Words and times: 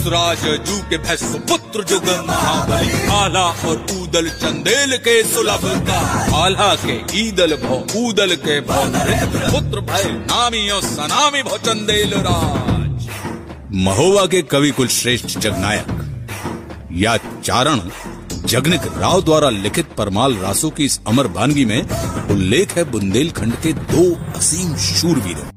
वसुराज 0.00 0.44
जू 0.66 0.76
के 0.90 0.98
भैंस 0.98 1.22
पुत्र 1.48 1.82
जुग 1.84 2.04
महाबली। 2.26 3.08
आला 3.12 3.44
और 3.68 3.86
ऊदल 3.92 4.28
चंदेल 4.32 4.96
के 4.98 5.22
सुलभ 5.24 5.64
का 5.88 5.98
आला 6.36 6.74
के 6.76 6.94
ईदल 7.20 7.54
भो, 7.56 7.76
ऊदल 7.98 8.34
के 8.36 8.60
भो 8.60 8.80
पुत्र 9.50 9.80
भय 9.82 10.04
नामी 10.22 10.68
और 10.70 10.82
सनामी 10.82 11.42
भो 11.42 11.58
चंदेल 11.58 12.14
राज। 12.18 13.08
महोवा 13.78 14.24
के 14.26 14.42
कवि 14.44 14.70
कुल 14.70 14.88
श्रेष्ठ 14.90 15.38
जगनायक, 15.38 15.86
या 16.94 17.16
चारण 17.44 17.80
जगनिक 18.46 18.86
राव 18.98 19.22
द्वारा 19.22 19.50
लिखित 19.50 19.94
परमाल 19.98 20.36
रासो 20.36 20.70
की 20.70 20.84
इस 20.84 21.00
अमर 21.08 21.26
वानगी 21.36 21.64
में 21.64 21.80
उल्लेख 22.30 22.76
है 22.76 22.90
बुंदेलखंड 22.90 23.54
के 23.62 23.72
दो 23.72 24.12
असीम 24.36 24.76
शूरवीरों। 24.90 25.48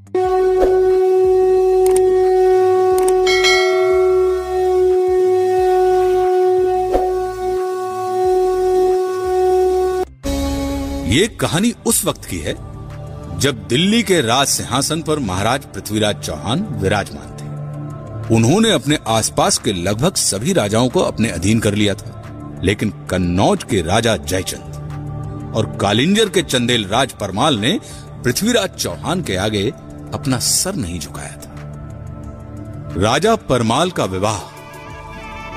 ये 11.13 11.26
कहानी 11.40 11.72
उस 11.85 12.03
वक्त 12.05 12.23
की 12.26 12.38
है, 12.38 12.53
जब 13.40 13.58
दिल्ली 13.67 14.02
के 14.04 14.20
राज 14.21 14.48
सिंहासन 14.48 15.02
पर 15.02 15.20
महाराज 15.20 15.66
पृथ्वीराज 15.66 16.21
चौहान 16.21 16.62
विराजमान 16.81 17.27
थे। 17.31 18.35
उन्होंने 18.35 18.71
अपने 18.71 18.98
आसपास 19.08 19.57
के 19.57 19.73
लगभग 19.73 20.16
सभी 20.16 20.54
राजाओं 20.54 20.90
को 20.90 20.99
अपने 21.02 21.30
अधीन 21.30 21.59
कर 21.59 21.76
लिया 21.76 21.94
था, 21.94 22.62
लेकिन 22.63 22.94
कन्नौज 23.09 23.63
के 23.63 23.81
राजा 23.81 24.16
जयचंद 24.18 25.54
और 25.55 25.66
कालिंजर 25.81 26.30
के 26.30 26.41
चंदेल 26.44 26.88
राज 26.88 27.12
परमाल 27.12 27.59
ने 27.59 27.80
पृथ्वीराज 28.23 28.70
चौहान 28.71 29.21
के 29.21 29.35
आगे 29.35 29.70
अपना 30.13 30.40
सर 30.40 30.76
नहीं 30.76 30.99
झुकाया 30.99 31.38
था। 31.38 31.52
राजा 32.98 33.35
परमाल 33.45 33.91
का 33.91 34.05
विवाह, 34.07 34.41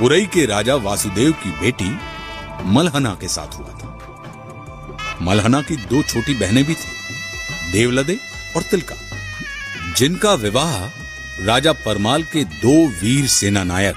उरई 0.04 0.26
के 0.26 0.46
राजा 0.46 0.76
वासुदेव 0.82 1.32
की 1.44 1.50
बेटी 1.60 1.90
मलहना 2.66 3.16
के 3.20 3.28
साथ 3.28 3.58
हुआ 3.58 3.68
था। 3.68 3.95
मलहना 5.22 5.60
की 5.62 5.76
दो 5.76 6.02
छोटी 6.02 6.34
बहनें 6.34 6.64
भी 6.64 6.74
थी, 6.74 7.72
देवलदे 7.72 8.18
और 8.56 8.62
तिलका, 8.62 8.96
जिनका 9.96 10.34
विवाह 10.34 10.84
राजा 11.46 11.72
परमाल 11.72 12.22
के 12.22 12.44
दो 12.44 12.74
वीर 13.00 13.26
सेना 13.26 13.64
नायक 13.64 13.96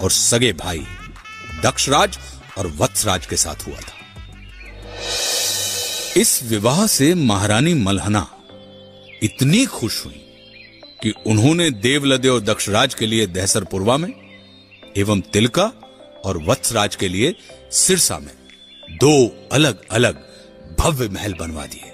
और 0.00 0.10
सगे 0.10 0.52
भाई 0.52 0.86
दक्षराज 1.62 2.18
और 2.58 2.66
वत्सराज 2.76 3.26
के 3.26 3.36
साथ 3.36 3.66
हुआ 3.66 3.76
था। 3.76 4.00
इस 6.16 6.40
विवाह 6.44 6.86
से 6.86 7.14
महारानी 7.14 7.74
मलहना 7.74 8.26
इतनी 9.22 9.64
खुश 9.66 10.04
हुई 10.04 10.20
कि 11.02 11.12
उन्होंने 11.26 11.70
देवलदे 11.70 12.28
और 12.28 12.40
दक्षराज 12.40 12.94
के 12.94 13.06
लिए 13.06 13.26
दहसरपुरवा 13.26 13.96
में 13.96 14.12
एवं 14.96 15.20
तिलका 15.32 15.72
और 16.24 16.42
वत्सराज 16.42 16.96
के 16.96 17.08
लिए 17.08 17.34
सिरसा 17.72 18.18
में 18.18 18.32
दो 18.92 19.48
अलग 19.52 19.78
अलग 19.90 20.18
भव्य 20.78 21.08
महल 21.08 21.34
बनवा 21.34 21.66
दिए। 21.66 21.90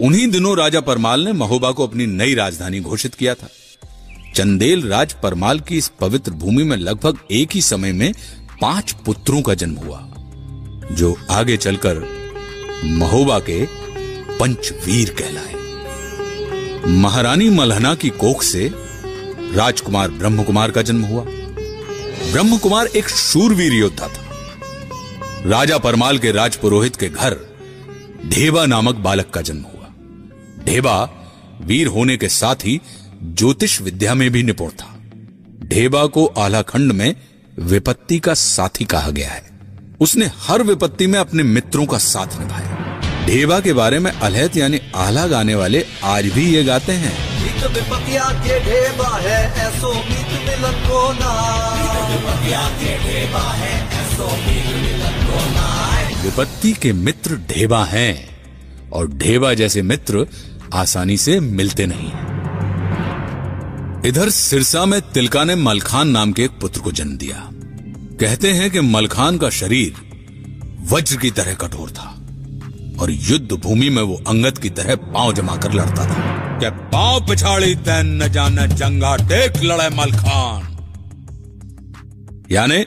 उन्हीं 0.00 0.26
दिनों 0.28 0.56
राजा 0.58 0.80
परमाल 0.80 1.24
ने 1.24 1.32
महोबा 1.32 1.70
को 1.70 1.86
अपनी 1.86 2.06
नई 2.06 2.34
राजधानी 2.34 2.80
घोषित 2.80 3.14
किया 3.14 3.34
था। 3.34 3.48
चंदेल 4.34 4.86
राज 4.88 5.12
परमाल 5.12 5.60
की 5.60 5.78
इस 5.78 5.88
पवित्र 6.00 6.32
भूमि 6.32 6.64
में 6.64 6.76
लगभग 6.76 7.18
एक 7.30 7.52
ही 7.52 7.62
समय 7.62 7.92
में 7.92 8.12
पाँच 8.60 8.92
पुत्रों 9.06 9.42
का 9.42 9.54
जन्म 9.54 9.76
हुआ, 9.76 10.00
जो 10.92 11.16
आगे 11.30 11.56
चलकर 11.56 11.98
महोबा 12.84 13.38
के 13.40 13.64
पंचवीर 14.38 15.14
कहलाए। 15.20 15.56
महारानी 16.92 17.50
मलहना 17.50 17.94
की 17.94 18.08
कोख 18.08 18.42
से 18.42 18.70
राजकुमार 19.54 20.10
ब्रह्म 20.10 20.44
कुमार 20.44 20.70
का 20.70 20.82
जन्म 20.82 21.02
हुआ। 21.02 21.24
ब्रह्म 22.32 22.58
कुमार 22.58 22.86
एक 22.86 23.08
शूरवीर 23.08 23.72
योद्धा 23.72 24.08
था। 24.08 24.27
राजा 25.46 25.78
परमाल 25.78 26.18
के 26.18 26.32
राजपुरोहित 26.32 26.96
के 26.96 27.08
घर 27.08 27.36
ढेबा 28.26 28.66
नामक 28.66 28.94
बालक 28.94 29.30
का 29.30 29.40
जन्म 29.40 29.62
हुआ। 29.62 29.86
ढेबा 30.64 31.10
वीर 31.60 31.86
होने 31.86 32.16
के 32.16 32.28
साथ 32.28 32.54
ही 32.54 32.80
ज्योतिष 33.24 33.80
विद्या 33.80 34.14
में 34.14 34.30
भी 34.30 34.42
निपुण 34.42 34.68
था। 34.68 34.98
ढेबा 35.68 36.06
को 36.06 36.26
आलाखंड 36.26 36.92
में 36.92 37.16
विपत्ति 37.58 38.18
का 38.18 38.34
साथी 38.34 38.84
कहा 38.84 39.10
गया 39.10 39.30
है। 39.30 39.50
उसने 40.00 40.30
हर 40.38 40.62
विपत्ति 40.62 41.06
में 41.06 41.18
अपने 41.18 41.42
मित्रों 41.42 41.86
का 41.86 41.98
साथ 41.98 42.38
निभाया। 42.38 43.00
ढेबा 43.26 43.60
के 43.60 43.72
बारे 43.72 43.98
में 43.98 44.12
अलहत 44.12 44.56
यानी 44.56 44.80
आला 44.96 45.26
गाने 45.26 45.54
वाले 45.54 45.86
आज 46.04 46.26
भी 46.26 46.54
ये 46.54 46.64
गाते 46.64 46.92
हैं। 46.92 47.28
विपतिया 47.68 48.24
के 48.24 48.60
ढेबा 48.60 49.16
है 49.16 49.68
विपत्ति 56.28 56.72
के 56.72 56.92
मित्र 56.92 57.36
ढेबा 57.48 57.84
हैं, 57.84 58.14
और 58.92 59.08
ढेबा 59.10 59.52
जैसे 59.54 59.82
मित्र 59.82 60.26
आसानी 60.74 61.16
से 61.16 61.38
मिलते 61.40 61.86
नहीं 61.86 62.10
इधर 64.08 64.30
सिरसा 64.30 64.84
में 64.86 65.00
तिलका 65.12 65.44
ने 65.44 65.54
मलखान 65.54 66.08
नाम 66.08 66.32
के 66.32 66.44
एक 66.44 66.58
पुत्र 66.60 66.80
को 66.80 66.92
जन्म 66.92 67.16
दिया। 67.16 67.48
कहते 68.20 68.50
हैं 68.52 68.70
कि 68.70 68.80
मलखान 68.80 69.38
का 69.38 69.50
शरीर 69.50 69.94
वज्र 70.92 71.16
की 71.16 71.30
तरह 71.30 71.54
कठोर 71.54 71.90
था, 71.90 72.08
और 73.00 73.10
युद्ध 73.10 73.52
भूमि 73.54 73.90
में 73.90 74.02
वो 74.02 74.22
अंगत 74.28 74.58
की 74.58 74.70
तरह 74.70 74.96
पाँव 75.08 75.32
जमा 75.34 75.56
कर 75.56 75.72
लड़ता 75.72 76.06
था। 76.06 76.58
क्या 76.58 76.70
पाँव 76.92 77.26
पिछाड़ी 77.26 77.74
तैन 77.74 78.06
न 78.22 78.28
जाने 78.28 78.68
जंगा, 78.68 79.16
देख 79.16 79.62
लड़े 79.62 79.88
मलखान। 79.96 80.62
यानी 82.50 82.84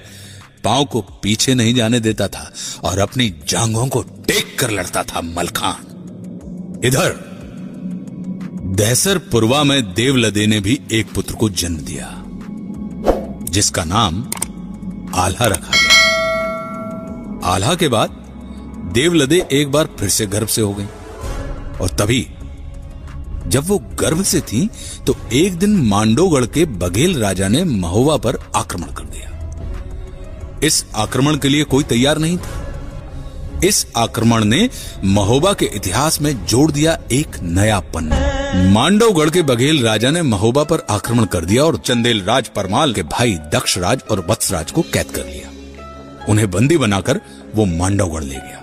पाँव 0.63 0.85
को 0.85 1.01
पीछे 1.23 1.53
नहीं 1.53 1.73
जाने 1.75 1.99
देता 1.99 2.27
था 2.27 2.51
और 2.83 2.99
अपनी 2.99 3.29
जांगों 3.47 3.87
को 3.87 4.01
टेक 4.27 4.57
कर 4.59 4.71
लड़ता 4.71 5.03
था 5.03 5.21
मलखान। 5.21 6.79
इधर 6.85 7.15
दहसर 8.77 9.17
पुरवा 9.31 9.63
में 9.63 9.93
देवलदे 9.93 10.45
ने 10.47 10.59
भी 10.59 10.79
एक 10.91 11.13
पुत्र 11.13 11.35
को 11.35 11.49
जन्म 11.51 11.77
दिया, 11.77 12.07
जिसका 13.51 13.83
नाम 13.83 14.23
आल्हा 15.15 15.45
रखा 15.45 15.71
गया। 15.71 15.89
आल्हा 17.45 17.75
के 17.75 17.87
बाद 17.87 18.09
देवलदे 18.93 19.45
एक 19.51 19.71
बार 19.71 19.89
फिर 19.99 20.09
से 20.09 20.25
गर्भ 20.27 20.47
से 20.47 20.61
हो 20.61 20.73
गई 20.73 20.85
और 21.81 21.89
तभी 21.99 22.27
जब 23.47 23.67
वो 23.67 23.77
गर्भ 23.99 24.23
से 24.23 24.41
थी 24.41 24.69
तो 25.07 25.15
एक 25.33 25.57
दिन 25.59 25.75
मांडोगढ़ 25.87 26.45
के 26.45 26.65
बघेल 26.77 27.17
राजा 27.19 27.47
ने 27.47 27.63
महोवा 27.63 28.17
पर 28.17 28.37
आक्रमण 28.55 28.93
कर 28.93 29.03
दिया। 29.05 29.30
इस 30.63 30.85
आक्रमण 30.95 31.37
के 31.37 31.49
लिए 31.49 31.63
कोई 31.63 31.83
तैयार 31.83 32.17
नहीं 32.17 32.37
था। 32.37 32.67
इस 33.63 33.87
आक्रमण 33.97 34.43
ने 34.43 34.69
महोबा 35.03 35.53
के 35.53 35.65
इतिहास 35.65 36.21
में 36.21 36.45
जोड़ 36.45 36.71
दिया 36.71 36.99
एक 37.11 37.27
नया 37.41 37.79
पन्ना। 37.79 38.71
मांडवगढ़ 38.71 39.29
के 39.29 39.41
बघेल 39.41 39.83
राजा 39.83 40.11
ने 40.11 40.21
महोबा 40.21 40.63
पर 40.63 40.79
आक्रमण 40.89 41.25
कर 41.25 41.45
दिया 41.45 41.63
और 41.63 41.77
चंदेल 41.77 42.23
राज 42.23 42.47
परमाल 42.47 42.93
के 42.93 43.03
भाई 43.03 43.33
दक्षराज 43.33 44.01
और 44.11 44.25
वत्सराज 44.29 44.71
को 44.71 44.81
कैद 44.81 45.11
कर 45.11 45.25
लिया। 45.25 45.51
उन्हें 46.29 46.51
बंदी 46.51 46.77
बनाकर 46.77 47.21
वो 47.55 47.65
मांडवगढ़ 47.65 48.23
ले 48.23 48.35
गया। 48.35 48.57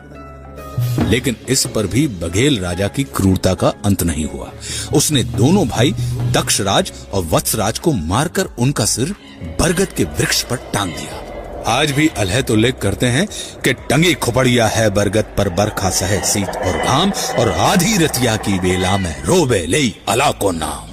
लेकिन 1.09 1.36
इस 1.48 1.66
पर 1.66 1.86
भी 1.86 2.09
बघेल 2.09 2.59
राजा 2.59 2.88
की 2.88 3.04
क्रूरता 3.04 3.54
का 3.54 3.69
अंत 3.84 4.03
नहीं 4.03 4.25
हुआ। 4.25 4.53
उसने 4.94 5.25
दोनों 5.25 5.69
भाई 5.69 5.92
दक्षराज 6.32 6.92
और 7.12 7.25
वत्सराज 7.25 7.78
को 7.78 7.92
मारकर 7.92 8.44
उनका 8.59 8.84
सिर 8.84 9.15
बरगद 9.60 9.88
के 9.88 10.04
वृक्ष 10.04 10.42
पर 10.42 10.56
टांग 10.56 10.91
दिया। 10.91 11.28
आज 11.66 11.91
भी 11.91 12.06
अलहत 12.08 12.50
उल्लेख 12.50 12.78
करते 12.78 13.06
हैं 13.06 13.26
कि 13.64 13.72
टंगी 13.72 14.14
खुपड़िया 14.14 14.66
है 14.66 14.88
बरगद 14.91 15.34
पर 15.38 15.48
बरखा 15.48 15.91
सहे 15.91 16.20
सीत 16.24 16.48
और 16.48 16.78
घाम 16.78 17.12
और 17.38 17.52
आधी 17.52 17.96
रतिया 17.96 18.36
की 18.36 18.58
बेला 18.58 18.96
में 18.96 19.22
रोबे 19.22 19.64
ले 19.66 19.82
अला 20.08 20.30
को 20.32 20.50
नाम। 20.52 20.86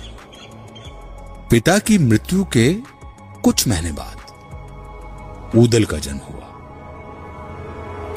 पिता 1.49 1.78
की 1.79 1.97
मृत्यु 1.97 2.43
के 2.43 2.73
कुछ 3.43 3.67
महीने 3.67 3.91
बाद 3.91 5.57
ऊदल 5.57 5.85
का 5.85 5.97
जन्म 5.97 6.19
हुआ। 6.29 6.47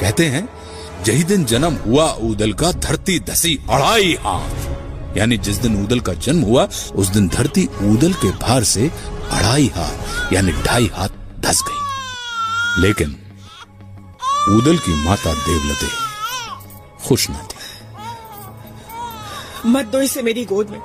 कहते 0.00 0.26
हैं 0.26 0.48
यही 1.08 1.22
दिन 1.24 1.44
जन्म 1.44 1.74
हुआ 1.86 2.12
ऊदल 2.20 2.52
का 2.52 2.72
धरती 2.72 3.18
धसी 3.20 3.58
अढ़ाई 3.70 4.16
हाथ 4.20 5.16
यानी 5.16 5.36
जिस 5.38 5.56
दिन 5.56 5.82
ऊदल 5.82 6.00
का 6.00 6.12
जन्म 6.14 6.42
हुआ, 6.42 6.68
उस 6.94 7.08
दिन 7.08 7.28
धरती 7.28 7.68
ऊदल 7.82 8.12
के 8.12 8.30
भार 8.38 8.64
से 8.64 8.88
अढ़ाई 9.30 9.70
हाथ, 9.74 10.32
यानी 10.32 10.52
ढाई 10.52 10.90
हाथ 10.94 11.08
धस 11.40 11.62
गई। 11.68 11.87
लेकिन 12.78 13.16
ऊदल 14.48 14.78
की 14.78 14.94
माता 15.04 15.32
देवलते 15.34 15.86
खुश 17.06 17.30
न 17.30 17.34
थी। 17.34 17.56
मत 19.66 19.86
दो 19.86 20.00
इसे 20.00 20.22
मेरी 20.22 20.44
गोद 20.44 20.70
में। 20.70 20.80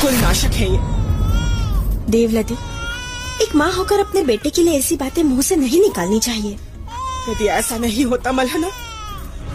कुल 0.00 0.12
नाशक 0.12 0.54
है 0.54 0.70
ये? 0.72 0.78
देवलती 2.10 2.54
एक 3.44 3.54
माँ 3.54 3.72
होकर 3.72 4.00
अपने 4.00 4.22
बेटे 4.22 4.50
के 4.50 4.62
लिए 4.62 4.78
ऐसी 4.78 4.96
बातें 4.96 5.22
मुँह 5.22 5.42
से 5.42 5.56
नहीं 5.56 5.80
निकालनी 5.80 6.18
चाहिए। 6.20 6.52
यदि 7.28 7.46
ऐसा 7.46 7.78
नहीं 7.78 8.04
होता 8.04 8.32
मलहना 8.32 8.70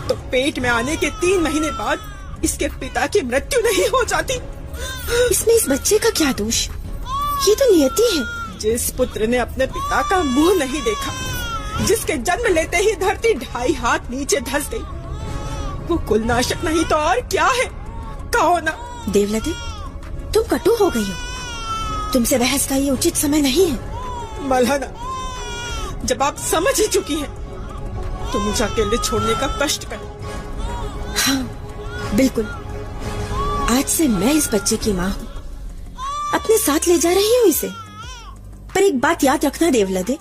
तो 0.07 0.15
पेट 0.31 0.59
में 0.59 0.69
आने 0.69 0.95
के 0.95 1.09
तीन 1.21 1.41
महीने 1.41 1.71
बाद 1.71 2.39
इसके 2.43 2.67
पिता 2.79 3.05
की 3.07 3.21
मृत्यु 3.21 3.59
नहीं 3.59 3.87
हो 3.89 4.03
जाती। 4.03 4.33
इसमें 5.31 5.55
इस 5.55 5.69
बच्चे 5.69 5.97
का 5.97 6.09
क्या 6.09 6.31
दोष? 6.33 6.67
ये 7.47 7.55
तो 7.55 7.75
नियति 7.75 8.17
है। 8.17 8.23
जिस 8.61 8.89
पुत्र 8.91 9.27
ने 9.27 9.37
अपने 9.37 9.65
पिता 9.67 10.01
का 10.09 10.21
मुँह 10.23 10.57
नहीं 10.59 10.81
देखा 10.83 11.85
जिसके 11.85 12.17
जन्म 12.19 12.53
लेते 12.53 12.77
ही 12.77 12.95
धरती 12.95 13.33
ढाई 13.35 13.73
हाथ 13.73 14.09
नीचे 14.11 14.39
धस 14.41 14.69
गई 14.73 14.83
वो 15.87 15.97
कुलनाशक 16.07 16.63
नहीं 16.65 16.83
तो 16.85 16.95
और 16.95 17.19
क्या 17.21 17.45
है? 17.47 17.65
कहो 18.33 18.59
ना। 18.59 18.71
देवलती 19.09 19.53
तुम 20.33 20.43
कटु 20.47 20.75
हो 20.75 20.89
गई 20.89 21.03
हो। 21.03 22.11
तुमसे 22.13 22.37
बहस 22.37 22.67
का 22.67 22.75
ये 22.75 22.89
उचित 22.91 23.15
समय 23.15 23.41
नहीं 23.41 23.67
है। 23.67 24.47
मलहना 24.49 26.01
जब 26.05 26.23
आप 26.23 26.37
समझ 26.41 26.79
ही 26.79 26.87
चुकी 26.87 27.15
हैं 27.15 27.29
तो 28.31 28.39
मुझे 28.39 28.63
अकेले 28.63 28.97
छोड़ने 28.97 29.33
का 29.35 29.47
कष्ट 29.61 29.89
करो। 29.89 30.15
हाँ 31.17 31.41
बिल्कुल। 32.15 32.45
आज 33.77 33.85
से 33.87 34.07
मैं 34.07 34.33
इस 34.33 34.49
बच्चे 34.53 34.77
की 34.77 34.93
माँ 34.93 35.09
हूँ। 35.09 35.27
अपने 36.33 36.57
साथ 36.57 36.87
ले 36.87 36.97
जा 36.97 37.11
रही 37.11 37.37
हूँ 37.37 37.47
इसे। 37.47 37.71
पर 38.77 38.83
एक 38.83 38.99
बात 38.99 39.23
याद 39.23 39.45
रखना 39.45 39.69
देवलदे। 39.69 40.17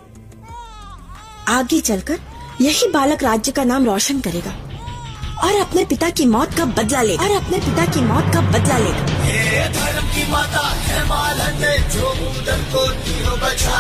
आगे 1.49 1.81
चलकर 1.81 2.19
यही 2.61 2.87
बालक 2.89 3.23
राज्य 3.23 3.53
का 3.53 3.65
नाम 3.65 3.85
रोशन 3.85 4.21
करेगा 4.21 4.53
और 5.45 5.61
अपने 5.61 5.85
पिता 5.85 6.09
की 6.11 6.27
मौत 6.27 6.55
का 6.55 6.65
बदला 6.79 7.03
लेगा। 7.03 7.25
और 7.25 7.35
अपने 7.37 7.59
पिता 7.59 7.85
की 7.87 8.01
मौत 8.01 8.33
का 8.35 8.41
बदला 8.49 8.79
लेगा। 8.79 9.03
ये 9.27 9.69
धर्म 9.75 10.07
की 10.07 10.25
माता 10.33 10.65
है 10.79 11.05
मालन 11.09 11.61
ने 11.61 11.77
जो 11.95 12.09
उदर 12.31 12.63
को 12.73 12.87
तीनों 13.03 13.39
बचा 13.41 13.79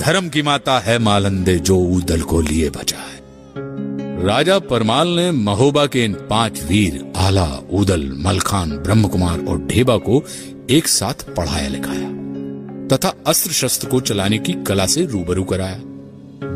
धर्म 0.00 0.28
की 0.28 0.42
माता 0.42 0.78
है 0.78 0.98
मालंदे 0.98 1.58
जो 1.60 1.76
ऊदल 1.94 2.20
को 2.22 2.40
लिए 2.40 2.70
बचा 2.70 2.98
है 2.98 3.15
राजा 4.16 4.58
परमाल 4.58 5.08
ने 5.08 5.30
महोबा 5.30 5.86
के 5.86 6.04
इन 6.04 6.12
पाँच 6.12 6.62
वीर, 6.62 7.12
आला 7.16 7.60
ऊदल 7.70 8.12
मलखान 8.18 8.70
ब्रह्म 8.70 9.08
कुमार 9.08 9.44
और 9.44 9.58
ढेबा 9.58 9.96
को 9.96 10.22
एक 10.70 10.88
साथ 10.88 11.34
पढ़ाया, 11.34 11.68
लिखाया, 11.68 12.08
तथा 12.88 13.12
अस्त्र 13.26 13.52
शस्त्र 13.52 13.88
को 13.88 14.00
चलाने 14.00 14.38
की 14.38 14.52
कला 14.52 14.86
से 14.86 15.04
रूबरू 15.06 15.44
कराया। 15.44 15.80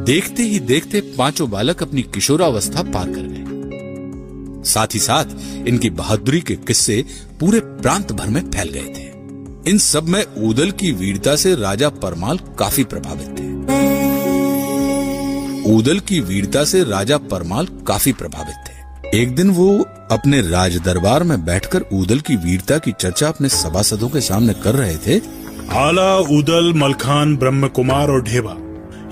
देखते 0.05 0.43
ही 0.43 0.61
देखते 0.61 1.01
पाँचों 1.01 1.51
बालक 1.51 1.83
अपनी 1.83 2.03
किशोरावस्था 2.03 2.83
पार 2.83 3.07
कर 3.07 3.29
गए। 3.29 4.65
साथ 4.65 4.95
ही 4.95 5.01
साथ 5.01 5.25
इनकी 5.69 5.91
बहादुरी 5.91 6.41
के 6.41 6.57
किस्से 6.57 7.05
पूरे 7.41 7.61
प्रांत 7.61 8.13
भर 8.13 8.29
में 8.29 8.51
फैल 8.51 8.69
गए 8.69 8.95
थे। 8.97 9.71
इन 9.71 9.79
सब 9.79 10.09
में 10.09 10.25
ऊदल 10.39 10.71
की 10.71 10.93
वीरता 10.93 11.37
से 11.37 11.55
राजा 11.55 11.89
परमाल 11.89 12.39
काफ़ी 12.59 12.85
प्रभावित 12.85 13.29
थे। 13.29 13.60
ऊदल 15.71 15.99
की 15.99 16.21
वीरता 16.21 16.65
से 16.65 16.85
राजा 16.85 17.19
परमाल 17.19 17.67
काफ़ी 17.87 18.13
प्रभावित 18.13 18.55
थे। 18.67 19.23
एक 19.23 19.35
दिन 19.35 19.51
वो 19.51 19.79
अपने 20.11 20.41
राज 20.41 20.77
दरबार 20.77 21.23
में 21.23 21.45
बैठकर 21.45 21.85
ऊदल 21.93 22.21
की 22.21 22.37
वीरता 22.37 22.79
की 22.79 22.93
चर्चा 22.93 23.29
अपने 23.29 23.49
सभासदों 23.49 24.09
के 24.09 24.21
सामने 24.21 24.53
कर 24.53 24.75
रहे 24.75 24.97
थे। 24.97 25.19
आला 25.73 26.17
उदल 26.17 26.73
मलखान 26.75 27.37
ब्रह्म 27.37 27.69
कुमार 27.69 28.11
और 28.11 28.23
ढेबा 28.23 28.57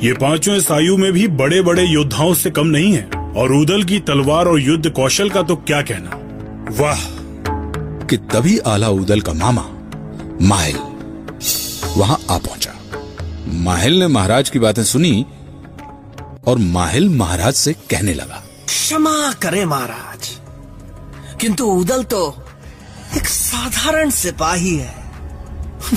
ये 0.02 0.12
पाँचों 0.12 0.55
इस 0.55 0.70
आयु 0.72 0.96
में 0.96 1.12
भी 1.12 1.28
बड़े 1.28 1.62
बड़े 1.62 1.84
योद्धाओं 1.84 2.34
से 2.34 2.50
कम 2.50 2.66
नहीं 2.66 2.93
है। 2.93 3.10
और 3.37 3.52
उदल 3.52 3.84
की 3.84 4.00
तलवार 4.00 4.46
और 4.46 4.60
युद्ध 4.60 4.90
कौशल 4.90 5.31
का 5.31 5.43
तो 5.43 5.56
क्या 5.56 5.82
कहना? 5.82 6.10
वाह! 6.82 7.00
कि 8.06 8.16
तभी 8.16 8.58
आला 8.58 8.88
उदल 8.88 9.20
का 9.20 9.32
मामा 9.32 9.64
माहिल 10.43 10.76
वहाँ 11.96 12.19
आ 12.31 12.38
पहुँचा। 12.38 12.75
माहिल 13.46 13.99
ने 13.99 14.06
महाराज 14.06 14.50
की 14.50 14.58
बातें 14.58 14.84
सुनी 14.84 15.26
और 16.48 16.58
माहिल 16.58 17.08
महाराज 17.08 17.54
से 17.54 17.72
कहने 17.90 18.14
लगा। 18.14 18.42
क्षमा 18.66 19.32
करे 19.32 19.64
महाराज 19.64 20.28
किंतु 21.40 21.64
उदल 21.72 22.02
तो 22.04 22.20
एक 23.16 23.26
साधारण 23.26 24.10
सिपाही 24.10 24.76
है। 24.76 24.94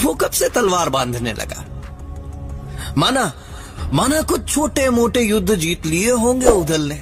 वो 0.03 0.13
कब 0.13 0.31
से 0.31 0.49
तलवार 0.49 0.89
बांधने 0.89 1.33
लगा? 1.33 1.65
माना 2.97 3.31
माना 3.93 4.21
कुछ 4.21 4.47
छोटे 4.49 4.89
मोटे 4.89 5.21
युद्ध 5.21 5.55
जीत 5.55 5.85
लिए 5.85 6.11
होंगे 6.11 6.47
उदल 6.47 6.81
ने। 6.81 7.01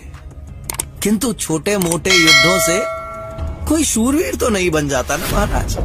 किंतु 1.04 1.34
छोटे 1.34 1.78
मोटे 1.78 2.16
युद्धों 2.16 2.60
से 2.60 2.80
कोई 3.68 3.84
शूरवीर 3.84 4.36
तो 4.36 4.50
नहीं 4.50 4.70
बन 4.72 4.90
जाता 4.90 5.18
ना 5.18 5.28
महाराज। 5.28 5.78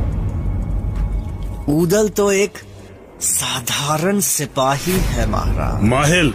उदल 1.72 2.08
तो 2.08 2.30
एक 2.32 2.58
साधारण 3.22 4.20
सिपाही 4.20 4.92
है 4.92 5.26
महाराज। 5.30 5.82
माहिल 5.82 6.32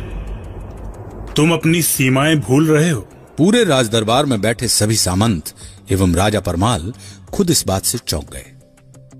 तुम 1.39 1.51
अपनी 1.53 1.81
सीमाएँ 1.81 2.36
भूल 2.38 2.65
रहे 2.68 2.89
हो। 2.89 3.00
पूरे 3.38 3.63
राज 3.63 3.89
दरबार 3.89 4.25
में 4.25 4.41
बैठे 4.41 4.68
सभी 4.68 4.95
सामंत 4.95 5.51
एवं 5.91 6.15
राजा 6.15 6.39
परमाल 6.39 6.94
खुद 7.33 7.50
इस 7.50 7.63
बात 7.68 7.83
से 7.83 7.97
चौंक 7.97 8.31
गए। 8.33 8.45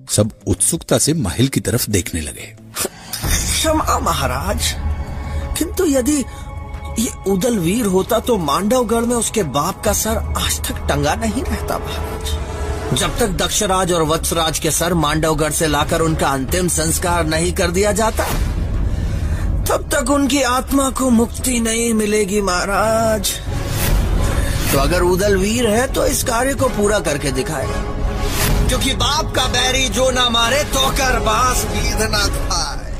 सब 0.10 0.31
उत्सुकता 0.48 0.98
से 0.98 1.13
माहिल 1.13 1.48
की 1.48 1.60
तरफ़ 1.60 1.89
देखने 1.92 2.21
लगे। 2.21 2.48
क्षमा 3.24 3.98
महाराज 4.00 4.74
किंतु 5.60 5.86
यदि 5.86 6.18
ये 7.00 7.07
उदल 7.27 7.57
वीर 7.60 7.86
होता 7.86 8.19
तो 8.19 8.38
मांडवगढ़ 8.38 9.06
में 9.06 9.16
उसके 9.16 9.44
बाप 9.56 9.83
का 9.83 9.94
सर 9.94 10.18
आज 10.38 10.60
तक 10.68 10.86
टंगा 10.89 11.16
नहीं 11.16 11.44
रहता 11.44 11.77
महाराज। 11.77 12.98
जब 13.00 13.18
तक 13.19 13.30
दक्षराज 13.45 13.92
और 13.92 14.04
वत्सराज 14.04 14.60
के 14.60 14.71
सर 14.71 14.94
मांडवगढ़ 14.94 15.51
से 15.51 15.68
लाकर 15.68 16.01
उनका 16.01 16.27
अंतिम 16.27 16.68
संस्कार 16.68 17.27
नहीं 17.27 17.54
कर 17.54 17.71
दिया 17.71 17.92
जाता 17.92 18.30
तब 19.69 19.89
तक 19.94 20.10
उनकी 20.10 20.42
आत्मा 20.42 20.89
को 20.89 21.10
मुक्ति 21.10 21.60
नहीं 21.60 21.94
मिलेगी, 21.94 22.42
महाराज। 22.42 23.31
तो 24.71 24.80
अगर 24.80 25.01
उदल 25.01 25.38
वीर 25.38 25.68
है 25.68 25.94
तो 25.94 26.06
इस 26.06 26.24
कार्य 26.24 26.54
को 26.54 26.69
पूरा 26.69 27.00
करके 27.00 27.31
दिखाए। 27.31 27.68
क्योंकि 28.68 28.94
बाप 28.94 29.36
का 29.36 29.45
बैरी 29.45 29.88
जो 29.89 30.12
ना 30.12 30.30
मारे 30.30 30.63
तो 30.63 30.89
कर 30.89 31.19
बास 31.19 31.66
गीध 31.66 32.01
ना 32.01 32.25
खाए। 32.27 32.92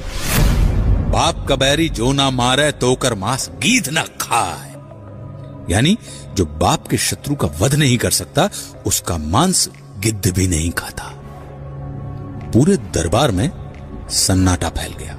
बाप 1.12 1.46
का 1.50 1.56
बैरी 1.56 1.90
जो 1.90 2.12
ना 2.12 2.30
मारे 2.30 2.72
तो 2.72 2.96
कर 2.96 3.14
मांस 3.14 3.50
गीध 3.50 3.90
ना 3.90 4.02
खाए। 4.02 4.70
यानी, 5.74 5.98
जो 6.34 6.46
बाप 6.46 6.88
के 6.88 6.98
शत्रु 6.98 7.36
का 7.36 7.48
वध 7.60 7.76
नहीं 7.76 7.98
कर 7.98 8.12
सकता, 8.12 8.50
उसका 8.86 9.18
मांस 9.18 9.70
गिद्ध 10.00 10.32
भी 10.32 10.48
नहीं 10.48 10.72
खाता। 10.72 11.04
पूरे 12.54 12.78
दरबार 12.78 13.32
में 13.32 13.52
सन्नाटा 14.10 14.70
फैल 14.70 14.94
गया। 15.00 15.16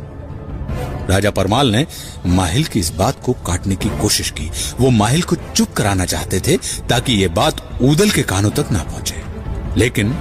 राजा 1.11 1.31
परमाल 1.31 1.71
ने 1.73 1.87
माहिल 2.27 2.65
की 2.65 2.81
इस 2.81 2.93
बात 2.95 3.23
को 3.25 3.33
काटने 3.47 3.77
की 3.77 3.89
कोशिश 3.99 4.31
की। 4.31 4.51
वो 4.81 4.91
माहिल 4.93 5.23
को 5.23 5.37
चुप 5.37 5.73
कराना 5.73 6.05
चाहते 6.05 6.41
थे 6.41 6.57
ताकि 6.89 7.13
ये 7.13 7.29
बात 7.35 7.63
उदल 7.83 8.11
के 8.11 8.23
कानों 8.25 8.51
तक 8.51 8.73
ना 8.73 8.83
पहुँचे। 8.85 9.79
लेकिन 9.79 10.15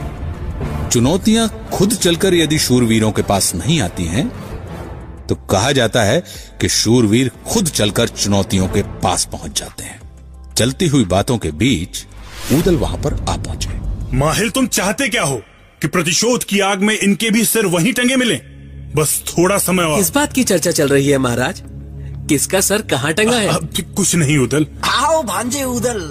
चुनौतियाँ 0.91 1.47
खुद 1.73 1.93
चलकर 1.95 2.33
यदि 2.33 2.59
शूरवीरों 2.59 3.11
के 3.11 3.21
पास 3.21 3.53
नहीं 3.55 3.79
आती 3.81 4.05
हैं 4.05 4.27
तो 5.27 5.35
कहा 5.49 5.71
जाता 5.71 6.03
है 6.03 6.21
कि 6.61 6.69
शूरवीर 6.69 7.31
खुद 7.47 7.67
चलकर 7.69 8.07
चुनौतियों 8.07 8.67
के 8.67 8.81
पास 9.01 9.25
पहुँच 9.31 9.59
जाते 9.59 9.83
हैं। 9.83 9.99
चलती 10.57 10.87
हुई 10.87 11.05
बातों 11.05 11.37
के 11.37 11.51
बीच 11.53 12.05
ऊदल 12.53 12.75
वहाँ 12.75 12.97
पर 12.97 13.13
आ 13.29 13.35
पहुँचे। 13.37 13.69
माहिल, 14.17 14.49
तुम 14.49 14.67
चाहते 14.67 15.07
क्या 15.09 15.23
हो 15.23 15.41
कि 15.81 15.87
प्रतिशोध 15.87 16.43
की 16.43 16.59
आग 16.59 16.81
में 16.81 16.97
इनके 16.97 17.29
भी 17.29 17.43
सिर 17.45 17.65
वहीं 17.65 17.93
टंगे 17.93 18.15
मिले? 18.15 18.35
बस 18.95 19.21
थोड़ा 19.27 19.57
समय 19.57 19.83
और। 19.83 19.97
किस 19.97 20.13
बात 20.13 20.33
की 20.33 20.43
चर्चा 20.43 20.71
चल 20.71 20.87
रही 20.87 21.07
है 21.09 21.17
महाराज? 21.17 21.61
किसका 22.29 22.59
सर 22.61 22.81
कहाँ 22.81 23.13
टंगा 23.13 23.37
है? 23.37 23.47
अब 23.47 23.69
कुछ 23.97 24.15
नहीं 24.15 24.37
उदल। 24.37 24.65
आओ 24.85 25.21
भांजे 25.23 25.63
उदल। 25.63 26.01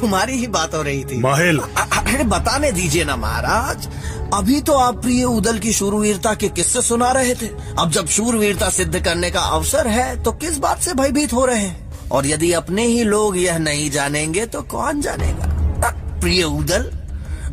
तुम्हारी 0.00 0.36
ही 0.38 0.46
बात 0.46 0.74
हो 0.74 0.82
रही 0.82 1.04
थी। 1.04 1.18
माहिल। 1.18 1.58
अरे 1.58 2.24
बताने 2.24 2.72
दीजिए 2.72 3.04
ना 3.04 3.16
महाराज। 3.16 3.88
अभी 4.34 4.60
तो 4.60 4.72
आप 4.72 5.00
प्रिय 5.02 5.24
उदल 5.24 5.58
की 5.58 5.72
शूरवीरता 5.72 6.34
के 6.34 6.48
किस्से 6.48 6.82
सुना 6.82 7.10
रहे 7.12 7.34
थे। 7.34 7.48
अब 7.78 7.90
जब 7.90 8.06
शूरवीरता 8.06 8.68
सिद्ध 8.70 9.04
करने 9.04 9.30
का 9.30 9.40
अवसर 9.40 9.88
है 9.88 10.22
तो 10.22 10.32
किस 10.32 10.58
बात 10.58 10.82
से 10.82 10.94
भयभीत 10.94 11.32
हो 11.32 11.44
रहे 11.46 11.60
हैं? 11.60 12.08
और 12.12 12.26
यदि 12.26 12.52
अपने 12.52 12.86
ही 12.86 13.02
लोग 13.04 13.38
यह 13.38 13.58
नहीं 13.58 13.90
जानेंगे 13.90 14.46
तो 14.46 14.62
कौन 14.62 15.00
जानेगा? 15.00 15.46
प्रिय 16.20 16.42
उदल 16.42 16.90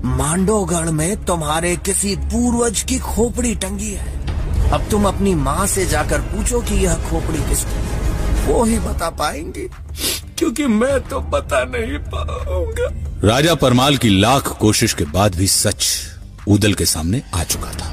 मांडोगढ़ 0.06 0.90
में 0.90 1.26
तुम्हारे 1.26 1.76
किसी 1.76 2.16
पूर्वज 2.16 2.82
की 2.82 2.98
खोपड़ी 3.00 3.56
टंगी 3.56 3.92
है। 3.92 4.21
अब 4.74 4.88
तुम 4.92 5.06
अपनी 5.06 5.34
माँ 5.36 5.66
से 5.68 5.86
जाकर 5.86 6.22
पूछो 6.22 6.62
कि 6.62 6.76
यह 6.76 6.96
खोपड़ी 7.10 7.40
किसकी 7.50 8.46
वो 8.46 8.64
ही 8.64 8.78
बता 8.80 9.10
पाएँगे 9.10 9.68
क्योंकि 10.40 10.68
मैं 10.68 11.00
तो 11.10 11.20
बता 11.22 11.64
नहीं 11.66 11.98
पाऊँगा। 12.14 12.88
राजा 13.28 13.56
परमाल 13.56 13.98
की 13.98 14.10
लाख 14.10 14.48
कोशिश 14.60 14.94
के 14.94 15.06
बाद 15.06 15.36
भी 15.36 15.48
सच 15.48 15.90
उदल 16.48 16.74
के 16.74 16.86
सामने 16.86 17.22
आ 17.34 17.44
चुका 17.44 17.72
था। 17.72 17.92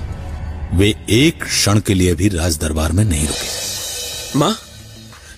वे 0.75 0.95
एक 1.11 1.43
क्षण 1.45 1.81
के 1.81 1.95
लिए 1.95 2.15
भी 2.15 2.29
राज 2.29 2.59
दरबार 2.59 2.93
में 2.93 3.05
नहीं 3.05 3.27
रुके। 3.27 4.39
माँ 4.39 4.55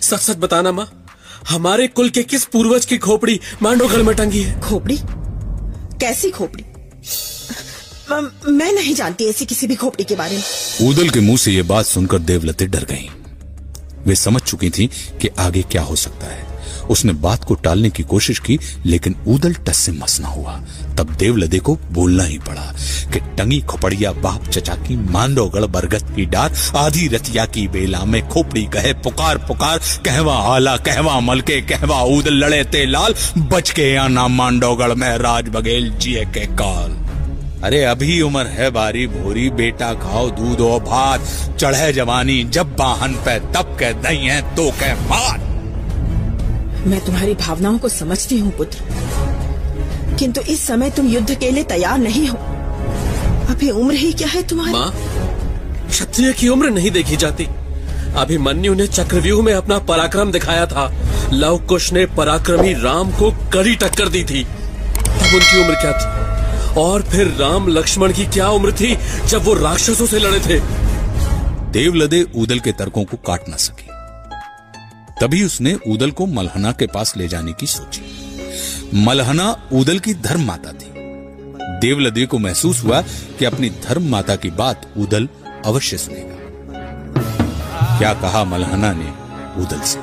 सच 0.00 0.20
सच 0.20 0.36
बताना 0.36 0.72
माँ 0.72 0.88
हमारे 1.50 1.86
कुल 1.88 2.08
के 2.08 2.22
किस 2.22 2.44
पूर्वज 2.44 2.84
की 2.84 2.98
खोपड़ी 2.98 3.40
मांडोगढ़ 3.62 4.02
में 4.02 4.16
टंगी 4.16 4.42
है? 4.42 4.60
खोपड़ी? 4.60 4.98
कैसी 6.00 6.30
खोपड़ी? 6.30 6.64
म- 8.12 8.32
नहीं 8.48 8.94
जानती 8.94 9.24
ऐसी 9.24 9.44
किसी 9.44 9.66
भी 9.66 9.74
खोपड़ी 9.74 10.04
के 10.04 10.14
बारे 10.14 10.36
में। 10.36 10.88
ऊदल 10.88 11.08
के 11.10 11.20
मुँह 11.20 11.36
से 11.36 11.52
ये 11.52 11.62
बात 11.62 11.86
सुनकर 11.86 12.18
देवलते 12.18 12.66
डर 12.66 12.84
गईं। 12.84 13.08
वे 14.06 14.14
समझ 14.14 14.42
चुकी 14.42 14.70
थीं 14.70 14.88
कि 15.18 15.28
आगे 15.38 15.62
क्या 15.62 15.82
हो 15.82 15.96
सकता 15.96 16.26
है। 16.26 16.50
उसने 16.90 17.12
बात 17.12 17.44
को 17.44 17.54
टालने 17.54 17.90
की 17.90 18.02
कोशिश 18.02 18.38
की, 18.38 18.58
लेकिन 18.86 19.14
ऊदल 19.26 19.54
टस 19.54 19.76
से 19.76 19.92
मस 19.92 20.20
न 20.20 20.24
हुआ। 20.24 20.62
तब 20.98 21.10
देवलदे 21.10 21.58
को 21.58 21.78
बोलना 21.92 22.24
ही 22.24 22.38
पड़ा 22.38 22.76
कि 23.12 23.20
टंगी 23.20 23.60
खोपड़िया 23.60 24.12
बाप 24.12 24.48
चचा 24.48 24.74
की 24.74 24.96
मांडोगढ़ 24.96 25.64
बरगद 25.64 26.16
की 26.16 26.26
डार, 26.26 26.56
आधी 26.76 27.08
रतिया 27.08 27.44
की 27.44 27.68
बेला 27.68 28.04
में 28.04 28.28
खोपड़ी 28.28 28.64
कहे 28.64 28.92
पुकार 28.92 29.38
पुकार, 29.38 29.78
कहवा 29.78 30.36
आला, 30.36 30.76
कहवा 30.76 31.20
मलके, 31.20 31.60
कहवा 31.60 32.02
ऊदल 32.02 32.34
लड़े 32.34 32.64
ते 32.64 32.86
लाल 32.86 33.14
बच 33.38 33.70
के 33.70 33.96
आना 33.96 34.28
मांडोगढ़ 34.28 34.94
में 34.94 35.18
राज 35.18 35.48
बघेल 35.48 35.90
जिए 35.90 36.24
के 36.24 36.46
काल। 36.46 37.09
अरे 37.64 37.82
अभी 37.84 38.20
उम्र 38.22 38.46
है 38.46 38.70
बारी 38.70 39.06
भोरी 39.06 39.48
बेटा 39.50 39.92
खाओ 39.94 40.30
दूध 40.30 40.60
और 40.60 40.78
भात। 40.80 41.20
चढ़े 41.60 41.92
जवानी 41.92 42.44
जब 42.44 42.76
बाहन 42.76 43.14
पे 43.14 43.38
तब 43.54 43.76
कह 43.80 43.92
दही 43.92 44.26
है 44.26 44.40
तो 44.56 44.70
कह 44.70 44.94
बात 45.08 45.40
मैं 46.86 47.00
तुम्हारी 47.06 47.34
भावनाओं 47.34 47.78
को 47.78 47.88
समझती 47.88 48.38
हूँ 48.38 48.52
पुत्र। 48.52 50.16
किंतु 50.18 50.40
इस 50.40 50.66
समय 50.66 50.90
तुम 50.90 51.06
युद्ध 51.06 51.34
के 51.34 51.50
लिए 51.50 51.64
तैयार 51.64 51.98
नहीं 51.98 52.26
हो। 52.28 52.36
अभी 53.50 53.70
उम्र 53.70 53.94
ही 53.94 54.12
क्या 54.12 54.28
है 54.28 54.42
तुम्हारी? 54.42 54.72
माँ 54.72 54.92
क्षत्रिय 55.88 56.32
की 56.32 56.48
उम्र 56.48 56.70
नहीं 56.70 56.90
देखी 56.90 57.16
जाती। 57.16 57.44
अभी 57.44 58.16
अभिमन्यु 58.16 58.74
ने 58.74 58.86
चक्रव्यूह 58.86 59.42
में 59.42 59.52
अपना 59.54 59.78
पराक्रम 59.78 60.32
दिखाया 60.32 60.66
था। 60.66 60.90
लव 61.32 61.58
कुश 61.58 61.92
ने 61.92 62.06
पराक्रमी 62.06 62.72
राम 62.72 63.10
को 63.10 63.30
कड़ी 63.30 63.76
टक्कर 63.76 64.08
दी 64.08 64.24
थी। 64.24 64.44
तब 64.44 65.34
उनकी 65.34 65.62
उम्र 65.64 65.74
क्या 65.74 65.92
थी? 65.92 66.19
और 66.78 67.02
फिर 67.02 67.26
राम 67.26 67.68
लक्ष्मण 67.68 68.12
की 68.12 68.26
क्या 68.26 68.48
उम्र 68.48 68.72
थी 68.72 68.98
जब 69.26 69.44
वो 69.44 69.54
राक्षसों 69.54 70.06
से 70.06 70.18
लड़े 70.18 70.40
थे? 70.40 70.60
देवलदे 71.70 72.26
ऊदल 72.36 72.58
के 72.58 72.72
तर्कों 72.72 73.04
को 73.04 73.16
काट 73.16 73.48
ना 73.48 73.56
सकी। 73.56 73.86
तभी 75.20 75.44
उसने 75.44 75.78
ऊदल 75.88 76.10
को 76.10 76.26
मलहना 76.26 76.72
के 76.72 76.86
पास 76.86 77.16
ले 77.16 77.28
जाने 77.28 77.52
की 77.52 77.66
सोची। 77.66 78.02
मलहना 78.94 79.68
ऊदल 79.72 79.98
की 79.98 80.14
धर्म 80.14 80.44
माता 80.44 80.72
थी। 80.72 80.86
देवलदे 81.80 82.26
को 82.26 82.38
महसूस 82.38 82.84
हुआ 82.84 83.02
कि 83.38 83.44
अपनी 83.44 83.70
धर्म 83.70 84.08
माता 84.08 84.36
की 84.36 84.50
बात 84.50 84.86
ऊदल 84.96 85.28
अवश्य 85.66 85.98
सुनेगा। 85.98 86.36
क्या 87.98 88.14
कहा 88.14 88.44
मलहना 88.44 88.92
ने 88.92 89.12
ऊदल 89.62 89.80
से? 89.80 89.98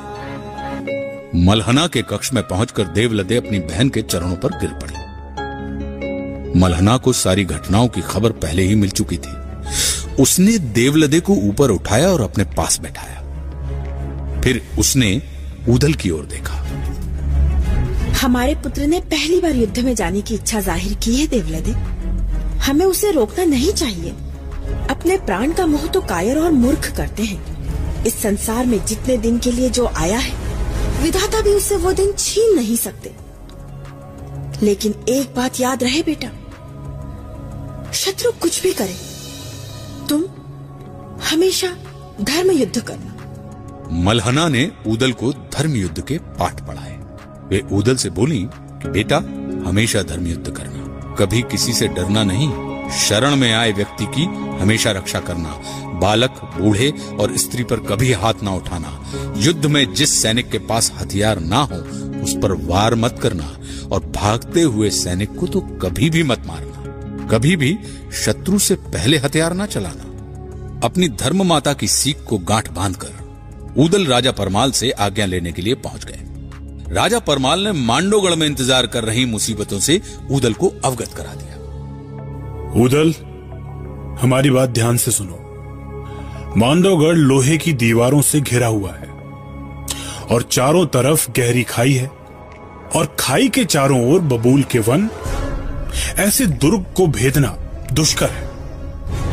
मलहना 1.44 1.86
के 1.86 2.02
कक्ष 2.02 2.32
में 2.32 2.48
पहुंचकर 2.48 2.84
देवलदे 2.84 3.36
अपनी 3.36 3.58
बहन 3.58 3.88
के 3.88 4.02
चरणों 4.02 4.36
पर 4.36 4.48
गिर 4.48 4.70
पड़ी। 4.70 4.97
मलहना 6.56 6.96
को 6.96 7.12
सारी 7.12 7.44
घटनाओं 7.44 7.88
की 7.88 8.00
खबर 8.00 8.32
पहले 8.32 8.62
ही 8.62 8.74
मिल 8.74 8.90
चुकी 8.90 9.16
थी। 9.16 9.36
उसने 10.22 10.58
देवलदे 10.58 11.20
को 11.20 11.34
ऊपर 11.48 11.70
उठाया 11.70 12.08
और 12.08 12.20
अपने 12.20 12.44
पास 12.56 12.80
बैठाया। 12.80 14.40
फिर 14.42 14.62
उसने 14.78 15.10
उदल 15.68 15.94
की 15.94 16.10
ओर 16.10 16.24
देखा। 16.24 16.54
हमारे 18.20 18.54
पुत्र 18.54 18.86
ने 18.86 19.00
पहली 19.00 19.40
बार 19.40 19.56
युद्ध 19.56 19.78
में 19.78 19.94
जाने 19.94 20.20
की 20.20 20.34
इच्छा 20.34 20.60
ज़ाहिर 20.60 20.94
की 20.94 21.14
है, 21.16 21.26
देवलदे। 21.26 21.72
हमें 22.60 22.84
उसे 22.86 23.10
रोकना 23.10 23.44
नहीं 23.44 23.72
चाहिए। 23.72 24.10
अपने 24.90 25.16
प्राण 25.16 25.52
का 25.52 25.66
मोह 25.66 25.86
तो 25.86 26.00
कायर 26.00 26.38
और 26.38 26.50
मूर्ख 26.52 26.90
करते 26.96 27.22
हैं। 27.22 28.04
इस 28.04 28.20
संसार 28.22 28.66
में 28.66 28.84
जितने 28.86 29.16
दिन 29.16 29.38
के 29.38 29.52
लिए 29.52 29.70
जो 29.70 29.86
आया 29.86 30.18
है, 30.18 30.32
विधाता 31.02 31.40
भी 31.40 31.50
उससे 31.50 31.76
वो 31.76 31.92
दिन 31.92 32.12
छीन 32.18 32.54
नहीं 32.56 32.76
सकते। 32.76 33.14
लेकिन 34.62 34.94
एक 35.08 35.34
बात 35.34 35.60
याद 35.60 35.82
रहे 35.82 36.02
बेटा। 36.02 36.28
शत्रु 37.92 38.32
कुछ 38.32 38.62
भी 38.62 38.72
करे, 38.72 38.96
तुम 40.08 40.24
हमेशा 41.32 41.76
धर्म 42.20 42.50
युद्ध 42.50 42.80
करना। 42.80 43.14
मलहना 43.92 44.48
ने 44.48 44.72
उदल 44.86 45.12
को 45.12 45.32
धर्म 45.32 45.72
युद्ध 45.72 46.00
के 46.00 46.18
पाठ 46.18 46.66
पढ़ाए। 46.66 46.98
वे 47.48 47.62
ऊदल 47.72 47.96
से 47.96 48.10
बोली 48.10 48.48
कि, 48.52 48.88
बेटा, 48.88 49.16
हमेशा 49.68 50.02
धर्म 50.02 50.26
युद्ध 50.26 50.50
करना। 50.50 50.78
कभी 51.14 51.42
किसी 51.42 51.72
से 51.72 51.88
डरना 51.88 52.24
नहीं। 52.24 52.68
शरण 52.90 53.36
में 53.36 53.54
आए 53.54 53.72
व्यक्ति 53.72 54.06
की 54.06 54.24
हमेशा 54.60 54.90
रक्षा 54.90 55.20
करना। 55.20 55.60
बालक, 55.98 56.40
बूढ़े 56.56 56.92
और 57.20 57.36
स्त्री 57.36 57.64
पर 57.64 57.80
कभी 57.80 58.12
हाथ 58.12 58.42
ना 58.42 58.54
उठाना। 58.54 58.98
युद्ध 59.36 59.66
में 59.66 59.94
जिस 59.94 60.22
सैनिक 60.22 60.50
के 60.50 60.58
पास 60.58 60.92
हथियार 61.00 61.40
ना 61.40 61.60
हो, 61.62 61.76
उस 62.22 62.36
पर 62.36 62.52
वार 62.66 62.94
मत 62.94 63.18
करना 63.22 63.50
और 63.92 64.04
भागते 64.16 64.62
हुए 64.62 64.90
सैनिक 64.90 65.34
को 65.34 65.46
तो 65.46 65.60
कभी 65.82 66.10
भी 66.10 66.22
मत 66.22 66.46
मारना। 66.46 67.26
कभी 67.28 67.56
भी 67.56 67.76
शत्रु 68.24 68.58
से 68.58 68.74
पहले 68.74 69.16
हथियार 69.16 69.54
ना 69.54 69.66
चलाना। 69.66 70.04
अपनी 70.86 71.08
धर्म 71.08 71.42
माता 71.42 71.72
की 71.72 71.88
सीख 71.88 72.24
को 72.28 72.38
गांठ 72.38 72.70
बांधकर 72.72 73.82
उदल 73.82 74.06
राजा 74.06 74.32
परमाल 74.32 74.72
से 74.72 74.90
आज्ञा 74.90 75.26
लेने 75.26 75.52
के 75.52 75.62
लिए 75.62 75.74
पहुँच 75.74 76.04
गए। 76.04 76.24
राजा 76.94 77.18
परमाल 77.18 77.60
ने 77.60 77.72
मांडोगढ़ 77.72 78.34
में 78.34 78.46
इंतज़ार 78.46 78.86
कर 78.86 79.04
रही 79.04 79.24
मुसीबतों 79.24 79.78
से 79.78 80.00
उदल 80.30 80.52
को 80.52 80.72
अवगत 80.84 81.12
करा 81.16 81.34
दिया। 81.34 82.84
उदल 82.84 83.12
हमारी 84.22 84.50
बात 84.50 84.70
ध्यान 84.70 84.96
से 84.96 85.10
सुनो। 85.10 85.44
मांडवगढ़ 86.56 87.16
लोहे 87.16 87.56
की 87.58 87.72
दीवारों 87.72 88.20
से 88.22 88.40
घिरा 88.40 88.66
हुआ 88.66 88.92
है 88.92 89.08
और 90.26 90.42
चारों 90.42 90.84
तरफ़ 90.86 91.30
गहरी 91.36 91.62
खाई 91.64 91.92
है 91.92 92.06
और 92.96 93.14
खाई 93.18 93.48
के 93.48 93.64
चारों 93.64 94.00
ओर 94.12 94.20
बबूल 94.22 94.62
के 94.72 94.78
वन। 94.78 95.08
ऐसे 96.18 96.46
दुर्ग 96.46 96.84
को 96.96 97.06
भेदना 97.08 97.48
दुष्कर 97.92 98.30
है। 98.30 98.46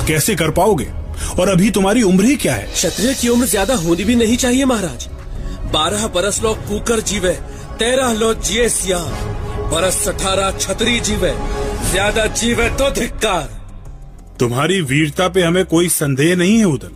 कैसे 0.07 0.35
कर 0.35 0.51
पाओगे? 0.51 0.87
और 1.39 1.49
अभी 1.49 1.69
तुम्हारी 1.71 2.01
उम्र 2.03 2.25
ही 2.25 2.35
क्या 2.35 2.53
है? 2.55 2.67
क्षत्रिय 2.73 3.13
की 3.13 3.29
उम्र 3.29 3.45
ज़्यादा 3.47 3.75
होनी 3.75 4.03
भी 4.03 4.15
नहीं 4.15 4.37
चाहिए 4.37 4.65
महाराज। 4.65 5.07
बारह 5.73 6.07
बरस 6.07 6.41
लो 6.43 6.53
कुकर 6.67 6.99
जीवे 7.01 7.33
तेरह 7.79 8.13
लो 8.13 8.33
जिये 8.35 8.67
सिया 8.69 8.99
बरस 9.71 10.07
अठारह 10.07 10.51
छतरी 10.57 10.99
जीवे 10.99 11.33
ज़्यादा 11.91 12.25
जीवे 12.33 12.69
तो 12.77 12.89
धिक्कार। 12.91 13.49
तुम्हारी 14.39 14.79
वीरता 14.83 15.27
पे 15.27 15.41
हमें 15.41 15.65
कोई 15.65 15.89
संदेह 15.89 16.35
नहीं 16.35 16.57
है 16.57 16.65
उदल। 16.65 16.91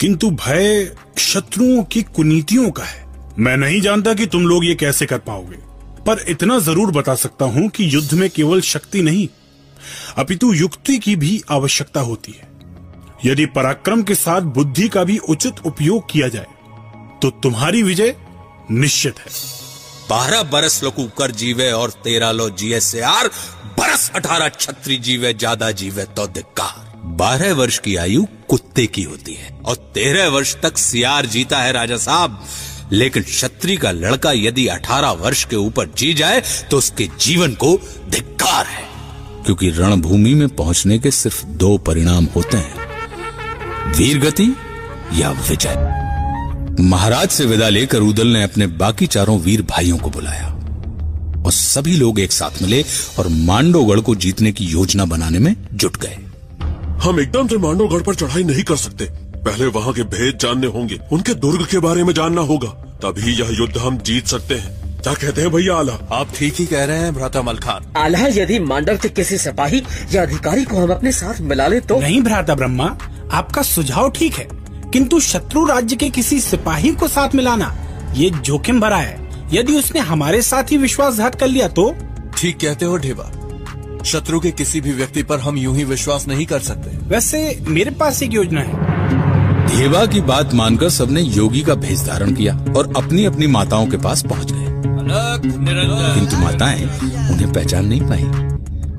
किंतु 0.00 0.30
भय 0.32 0.96
शत्रुओं 1.18 1.82
की 1.84 2.02
कुनीतियों 2.14 2.70
का 2.70 2.84
है। 2.84 3.08
मैं 3.38 3.56
नहीं 3.56 3.80
जानता 3.80 4.14
कि 4.14 4.26
तुम 4.26 4.46
लोग 4.46 4.64
ये 4.64 4.74
कैसे 4.74 5.06
कर 5.06 5.18
पाओगे, 5.20 5.56
पर 6.06 6.24
इतना 6.28 6.58
ज़रूर 6.60 6.90
बता 6.92 7.14
सकता 7.16 7.44
हूँ 7.46 7.68
कि 7.68 7.94
युद्ध 7.94 8.12
में 8.14 8.28
केवल 8.30 8.60
शक्ति 8.62 9.02
नहीं, 9.02 9.28
अपितु 10.18 10.52
युक्ति 10.54 10.98
की 10.98 11.14
भी 11.16 11.40
आवश्यकता 11.50 12.00
होती 12.02 12.32
है। 12.32 12.48
यदि 13.24 13.46
पराक्रम 13.48 14.02
के 14.02 14.14
साथ 14.14 14.40
बुद्धि 14.54 14.88
का 14.88 15.04
भी 15.04 15.18
उचित 15.28 15.66
उपयोग 15.66 16.10
किया 16.10 16.28
जाए 16.28 16.46
तो 17.22 17.30
तुम्हारी 17.42 17.82
विजय 17.82 18.14
निश्चित 18.72 19.18
है। 19.18 19.30
बारह 20.10 20.42
बरस 20.52 20.82
लो 20.82 20.90
कुकर 20.90 21.30
जीवे 21.32 21.70
और 21.72 21.90
तेरह 22.04 22.30
लो 22.32 22.48
जीए 22.50 22.80
से 22.82 23.00
आर, 23.02 23.28
बरस 23.78 24.10
अठारह 24.16 24.48
छत्री 24.50 24.96
जीवे, 24.98 25.32
ज़्यादा 25.34 25.70
जीवे 25.72 26.04
तो 26.06 26.26
धिक्कार। 26.28 26.89
बारह 27.04 27.52
वर्ष 27.54 27.78
की 27.78 27.96
आयु 27.96 28.24
कुत्ते 28.48 28.86
की 28.86 29.02
होती 29.02 29.34
है 29.34 29.58
और 29.64 29.74
तेरह 29.94 30.28
वर्ष 30.28 30.54
तक 30.62 30.78
सियार 30.78 31.26
जीता 31.26 31.58
है 31.58 31.72
राजा 31.72 31.96
साहब। 31.96 32.44
लेकिन 32.92 33.22
क्षत्रि 33.22 33.76
का 33.76 33.90
लड़का 33.90 34.32
यदि 34.32 34.66
अठारह 34.66 35.10
वर्ष 35.10 35.44
के 35.44 35.56
ऊपर 35.56 35.86
जी 35.86 36.14
जाए 36.14 36.42
तो 36.70 36.78
उसके 36.78 37.08
जीवन 37.20 37.52
को 37.54 37.76
धिक्कार 38.10 38.66
है। 38.66 38.88
क्योंकि 39.44 39.70
रणभूमि 39.70 40.34
में 40.34 40.48
पहुँचने 40.48 40.98
के 40.98 41.10
सिर्फ़ 41.10 41.44
दो 41.46 41.78
परिणाम 41.78 42.28
होते 42.36 42.56
हैं 42.56 43.92
वीर 43.92 44.18
गति 44.18 44.56
या 45.12 45.30
विजय। 45.30 45.96
महाराज 46.80 47.28
से 47.28 47.44
विदा 47.44 47.68
लेकर 47.68 48.00
उदल 48.00 48.26
ने 48.26 48.42
अपने 48.42 48.66
बाकी 48.66 49.06
चारों 49.06 49.38
वीर 49.40 49.62
भाइयों 49.62 49.98
को 49.98 50.10
बुलाया 50.10 50.48
और 51.44 51.52
सभी 51.52 51.96
लोग 51.96 52.20
एक 52.20 52.32
साथ 52.32 52.62
मिले 52.62 52.84
और 53.18 53.28
मांडोगढ़ 53.28 54.00
को 54.00 54.14
जीतने 54.14 54.52
की 54.52 54.64
योजना 54.64 55.04
बनाने 55.04 55.38
में 55.38 55.54
जुट 55.72 55.96
गए। 55.96 56.18
हम 57.02 57.20
एकदम 57.20 57.46
से 57.48 57.56
मांडवगढ़ 57.56 58.02
पर 58.02 58.14
चढ़ाई 58.14 58.42
नहीं 58.44 58.62
कर 58.62 58.76
सकते। 58.76 59.04
पहले 59.44 59.66
वहाँ 59.66 59.92
के 59.92 60.02
भेद 60.04 60.38
जानने 60.38 60.66
होंगे। 60.66 60.98
उनके 61.12 61.34
दुर्ग 61.34 61.66
के 61.66 61.78
बारे 61.78 62.04
में 62.04 62.12
जानना 62.14 62.40
होगा। 62.40 62.68
तभी 63.02 63.32
यह 63.32 63.50
युद्ध 63.50 63.76
हम 63.76 63.98
जीत 63.98 64.26
सकते 64.26 64.54
हैं। 64.54 65.00
क्या 65.02 65.14
कहते 65.14 65.40
हैं 65.40 65.50
भैया 65.50 65.74
आला? 65.74 65.92
आप 66.12 66.32
ठीक 66.36 66.54
ही 66.54 66.66
कह 66.66 66.84
रहे 66.84 66.98
हैं 66.98 67.14
भ्राता 67.14 67.42
मलखान 67.42 67.86
आला 67.96 68.26
यदि 68.32 68.58
मांडव 68.58 68.96
के 68.96 69.08
किसी 69.08 69.38
सिपाही 69.38 69.82
या 70.12 70.22
अधिकारी 70.22 70.64
को 70.64 70.76
हम 70.76 70.90
अपने 70.90 71.12
साथ 71.12 71.40
मिला 71.40 71.66
ले 71.66 71.80
तो 71.80 72.00
नहीं 72.00 72.20
भ्राता 72.22 72.54
ब्रह्मा 72.54 72.96
आपका 73.32 73.62
सुझाव 73.62 74.10
ठीक 74.10 74.34
है। 74.34 74.48
किंतु 74.92 75.20
शत्रु 75.20 75.64
राज्य 75.66 75.96
के 75.96 76.10
किसी 76.10 76.40
सिपाही 76.40 76.92
को 76.92 77.08
साथ 77.08 77.34
मिलाना 77.34 77.74
ये 78.16 78.30
जोखिम 78.30 78.80
भरा 78.80 78.96
है। 78.96 79.48
यदि 79.52 79.76
उसने 79.76 80.00
हमारे 80.00 80.42
साथ 80.42 80.72
ही 80.72 80.76
विश्वासघात 80.76 81.34
कर 81.34 81.48
लिया 81.48 81.68
तो 81.68 81.90
ठीक 82.36 82.60
कहते 82.60 82.84
हो 82.84 82.96
ढेबा। 82.96 83.30
शत्रु 84.04 84.40
के 84.40 84.50
किसी 84.50 84.80
भी 84.80 84.92
व्यक्ति 84.92 85.22
पर 85.22 85.40
हम 85.40 85.56
यूँ 85.56 85.76
ही 85.76 85.84
विश्वास 85.84 86.28
नहीं 86.28 86.46
कर 86.46 86.58
सकते। 86.58 87.08
वैसे 87.08 87.62
मेरे 87.68 87.90
पास 87.90 88.22
एक 88.22 88.32
योजना 88.32 88.60
है। 88.60 89.00
देवा 89.76 90.06
की 90.06 90.20
बात 90.20 90.54
मानकर 90.54 90.88
सबने 90.88 91.20
योगी 91.20 91.60
का 91.60 91.74
भेष 91.74 92.06
धारण 92.06 92.34
किया 92.34 92.64
और 92.76 92.92
अपनी 92.96 93.24
अपनी 93.24 93.46
माताओं 93.46 93.86
के 93.86 93.96
पास 93.96 94.22
पहुँच 94.22 94.52
गए। 94.52 94.66
किंतु 96.14 96.36
माताएँ 96.36 96.84
उन्हें 97.32 97.52
पहचान 97.52 97.86
नहीं 97.86 98.00
पाई। 98.00 98.24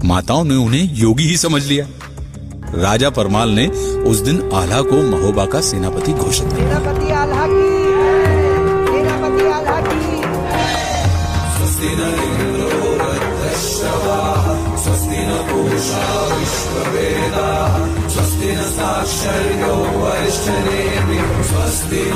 माताओं 0.08 0.43
ने 0.43 0.55
उन्हें 0.55 0.93
योगी 0.93 1.24
ही 1.24 1.38
समझ 1.38 1.65
लिया। 1.65 1.86
राजा 2.75 3.10
परमाल 3.10 3.50
ने 3.50 3.67
उस 4.01 4.17
दिन 4.17 4.50
आल्हा 4.53 4.81
को 4.81 5.01
महोबा 5.01 5.46
का 5.46 5.62
सेनापति 5.62 6.13
घोषित 6.13 6.48
किया। 6.48 7.80
न 18.80 18.86
स्वस्ति 21.63 22.10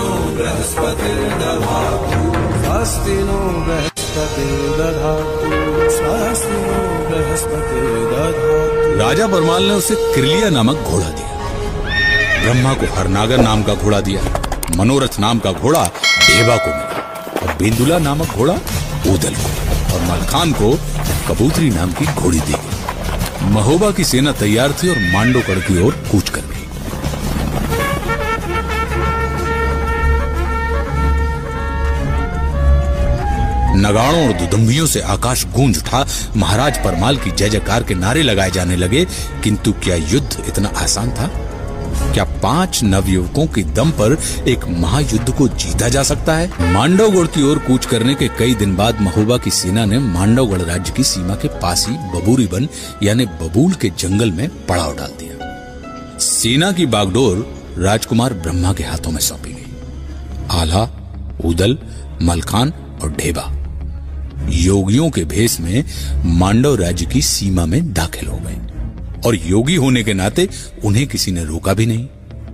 नो 3.17 3.39
राजा 8.99 9.27
बरमाल 9.27 9.63
ने 9.63 9.73
उसे 9.73 9.95
क्रिलिया 9.95 10.49
नामक 10.49 10.75
घोड़ा 10.75 11.09
दिया। 11.09 11.25
ब्रह्मा 12.43 12.73
को 12.73 12.85
हरनागर 12.95 13.37
नाम 13.37 13.63
का 13.63 13.73
घोड़ा 13.73 14.01
दिया, 14.01 14.21
मनोरथ 14.75 15.19
नाम 15.19 15.39
का 15.39 15.51
घोड़ा 15.51 15.85
देवा 15.85 16.57
को 16.57 16.67
मिला, 16.67 17.41
और 17.41 17.53
बेंदुला 17.53 17.97
नामक 17.97 18.27
घोड़ा 18.27 18.53
ऊदल 19.07 19.35
को 19.35 19.49
और 19.93 20.01
मलखान 20.01 20.51
को 20.51 20.79
कबूतरी 21.27 21.69
नाम 21.69 21.91
की 21.91 22.05
घोड़ी 22.05 22.39
दी 22.39 22.53
गई। 22.53 22.84
महोबा 23.43 23.91
की 23.91 24.03
सेना 24.03 24.31
तैयार 24.31 24.71
थी 24.73 24.89
और 24.89 24.99
मांडोकड़ 25.13 25.59
की 25.59 25.81
ओर 25.81 25.93
कूच 26.11 26.29
कर 26.29 26.41
गई। 26.41 26.53
नगाड़ों 33.77 34.27
और 34.27 34.33
दुदम्बियों 34.33 34.85
से 34.87 35.01
आकाश 35.01 35.45
गूंज 35.45 35.77
उठा। 35.77 36.05
महाराज 36.37 36.77
परमाल 36.83 37.17
की 37.17 37.31
जय 37.31 37.49
जयकार 37.49 37.83
के 37.83 37.93
नारे 37.93 38.21
लगाए 38.23 38.51
जाने 38.51 38.75
लगे, 38.75 39.05
किंतु 39.43 39.71
क्या 39.83 39.95
युद्ध 39.95 40.43
इतना 40.47 40.69
आसान 40.75 41.11
था? 41.11 41.27
क्या 42.13 42.23
पाँच 42.23 42.83
नवयुवकों 42.83 43.47
के 43.47 43.63
दम 43.63 43.91
पर 43.91 44.17
एक 44.47 44.65
महायुद्ध 44.65 45.33
को 45.33 45.47
जीता 45.47 45.89
जा 45.89 46.03
सकता 46.03 46.35
है? 46.35 46.73
मांडवगढ़ 46.73 47.27
की 47.27 47.43
ओर 47.43 47.59
कूच 47.59 47.85
करने 47.85 48.15
के 48.15 48.27
कई 48.27 48.55
दिन 48.55 48.75
बाद 48.75 49.01
महोबा 49.01 49.37
की 49.37 49.51
सेना 49.51 49.85
ने 49.85 49.99
मांडवगढ़ 49.99 50.61
राज्य 50.61 50.93
की 50.97 51.03
सीमा 51.03 51.35
के 51.35 51.47
पास 51.47 51.87
ही 51.89 51.95
बबूरी 51.95 52.45
वन 52.45 52.67
यानी 53.03 53.25
बबूल 53.25 53.73
के 53.73 53.89
जंगल 53.89 54.31
में 54.31 54.65
पड़ाव 54.65 54.95
डाल 54.95 55.11
दिया। 55.19 55.35
सेना 56.19 56.71
की 56.71 56.85
बागडोर 56.85 57.55
राजकुमार 57.77 58.33
ब्रह्मा 58.33 58.73
के 58.73 58.83
हाथों 58.83 59.11
में 59.11 59.19
सौंपी 59.19 59.53
गई। 59.53 59.73
आला, 60.51 60.89
उदल, 61.45 61.77
मलखान 62.21 62.73
और 63.03 63.11
ढेबा। 63.11 63.51
योगियों 64.49 65.09
के 65.09 65.23
भेष 65.23 65.59
में 65.59 65.83
मांडव 66.25 66.75
राज्य 66.75 67.05
की 67.05 67.21
सीमा 67.21 67.65
में 67.65 67.93
दाखिल 67.93 68.29
हो 68.29 68.37
गए। 68.37 68.74
और 69.25 69.35
योगी 69.35 69.75
होने 69.75 70.03
के 70.03 70.13
नाते 70.13 70.49
उन्हें 70.85 71.07
किसी 71.07 71.31
ने 71.31 71.43
रोका 71.43 71.73
भी 71.73 71.85
नहीं। 71.85 72.07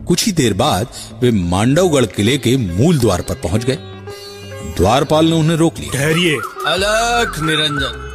कुछ 0.06 0.26
ही 0.26 0.32
देर 0.32 0.54
बाद 0.54 0.88
वे 1.22 1.32
मांडवगढ़ 1.32 2.06
किले 2.06 2.38
के 2.38 2.58
मूल 2.58 3.00
द्वार 3.00 3.22
पर 3.22 3.36
पहुँच 3.36 3.66
गए। 3.66 3.78
द्वारपाल 4.78 5.26
ने 5.26 5.32
उन्हें 5.32 5.58
रोक 5.58 5.80
लिया। 5.80 5.94
ठहरिए। 5.94 6.36
अलख 6.68 7.40
निरंजन। 7.40 8.08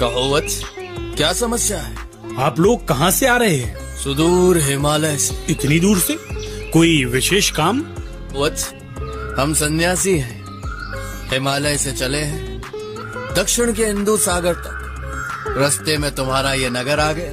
कहो 0.00 0.34
वत्स 0.34 0.62
क्या 1.16 1.32
समस्या 1.32 1.80
है? 1.80 1.96
आप 2.38 2.60
लोग 2.60 2.88
कहाँ 2.88 3.10
से 3.10 3.26
आ 3.26 3.36
रहे 3.36 3.56
हैं? 3.56 3.96
सुदूर 3.96 4.58
हिमालय 4.58 5.16
से। 5.16 5.52
इतनी 5.52 5.80
दूर 5.80 5.98
से? 5.98 6.18
कोई 6.70 7.04
विशेष 7.04 7.50
काम? 7.50 7.82
वत्स 8.36 8.72
हम 9.38 9.54
सन्यासी 9.54 10.18
हैं। 10.18 10.44
हिमालय 11.32 11.78
से 11.78 11.92
चले 11.92 12.18
हैं। 12.18 12.62
दक्षिण 13.36 13.72
के 13.72 13.86
हिंदू 13.86 14.16
सागर 14.16 14.54
तक। 14.54 14.83
रास्ते 15.56 15.98
में 15.98 16.14
तुम्हारा 16.14 16.52
ये 16.52 16.70
नगर 16.70 17.00
आ 17.00 17.12
गया। 17.12 17.32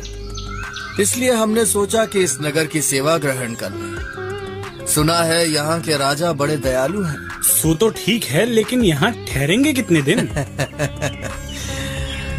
इसलिए 1.02 1.32
हमने 1.32 1.66
सोचा 1.66 2.06
कि 2.06 2.24
इस 2.24 2.38
नगर 2.42 2.66
की 2.66 2.82
सेवा 2.82 3.18
ग्रहण 3.18 3.54
कर 3.54 3.72
लें। 3.72 4.86
सुना 4.88 5.18
है 5.18 5.50
यहाँ 5.50 5.82
के 5.82 5.98
राजा 5.98 6.34
बड़े 6.34 6.58
दयालु 6.58 7.04
हैं। 7.04 7.42
सो 7.42 7.74
तो 7.76 7.90
ठीक 7.90 8.24
है 8.24 8.46
लेकिन 8.46 8.84
यहाँ 8.84 9.12
ठहरेंगे 9.12 9.74
कितने 9.74 10.02
दिन? 10.02 10.28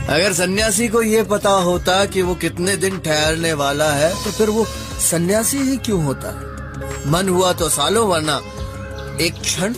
अगर 0.09 0.33
सन्यासी 0.33 0.89
को 0.89 1.03
ये 1.03 1.23
पता 1.23 1.51
होता 1.51 2.05
कि 2.05 2.23
वो 2.23 2.35
कितने 2.35 2.77
दिन 2.77 2.99
ठहरने 2.99 3.53
वाला 3.53 3.93
है 3.93 4.25
तो 4.25 4.31
फिर 4.31 4.51
वो 4.51 4.65
सन्यासी 5.11 5.59
ही 5.59 5.77
क्यों 5.77 6.05
होता? 6.05 6.29
मन 7.07 7.29
हुआ 7.29 7.53
तो 7.53 7.69
सालों 7.69 8.09
वरना 8.09 8.41
एक 9.21 9.35
क्षण 9.41 9.75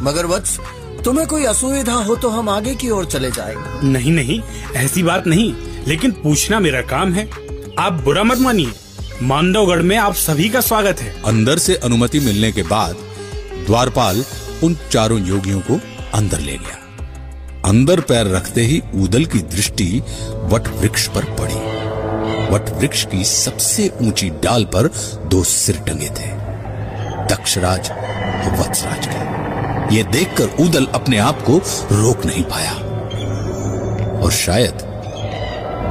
मगर 0.00 0.26
वत्स 0.26 0.58
तुम्हें 1.06 1.26
कोई 1.28 1.44
असुविधा 1.44 1.92
हो 1.92 2.14
तो 2.16 2.28
हम 2.28 2.48
आगे 2.48 2.74
की 2.74 2.88
ओर 2.90 3.04
चले 3.06 3.30
जाएँगे। 3.30 3.86
नहीं 3.88 4.12
नहीं 4.12 4.40
ऐसी 4.76 5.02
बात 5.02 5.26
नहीं 5.26 5.54
लेकिन 5.86 6.10
पूछना 6.12 6.58
मेरा 6.60 6.80
काम 6.82 7.12
है। 7.12 7.28
आप 7.78 7.92
बुरा 7.92 8.22
मत 8.22 8.38
मानिए। 8.38 8.72
मांडवगढ़ 9.22 9.82
में 9.82 9.96
आप 9.96 10.14
सभी 10.14 10.48
का 10.48 10.60
स्वागत 10.60 11.00
है। 11.00 11.22
अंदर 11.22 11.58
से 11.58 11.76
अनुमति 11.76 12.20
मिलने 12.20 12.52
के 12.52 12.62
बाद 12.62 12.96
द्वारपाल 13.66 14.24
उन 14.64 14.76
चारों 14.90 15.20
योगियों 15.26 15.60
को 15.60 15.80
अंदर 16.14 16.40
ले 16.40 16.56
गया। 16.56 16.78
अंदर 17.64 18.00
पैर 18.00 18.26
रखते 18.26 18.60
ही 18.60 18.82
उदल 18.94 19.24
की 19.24 19.38
दृष्टि 19.38 20.02
वट 20.28 20.68
वृक्ष 20.68 21.08
पर 21.08 21.24
पड़ी। 21.24 21.54
वट 22.54 22.70
वृक्ष 22.70 23.06
की 23.06 23.24
सबसे 23.24 23.90
ऊँची 24.02 24.30
डाल 24.30 24.64
पर 24.64 24.90
दो 25.26 25.44
सिर 25.44 25.76
टंगे 25.76 26.10
थे। 26.10 26.34
दक्षराज 27.34 27.90
और 27.90 28.60
वत्सराज 28.60 29.06
के। 29.06 29.45
ये 29.92 30.02
देखकर 30.02 30.56
उदल 30.60 30.86
अपने 30.94 31.18
आप 31.18 31.42
को 31.42 31.56
रोक 31.92 32.24
नहीं 32.26 32.42
पाया। 32.44 32.72
और 34.20 34.30
शायद 34.32 34.82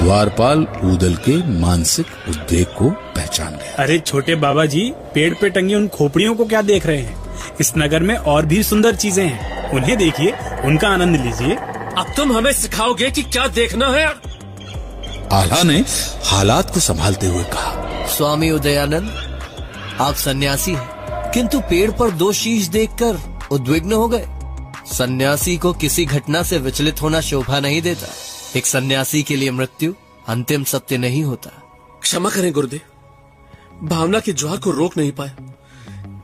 द्वारपाल 0.01 0.61
उदल 0.83 1.15
के 1.15 1.35
मानसिक 1.59 2.05
उद्वेग 2.29 2.65
को 2.67 2.89
पहचान 2.89 3.51
गया। 3.51 3.75
अरे 3.83 3.99
छोटे 3.99 4.35
बाबा 4.35 4.65
जी 4.65 4.91
पेड़ 5.13 5.33
पे 5.33 5.49
टंगी 5.49 5.75
उन 5.75 5.87
खोपड़ियों 5.87 6.35
को 6.35 6.45
क्या 6.45 6.61
देख 6.61 6.85
रहे 6.85 7.01
हैं? 7.01 7.15
इस 7.59 7.73
नगर 7.77 8.03
में 8.03 8.15
और 8.15 8.45
भी 8.45 8.63
सुंदर 8.63 8.95
चीज़ें 8.95 9.25
हैं। 9.25 9.71
उन्हें 9.71 9.97
देखिए 9.97 10.33
उनका 10.65 10.89
आनंद 10.89 11.15
लीजिए। 11.15 11.55
अब 11.97 12.13
तुम 12.17 12.37
हमें 12.37 12.51
सिखाओगे 12.53 13.09
कि 13.11 13.23
क्या 13.23 13.47
देखना 13.47 13.87
है? 13.87 14.05
आला 15.33 15.61
ने 15.63 15.83
हालात 16.23 16.73
को 16.73 16.79
संभालते 16.79 17.27
हुए 17.27 17.43
कहा 17.43 18.05
स्वामी 18.07 18.51
उदयानंद 18.51 19.09
आप 20.01 20.15
सन्यासी 20.15 20.71
हैं 20.71 21.31
किंतु 21.31 21.59
पेड़ 21.59 21.89
पर 21.91 22.11
दो 22.11 22.31
शीश 22.31 22.67
देखकर 22.67 23.17
उद्विग्न 23.51 23.93
हो 23.93 24.07
गए। 24.07 24.25
सन्यासी 24.93 25.57
को 25.57 25.73
किसी 25.73 26.05
घटना 26.05 26.43
से 26.43 26.57
विचलित 26.57 27.01
होना 27.01 27.21
शोभा 27.21 27.59
नहीं 27.59 27.81
देता। 27.81 28.07
एक 28.57 28.65
सन्यासी 28.65 29.23
के 29.23 29.35
लिए 29.35 29.51
मृत्यु 29.51 29.93
अंतिम 30.27 30.63
सत्य 30.63 30.97
नहीं 30.97 31.23
होता। 31.23 31.49
क्षमा 32.01 32.29
करें 32.29 32.53
गुरुदेव। 32.53 32.81
भावना 33.83 34.19
की 34.19 34.33
ज्वार 34.33 34.57
को 34.57 34.71
रोक 34.71 34.97
नहीं 34.97 35.11
पाया 35.11 35.35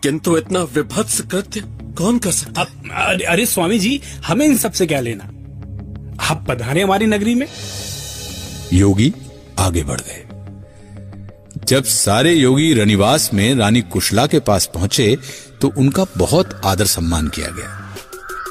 किंतु 0.04 0.38
इतना 0.38 0.64
विभत्स 0.64 1.22
कृत्य 1.22 1.64
कौन 1.98 2.20
कर 2.20 2.32
सकता? 2.32 2.62
अब 2.62 2.68
अरे, 2.92 3.26
अरे 3.26 3.46
स्वामी 3.46 3.80
जी 3.80 4.02
हमें 4.26 4.46
इन 4.46 4.58
सबसे 4.58 4.88
क्या 4.88 5.00
लेना? 5.00 5.24
आप 6.26 6.46
पधारे 6.50 6.82
हमारी 6.82 7.06
नगरी 7.06 7.36
में। 7.36 7.48
योगी 8.74 9.14
आगे 9.60 9.84
बढ़ 9.84 10.02
गए 10.02 10.28
जब 11.66 11.84
सारे 11.84 12.34
योगी 12.34 12.74
रनिवास 12.74 13.34
में 13.34 13.56
रानी 13.56 13.82
कुशला 13.82 14.28
के 14.28 14.40
पास 14.40 14.70
पहुँचे 14.74 15.18
तो 15.62 15.74
उनका 15.78 16.06
बहुत 16.18 16.62
आदर 16.66 16.86
सम्मान 16.86 17.28
किया 17.28 17.48
गया। 17.48 17.96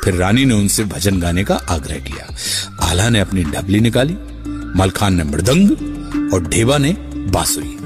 फिर 0.05 0.15
रानी 0.15 0.45
ने 0.45 0.55
उनसे 0.55 0.85
भजन 0.85 1.21
गाने 1.21 1.45
का 1.45 1.55
आग्रह 1.71 1.97
किया। 1.97 2.35
आला 2.87 3.09
ने 3.09 3.21
अपनी 3.21 3.45
डबली 3.45 3.81
निकाली, 3.81 4.17
मलखान 4.77 5.15
ने 5.15 5.25
मृदंग 5.25 5.71
और 6.35 6.43
ढेबा 6.43 6.79
ने 6.79 6.93
बांसुरी। 7.17 7.77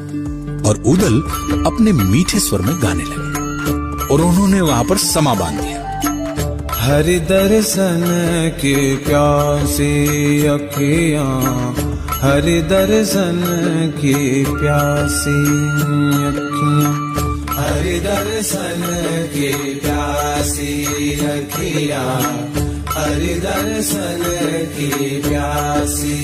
और 0.68 0.76
उदल 0.76 1.20
अपने 1.66 1.92
मीठे 1.92 2.38
स्वर 2.40 2.60
में 2.60 2.82
गाने 2.82 3.04
लगे 3.04 4.14
और 4.14 4.20
उन्होंने 4.20 4.60
वहाँ 4.60 4.84
पर 4.84 4.96
समा 4.96 5.34
बाँध 5.34 5.60
दिया। 5.60 5.84
हरि 6.74 7.20
दर्शन 7.20 8.02
की 8.60 8.96
प्यासी 8.96 10.46
अखियाँ, 10.46 11.72
हरि 12.22 12.62
दर्शन 12.62 13.40
की 13.96 14.44
प्यासी 14.44 15.40
अखियाँ। 16.26 17.13
हरि 17.56 17.98
दर्शन 18.00 18.80
की 19.34 19.50
प्यासी 19.80 20.72
अखियाँ 21.24 22.14
हरि 22.94 23.34
दर्शन 23.44 24.22
की 24.74 24.90
प्यासी। 25.28 26.18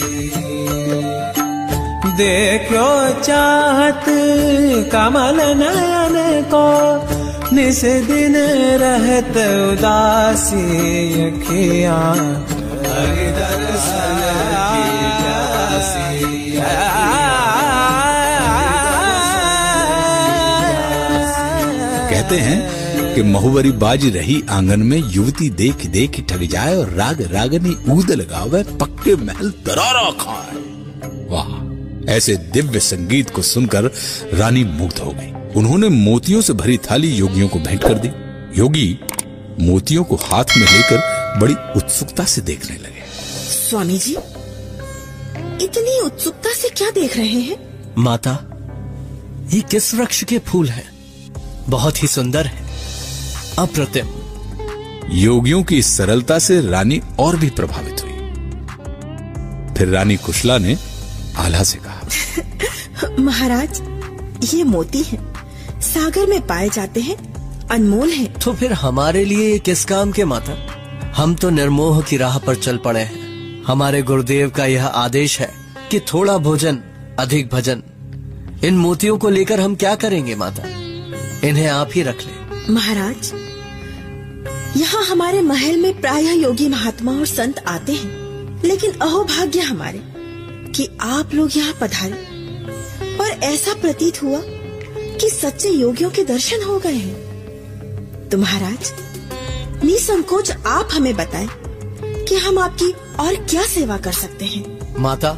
देखो 2.21 2.91
चाहत 3.23 4.05
कमल 4.93 5.39
नयन 5.61 6.17
को, 6.53 6.67
निस 7.57 7.81
दिन 8.11 8.37
रहत 8.83 9.37
उदासी 9.71 10.67
अखियाँ 11.27 12.05
हरि 12.91 13.31
दर्शन 13.39 13.70
कहते 22.31 22.43
हैं 22.43 23.15
कि 23.15 23.23
महुवरी 23.23 23.71
बाज 23.73 24.05
रही 24.17 24.43
आँगन 24.51 24.81
में 24.81 24.99
युवती 24.99 25.49
देख 25.51 25.87
देख 25.87 26.19
ठग 26.29 26.43
जाए 26.43 26.75
और 26.77 26.91
राग 26.91 27.21
रागनी 27.23 27.75
ऊद 27.93 28.11
लगावे 28.11 28.63
पक्के 28.81 29.15
महल 29.17 29.51
दरारा 29.67 30.11
खाए। 30.21 30.61
वाह 31.31 32.13
ऐसे 32.13 32.37
दिव्य 32.55 32.81
संगीत 32.81 33.31
को 33.31 33.43
सुनकर 33.43 33.91
रानी 34.35 34.63
मुग्ध 34.65 34.99
हो 34.99 35.11
गई। 35.13 35.33
उन्होंने 35.57 35.89
मोतियों 35.89 36.41
से 36.41 36.53
भरी 36.53 36.77
थाली 36.79 37.09
योगियों 37.15 37.49
को 37.49 37.59
भेंट 37.59 37.83
कर 37.83 37.99
दी। 37.99 38.09
योगी 38.61 38.89
मोतियों 39.61 40.05
को 40.05 40.17
हाथ 40.17 40.57
में 40.57 40.67
लेकर 40.67 41.39
बड़ी 41.41 41.55
उत्सुकता 41.77 42.25
से 42.25 42.41
देखने 42.43 42.77
लगे। 42.77 43.05
स्वामी 43.51 43.99
जी 43.99 44.17
इतनी 45.65 46.01
उत्सुकता 46.01 46.55
से 46.55 46.69
क्या 46.69 46.91
देख 46.91 47.17
रहे 47.17 47.41
हैं? 47.41 47.59
माता 47.99 48.39
ये 49.55 49.61
किस 49.61 49.95
वृक्ष 49.95 50.25
के 50.25 50.39
फूल 50.39 50.69
हैं? 50.69 51.00
बहुत 51.71 52.03
ही 52.03 52.09
सुंदर 52.09 52.47
है। 52.47 52.71
अप्रतिम। 53.59 54.07
योगियों 55.13 55.63
की 55.63 55.83
सरलता 55.83 56.39
से 56.39 56.61
रानी 56.61 57.01
और 57.19 57.37
भी 57.37 57.51
प्रभावित 57.51 58.03
हुई। 58.03 58.11
फिर 59.75 59.89
रानी 59.89 60.17
कुशला 60.17 60.59
ने 60.59 60.77
आला 61.37 61.63
से 61.63 61.79
कहा 61.79 62.01
महाराज 63.19 63.81
ये 64.55 64.65
मोती 64.65 65.03
है। 65.03 65.35
सागर 65.81 66.27
में 66.27 66.47
पाए 66.47 66.69
जाते 66.69 67.01
हैं 67.01 67.17
अनमोल 67.69 68.11
है। 68.11 68.27
तो 68.27 68.53
फिर 68.53 68.73
हमारे 68.73 69.25
लिए 69.25 69.53
ये 69.53 69.59
किस 69.59 69.85
काम 69.85 70.13
के 70.13 70.25
माता? 70.25 70.53
हम 71.17 71.35
तो 71.35 71.51
निर्मोह 71.51 72.03
की 72.03 72.17
राह 72.17 72.39
पर 72.39 72.55
चल 72.55 72.77
पड़े 72.77 73.01
हैं। 73.01 73.31
हमारे 73.63 74.03
गुरुदेव 74.03 74.51
का 74.51 74.67
यह 74.67 74.87
आदेश 74.87 75.41
है 75.41 75.51
कि 75.91 76.01
थोड़ा 76.01 76.39
भोजन 76.39 76.79
अधिक 77.19 77.49
भजन। 77.49 77.83
इन 78.65 78.77
मोतियों 78.77 79.19
को 79.19 79.29
लेकर 79.29 79.61
हम 79.61 79.75
क्या 79.75 79.95
करेंगे 79.95 80.35
माता? 80.35 80.80
इन्हें 81.45 81.67
आप 81.69 81.91
ही 81.95 82.03
रख 82.03 82.17
ले। 82.17 82.73
महाराज 82.73 83.33
यहाँ 84.77 85.05
हमारे 85.05 85.41
महल 85.43 85.77
में 85.77 86.01
प्रायः 86.01 86.33
योगी 86.33 86.69
महात्मा 86.69 87.13
और 87.13 87.27
संत 87.27 87.59
आते 87.69 87.93
हैं 87.93 88.63
लेकिन 88.65 88.93
अहोभाग्य 88.93 89.61
हमारे 89.61 90.03
कि 90.73 90.89
आप 91.01 91.35
लोग 91.35 91.57
यहाँ 91.57 91.75
पधारे। 91.81 92.29
और 93.17 93.31
ऐसा 93.45 93.75
प्रतीत 93.75 94.23
हुआ 94.23 94.41
कि 94.45 95.31
सच्चे 95.31 95.69
योगियों 95.69 96.11
के 96.11 96.25
दर्शन 96.25 96.63
हो 96.63 96.79
गए 96.79 96.95
हैं। 96.95 98.29
तो 98.29 98.39
महाराज 98.39 98.93
निसंकोच 99.85 100.51
आप 100.51 100.89
हमें 100.93 101.17
बताएँ 101.17 101.49
कि 102.03 102.35
हम 102.37 102.59
आपकी 102.59 102.93
और 103.21 103.35
क्या 103.35 103.63
सेवा 103.63 103.97
कर 103.97 104.13
सकते 104.13 104.45
हैं। 104.45 104.95
माता 104.99 105.37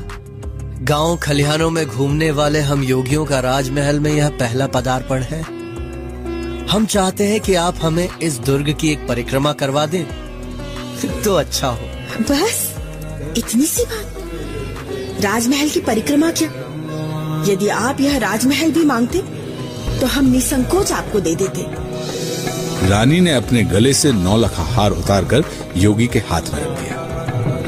गाँव 0.82 1.16
खलिहानों 1.16 1.70
में 1.70 1.86
घूमने 1.86 2.30
वाले 2.30 2.60
हम 2.60 2.82
योगियों 2.82 3.24
का 3.24 3.40
राजमहल 3.40 4.00
में 4.00 4.12
यह 4.12 4.28
पहला 4.28 4.66
पदार्पण 4.66 5.22
है। 5.22 5.62
हम 6.72 6.87
चाहते 6.87 7.24
हैं 7.24 7.40
कि 7.40 7.54
आप 7.54 7.76
हमें 7.82 8.18
इस 8.18 8.38
दुर्ग 8.38 8.76
की 8.80 8.92
एक 8.92 9.08
परिक्रमा 9.08 9.52
करवा 9.52 9.87
दें। 9.87 10.04
तो 11.22 11.35
अच्छा 11.35 11.68
हो। 11.68 11.88
बस 12.20 12.74
इतनी 13.38 13.66
सी 13.66 13.85
बात। 13.85 14.16
राजमहल 15.20 15.68
की 15.68 15.80
परिक्रमा 15.80 16.30
क्या? 16.30 16.48
यदि 17.52 17.68
आप 17.68 18.00
यह 18.00 18.18
राजमहल 18.18 18.70
भी 18.70 18.85
मांगते 18.85 19.18
तो 20.00 20.06
हम 20.06 20.24
निसंकोच 20.24 20.92
आपको 20.92 21.20
दे 21.20 21.35
देते। 21.35 21.66
रानी 22.88 23.20
ने 23.20 23.35
अपने 23.35 23.62
गले 23.62 23.94
से 23.94 24.12
नौलखा 24.12 24.62
हार 24.62 24.90
उतार 24.90 25.24
कर 25.24 25.44
योगी 25.76 26.06
के 26.06 26.18
हाथ 26.18 26.42
में 26.42 26.61
रख 26.61 26.80
दिया 26.80 26.96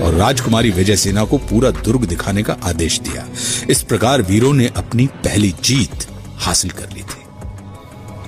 और 0.04 0.14
राजकुमारी 0.14 0.70
विजय 0.70 0.96
सेना 0.96 1.24
को 1.24 1.38
पूरा 1.38 1.70
दुर्ग 1.70 2.04
दिखाने 2.04 2.42
का 2.42 2.56
आदेश 2.64 3.00
दिया। 3.00 3.26
इस 3.70 3.82
प्रकार 3.82 4.22
वीरों 4.22 4.52
ने 4.52 4.70
अपनी 4.76 5.06
पहली 5.06 5.54
जीत 5.64 6.06
हासिल 6.36 6.70
कर 6.70 6.88
ली 6.94 7.02
थी। 7.02 7.13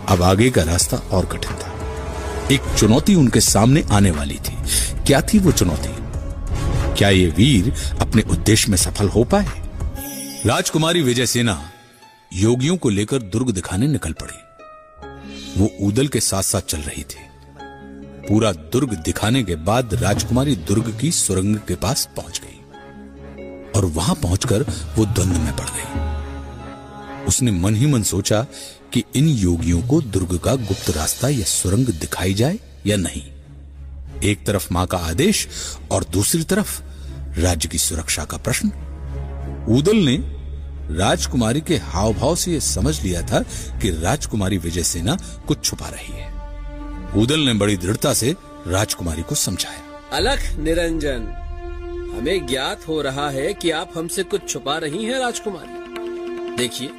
अब 0.08 0.22
आगे 0.22 0.50
का 0.50 0.62
रास्ता 0.62 0.96
और 0.96 1.26
कठिन 1.26 1.52
था। 1.52 1.76
एक 2.52 2.60
चुनौती 2.78 3.14
उनके 3.14 3.40
सामने 3.40 3.84
आने 3.90 4.10
वाली 4.10 4.34
थी। 4.34 4.56
क्या 5.06 5.20
थी 5.20 5.38
वो 5.38 5.52
चुनौती? 5.52 5.96
क्या 6.94 7.08
ये 7.08 7.26
वीर 7.26 7.74
अपने 8.00 8.22
उद्देश्य 8.22 8.70
में 8.70 8.78
सफल 8.78 9.08
हो 9.08 9.24
पाए? 9.24 9.46
राजकुमारी 10.46 11.02
विजय 11.02 11.26
सेना 11.26 11.70
योगियों 12.32 12.76
को 12.76 12.88
लेकर 12.88 13.22
दुर्ग 13.22 13.50
दिखाने 13.50 13.86
निकल 13.86 14.12
पड़ी। 14.12 14.38
वो 15.60 15.86
उदल 15.86 16.08
के 16.08 16.20
साथ 16.20 16.42
साथ 16.42 16.60
चल 16.60 16.78
रही 16.78 17.02
थी। 17.02 17.26
पूरा 18.28 18.52
दुर्ग 18.52 18.94
दिखाने 18.94 19.42
के 19.42 19.54
बाद 19.54 19.94
राजकुमारी 19.94 20.56
दुर्ग 20.56 20.98
की 21.00 21.12
सुरंग 21.12 21.56
के 21.56 21.74
पास 21.74 22.08
पहुँच 22.16 22.40
गई। 22.44 22.60
और 23.76 23.84
वहाँ 23.84 24.14
पहुंचकर 24.14 24.62
वो 24.96 25.04
द्वंद 25.04 25.36
में 25.36 25.56
पड़ 25.56 25.66
गई। 25.66 26.16
उसने 27.24 27.50
मन 27.50 27.74
ही 27.74 27.86
मन 27.86 28.02
सोचा 28.02 28.46
कि 28.96 29.04
इन 29.14 29.28
योगियों 29.28 29.82
को 29.82 30.00
दुर्ग 30.00 30.38
का 30.38 30.54
गुप्त 30.54 30.90
रास्ता 30.90 31.28
या 31.28 31.44
सुरंग 31.44 31.86
दिखाई 31.86 32.34
जाए 32.34 32.58
या 32.86 32.96
नहीं। 32.96 33.22
एक 34.22 34.46
तरफ़ 34.46 34.68
माँ 34.72 34.86
का 34.86 34.98
आदेश 34.98 35.48
और 35.90 36.04
दूसरी 36.04 36.42
तरफ़ 36.42 36.82
राज्य 37.38 37.68
की 37.68 37.78
सुरक्षा 37.78 38.24
का 38.24 38.36
प्रश्न। 38.36 38.68
उदल 39.68 39.96
ने 39.96 40.16
राजकुमारी 40.94 41.60
के 41.60 41.76
हाव 41.76 42.14
भाव 42.14 42.36
से 42.36 42.52
यह 42.52 42.60
समझ 42.60 43.02
लिया 43.02 43.22
था 43.22 43.40
कि 43.78 43.90
राजकुमारी 43.90 44.58
विजय 44.58 44.82
सेना 44.82 45.16
कुछ 45.48 45.64
छुपा 45.64 45.88
रही 45.88 46.12
है। 46.12 46.32
उदल 47.22 47.40
ने 47.40 47.54
बड़ी 47.54 47.76
दृढ़ता 47.76 48.14
से 48.14 48.36
राजकुमारी 48.66 49.22
को 49.22 49.34
समझाया। 49.34 50.08
अलख 50.16 50.52
निरंजन, 50.58 51.32
हमें 52.18 52.46
ज्ञात 52.46 52.88
हो 52.88 53.02
रहा 53.02 53.30
है 53.30 53.54
कि 53.54 53.70
आप 53.70 53.92
हमसे 53.96 54.22
कुछ 54.22 54.48
छुपा 54.48 54.78
रही 54.78 55.04
हैं 55.04 55.18
राजकुमारी। 55.18 55.86
देखिए 56.56 56.90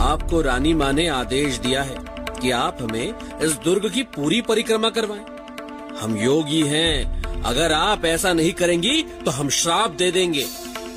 आपको 0.00 0.40
रानी 0.42 0.74
माँ 0.74 0.92
ने 0.92 1.06
आदेश 1.08 1.58
दिया 1.58 1.82
है 1.82 1.96
कि 2.40 2.50
आप 2.50 2.78
हमें 2.82 3.38
इस 3.40 3.52
दुर्ग 3.64 3.90
की 3.90 4.02
पूरी 4.14 4.40
परिक्रमा 4.40 4.90
करवाएँ। 4.90 5.24
हम 6.00 6.16
योगी 6.16 6.62
हैं। 6.62 7.42
अगर 7.42 7.72
आप 7.72 8.04
ऐसा 8.04 8.32
नहीं 8.32 8.52
करेंगी 8.52 9.02
तो 9.24 9.30
हम 9.30 9.48
श्राप 9.48 9.90
दे 9.90 10.10
देंगे। 10.10 10.46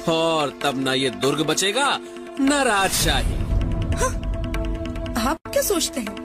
और 0.10 0.54
तब 0.64 0.82
ना 0.84 0.94
ये 0.94 1.10
दुर्ग 1.10 1.42
बचेगा, 1.46 1.88
न 2.40 2.64
राजशाही। 2.66 3.34
आप 5.22 5.40
क्या 5.48 5.62
सोचते 5.62 6.00
हैं 6.00 6.16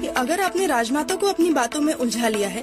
कि 0.00 0.06
अगर 0.06 0.40
आपने 0.40 0.66
राजमाता 0.66 1.14
को 1.14 1.26
अपनी 1.26 1.50
बातों 1.50 1.80
में 1.80 1.92
उलझा 1.94 2.28
लिया 2.28 2.48
है 2.48 2.62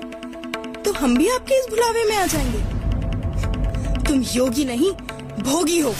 तो 0.83 0.93
हम 0.93 1.17
भी 1.17 1.29
आपके 1.29 1.59
इस 1.59 1.67
भुलावे 1.69 2.03
में 2.05 2.15
आ 2.17 2.25
जाएँगे। 2.25 4.03
तुम 4.03 4.21
योगी 4.33 4.65
नहीं, 4.65 4.91
भोगी 5.43 5.79
हो। 5.79 5.93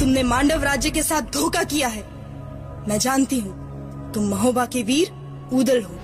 तुमने 0.00 0.22
मांडव 0.22 0.62
राज्य 0.62 0.90
के 0.90 1.02
साथ 1.02 1.22
धोखा 1.32 1.62
किया 1.64 1.88
है। 1.88 2.02
मैं 2.88 2.98
जानती 2.98 3.40
हूँ। 3.40 4.12
तुम 4.12 4.24
महोबा 4.24 4.66
के 4.66 4.82
वीर 4.82 5.12
उदल 5.52 5.82
हो। 5.82 5.94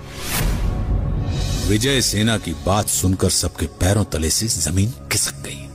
विजय 1.69 2.01
सेना 2.01 2.37
की 2.37 2.53
बात 2.53 2.87
सुनकर 2.87 3.29
सबके 3.29 3.65
पैरों 3.65 4.03
तले 4.03 4.29
से 4.29 4.47
ज़मीन 4.47 4.93
खिसक 5.11 5.33
गई। 5.33 5.69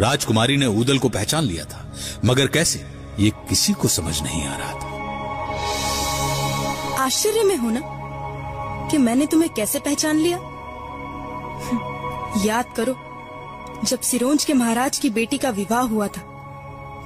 राजकुमारी 0.00 0.56
ने 0.56 0.66
उदल 0.66 0.98
को 0.98 1.08
पहचान 1.08 1.44
लिया 1.44 1.64
था 1.64 1.94
मगर 2.24 2.46
कैसे 2.46 2.86
ये 3.20 3.32
किसी 3.48 3.72
को 3.72 3.88
समझ 3.88 4.22
नहीं 4.22 4.46
आ 4.46 4.56
रहा 4.56 4.72
था। 4.72 4.94
आश्चर्य 7.04 7.44
में 7.44 7.56
हो 7.56 7.70
ना? 7.70 7.80
कि 8.90 8.98
मैंने 8.98 9.26
तुम्हें 9.26 9.54
कैसे 9.54 9.78
पहचान 9.78 10.16
लिया? 10.16 10.36
याद 12.46 12.64
करो 12.76 12.96
जब 13.84 14.00
सिरोंज 14.00 14.44
के 14.44 14.54
महाराज 14.54 14.98
की 14.98 15.10
बेटी 15.10 15.38
का 15.38 15.50
विवाह 15.50 15.80
हुआ 15.80 16.06
था 16.06 16.20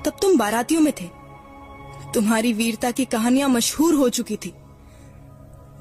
तब 0.07 0.13
तुम 0.23 0.39
बारातियों 0.39 0.81
में 0.81 0.93
थे। 1.01 1.18
तुम्हारी 2.14 2.53
वीरता 2.53 2.90
की 2.90 3.05
कहानियाँ 3.05 3.49
मशहूर 3.49 3.94
हो 3.94 4.09
चुकी 4.09 4.37
थी। 4.37 4.55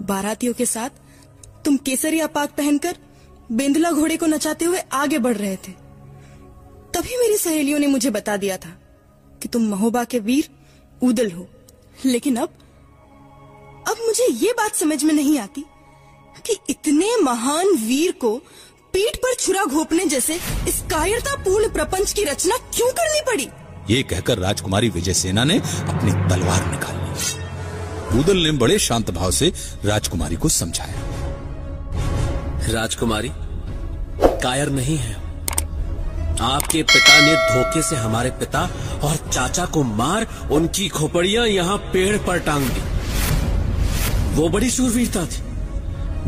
बारातियों 0.01 0.53
के 0.53 0.65
साथ 0.65 0.89
तुम 1.65 1.77
केसरिया 1.77 2.27
पाक 2.27 2.49
पहनकर 2.49 2.97
बेंदला 3.51 3.91
घोड़े 3.91 4.17
को 4.17 4.25
नचाते 4.25 4.65
हुए 4.65 4.79
आगे 4.79 5.17
बढ़ 5.17 5.37
रहे 5.37 5.55
थे। 5.55 5.71
तभी 6.93 7.17
मेरी 7.17 7.37
सहेलियों 7.37 7.79
ने 7.79 7.87
मुझे 7.87 8.09
बता 8.09 8.37
दिया 8.37 8.57
था 8.57 8.69
कि 9.41 9.47
तुम 9.47 9.67
महोबा 9.67 10.03
के 10.03 10.19
वीर 10.19 10.49
उदल 11.03 11.31
हो। 11.31 11.47
लेकिन 12.05 12.35
अब 12.35 12.49
अब 13.87 13.95
मुझे 14.05 14.27
ये 14.27 14.51
बात 14.51 14.75
समझ 14.75 15.03
में 15.03 15.13
नहीं 15.13 15.39
आती 15.39 15.65
कि 16.45 16.57
इतने 16.69 17.15
महान 17.21 17.67
वीर 17.67 18.11
को 18.11 18.37
पीठ 18.93 19.15
पर 19.15 19.33
छुरा 19.33 19.63
घोपने 19.65 20.05
जैसे 20.05 20.35
इस 20.67 20.81
कायरतापूर्ण 20.91 21.69
प्रपंच 21.73 22.13
की 22.13 22.23
रचना 22.23 22.57
क्यों 22.57 22.91
करनी 22.91 23.21
पड़ी? 23.21 23.49
ये 23.89 24.03
कहकर 24.03 24.37
राजकुमारी 24.37 24.89
विजय 24.89 25.13
सेना 25.13 25.43
ने 25.43 25.57
अपनी 25.59 26.11
तलवार 26.11 26.71
निकाल। 26.71 26.95
ली 26.95 28.19
ऊदल 28.19 28.37
ने 28.37 28.51
बड़े 28.51 28.79
शांत 28.79 29.11
भाव 29.11 29.31
से 29.31 29.53
राजकुमारी 29.85 30.35
को 30.35 30.49
समझाया। 30.49 30.95
राजकुमारी, 32.73 33.31
कायर 34.43 34.69
नहीं 34.69 34.97
है। 34.97 35.13
आपके 36.41 36.83
पिता 36.83 37.19
ने 37.21 37.35
धोखे 37.35 37.81
से 37.81 37.95
हमारे 37.95 38.29
पिता 38.29 38.69
और 39.03 39.15
चाचा 39.15 39.65
को 39.65 39.83
मार, 39.83 40.27
उनकी 40.51 40.89
खोपड़ियाँ 40.89 41.47
यहाँ 41.47 41.77
पेड़ 41.77 42.17
पर 42.17 42.39
टांग 42.39 42.69
दी। 42.69 42.81
वो 44.35 44.49
बड़ी 44.49 44.69
शूरवीरता 44.69 45.25
थी। 45.25 45.46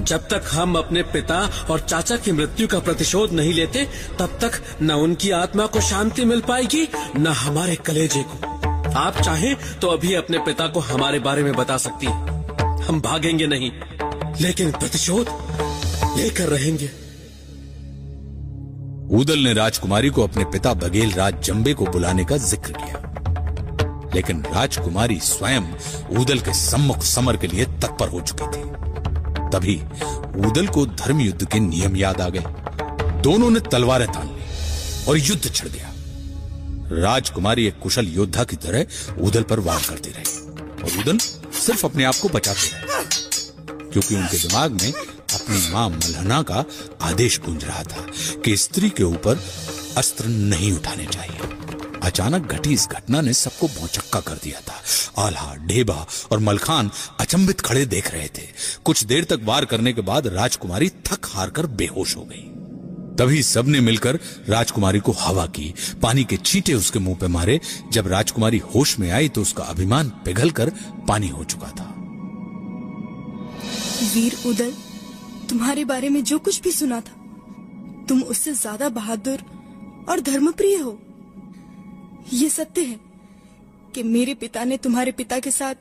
जब 0.03 0.27
तक 0.27 0.43
हम 0.51 0.75
अपने 0.75 1.03
पिता 1.03 1.39
और 1.69 1.79
चाचा 1.79 2.17
की 2.17 2.31
मृत्यु 2.31 2.67
का 2.67 2.79
प्रतिशोध 2.79 3.31
नहीं 3.31 3.53
लेते, 3.53 3.83
तब 4.19 4.37
तक 4.41 4.61
न 4.81 4.91
उनकी 4.91 5.31
आत्मा 5.31 5.65
को 5.65 5.81
शांति 5.81 6.25
मिल 6.25 6.41
पाएगी, 6.41 6.87
न 7.17 7.27
हमारे 7.27 7.75
कलेजे 7.75 8.23
को। 8.23 8.37
आप 8.97 9.21
चाहें 9.21 9.55
तो 9.79 9.87
अभी 9.87 10.13
अपने 10.13 10.39
पिता 10.39 10.67
को 10.67 10.79
हमारे 10.79 11.19
बारे 11.19 11.43
में 11.43 11.53
बता 11.53 11.77
सकती 11.77 12.07
हैं। 12.07 12.83
हम 12.83 13.01
भागेंगे 13.01 13.47
नहीं, 13.47 13.71
लेकिन 14.41 14.71
प्रतिशोध 14.71 15.29
लेकर 16.17 16.49
रहेंगे। 16.49 16.89
ऊदल 19.15 19.39
ने 19.39 19.53
राजकुमारी 19.53 20.09
को 20.09 20.23
अपने 20.23 20.43
पिता 20.45 20.73
बघेल 20.73 21.11
राज 21.11 21.43
जम्बे 21.43 21.73
को 21.73 21.85
बुलाने 21.85 22.25
का 22.25 22.37
ज़िक्र 22.37 22.71
किया। 22.71 23.05
लेकिन 24.15 24.43
राजकुमारी 24.53 25.19
स्वयं 25.19 25.63
उदल 26.17 26.39
के 26.39 26.53
सम्मुख 26.53 27.03
समर 27.03 27.37
के 27.37 27.47
लिए 27.47 27.65
तत्पर 27.65 28.09
हो 28.09 28.21
चुकी 28.21 28.45
थी। 28.45 28.61
तभी 29.51 29.75
उदल 30.47 30.67
को 30.67 30.85
धर्म 30.85 31.19
युद्ध 31.19 31.45
के 31.45 31.59
नियम 31.59 31.95
याद 31.97 32.21
आ 32.21 32.29
गए। 32.29 32.43
दोनों 33.21 33.49
ने 33.49 33.59
तलवारें 33.61 34.07
तान 34.07 34.27
ली 34.27 35.05
और 35.07 35.17
युद्ध 35.19 35.51
छिड़ 35.51 35.69
गया। 35.69 35.93
राजकुमारी 36.93 37.65
एक 37.67 37.79
कुशल 37.79 38.07
योद्धा 38.07 38.43
की 38.43 38.55
तरह 38.57 39.21
उदल 39.21 39.43
पर 39.43 39.59
वार 39.59 39.81
करती 39.89 40.09
रही 40.09 40.23
और 40.83 40.99
उदल 41.01 41.17
सिर्फ़ 41.17 41.85
अपने 41.85 42.03
आप 42.03 42.15
को 42.15 42.29
बचाते 42.29 42.67
रहे, 42.67 43.03
क्योंकि 43.91 44.15
उनके 44.15 44.37
दिमाग 44.37 44.71
में 44.71 44.91
अपनी 44.91 45.71
माँ 45.71 45.89
मल्हना 45.89 46.41
का 46.41 46.63
आदेश 47.01 47.39
गूंज 47.39 47.63
रहा 47.65 47.83
था 47.85 48.05
कि 48.45 48.55
स्त्री 48.57 48.89
के 48.89 49.03
ऊपर 49.03 49.43
अस्त्र 49.97 50.27
नहीं 50.27 50.71
उठाने 50.73 51.05
चाहिए। 51.05 51.68
अचानक 52.09 52.51
घटी 52.53 52.73
इस 52.73 52.87
घटना 52.89 53.21
ने 53.21 53.33
सबको 53.35 53.67
भौचक्का 53.69 54.19
कर 54.21 54.37
दिया 54.43 54.59
था। 54.61 54.81
आल्हा 55.17 55.55
ढेबा 55.67 56.05
और 56.31 56.39
मलखान 56.41 56.91
अचंभित 57.19 57.61
खड़े 57.61 57.85
देख 57.87 58.11
रहे 58.13 58.27
थे। 58.27 58.47
कुछ 58.85 59.03
देर 59.05 59.23
तक 59.23 59.41
वार 59.45 59.65
करने 59.65 59.93
के 59.93 60.01
बाद 60.03 60.27
राजकुमारी 60.29 60.89
थक 61.07 61.25
हार 61.25 61.49
कर 61.49 61.65
बेहोश 61.75 62.15
हो 62.17 62.23
गई। 62.23 62.45
तभी 63.17 63.41
सबने 63.43 63.79
मिलकर 63.81 64.19
राजकुमारी 64.49 64.99
को 64.99 65.11
हवा 65.11 65.45
की, 65.47 65.73
पानी 66.01 66.23
के 66.23 66.37
छींटे 66.37 66.73
उसके 66.73 66.99
मुँह 66.99 67.17
पे 67.17 67.27
मारे। 67.27 67.59
जब 67.91 68.07
राजकुमारी 68.07 68.57
होश 68.67 68.97
में 68.99 69.09
आई 69.11 69.29
तो 69.29 69.41
उसका 69.41 69.63
अभिमान 69.65 70.09
पिघल 70.25 70.51
कर 70.51 70.71
पानी 71.07 71.27
हो 71.29 71.43
चुका 71.45 71.67
था। 71.69 71.87
वीर 74.13 74.37
उदय, 74.47 74.71
तुम्हारे 75.49 75.85
बारे 75.85 76.09
में 76.09 76.23
जो 76.23 76.39
कुछ 76.39 76.61
भी 76.61 76.71
सुना 76.71 76.99
था, 77.01 77.15
तुम 78.09 78.21
उससे 78.23 78.53
ज़्यादा 78.55 78.89
बहादुर 78.91 79.43
और 80.09 80.19
धर्मप्रिय 80.21 80.77
हो। 80.77 80.91
ये 82.33 82.49
सत्य 82.49 82.81
है 82.81 82.99
कि 83.95 84.03
मेरे 84.03 84.33
पिता 84.33 84.63
ने 84.63 84.77
तुम्हारे 84.77 85.11
पिता 85.11 85.39
के 85.39 85.51
साथ 85.51 85.75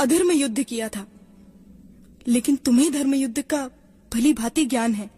अधर्म 0.00 0.30
युद्ध 0.32 0.62
किया 0.62 0.88
था। 0.88 1.06
लेकिन 2.28 2.56
तुम्हें 2.56 2.92
धर्म 2.92 3.14
युद्ध 3.14 3.42
का 3.42 3.70
भली 4.14 4.32
भांति 4.32 4.64
ज्ञान 4.64 4.94
है। 4.94 5.10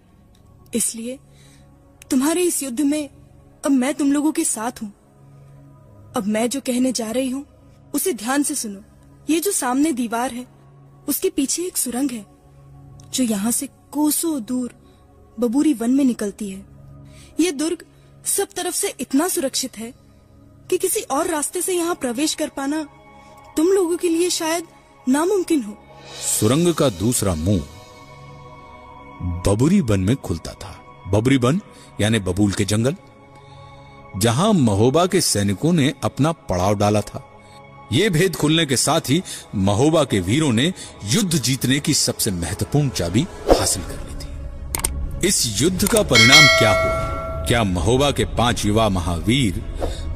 इसलिए 0.75 1.19
तुम्हारे 2.11 2.43
इस 2.43 2.63
युद्ध 2.63 2.81
में 2.81 3.09
अब 3.65 3.71
मैं 3.71 3.95
तुम 3.95 4.13
लोगों 4.13 4.33
के 4.33 4.45
साथ 4.45 4.83
हूँ। 4.83 4.89
अब 6.17 6.25
मैं 6.27 6.51
जो 6.51 6.61
कहने 6.61 6.93
जा 6.93 7.11
रही 7.11 7.31
हूँ, 7.31 7.47
उसे 7.95 8.13
ध्यान 8.13 8.43
से 8.43 8.55
सुनो। 8.55 8.81
ये 9.31 9.41
जो 9.41 9.51
सामने 9.51 9.93
दीवार 9.93 10.35
है, 10.35 10.47
उसके 11.09 11.31
पीछे 11.31 11.63
एक 11.63 11.77
सुरंग 11.77 12.11
है, 12.11 12.27
जो 13.15 13.25
यहाँ 13.25 13.51
से 13.51 13.69
कोसों 13.93 14.45
दूर 14.45 14.75
बबूरी 15.41 15.75
वन 15.75 15.91
में 15.91 16.05
निकलती 16.05 16.51
है। 16.51 16.67
ये 17.41 17.53
दुर्ग 17.53 17.85
सब 18.25 18.49
तरफ़ 18.57 18.75
से 18.75 18.95
इतना 19.01 19.29
सुरक्षित 19.29 19.79
है 19.79 20.06
कि 20.71 20.79
किसी 20.79 21.01
और 21.01 21.29
रास्ते 21.29 21.63
से 21.63 21.75
यहाँ 21.75 21.95
प्रवेश 21.95 22.35
कर 22.35 22.49
पाना 22.49 22.83
तुम 23.57 23.67
लोगों 23.67 23.97
के 23.97 24.09
लिए 24.09 24.31
शायद 24.31 24.67
नामुमकिन 25.09 25.63
हो। 25.63 25.77
सुरंग 26.31 26.73
का 26.75 26.89
दूसरा 26.89 27.35
मुँह 27.35 27.65
बबुरी 29.47 29.81
वन 29.81 30.01
में 30.01 30.17
खुलता 30.17 30.53
था। 30.53 30.75
बबुरी 31.09 31.37
वन 31.37 31.61
यानी 32.01 32.19
बबूल 32.19 32.53
के 32.53 32.65
जंगल, 32.65 32.95
जहाँ 34.17 34.53
महोबा 34.53 35.07
के 35.07 35.21
सैनिकों 35.21 35.73
ने 35.73 35.93
अपना 36.05 36.33
पड़ाव 36.33 36.75
डाला 36.75 37.01
था। 37.01 37.23
ये 37.93 38.09
भेद 38.11 38.37
खुलने 38.37 38.67
के 38.67 38.77
साथ 38.77 39.11
ही 39.11 39.23
महोबा 39.55 40.05
के 40.05 40.21
वीरों 40.21 40.53
ने 40.53 40.73
युद्ध 41.05 41.33
जीतने 41.35 41.79
की 41.81 41.95
सबसे 41.95 42.31
महत्वपूर्ण 42.31 42.89
चाबी 42.89 43.27
हासिल 43.51 43.83
कर 43.83 44.01
ली 44.01 44.15
थी। 44.15 45.29
इस 45.29 45.61
युद्ध 45.63 45.89
का 45.89 46.03
परिणाम 46.03 46.47
क्या 46.59 46.71
हुआ? 46.73 47.45
क्या 47.47 47.63
महोबा 47.65 48.11
के 48.11 48.25
पाँच 48.37 48.65
युवा 48.65 48.89
महावीर 48.89 49.63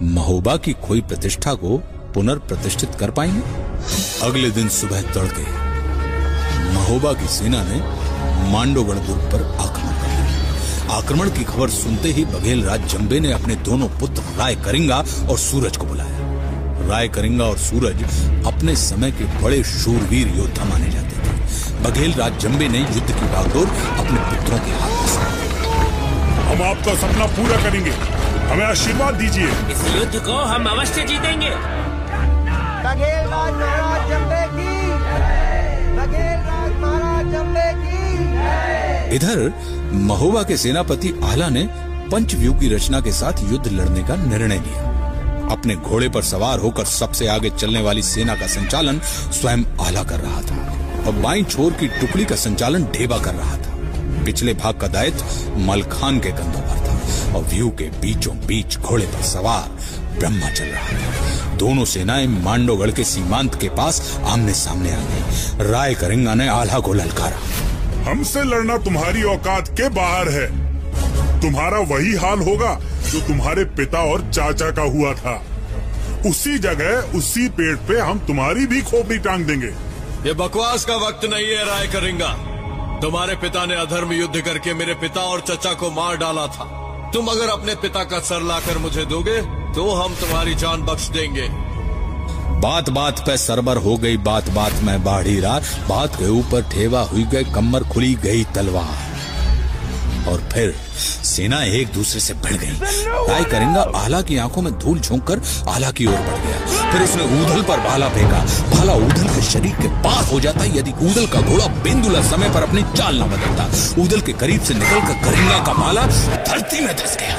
महोबा 0.03 0.57
की 0.57 0.73
खोई 0.83 1.01
प्रतिष्ठा 1.01 1.53
को 1.55 1.77
पुनर्प्रतिष्ठित 2.15 2.95
कर 2.95 3.11
पाएँगे? 3.11 3.41
अगले 4.23 4.51
दिन 4.51 4.69
सुबह 4.69 5.03
तड़के 5.13 5.43
महोबा 6.75 7.13
की 7.13 7.27
सेना 7.27 7.63
ने 7.65 7.81
मांडोगढ़ 8.53 8.99
दुर्ग 8.99 9.21
पर 9.33 9.43
आक्रमण 9.61 9.93
कर 9.93 10.09
लिया। 10.09 10.97
आक्रमण 10.97 11.31
की 11.31 11.45
खबर 11.45 11.71
सुनते 11.71 12.09
ही 12.09 12.25
बघेल 12.25 12.63
राज 12.65 12.87
जम्बे 12.93 13.21
ने 13.21 13.33
अपने 13.33 13.55
दोनों 13.57 13.89
पुत्र 14.01 14.23
राय 14.39 14.55
करिंगा 14.55 14.99
और 15.31 15.39
सूरज 15.39 15.77
को 15.77 15.87
बुलाया। 15.87 16.89
राय 16.89 17.09
करिंगा 17.09 17.45
और 17.45 17.59
सूरज 17.59 18.03
अपने 18.47 18.77
समय 18.77 19.11
के 19.11 19.25
बड़े 19.43 19.63
शूरवीर 19.65 20.29
योद्धा 20.29 20.65
माने 20.65 20.91
जाते 20.91 21.17
थे। 21.19 21.83
बघेल 21.83 22.13
राज 22.13 22.39
जम्बे 22.39 22.69
ने 22.69 22.79
युद्ध 22.79 23.07
की 23.09 23.27
बागडोर 23.27 23.67
अपने 23.67 24.21
पुत्रों 24.31 24.59
के 24.59 24.73
हाथ 24.73 24.91
में। 24.91 25.39
हम 26.47 26.63
आपका 26.63 26.95
सपना 26.95 27.27
पूरा 27.27 27.63
करेंगे। 27.63 28.20
हमें 28.51 28.65
आशीर्वाद 28.67 29.15
दीजिए। 29.15 29.49
इस 29.73 29.83
युद्ध 29.97 30.21
को 30.27 30.37
हम 30.45 30.65
अवश्य 30.67 31.03
जीतेंगे। 31.07 31.51
बघेल 32.85 33.29
राज 33.29 33.53
महाराज 33.55 34.09
जम्बे 34.11 34.41
की। 34.55 34.73
बघेल 35.99 36.41
राज 36.47 36.73
महाराज 36.81 37.27
जम्बे 37.33 37.69
की। 37.75 39.17
इधर 39.17 39.53
महोबा 40.09 40.43
के 40.43 40.57
सेनापति 40.57 41.15
आला 41.25 41.49
ने 41.49 41.63
पंचव्यूह 42.13 42.59
की 42.59 42.75
रचना 42.75 43.01
के 43.01 43.13
साथ 43.13 43.43
युद्ध 43.43 43.67
लड़ने 43.69 44.03
का 44.03 44.17
निर्णय 44.17 44.59
लिया। 44.59 44.89
अपने 45.53 45.75
घोड़े 45.77 46.09
पर 46.09 46.23
सवार 46.23 46.59
होकर 46.59 46.85
सबसे 46.85 47.29
आगे 47.29 47.51
चलने 47.51 47.83
वाली 47.83 48.03
सेना 48.03 48.35
का 48.35 48.47
संचालन 48.47 49.01
स्वयं 49.33 49.65
आला 49.87 50.03
कर 50.03 50.21
रहा 50.21 50.41
था 50.43 51.07
और 51.07 51.15
बाई 51.23 51.43
छोर 51.45 51.73
की 51.73 51.89
टुकड़ी 52.01 52.25
का 52.25 52.37
संचालन 52.37 52.85
ढेबा 52.95 53.19
कर 53.19 53.35
रहा 53.35 53.57
था। 53.57 54.25
पिछले 54.25 54.55
भाग 54.55 54.81
का 54.81 54.89
दायित्व 54.89 55.25
मलखान 55.67 56.21
के 56.21 56.31
कंधों 56.33 56.63
पर 56.63 56.87
था। 56.87 56.90
और 57.35 57.43
व्यू 57.45 57.69
के 57.71 57.85
बीचों 58.01 58.35
बीच 58.47 58.77
घोड़े 58.79 59.07
पर 59.07 59.23
सवार 59.23 59.69
ब्रह्मा 60.19 60.51
चल 60.51 60.65
रहा 60.65 60.89
था 60.89 61.57
दोनों 61.57 61.85
सेनाएँ 61.85 62.27
मांडोगढ़ 62.27 62.91
के 62.91 63.05
सीमांत 63.05 63.55
के 63.55 63.69
पास 63.69 64.21
आमने 64.25 64.53
सामने 64.53 64.93
आ 64.93 64.99
गई। 64.99 65.71
राय 65.71 65.95
करिंगा 65.95 66.35
ने 66.35 66.49
आल्हा 66.49 66.79
को 66.79 66.93
ललकारा। 66.93 68.11
हमसे 68.11 68.45
लड़ना 68.45 68.77
तुम्हारी 68.77 69.23
औकात 69.23 69.69
के 69.69 69.89
बाहर 69.89 70.29
है। 70.29 70.47
तुम्हारा 71.41 71.79
वही 71.79 72.15
हाल 72.15 72.39
होगा 72.39 72.75
जो 73.11 73.21
तुम्हारे 73.21 73.65
पिता 73.65 73.99
और 73.99 74.31
चाचा 74.31 74.71
का 74.71 74.83
हुआ 74.83 75.13
था। 75.15 75.43
उसी 76.27 76.59
जगह 76.59 77.19
उसी 77.19 77.49
पेड़ 77.49 77.77
पे 77.77 78.01
हम 78.01 78.19
तुम्हारी 78.19 78.67
भी 78.67 78.83
खोपड़ी 78.83 79.19
टांग 79.19 79.45
देंगे। 79.47 79.73
ये 80.29 80.33
बकवास 80.33 80.85
का 80.85 80.97
वक्त 80.97 81.25
नहीं 81.25 81.47
है 81.47 81.65
राय 81.65 81.87
करेंगा 81.87 82.33
तुम्हारे 83.03 83.37
पिता 83.37 83.67
ने 83.67 83.75
अधर्म 83.75 84.13
युद्ध 84.13 84.41
करके 84.41 84.75
मेरे 84.75 84.95
पिता 84.95 85.21
और 85.21 85.41
चचा 85.41 85.73
को 85.73 85.91
मार 85.91 86.17
डाला 86.17 86.47
था। 86.47 86.80
तुम 87.15 87.27
अगर 87.27 87.49
अपने 87.49 87.75
पिता 87.75 88.03
का 88.05 88.19
सर 88.21 88.43
लाकर 88.43 88.79
मुझे 88.79 89.05
दोगे 89.05 89.41
तो 89.75 89.91
हम 89.93 90.15
तुम्हारी 90.15 90.55
जान 90.55 90.83
बख्श 90.83 91.09
देंगे। 91.09 91.49
बात 92.61 92.91
बात 92.91 93.21
पे 93.21 93.37
सरबर 93.37 93.77
हो 93.77 93.97
गई, 93.97 94.17
बात 94.19 94.49
बात 94.51 94.83
में 94.83 95.03
बाढ़ी 95.05 95.39
रात, 95.41 95.63
बात 95.89 96.17
के 96.17 96.29
ऊपर 96.31 96.63
ठेवा 96.63 97.03
हुई 97.03 97.25
गई, 97.25 97.45
कमर 97.45 97.85
खुली 97.85 98.15
गई 98.15 98.45
तलवार। 98.55 99.10
और 100.29 100.49
फिर 100.53 100.75
सेना 101.25 101.63
एक 101.65 101.93
दूसरे 101.93 102.21
से 102.21 102.35
भिड़ 102.35 102.57
गई। 102.57 102.71
राय 103.29 103.45
करेंगा? 103.45 103.81
आला 103.97 104.21
की 104.23 104.37
आँखों 104.39 104.63
में 104.63 104.73
धूल 104.79 105.01
झोंक 105.01 105.27
कर 105.27 105.43
आला 105.69 105.91
की 105.91 106.07
ओर 106.07 106.13
बढ़ 106.13 106.39
गया। 106.39 106.91
फिर 106.93 107.03
उसने 107.03 107.25
ऊधल 107.41 107.63
पर 107.63 107.81
भाला 107.81 108.09
फेंका। 108.09 108.39
भाला 108.71 108.95
ऊधल 108.95 109.29
के 109.35 109.43
शरीर 109.43 109.77
के 109.77 109.89
पास 110.03 110.33
हो 110.33 110.41
जाता 110.41 110.65
यदि 110.65 110.93
ऊधल 111.07 111.27
का 111.27 111.41
घोड़ा 111.41 111.67
बिंदुला 111.83 112.23
समय 112.23 112.51
पर 112.51 112.63
अपनी 112.63 112.83
चाल 112.97 113.23
न 113.23 113.31
बदलता। 113.31 114.03
ऊधल 114.03 114.21
के 114.21 114.33
करीब 114.33 114.63
से 114.63 114.75
निकलकर 114.75 115.25
करेंगा 115.25 115.59
का 115.65 115.73
भाला 115.73 116.07
धरती 116.49 116.81
में 116.81 116.97
धस 116.97 117.17
गया। 117.21 117.37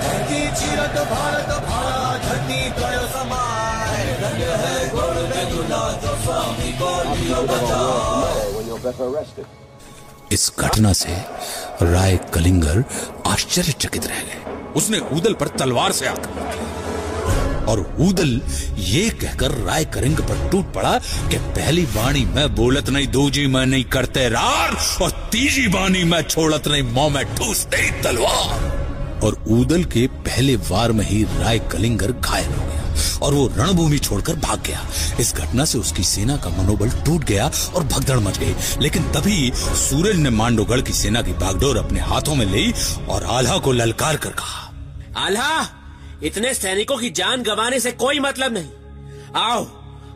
धरती 0.00 0.46
चिरत 0.56 0.94
इस 10.34 10.52
घटना 10.58 10.92
से 10.92 11.16
राय 11.82 12.16
कलिंगर 12.34 12.84
आश्चर्यचकित 13.26 14.06
रह 14.06 14.20
गए। 14.20 14.72
उसने 14.76 14.98
ऊदल 15.12 15.34
पर 15.34 15.48
तलवार 15.58 15.92
से 15.92 16.06
आक्रमण 16.06 16.50
किया 16.50 17.64
और 17.64 17.80
ऊदल 18.00 18.40
ये 18.78 19.08
कहकर 19.10 19.50
राय 19.66 19.84
करिंग 19.84 20.16
पर 20.20 20.48
टूट 20.50 20.72
पड़ा 20.74 20.98
कि 21.30 21.38
पहली 21.38 21.84
बाणी 21.86 22.24
मैं 22.24 22.54
बोलत 22.54 22.90
नहीं, 22.90 23.06
दूजी 23.06 23.46
मैं 23.46 23.64
नहीं 23.66 23.84
करते 23.84 24.28
रार, 24.28 24.76
और 25.02 25.10
तीजी 25.32 25.66
बाणी 25.68 26.04
मैं 26.04 26.22
छोड़त 26.22 26.68
नहीं 26.68 26.82
मुँह 26.82 27.08
में 27.08 27.24
ठूस 27.36 27.64
दे 27.66 27.90
तलवार। 28.02 29.20
और 29.24 29.42
ऊदल 29.48 29.84
के 29.84 30.06
पहले 30.26 30.56
वार 30.70 30.92
में 30.92 31.04
ही 31.04 31.22
राय 31.24 31.58
कलिंगर 31.72 32.12
घायल 32.12 32.46
हो 32.46 32.66
गया। 32.66 32.83
और 33.22 33.34
वो 33.34 33.46
रणभूमि 33.56 33.98
छोड़कर 33.98 34.34
भाग 34.38 34.62
गया। 34.66 34.86
इस 35.20 35.34
घटना 35.34 35.64
से 35.64 35.78
उसकी 35.78 36.04
सेना 36.04 36.36
का 36.36 36.50
मनोबल 36.52 36.90
टूट 37.04 37.24
गया 37.24 37.50
और 37.74 37.84
भगदड़ 37.84 38.18
मच 38.18 38.38
गई। 38.38 38.54
लेकिन 38.80 39.10
तभी 39.12 39.52
सूरज 39.56 40.16
ने 40.16 40.30
मांडोगढ़ 40.32 40.80
की 40.80 40.92
सेना 40.92 41.22
की 41.22 41.32
बागडोर 41.34 41.76
अपने 41.76 42.00
हाथों 42.02 42.34
में 42.34 42.46
ली 42.46 42.72
और 43.08 43.24
आल्हा 43.32 43.58
को 43.58 43.72
ललकार 43.72 44.16
कर 44.16 44.30
कहा 44.32 44.72
आल्हा 45.16 45.66
इतने 46.22 46.52
सैनिकों 46.54 46.96
की 46.98 47.10
जान 47.10 47.42
गंवाने 47.42 47.80
से 47.80 47.92
कोई 47.94 48.20
मतलब 48.20 48.52
नहीं। 48.52 48.70
आओ 49.36 49.64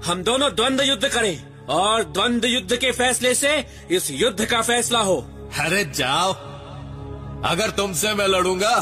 हम 0.06 0.22
दोनों 0.22 0.50
द्वंद्व 0.50 0.84
युद्ध 0.84 1.08
करें 1.08 1.66
और 1.70 2.04
द्वंद 2.04 2.44
युद्ध 2.44 2.76
के 2.76 2.92
फैसले 2.92 3.34
से 3.34 3.56
इस 3.90 4.10
युद्ध 4.10 4.44
का 4.44 4.60
फैसला 4.62 5.00
हो। 5.00 5.16
अरे 5.60 5.84
जाओ 5.94 6.32
अगर 7.44 7.70
तुमसे 7.70 8.14
मैं 8.14 8.26
लड़ूँगा 8.26 8.78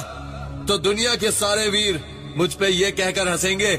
तो 0.69 0.77
दुनिया 0.79 1.15
के 1.15 1.31
सारे 1.31 1.69
वीर 1.69 2.01
मुझ 2.37 2.53
पे 2.55 2.69
ये 2.69 2.91
कहकर 2.91 3.29
हंसेंगे 3.29 3.75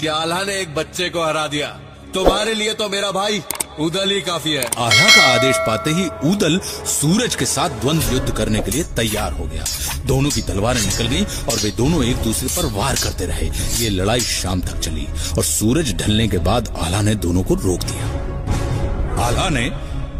कि 0.00 0.06
आल्हा 0.06 0.42
ने 0.42 0.58
एक 0.60 0.74
बच्चे 0.74 1.08
को 1.08 1.22
हरा 1.24 1.46
दिया। 1.48 1.68
तुम्हारे 2.14 2.54
लिए 2.54 2.72
तो 2.74 2.88
मेरा 2.88 3.10
भाई 3.10 3.42
उदल 3.80 4.10
ही 4.10 4.20
काफ़ी 4.20 4.52
है। 4.52 4.64
आला 4.64 5.08
का 5.10 5.22
आदेश 5.24 5.56
पाते 5.58 5.90
ही 5.90 6.04
उदल 6.30 6.58
सूरज 6.90 7.34
के 7.34 7.46
साथ 7.46 7.80
द्वंद्व 7.80 8.12
युद्ध 8.14 8.36
करने 8.36 8.60
के 8.60 8.70
लिए 8.70 8.84
तैयार 8.96 9.32
हो 9.32 9.44
गया। 9.44 9.64
दोनों 10.06 10.30
की 10.30 10.42
तलवारें 10.42 10.80
निकल 10.80 11.06
गईं 11.06 11.24
और 11.46 11.58
वे 11.58 11.70
दोनों 11.70 12.02
एक 12.04 12.16
दूसरे 12.16 12.48
पर 12.48 12.68
वार 12.72 12.96
करते 12.96 13.26
रहे। 13.26 13.48
ये 13.82 13.88
लड़ाई 13.90 14.20
शाम 14.20 14.60
तक 14.60 14.78
चली 14.78 15.06
और 15.38 15.44
सूरज 15.44 15.94
ढलने 15.94 16.28
के 16.28 16.38
बाद 16.40 16.68
आला 16.78 17.00
ने 17.02 17.14
दोनों 17.24 17.42
को 17.42 17.54
रोक 17.54 17.84
दिया। 17.84 19.24
आला 19.26 19.48
ने 19.48 19.68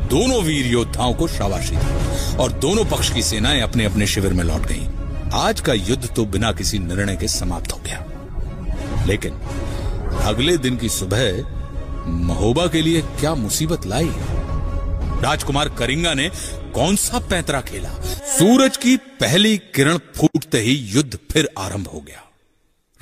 दोनों 0.09 0.43
वीर 0.43 0.67
योद्धाओं 0.67 1.15
को 1.15 1.29
शाबाशी 1.29 1.77
दी 1.77 2.37
और 2.37 2.53
दोनों 2.61 2.85
पक्ष 2.87 3.13
की 3.13 3.23
सेनाएँ 3.23 3.61
अपने 3.61 3.85
अपने 3.85 4.07
शिविर 4.07 4.33
में 4.33 4.45
लौट 4.45 4.67
गईं। 4.67 5.02
आज 5.35 5.61
का 5.61 5.73
युद्ध 5.73 6.09
तो 6.17 6.25
बिना 6.25 6.53
किसी 6.53 6.79
निर्णय 6.79 7.17
के 7.17 7.29
समाप्त 7.29 7.73
हो 7.73 7.79
गया। 7.79 9.05
लेकिन 9.07 9.35
अगले 10.23 10.57
दिन 10.59 10.77
की 10.77 10.89
सुबह 10.89 12.09
महोबा 12.09 12.67
के 12.67 12.83
लिए 12.83 13.01
क्या 13.03 13.35
मुसीबत 13.35 13.87
लाई? 13.87 14.11
राजकुमार 15.23 15.69
करिंगा 15.69 16.15
ने 16.15 16.31
कौन 16.75 16.97
सा 16.97 17.19
पैतरा 17.19 17.61
खेला? 17.61 17.91
सूरज 18.39 18.77
की 18.77 18.97
पहली 18.97 19.57
किरण 19.59 19.99
फूटते 20.17 20.59
ही 20.59 20.75
युद्ध 20.75 21.19
फिर 21.31 21.49
आरंभ 21.59 21.87
हो 21.87 22.01
गया। 22.01 22.22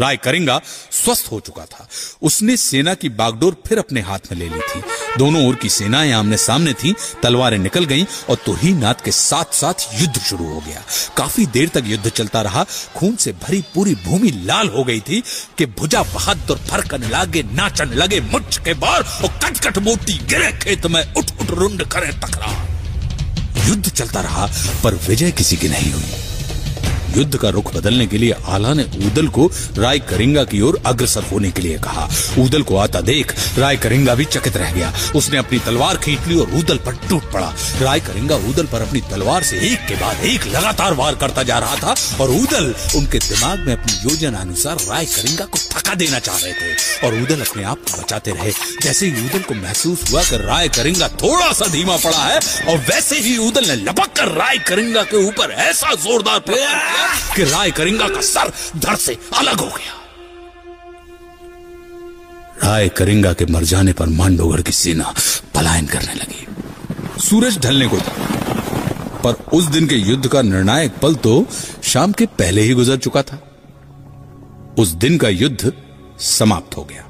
राय 0.01 0.17
करेंगा 0.17 0.61
स्वस्थ 0.93 1.31
हो 1.33 1.41
चुका 1.41 1.65
था। 1.65 1.89
उसने 2.23 2.57
सेना 2.57 2.95
की 2.95 3.09
बागडोर 3.11 3.57
फिर 3.67 3.79
अपने 3.79 4.01
हाथ 4.01 4.33
में 4.33 4.39
ले 4.39 4.49
ली 4.49 4.61
थी। 4.61 4.83
दोनों 5.19 5.47
ओर 5.49 5.55
की 5.55 5.69
सेनाएँ 5.69 6.13
आमने 6.13 6.37
सामने 6.37 6.73
थी, 6.75 6.95
तलवारें 7.23 7.59
निकल 7.59 7.85
गईं 7.85 8.05
और 8.31 8.37
तुरही 8.37 8.73
नाथ 8.73 9.05
के 9.05 9.11
साथ 9.13 9.55
साथ 9.55 9.87
युद्ध 9.95 10.21
शुरू 10.21 10.45
हो 10.45 10.61
गया। 10.61 10.83
काफ़ी 11.17 11.47
देर 11.47 11.69
तक 11.69 11.85
युद्ध 11.87 12.09
चलता 12.09 12.43
रहा, 12.43 12.65
खून 12.97 13.17
से 13.17 13.33
भरी 13.43 13.61
पूरी 13.75 13.95
भूमि 14.05 14.31
लाल 14.47 14.69
हो 14.69 14.85
गई 14.85 15.01
थी 15.01 15.23
कि 15.59 15.67
भुजा 15.69 16.03
बहादुर 16.05 16.59
फरकन 16.71 17.09
लागे, 17.11 17.43
नाचन 17.43 17.93
लगे 17.95 18.21
मुच्छ 18.23 18.59
के 18.59 18.75
बार 18.77 19.03
और 19.25 19.39
कट 19.45 19.65
कट 19.67 19.79
मोटी 19.79 20.19
गिरे 20.25 20.53
खेत 20.59 20.87
में 20.87 21.03
उठ 21.15 21.31
उठ 21.41 21.51
रुंड 21.51 21.85
करे 21.85 22.13
तकरार 22.19 23.69
युद्ध 23.69 23.89
चलता 23.89 24.21
रहा, 24.21 24.47
पर 24.85 24.95
विजय 25.09 25.31
किसी 25.31 25.57
की 25.57 25.69
नहीं 25.69 25.93
हुई। 25.93 26.30
युद्ध 27.16 27.37
का 27.37 27.49
रुख 27.49 27.75
बदलने 27.75 28.07
के 28.07 28.18
लिए 28.18 28.35
आला 28.49 28.73
ने 28.75 28.83
उदल 29.07 29.29
को 29.29 29.46
राय 29.77 29.99
करिंगा 30.11 30.44
की 30.44 30.61
ओर 30.61 30.81
अग्रसर 30.87 31.23
होने 31.23 31.51
के 31.51 31.62
लिए 31.62 31.79
कहा। 31.79 32.09
उदल 32.38 32.62
को 32.62 32.77
आता 32.77 33.01
देख 33.01 33.35
राय 33.59 33.77
करिंगा 33.77 34.14
भी 34.14 34.25
चकित 34.25 34.57
रह 34.57 34.73
गया। 34.73 34.92
उसने 35.16 35.38
अपनी 35.38 35.59
तलवार 35.59 35.96
खींच 35.96 36.27
ली 36.29 36.38
और 36.40 36.55
उदल 36.59 36.79
पर 36.79 36.96
टूट 37.09 37.31
पड़ा। 37.33 37.53
राय 37.81 38.01
करिंगा 38.01 38.37
ऊदल 38.49 38.66
पर 38.66 38.83
अपनी 38.83 39.01
तलवार 39.11 39.42
से 39.42 39.61
एक 39.73 39.87
के 39.88 39.94
बाद 39.94 40.25
एक 40.25 40.46
लगातार 40.46 40.94
वार 40.94 41.14
करता 41.14 41.42
जा 41.42 41.59
रहा 41.59 41.77
था 41.77 41.94
और 42.20 42.31
उदल 42.31 42.75
उनके 42.96 43.18
दिमाग 43.18 43.59
में 43.59 43.73
अपनी 43.73 43.92
योजना 44.03 44.38
अनुसार 44.38 44.77
राय 44.81 45.05
करिंगा 45.07 45.44
को 45.44 45.59
थका 45.70 45.94
देना 45.94 46.18
चाह 46.18 46.38
रहे 46.38 46.53
थे 46.53 47.07
और 47.07 47.14
उदल 47.14 47.40
अपने 47.40 47.64
आप 47.64 47.79
को 47.90 48.03
बचाते 48.03 48.31
रहे। 48.31 48.53
जैसे 48.83 49.07
ही 49.07 49.27
उदल 49.27 49.42
को 49.42 49.55
महसूस 49.55 50.11
हुआ 50.11 50.23
कि 50.23 50.37
राय 50.37 50.68
करिंगा 50.68 51.09
थोड़ा 51.23 51.53
सा 51.53 51.66
धीमा 51.66 51.96
पड़ा 51.96 52.25
है 52.25 52.40
और 52.68 52.79
वैसे 52.88 53.18
ही 53.18 53.37
उदल 53.49 53.68
ने 53.68 53.77
लपक 53.77 54.16
कर 54.16 54.29
राय 54.33 54.59
करिंगा 54.68 55.03
के 55.03 55.25
ऊपर 55.27 55.51
ऐसा 55.61 55.94
जोरदार 55.96 56.38
किया 56.40 57.00
कि 57.37 57.45
राय 57.45 57.71
करिंगा 57.71 58.09
का 58.09 58.21
सर 58.21 58.53
धड़ 58.77 58.97
से 58.97 59.19
अलग 59.37 59.61
हो 59.61 59.67
गया। 59.67 59.97
राय 62.65 62.89
करिंगा 62.89 63.33
के 63.33 63.47
मर 63.47 63.65
जाने 63.65 63.93
पर 63.93 64.07
मांडोगढ़ 64.07 64.63
की 64.63 64.73
सेना 64.73 65.15
पलायन 65.55 65.87
करने 65.87 66.15
लगी। 66.15 66.47
सूरज 67.21 67.59
ढलने 67.59 67.89
को 67.89 67.97
था। 67.97 68.13
पर 69.25 69.33
उस 69.33 69.65
दिन 69.65 69.87
के 69.87 69.95
युद्ध 69.95 70.29
का 70.29 70.43
निर्णायक 70.43 70.93
पल 70.99 71.15
तो 71.15 71.47
शाम 71.83 72.13
के 72.13 72.27
पहले 72.27 72.63
ही 72.63 72.75
गुजर 72.75 72.97
चुका 72.97 73.23
था। 73.23 73.39
उस 74.79 74.89
दिन 74.89 75.19
का 75.19 75.29
युद्ध 75.29 75.73
समाप्त 76.21 76.77
हो 76.77 76.85
गया। 76.85 77.03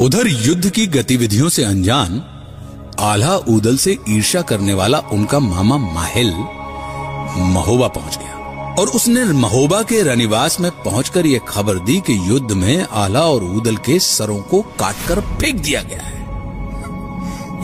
उधर 0.00 0.26
युद्ध 0.26 0.70
की 0.70 0.86
गतिविधियों 0.86 1.48
से 1.48 1.64
अनजान 1.64 2.22
आला 3.00 3.36
ऊदल 3.36 3.76
से 3.76 3.98
ईर्ष्या 4.08 4.42
करने 4.42 4.74
वाला 4.74 4.98
उनका 4.98 5.38
मामा 5.38 5.76
माहिल 5.76 6.32
महोबा 7.38 7.88
पहुँच 7.88 8.18
गया। 8.18 8.41
और 8.78 8.88
उसने 8.88 9.24
महोबा 9.24 9.82
के 9.82 10.02
रनिवास 10.02 10.60
में 10.60 10.70
पहुंचकर 10.70 11.26
यह 11.26 11.38
खबर 11.48 11.78
दी 11.78 12.00
कि 12.00 12.30
युद्ध 12.30 12.52
में 12.52 12.86
आला 12.90 13.20
और 13.20 13.44
उदल 13.44 13.76
के 13.76 13.98
सरों 13.98 14.40
को 14.42 14.62
काटकर 14.62 15.20
फेंक 15.20 15.60
दिया 15.60 15.82
गया 15.82 16.02
है। 16.02 16.20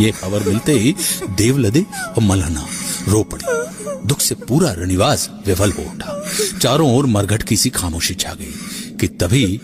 यह 0.05 0.13
खबर 0.13 0.43
मिलते 0.43 0.73
ही 0.73 0.95
देवलदे 1.31 1.87
और 2.17 2.23
मलहना 2.23 2.67
रो 3.09 3.23
पड़ी। 3.23 3.45
दुख 4.09 4.21
से 4.21 4.35
पूरा 4.35 4.73
रनिवास 4.73 5.31
विफल 5.47 5.73
हो 5.73 5.83
उठा। 5.83 6.25
चारों 6.59 6.97
ओर 6.97 7.07
मरघट 7.07 7.43
की 7.43 7.57
सी 7.57 7.71
खामोशी 7.71 8.15
छा 8.15 8.35
गई 8.35 8.53
कि 9.01 9.09
तभी 9.09 9.61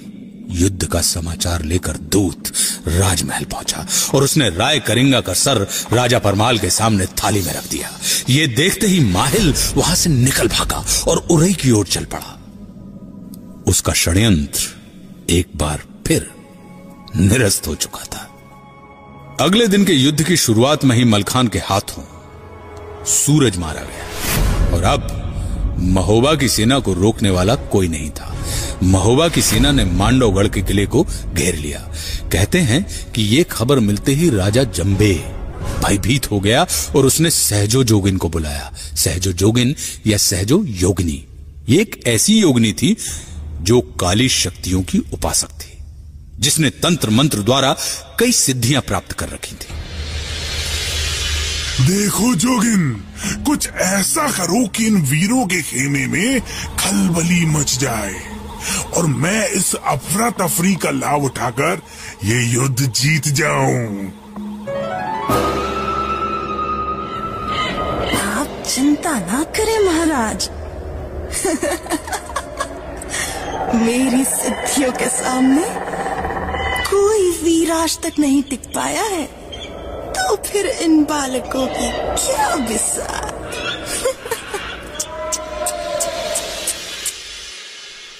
युद्ध 0.50 0.86
का 0.86 1.00
समाचार 1.00 1.62
लेकर 1.62 1.96
दूत 1.96 2.52
राजमहल 2.88 3.44
पहुँचा 3.44 3.86
और 4.14 4.22
उसने 4.22 4.48
राय 4.50 4.78
करिंगा 4.78 5.20
का 5.20 5.34
सर 5.34 5.66
राजा 5.92 6.18
परमाल 6.18 6.58
के 6.58 6.70
सामने 6.70 7.06
थाली 7.06 7.42
में 7.42 7.52
रख 7.52 7.68
दिया। 7.70 7.90
ये 8.28 8.46
देखते 8.46 8.86
ही 8.86 9.00
माहिल 9.00 9.54
वहाँ 9.74 9.96
से 9.96 10.10
निकल 10.10 10.48
भागा 10.48 10.84
और 11.08 11.26
उरई 11.30 11.54
की 11.54 11.70
ओर 11.70 11.86
चल 11.86 12.04
पड़ा। 12.04 12.40
उसका 13.66 13.92
षड्यंत्र 13.92 15.32
एक 15.32 15.48
बार 15.56 15.82
फिर 16.06 16.30
निरस्त 17.16 17.66
हो 17.66 17.74
चुका 17.74 18.04
था। 18.04 18.30
अगले 19.40 19.66
दिन 19.66 19.84
के 19.84 19.92
युद्ध 19.92 20.22
की 20.22 20.36
शुरुआत 20.36 20.84
में 20.84 20.96
ही 20.96 21.04
मलखान 21.04 21.48
के 21.48 21.58
हाथों 21.58 22.02
सूरज 23.04 23.56
मारा 23.56 23.80
गया 23.80 24.76
और 24.76 24.82
अब 24.82 25.20
महोबा 25.78 26.34
की 26.34 26.48
सेना 26.48 26.78
को 26.78 26.94
रोकने 26.94 27.30
वाला 27.30 27.54
कोई 27.54 27.88
नहीं 27.88 28.10
था। 28.10 28.34
महोबा 28.82 29.28
की 29.28 29.42
सेना 29.42 29.72
ने 29.72 29.84
मांडवगढ़ 29.84 30.48
के 30.48 30.62
किले 30.62 30.86
को 30.86 31.06
घेर 31.34 31.56
लिया। 31.56 31.78
कहते 32.32 32.58
हैं 32.58 33.12
कि 33.12 33.22
ये 33.22 33.44
खबर 33.44 33.78
मिलते 33.78 34.12
ही 34.12 34.30
राजा 34.30 34.64
जम्बे 34.64 35.14
भयभीत 35.84 36.30
हो 36.30 36.40
गया 36.40 36.66
और 36.96 37.06
उसने 37.06 37.30
सहजो 37.30 37.84
जोगिन 37.84 38.16
को 38.16 38.28
बुलाया। 38.28 38.72
सहजो 38.94 39.32
जोगिन 39.32 39.74
या 40.06 40.16
सहजो 40.16 40.64
योगिनी। 40.64 41.24
ये 41.68 41.80
एक 41.80 42.00
ऐसी 42.06 42.38
योगिनी 42.38 42.72
थी 42.72 42.96
जो 43.60 43.80
काली 43.80 44.28
शक्तियों 44.28 44.82
की 44.82 44.98
उपासक 45.12 45.48
थी, 45.48 45.78
जिसने 46.38 46.70
तंत्र 46.70 47.10
मंत्र 47.10 47.38
द्वारा 47.38 47.76
कई 48.18 48.32
सिद्धियाँ 48.32 48.82
प्राप्त 48.82 49.12
कर 49.12 49.28
रखी 49.28 49.56
थी। 49.56 49.74
देखो 51.86 52.34
जोगिन 52.34 53.04
कुछ 53.46 53.68
ऐसा 53.68 54.28
करो 54.28 54.66
कि 54.68 54.86
इन 54.86 54.96
वीरों 55.02 55.46
के 55.46 55.62
खेमे 55.62 56.06
में 56.06 56.40
खलबली 56.78 57.44
मच 57.46 57.76
जाए। 57.78 58.14
और 58.96 59.06
मैं 59.06 59.48
इस 59.48 59.74
अफरा 59.74 60.30
तफरी 60.30 60.74
का 60.74 60.90
लाभ 60.90 61.24
उठाकर 61.24 61.82
ये 62.24 62.42
युद्ध 62.44 62.80
जीत 62.80 63.28
जाऊँ। 63.28 64.12
आप 68.22 68.62
चिंता 68.66 69.18
ना 69.20 69.42
करें, 69.56 69.78
महाराज। 69.86 70.48
मेरी 73.74 74.24
सिद्धियों 74.24 74.92
के 74.92 75.08
सामने 75.08 75.64
कोई 76.90 77.30
वीर 77.42 77.72
आज 77.72 77.98
तक 77.98 78.18
नहीं 78.18 78.42
टिक 78.42 78.62
पाया 78.74 79.02
है। 79.02 79.43
तो 80.16 80.36
फिर 80.36 80.66
इन 80.66 81.04
बालकों 81.04 81.66
की 81.66 81.90
क्या 82.24 82.54
बिसात? 82.56 83.30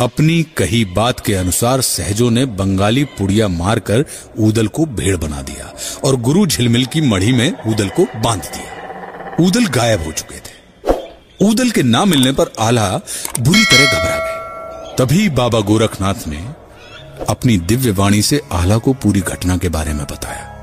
अपनी 0.01 0.43
कही 0.57 0.85
बात 0.85 1.21
के 1.21 1.35
अनुसार 1.35 1.81
सहजो 1.81 2.31
ने 2.31 2.45
बंगाली 2.47 3.05
पुड़िया 3.05 3.49
मारकर 3.49 4.05
ऊदल 4.39 4.67
को 4.69 4.87
भेड़ 4.87 5.17
बना 5.17 5.43
दिया 5.43 5.73
और 6.05 6.17
गुरु 6.17 6.47
झिलमिल 6.47 6.87
की 6.87 7.01
मढ़ी 7.01 7.33
में 7.33 7.53
ऊदल 7.67 7.89
को 7.89 8.07
बाँध 8.21 8.43
दिया। 8.43 9.37
ऊदल 9.41 9.67
गायब 9.67 10.03
हो 10.03 10.13
चुके 10.13 10.39
थे। 10.39 10.53
ऊदल 11.43 11.71
के 11.71 11.83
ना 11.83 12.05
मिलने 12.05 12.33
पर 12.33 12.53
आला 12.59 12.89
बुरी 13.41 13.65
तरह 13.65 13.87
घबरा 13.87 14.19
गए 14.19 14.95
तभी 14.99 15.29
बाबा 15.29 15.61
गोरखनाथ 15.61 16.27
ने 16.27 16.45
अपनी 17.29 17.57
दिव्य 17.57 17.91
वाणी 17.91 18.23
से 18.23 18.41
आला 18.53 18.79
को 18.79 18.93
पूरी 18.93 19.21
घटना 19.21 19.57
के 19.57 19.69
बारे 19.69 19.93
में 19.93 20.05
बताया। 20.05 20.54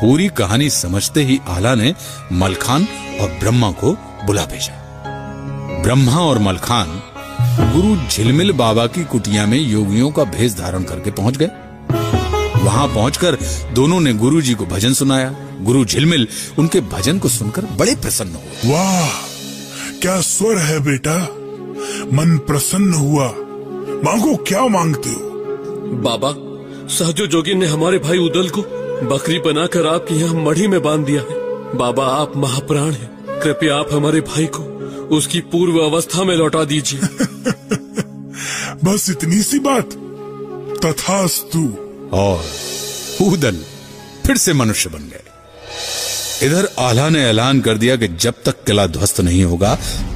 पूरी 0.00 0.28
कहानी 0.28 0.70
समझते 0.70 1.22
ही 1.22 1.40
आला 1.48 1.74
ने 1.74 1.94
मलखान 2.32 2.86
और 3.20 3.28
ब्रह्मा 3.40 3.70
को 3.70 3.92
बुला 4.26 4.44
भेजा। 4.44 4.74
ब्रह्मा 5.82 6.12
और 6.12 6.38
मलखान 6.38 7.02
गुरु 7.72 8.08
झिलमिल 8.08 8.52
बाबा 8.52 8.86
की 8.86 9.04
कुटिया 9.04 9.46
में 9.46 9.58
योगियों 9.58 10.10
का 10.10 10.24
भेष 10.24 10.52
धारण 10.52 10.82
करके 10.82 11.10
पहुँच 11.10 11.36
गए। 11.36 11.46
वहाँ 12.64 12.88
पहुंचकर 12.88 13.38
दोनों 13.72 14.00
ने 14.00 14.12
गुरु 14.12 14.40
जी 14.40 14.54
को 14.54 14.66
भजन 14.66 14.94
सुनाया। 14.94 15.34
गुरु 15.60 15.84
झिलमिल 15.84 16.28
उनके 16.58 16.80
भजन 16.80 17.18
को 17.18 17.28
सुनकर 17.28 17.62
बड़े 17.62 17.94
प्रसन्न 17.94 18.34
हुए। 18.34 18.72
वाह 18.72 19.08
क्या 20.00 20.20
स्वर 20.20 20.58
है 20.58 20.80
बेटा? 20.80 21.16
मन 22.12 22.38
प्रसन्न 22.46 22.94
हुआ। 22.94 23.26
मांगो 24.04 24.36
क्या 24.36 24.66
मांगते 24.66 25.10
हो? 25.10 25.20
बाबा 26.02 26.34
सहजो 26.88 27.26
जोगी 27.26 27.54
ने 27.54 27.66
हमारे 27.66 27.98
भाई 27.98 28.18
उदल 28.18 28.48
को 28.48 28.79
बकरी 29.02 29.38
बनाकर 29.38 29.86
आपके 29.86 30.14
यहाँ 30.14 30.34
मढ़ी 30.34 30.68
में 30.68 30.82
बाँध 30.82 31.06
दिया 31.06 31.20
है। 31.20 31.40
बाबा 31.76 32.06
आप 32.06 32.36
महाप्राण 32.36 32.90
हैं। 32.90 33.40
कृपया 33.40 33.76
आप 33.76 33.92
हमारे 33.92 34.20
भाई 34.20 34.46
को 34.46 34.62
उसकी 35.16 35.40
पूर्व 35.40 35.78
अवस्था 35.78 36.24
में 36.24 36.36
लौटा 36.36 36.64
दीजिए। 36.64 37.00
बस 38.84 39.06
इतनी 39.10 39.42
सी 39.42 39.58
बात। 39.58 39.90
तथास्तु। 40.84 41.74
और 42.12 42.44
ऊदल 43.22 43.56
फिर 44.26 44.36
से 44.36 44.52
मनुष्य 44.52 44.90
बन 44.90 44.98
गए। 44.98 45.29
इधर 46.42 46.68
आला 46.78 47.08
ने 47.08 47.22
ऐलान 47.24 47.60
कर 47.60 47.78
दिया 47.78 47.96
कि 47.96 48.08
जब 48.08 48.34
तक 48.44 48.64
किला 48.64 48.86
ध्वस्त 48.86 49.20
नहीं 49.20 49.44
होगा, 49.44 49.74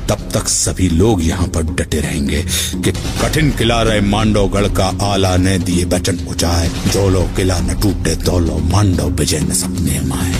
तब 0.08 0.28
तक 0.34 0.48
सभी 0.48 0.88
लोग 0.88 1.22
यहाँ 1.24 1.48
पर 1.48 1.62
डटे 1.62 2.00
रहेंगे 2.00 2.42
कि 2.74 2.92
कठिन 2.92 3.50
किला 3.50 3.82
रहे 3.82 4.00
मांडवगढ़ 4.00 4.68
का 4.68 4.86
आला 5.02 5.36
ने 5.36 5.58
दिए 5.58 5.84
वचन 5.84 6.18
उचाए। 6.30 6.68
जो 6.68 7.08
लो 7.08 7.22
किला 7.36 7.58
न 7.60 7.80
टूटे 7.80 8.16
तो 8.16 8.38
लो 8.38 8.58
मांडव 8.58 9.08
विजय 9.10 9.40
न 9.40 9.54
सपने 9.54 10.00
माए। 10.00 10.34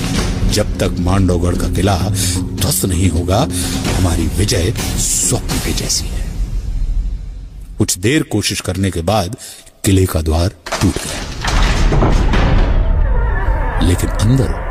जब 0.53 0.79
तक 0.79 0.97
मांडवगढ़ 1.01 1.57
का 1.57 1.69
किला 1.69 1.97
ध्वस्त 2.39 2.85
नहीं 2.85 3.11
होगा, 3.11 3.49
हमारी 3.97 4.27
विजय 4.27 4.75
स्वप्न 4.99 5.59
के 5.59 5.73
जैसी 5.73 6.07
है। 6.07 6.27
कुछ 7.79 7.99
देर 7.99 8.23
कोशिश 8.23 8.61
करने 8.61 8.91
के 8.91 9.01
बाद 9.03 9.37
किले 9.85 10.07
का 10.07 10.23
द्वार 10.23 10.49
टूट 10.49 10.95
गया। 10.95 11.21
लेकिन 13.83 14.11
अंदर 14.11 14.64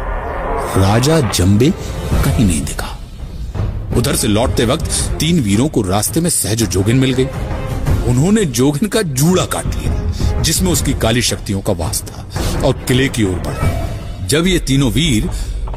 राजा 0.77 1.19
जंबे 1.29 1.69
कहीं 1.69 2.45
नहीं 2.45 2.61
दिखा। 2.65 2.87
उधर 3.97 4.15
से 4.15 4.27
लौटते 4.27 4.65
वक्त 4.65 4.85
तीन 5.19 5.39
वीरों 5.39 5.67
को 5.69 5.81
रास्ते 5.81 6.21
में 6.21 6.29
सहज 6.29 6.63
जोगिन 6.63 6.97
मिल 6.97 7.13
गई 7.13 7.25
उन्होंने 8.09 8.45
जोगिन 8.45 8.89
का 8.89 9.01
जूड़ा 9.01 9.45
काट 9.45 9.65
लिया, 9.75 10.41
जिसमें 10.41 10.71
उसकी 10.71 10.93
काली 10.93 11.21
शक्तियों 11.21 11.61
का 11.61 11.73
वास 11.73 12.01
था 12.03 12.61
और 12.65 12.73
किले 12.87 13.07
की 13.07 13.23
ओर 13.23 13.39
बढ़े। 13.39 14.27
जब 14.27 14.47
ये 14.47 14.59
तीनों 14.59 14.91
वीर 14.91 15.29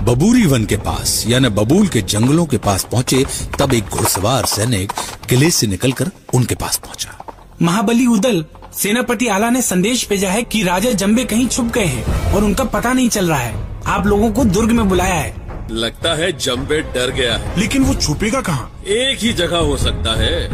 बबूरी 0.03 0.47
वन 0.47 0.65
के 0.65 0.77
पास 0.79 1.23
यानी 1.27 1.49
बबूल 1.51 1.87
के 1.89 2.03
जंगलों 2.03 2.47
के 2.47 2.59
पास 2.59 2.87
पहुँचे, 2.93 3.25
तब 3.59 3.75
एक 3.75 3.85
घुड़सवार 3.85 4.47
सैनिक 4.47 4.93
किले 5.29 5.51
से 5.51 5.67
निकलकर 5.67 6.11
उनके 6.35 6.55
पास 6.55 6.77
पहुँचा। 6.77 7.19
महाबली 7.63 8.07
उदल, 8.07 8.45
सेनापति 8.79 9.29
आला 9.29 9.51
ने 9.51 9.63
संदेश 9.63 10.09
भेजा 10.09 10.31
है 10.31 10.43
कि 10.43 10.63
राजा 10.63 10.93
जंबे 10.95 11.25
कहीं 11.25 11.47
छुप 11.49 11.73
गए 11.75 11.85
हैं 11.85 12.33
और 12.35 12.45
उनका 12.45 12.65
पता 12.65 12.93
नहीं 12.93 13.09
चल 13.09 13.29
रहा 13.29 13.39
है। 13.39 13.55
आप 13.87 14.07
लोगों 14.07 14.33
को 14.33 14.45
दुर्ग 14.45 14.71
में 14.71 14.89
बुलाया 14.89 15.15
है। 15.15 15.35
लगता 15.71 16.15
है 16.15 16.33
जम्बे 16.33 16.81
डर 16.81 17.11
गया 17.11 17.37
है। 17.37 17.61
लेकिन 17.61 17.85
वो 17.85 17.95
छुपेगा 17.95 18.41
कहाँ? 18.41 18.81
एक 18.87 19.19
ही 19.19 19.33
जगह 19.33 19.59
हो 19.59 19.77
सकता 19.77 20.15
है 20.23 20.49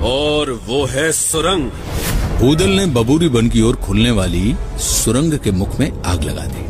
और 0.00 0.50
वो 0.66 0.86
है 0.86 1.12
सुरंग। 1.12 1.70
ऊदल 2.42 2.68
ने 2.68 2.86
बबूरी 2.86 3.28
बन 3.28 3.48
की 3.48 3.62
ओर 3.62 3.76
खुलने 3.76 4.10
वाली 4.10 4.56
सुरंग 4.76 5.38
के 5.38 5.50
मुख 5.50 5.80
में 5.80 6.02
आग 6.02 6.22
लगा 6.22 6.44
दी। 6.46 6.67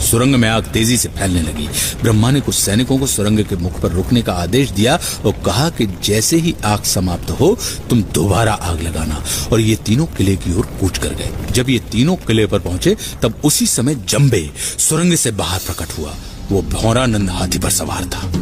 सुरंग 0.00 0.34
में 0.34 0.48
आग 0.48 0.64
तेज़ी 0.64 0.96
से 0.96 1.08
फैलने 1.08 1.42
लगी। 1.42 1.68
ब्रह्मा 2.02 2.30
ने 2.30 2.40
कुछ 2.40 2.54
सैनिकों 2.54 2.98
को 2.98 3.06
सुरंग 3.06 3.38
के 3.38 3.56
मुख 3.56 3.80
पर 3.80 3.88
रुकने 3.88 4.22
का 4.22 4.32
आदेश 4.32 4.70
दिया 4.70 4.98
और 5.26 5.32
कहा 5.32 5.70
कि 5.70 5.86
जैसे 5.86 6.36
ही 6.36 6.54
आग 6.64 6.82
समाप्त 6.82 7.30
हो, 7.30 7.58
तुम 7.90 8.02
दोबारा 8.02 8.52
आग 8.52 8.82
लगाना। 8.82 9.24
और 9.52 9.60
ये 9.60 9.76
तीनों 9.76 10.06
किले 10.06 10.36
की 10.36 10.58
ओर 10.58 10.68
कूच 10.80 10.98
कर 10.98 11.08
गए। 11.08 11.30
जब 11.50 11.70
ये 11.70 11.78
तीनों 11.78 12.16
किले 12.16 12.46
पर 12.46 12.58
पहुँचे, 12.58 12.96
तब 13.22 13.40
उसी 13.44 13.66
समय 13.66 13.94
जम्बे 13.94 14.50
सुरंग 14.78 15.14
से 15.14 15.30
बाहर 15.30 15.58
प्रकट 15.58 15.98
हुआ। 15.98 16.14
वो 16.52 16.62
भौरानंद 16.62 17.30
हाथी 17.30 17.58
पर 17.58 17.70
सवार 17.70 18.04
था। 18.04 18.32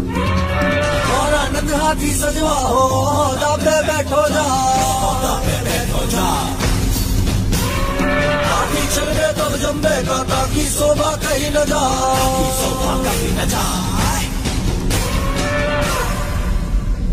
हाथी 1.65 2.13
सजवा 2.13 2.51
हो 2.51 3.37
बैठो 3.37 4.29
जा। 4.29 4.65
चल 8.95 9.09
तब 9.39 9.53
जम्बे 9.63 9.97
का 10.09 10.19
ताकि 10.31 10.65
शोभा 10.71 11.11
कहीं 11.25 11.51
न 11.51 11.65
जाए। 11.71 12.23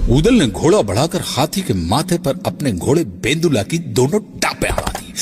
ऊदल 0.09 0.34
ने 0.34 0.47
घोड़ा 0.47 0.82
बढ़ाकर 0.82 1.21
हाथी 1.27 1.61
के 1.61 1.73
माथे 1.89 2.17
पर 2.17 2.39
अपने 2.45 2.71
घोड़े 2.73 3.03
बेंदुला 3.23 3.63
की 3.63 3.77
दोनों 3.99 4.19
टापे 4.39 4.67
अड़ा 4.67 4.91
दी 4.97 5.13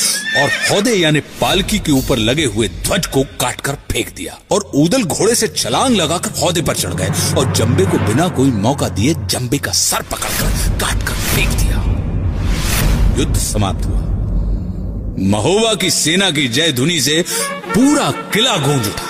और 0.41 0.49
हौदे 0.69 0.93
यानी 0.95 1.19
पालकी 1.41 1.79
के 1.79 1.91
ऊपर 1.91 2.17
लगे 2.19 2.45
हुए 2.45 2.67
ध्वज 2.67 3.07
को 3.07 3.23
काटकर 3.41 3.75
फेंक 3.91 4.13
दिया 4.17 4.37
और 4.51 4.61
उदल 4.75 5.03
घोड़े 5.03 5.35
से 5.35 5.47
छलांग 5.47 5.95
लगाकर 5.95 6.39
हौदे 6.39 6.61
पर 6.61 6.75
चढ़ 6.75 6.93
गए 6.93 7.09
और 7.37 7.53
जम्बे 7.55 7.85
को 7.85 7.97
बिना 8.07 8.27
कोई 8.39 8.51
मौका 8.67 8.89
दिए 8.99 9.13
जम्बे 9.25 9.57
का 9.57 9.71
सर 9.81 10.01
पकड़कर 10.11 10.77
काटकर 10.79 11.13
फेंक 11.25 11.49
दिया। 11.59 11.77
युद्ध 13.19 13.37
समाप्त 13.37 13.85
हुआ। 13.85 14.08
महोबा 15.21 15.73
की 15.73 15.89
सेना 15.89 16.31
की 16.31 16.47
जय 16.47 16.71
धुनी 16.71 17.01
से 17.01 17.25
पूरा 17.65 18.11
किला 18.11 18.57
गूंज 18.57 18.87
उठा। 18.87 19.09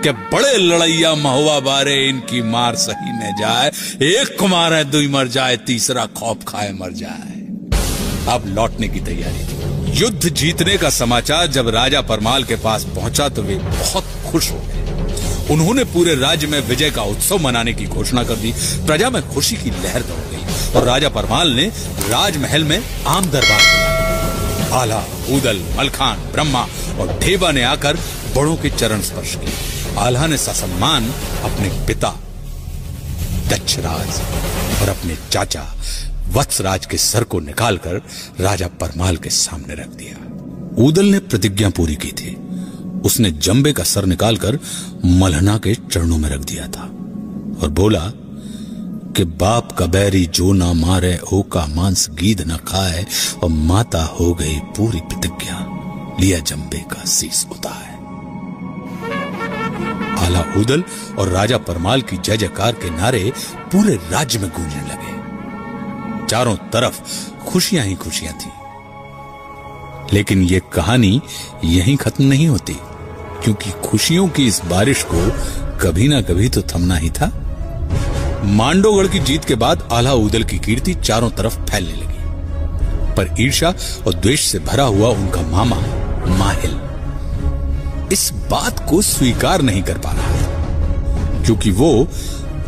कि 0.00 0.10
बड़े 0.10 0.56
लड़ैया 0.56 1.14
महुआ 1.14 1.60
बारे 1.60 2.08
इनकी 2.08 2.42
मार 2.42 2.74
सही 2.74 3.12
न 3.12 3.34
जाए। 3.38 3.68
एक 4.02 4.36
को 4.38 4.46
मारे 4.46 4.84
दुई 4.84 5.08
मर 5.08 5.28
जाए, 5.28 5.56
तीसरा 5.56 6.06
खौफ 6.06 6.38
खाए 6.48 6.72
मर 6.72 6.92
जाए। 6.92 7.38
अब 8.34 8.42
लौटने 8.46 8.88
की 8.88 9.00
तैयारी 9.00 9.44
थी। 9.44 9.98
युद्ध 9.98 10.28
जीतने 10.28 10.76
का 10.76 10.90
समाचार 10.90 11.46
जब 11.46 11.68
राजा 11.68 12.00
परमाल 12.00 12.44
के 12.44 12.56
पास 12.56 12.84
पहुँचा 12.84 13.28
तो 13.28 13.42
वे 13.42 13.54
बहुत 13.54 14.04
खुश 14.30 14.50
हो 14.50 14.56
गए। 14.56 15.54
उन्होंने 15.54 15.84
पूरे 15.84 16.14
राज्य 16.14 16.46
में 16.46 16.60
विजय 16.60 16.90
का 16.90 17.02
उत्सव 17.02 17.38
मनाने 17.38 17.72
की 17.72 17.84
घोषणा 17.84 18.24
कर 18.24 18.36
दी। 18.36 18.52
प्रजा 18.86 19.10
में 19.10 19.28
खुशी 19.28 19.56
की 19.56 19.70
लहर 19.70 20.02
दौड़ 20.02 20.36
गई 20.36 20.74
और 20.76 20.84
राजा 20.84 21.08
परमाल 21.08 21.48
ने 21.48 21.64
राजमहल 22.08 22.64
में 22.64 22.82
आम 23.06 23.24
दरबार 23.24 23.60
बुलाया 23.60 23.87
आला, 24.72 24.98
उदल 25.30 25.62
मलखान 25.76 26.18
ब्रह्मा 26.32 26.62
और 27.00 27.18
ढेबा 27.22 27.50
ने 27.52 27.62
आकर 27.62 27.96
बड़ों 28.36 28.56
के 28.56 28.70
चरण 28.70 29.00
स्पर्श 29.00 29.34
किए। 29.34 29.96
आल्हा 29.98 30.26
ने 30.26 30.36
ससम्मान 30.36 31.10
अपने 31.44 31.68
पिता, 31.86 32.08
दक्षराज 33.48 34.20
और 34.82 34.88
अपने 34.88 35.16
चाचा, 35.30 35.64
वत्सराज 36.28 36.86
के 36.86 36.98
सर 36.98 37.24
को 37.24 37.40
निकालकर 37.40 38.02
राजा 38.40 38.66
परमाल 38.80 39.16
के 39.16 39.30
सामने 39.30 39.74
रख 39.74 39.88
दिया। 39.88 40.84
ऊदल 40.84 41.04
ने 41.04 41.18
प्रतिज्ञा 41.18 41.70
पूरी 41.70 41.96
की 41.96 42.12
थी। 42.12 42.36
उसने 43.04 43.30
जंबे 43.30 43.72
का 43.72 43.84
सर 43.84 44.04
निकालकर 44.04 44.58
मलहना 45.04 45.58
के 45.58 45.74
चरणों 45.74 46.18
में 46.18 46.28
रख 46.30 46.40
दिया 46.40 46.66
था 46.66 46.82
और 47.62 47.68
बोला 47.70 48.00
कि 49.18 49.24
बाप 49.24 49.72
का 49.72 49.86
बैरी 49.86 50.26
जो 50.26 50.52
ना 50.52 50.72
मारे 50.72 51.20
ओ 51.32 51.42
का 51.42 51.66
मांस 51.66 52.10
गीध 52.10 52.40
न 52.40 52.56
खाए, 52.56 53.06
और 53.42 53.48
माता 53.50 54.04
हो 54.04 54.34
गई 54.34 54.58
पूरी 54.58 55.00
प्रतिज्ञा। 55.00 55.56
लिया 56.20 56.38
जंबे 56.38 56.78
का 56.78 57.04
शीस 57.04 57.46
उतार। 57.50 57.88
आला 60.18 60.40
उदल 60.56 60.84
और 61.18 61.28
राजा 61.28 61.58
परमाल 61.58 62.02
की 62.02 62.16
जय 62.16 62.36
जयकार 62.36 62.72
के 62.72 62.90
नारे 62.90 63.32
पूरे 63.58 63.94
राज्य 63.94 64.38
में 64.38 64.50
गूंजने 64.50 64.82
लगे। 64.82 66.26
चारों 66.26 66.56
तरफ़ 66.56 67.00
खुशियाँ 67.44 67.84
ही 67.84 67.94
खुशियाँ 67.94 68.34
थी। 68.34 68.50
लेकिन 70.16 70.42
यह 70.42 70.60
कहानी 70.72 71.22
यहीं 71.64 71.96
खत्म 71.96 72.24
नहीं 72.24 72.48
होती, 72.48 72.76
क्योंकि 73.44 73.70
खुशियों 73.70 74.28
की 74.28 74.46
इस 74.46 74.60
बारिश 74.64 75.06
को 75.14 75.30
कभी 75.78 76.08
ना 76.08 76.20
कभी 76.22 76.48
तो 76.48 76.62
थमना 76.62 76.96
ही 76.96 77.10
था। 77.10 77.47
मांडोगढ़ 78.44 79.06
की 79.06 79.18
जीत 79.18 79.44
के 79.44 79.54
बाद 79.54 79.88
आला 79.92 80.12
उदल 80.12 80.42
की 80.42 80.58
कीर्ति 80.58 80.94
चारों 80.94 81.30
तरफ़ 81.30 81.58
फैलने 81.60 81.92
लगी। 81.92 83.14
पर 83.14 83.34
ईर्षा 83.40 83.74
और 84.06 84.14
द्वेष 84.14 84.44
से 84.44 84.58
भरा 84.58 84.84
हुआ 84.84 85.08
उनका 85.08 85.42
मामा, 85.42 85.76
माहिल, 86.36 86.78
इस 88.12 88.30
बात 88.50 88.88
को 88.90 89.02
स्वीकार 89.02 89.62
नहीं 89.62 89.82
कर 89.82 89.98
पा 89.98 90.12
रहा। 90.12 91.42
क्योंकि 91.42 91.70
वो 91.70 92.08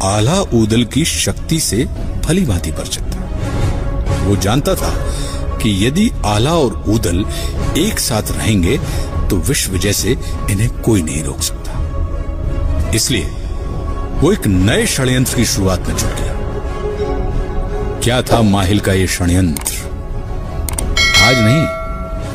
आला 0.02 0.40
उदल 0.40 0.84
की 0.84 1.04
शक्ति 1.04 1.60
से 1.60 1.84
भली 2.26 2.44
भांति 2.46 2.72
परिचित 2.72 3.02
था 3.04 4.24
वो 4.24 4.36
जानता 4.36 4.74
था 4.74 4.92
कि 5.58 5.86
यदि 5.86 6.10
आला 6.24 6.54
और 6.54 6.84
उदल 6.88 7.24
एक 7.78 7.98
साथ 7.98 8.30
रहेंगे 8.30 8.78
तो 9.30 9.36
विश्व 9.36 9.78
जैसे 9.78 10.10
इन्हें 10.50 10.70
कोई 10.82 11.02
नहीं 11.02 11.22
रोक 11.22 11.40
सकता। 11.40 12.90
इसलिए 12.94 13.30
वो 14.20 14.32
एक 14.32 14.46
नए 14.46 14.86
षड्यंत्र 14.86 15.36
की 15.36 15.44
शुरुआत 15.44 15.88
में 15.88 15.96
जुट 15.96 16.10
गया 16.10 16.34
क्या 18.04 18.22
था 18.22 18.42
माहिल 18.42 18.80
का 18.80 18.92
ये 18.92 19.06
षड्यंत्र? 19.06 19.74
आज 21.22 21.38
नहीं, 21.38 21.66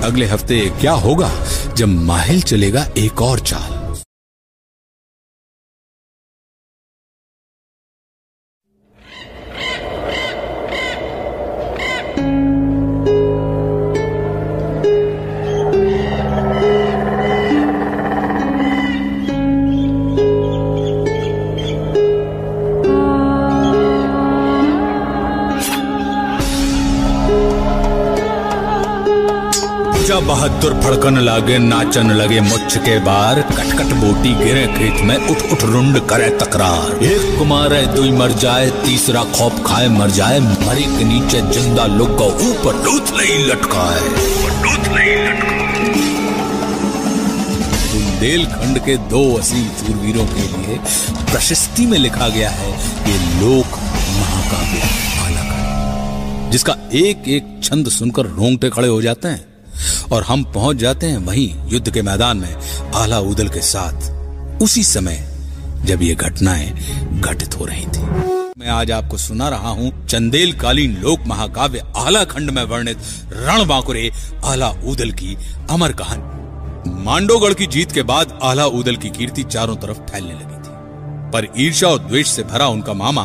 अगले 0.02 0.26
हफ़्ते 0.26 0.60
क्या 0.82 0.92
होगा 0.92 1.32
जब 1.78 1.88
माहिल 1.88 2.42
चलेगा 2.42 2.88
एक 2.98 3.22
और 3.22 3.40
चाल? 3.40 3.75
जा 30.64 30.70
फड़कन 30.82 31.18
लागे, 31.18 31.58
नाचन 31.58 32.12
लगे 32.12 32.40
मुच्छ 32.42 32.78
के 32.78 32.98
बार। 33.00 33.42
कटकट 33.42 33.94
बोटी 33.94 34.34
गिरे 34.36 34.66
खेत 34.68 35.02
में, 35.02 35.16
उठ 35.18 35.42
उठ 35.52 35.64
रुंड 35.64 36.00
करे 36.00 36.30
तकरार। 36.30 37.04
एक 37.04 37.38
कुमार 37.40 37.74
है, 37.74 37.96
दुई 37.96 38.12
मर 38.12 38.32
जाए, 38.32 38.70
तीसरा 38.86 39.24
खौफ 39.24 39.64
खाए 39.66 39.88
मर 39.88 40.10
जाए। 40.10 40.40
मरी 40.40 40.84
के 40.84 41.04
नीचे 41.04 41.42
ज़िंदा 41.54 41.86
लोग 41.86 42.18
को 42.18 42.26
ऊपर 42.26 42.84
लूथ 42.86 43.06
नहीं 43.18 43.46
लटकाए। 43.46 44.00
बुंदेलखंड 47.94 48.80
के 48.80 48.98
दो 48.98 49.24
असीम 49.38 49.68
शूरवीरों 49.80 50.26
के 50.26 50.42
लिए 50.42 50.78
प्रशस्ति 51.32 51.86
में 51.86 51.98
लिखा 51.98 52.28
गया 52.28 52.50
है 52.50 52.72
ये 53.10 53.18
लोक 53.42 53.80
महाकाव्य 54.20 54.94
जिसका 56.52 56.76
एक 56.94 57.28
एक 57.28 57.60
छंद 57.64 57.90
सुनकर 57.90 58.26
रोंगटे 58.26 58.70
खड़े 58.70 58.88
हो 58.88 59.02
जाते 59.02 59.28
हैं। 59.28 59.55
और 60.12 60.24
हम 60.24 60.44
पहुँच 60.44 60.78
जाते 60.78 61.08
हैं 61.08 61.18
वहीं 61.18 61.70
युद्ध 61.70 61.94
के 61.94 62.02
मैदान 62.02 62.38
में 62.38 62.56
आला 62.96 63.20
उदल 63.20 63.48
के 63.48 63.62
साथ। 63.62 64.16
उसी 64.62 64.84
समय 64.84 65.28
जब 65.86 66.02
ये 66.02 66.16
घटनाएँ 66.16 66.72
घटित 67.22 67.60
हो 67.60 67.66
रही 67.66 67.86
थी। 67.86 68.04
मैं 68.58 68.68
आज 68.68 68.92
आपको 68.92 69.18
सुना 69.18 69.50
रहा 69.50 69.70
हूँ 69.70 70.06
चंदेल 70.06 70.54
कालीन 70.54 70.98
लोक 70.98 71.20
महाकाव्य 71.28 71.84
आला 71.98 72.24
खंड 72.24 72.50
में 72.50 72.64
वर्णित 72.64 72.98
रण 73.34 73.68
बांकुरे 73.68 74.12
आला 74.46 74.70
उदल 74.70 75.12
की 75.12 75.38
अमर 75.70 75.92
कहानी। 75.92 77.04
मांडोगढ़ 77.04 77.54
की 77.54 77.68
जीत 77.68 77.92
के 77.92 78.04
बाद 78.04 78.40
आला 78.44 78.66
उदल 78.66 78.96
की 78.96 79.10
कीर्ति 79.10 79.44
चारों 79.44 79.76
तरफ़ 79.76 79.98
फैलने 79.98 80.34
लगी 80.34 80.44
थी। 80.44 80.72
पर 81.32 81.48
ईर्षा 81.58 81.88
और 81.88 82.00
द्वेष 82.00 82.28
से 82.28 82.44
भरा 82.44 82.68
उनका 82.68 82.94
मामा, 82.94 83.24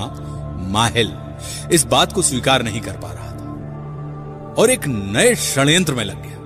माहिल, 0.70 1.12
इस 1.72 1.84
बात 1.84 2.12
को 2.12 2.22
स्वीकार 2.22 2.62
नहीं 2.62 2.80
कर 2.80 2.92
पा 2.92 3.12
रहा 3.12 3.30
था। 3.30 4.54
और 4.58 4.70
एक 4.70 4.86
नए 4.86 5.34
षड्यंत्र 5.34 5.94
में 5.94 6.04
लग 6.04 6.22
गया। 6.22 6.39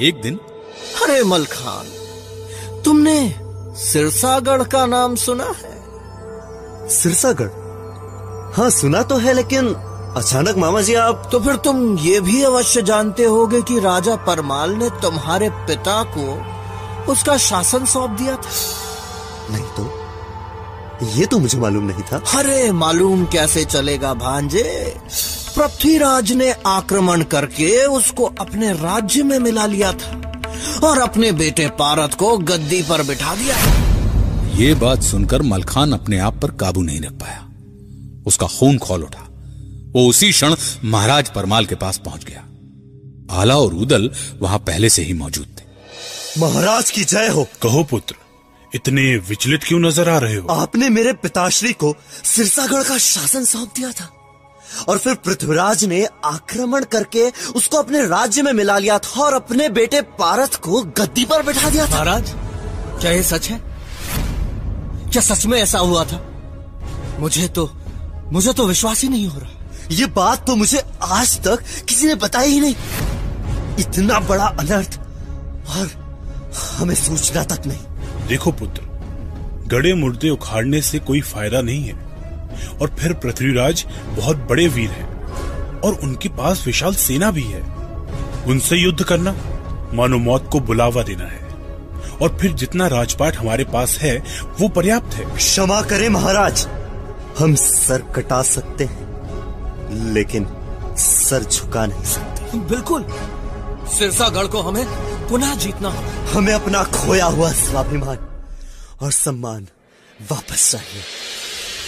एक 0.00 0.20
दिन। 0.20 0.34
अरे 1.02 1.22
मलखान 1.24 1.86
तुमने 2.82 3.18
सिरसागढ़ 3.76 4.62
का 4.62 4.84
नाम 4.86 5.14
सुना 5.14 5.44
है? 5.44 5.74
सिरसागढ़? 6.88 7.48
हाँ 8.56 8.68
सुना 8.70 9.02
तो 9.02 9.16
है 9.16 9.32
लेकिन 9.32 9.74
अचानक 10.16 10.56
मामा 10.56 10.80
जी 10.80 10.94
आप 10.94 11.28
तो 11.32 11.40
फिर 11.40 11.56
तुम 11.56 11.98
ये 11.98 12.20
भी 12.20 12.42
अवश्य 12.42 12.82
जानते 12.82 13.24
होगे 13.24 13.62
कि 13.62 13.78
राजा 13.80 14.16
परमाल 14.16 14.70
ने 14.70 14.90
तुम्हारे 15.02 15.50
पिता 15.50 16.02
को 16.16 17.12
उसका 17.12 17.36
शासन 17.36 17.84
सौंप 17.84 18.10
दिया 18.10 18.36
था। 18.36 18.50
नहीं 19.50 19.64
तो? 19.76 19.90
ये 21.18 21.26
तो 21.26 21.38
मुझे 21.38 21.58
मालूम 21.58 21.84
नहीं 21.84 22.02
था। 22.02 22.22
अरे 22.38 22.72
मालूम 22.72 23.24
कैसे 23.24 23.64
चलेगा 23.64 24.14
भांजे? 24.14 24.96
पृथ्वीराज 25.56 26.32
ने 26.32 26.50
आक्रमण 26.66 27.22
करके 27.24 27.70
उसको 27.86 28.24
अपने 28.40 28.72
राज्य 28.72 29.22
में 29.22 29.38
मिला 29.38 29.66
लिया 29.66 29.92
था 29.92 30.10
और 30.84 30.98
अपने 30.98 31.30
बेटे 31.32 31.68
पारत 31.78 32.14
को 32.14 32.36
गद्दी 32.38 32.82
पर 32.82 33.02
बिठा 33.02 33.34
दिया 33.34 33.56
ये 34.56 34.74
बात 34.74 35.02
सुनकर 35.02 35.42
मलखान 35.42 35.92
अपने 35.92 36.18
आप 36.18 36.40
पर 36.42 36.50
काबू 36.50 36.82
नहीं 36.82 37.00
रख 37.00 37.12
पाया। 37.12 37.42
उसका 38.26 38.46
खून 38.48 38.78
खोल 38.78 39.02
उठा। 39.02 39.24
वो 39.92 40.06
उसी 40.08 40.30
क्षण 40.32 40.54
महाराज 40.84 41.28
परमाल 41.28 41.66
के 41.66 41.74
पास 41.74 41.98
पहुँच 42.04 42.24
गया। 42.24 42.42
आला 43.40 43.56
और 43.56 43.74
उदल 43.74 44.10
वहाँ 44.40 44.58
पहले 44.58 44.88
से 44.88 45.02
ही 45.02 45.14
मौजूद 45.14 45.46
थे। 45.58 46.40
महाराज 46.40 46.90
की 46.90 47.04
जय 47.04 47.28
हो। 47.28 47.46
कहो 47.62 47.82
पुत्र 47.84 48.14
इतने 48.72 49.16
विचलित 49.28 49.64
क्यों 49.64 49.80
नज़र 49.80 50.08
आ 50.08 50.18
रहे 50.18 50.36
हो? 50.36 50.48
आपने 50.48 50.88
मेरे 50.88 51.12
पिताश्री 51.12 51.72
को 51.72 51.94
सिरसागढ़ 52.24 52.82
का 52.82 52.98
शासन 52.98 53.44
सौंप 53.44 53.72
दिया 53.76 53.90
था। 53.90 54.10
और 54.88 54.98
फिर 54.98 55.14
पृथ्वीराज 55.14 55.84
ने 55.84 56.04
आक्रमण 56.24 56.84
करके 56.84 57.28
उसको 57.56 57.76
अपने 57.76 58.06
राज्य 58.06 58.42
में 58.42 58.52
मिला 58.52 58.78
लिया 58.78 58.98
था 58.98 59.22
और 59.22 59.34
अपने 59.34 59.68
बेटे 59.68 60.00
पारथ 60.18 60.56
को 60.60 60.82
गद्दी 60.98 61.24
पर 61.24 61.42
बैठा 61.42 61.70
दिया 61.70 61.86
था। 61.86 61.90
महाराज 61.90 62.34
क्या 63.00 63.10
ये 63.10 63.22
सच 63.22 63.48
है? 63.50 63.58
क्या 65.12 65.22
सच 65.22 65.46
में 65.46 65.60
ऐसा 65.60 65.78
हुआ 65.78 66.04
था? 66.04 66.22
मुझे 67.18 67.48
तो 67.48 67.70
मुझे 68.32 68.52
तो 68.52 68.66
विश्वास 68.66 69.02
ही 69.02 69.08
नहीं 69.08 69.26
हो 69.26 69.38
रहा। 69.38 69.50
ये 69.90 70.06
बात 70.06 70.46
तो 70.46 70.56
मुझे 70.56 70.82
आज 71.02 71.36
तक 71.40 71.62
किसी 71.88 72.06
ने 72.06 72.14
बताई 72.14 72.50
ही 72.50 72.60
नहीं। 72.60 72.74
इतना 73.78 74.20
बड़ा 74.20 74.46
अनर्थ 74.60 74.98
और 75.68 75.90
हमें 76.78 76.94
सूचना 76.94 77.42
तक 77.44 77.66
नहीं। 77.66 78.26
देखो 78.28 78.52
पुत्र 78.52 78.82
गड़े 79.68 79.94
मुर्दे 79.94 80.30
उखाड़ने 80.30 80.80
से 80.82 80.98
कोई 80.98 81.20
फ़ायदा 81.20 81.60
नहीं 81.60 81.84
है। 81.84 82.05
और 82.82 82.96
फिर 82.98 83.12
पृथ्वीराज 83.12 83.84
बहुत 84.08 84.36
बड़े 84.36 84.68
वीर 84.68 84.90
हैं। 84.90 85.16
और 85.80 85.94
उनके 85.94 86.28
पास 86.28 86.62
विशाल 86.66 86.94
सेना 86.94 87.30
भी 87.30 87.42
है। 87.42 87.60
उनसे 88.46 88.76
युद्ध 88.76 89.04
करना 89.04 89.34
मानो 89.94 90.18
मौत 90.18 90.48
को 90.52 90.60
बुलावा 90.60 91.02
देना 91.02 91.24
है। 91.24 91.46
और 92.22 92.38
फिर 92.40 92.52
जितना 92.52 92.86
राजपाट 92.86 93.36
हमारे 93.36 93.64
पास 93.64 93.98
है 93.98 94.16
वो 94.60 94.68
पर्याप्त 94.68 95.14
है। 95.14 95.36
क्षमा 95.36 95.82
करें 95.82 96.08
महाराज। 96.08 96.66
हम 97.38 97.54
सर 97.54 98.02
कटा 98.16 98.42
सकते 98.42 98.84
हैं 98.84 100.12
लेकिन 100.12 100.46
सर 100.96 101.42
झुका 101.42 101.86
नहीं 101.86 102.04
सकते। 102.04 102.58
बिल्कुल। 102.58 103.06
सिरसागढ़ 103.88 104.46
को 104.46 104.62
हमें 104.62 104.86
पुनः 105.28 105.54
जीतना 105.54 105.88
होगा। 105.88 106.32
हमें 106.32 106.54
अपना 106.54 106.84
खोया 106.84 107.26
हुआ 107.26 107.52
स्वाभिमान 107.52 108.18
और 109.00 109.12
सम्मान 109.12 109.66
वापस 110.30 110.70
चाहिए। 110.72 111.02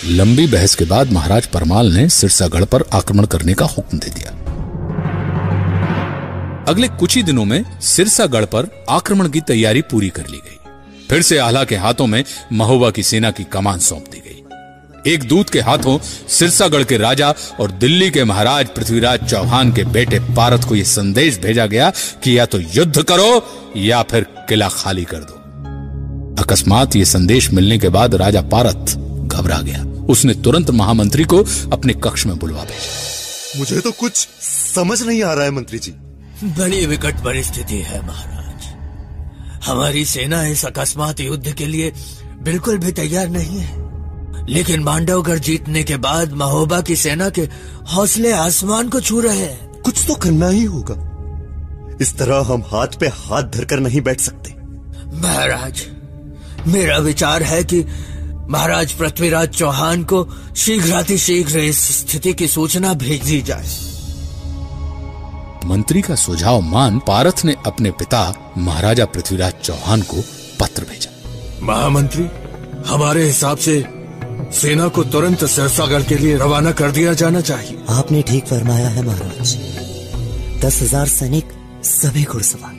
लंबी 0.07 0.47
बहस 0.47 0.75
के 0.75 0.85
बाद 0.85 1.13
महाराज 1.13 1.47
परमाल 1.47 1.93
ने 1.93 2.09
सिरसागढ़ 2.09 2.65
पर 2.65 2.83
आक्रमण 2.93 3.25
करने 3.25 3.55
का 3.55 3.65
हुक्म 3.67 3.99
दे 3.99 4.11
दिया। 4.11 4.31
अगले 6.69 6.89
कुछ 6.89 7.17
ही 7.17 7.23
दिनों 7.23 7.45
में 7.45 7.81
सिरसागढ़ 7.81 8.45
पर 8.45 8.85
आक्रमण 8.89 9.29
की 9.29 9.41
तैयारी 9.41 9.83
पूरी 9.83 10.09
कर 10.09 10.27
ली 10.27 10.37
गई। 10.37 10.57
फिर 11.11 11.23
से 11.23 11.39
आला 11.39 11.65
के 11.65 11.77
हाथों 11.77 12.07
में 12.07 12.25
महोबा 12.53 12.91
की 12.91 13.03
सेना 13.03 13.31
की 13.31 13.45
कमान 13.45 13.79
सौंप 13.79 14.05
दी 14.13 14.19
गई। 14.19 15.13
एक 15.13 15.25
दूत 15.29 15.51
के 15.51 15.61
हाथों 15.61 15.99
सिरसागढ़ 16.29 16.83
के 16.83 16.97
राजा 16.97 17.35
और 17.61 17.71
दिल्ली 17.71 18.11
के 18.11 18.25
महाराज 18.25 18.69
पृथ्वीराज 18.69 19.29
चौहान 19.31 19.73
के 19.73 19.85
बेटे 19.85 20.21
पारत 20.21 20.65
को 20.65 20.77
यह 20.77 20.85
संदेश 20.85 21.39
भेजा 21.39 21.67
गया 21.67 21.91
कि 22.25 22.39
या 22.39 22.47
तो 22.47 22.61
युद्ध 22.61 23.03
करो 23.03 23.45
या 23.77 24.03
फिर 24.03 24.27
किला 24.49 24.69
खाली 24.69 25.05
कर 25.05 25.19
दो। 25.19 26.43
अकस्मात 26.43 26.97
ये 26.97 27.05
संदेश 27.05 27.51
मिलने 27.53 27.79
के 27.79 27.89
बाद 27.89 28.15
राजा 28.15 28.43
पारत 28.43 29.05
घबरा 29.39 29.59
गया। 29.59 29.83
उसने 30.09 30.35
तुरंत 30.35 30.71
महामंत्री 30.71 31.25
को 31.25 31.45
अपने 31.73 31.93
कक्ष 31.93 32.27
में 32.27 32.39
बुलवा 32.39 32.65
भेजा। 32.65 33.59
मुझे 33.59 33.81
तो 33.81 33.91
कुछ 33.91 34.29
समझ 34.75 35.03
नहीं 35.03 35.23
आ 35.23 35.33
रहा 35.33 35.45
है 35.45 35.51
मंत्री 35.51 35.79
जी। 35.79 35.91
बड़ी 36.45 36.87
विकट 36.87 37.15
परिस्थिति 37.15 37.77
है 37.77 38.07
महाराज। 38.07 38.47
हमारी 39.65 40.05
सेना 40.05 40.47
इस 40.47 40.65
अकस्मात 40.65 41.21
युद्ध 41.21 41.53
के 41.53 41.67
लिए 41.67 41.93
बिल्कुल 42.43 42.79
भी 42.79 42.93
तैयार 42.93 43.29
नहीं 43.29 43.59
है। 43.59 43.89
लेकिन 44.49 44.83
मांडवगढ़ 44.83 45.39
जीतने 45.39 45.83
के 45.83 45.97
बाद 45.97 46.33
महोबा 46.33 46.81
की 46.81 46.97
सेना 46.97 47.29
के 47.31 47.43
हौसले 47.95 48.33
आसमान 48.33 48.89
को 48.89 49.01
छू 49.01 49.21
रहे 49.21 49.39
हैं। 49.39 49.83
कुछ 49.83 50.05
तो 50.07 50.15
करना 50.15 50.49
ही 50.49 50.65
होगा। 50.65 50.95
इस 52.01 52.17
तरह 52.17 52.37
हम 52.37 52.63
हाथ 52.67 52.99
पे 53.01 53.07
हाथ 53.07 53.43
धरकर 53.43 53.81
नहीं 53.81 54.01
बैठ 54.01 54.21
सकते। 54.21 54.55
महाराज 55.23 55.83
मेरा 56.67 56.99
विचार 56.99 57.43
है 57.43 57.63
कि 57.65 57.85
महाराज 58.51 58.93
पृथ्वीराज 58.93 59.49
चौहान 59.49 60.05
को 60.05 60.27
शीघ्रातिशीघ्र 60.57 61.59
इस 61.61 61.81
स्थिति 61.99 62.33
की 62.33 62.47
सूचना 62.49 62.93
भेज 62.95 63.23
दी 63.23 63.41
जाए। 63.43 63.67
मंत्री 65.67 66.03
का 66.03 66.15
सुझाव 66.15 66.61
मान 66.61 66.99
पारथ 66.99 67.45
ने 67.45 67.55
अपने 67.67 67.91
पिता 67.91 68.23
महाराजा 68.59 69.05
पृथ्वीराज 69.07 69.61
चौहान 69.65 70.03
को 70.03 70.25
पत्र 70.61 70.85
भेजा। 70.85 71.11
महामंत्री 71.67 72.29
हमारे 72.87 73.25
हिसाब 73.25 73.59
से 73.59 73.85
सेना 74.55 74.89
को 74.89 75.05
तुरंत 75.05 75.45
सिरसागढ़ 75.47 76.03
के 76.03 76.17
लिए 76.17 76.37
रवाना 76.39 76.73
कर 76.73 76.91
दिया 76.91 77.13
जाना 77.15 77.41
चाहिए। 77.43 77.79
आपने 77.91 78.23
ठीक 78.23 78.47
फरमाया 78.47 78.89
है 78.89 79.07
महाराज। 79.07 79.57
दस 80.65 80.83
हज़ार 80.83 81.07
सैनिक 81.09 81.53
सभी 81.85 82.25
घुड़सवार 82.25 82.75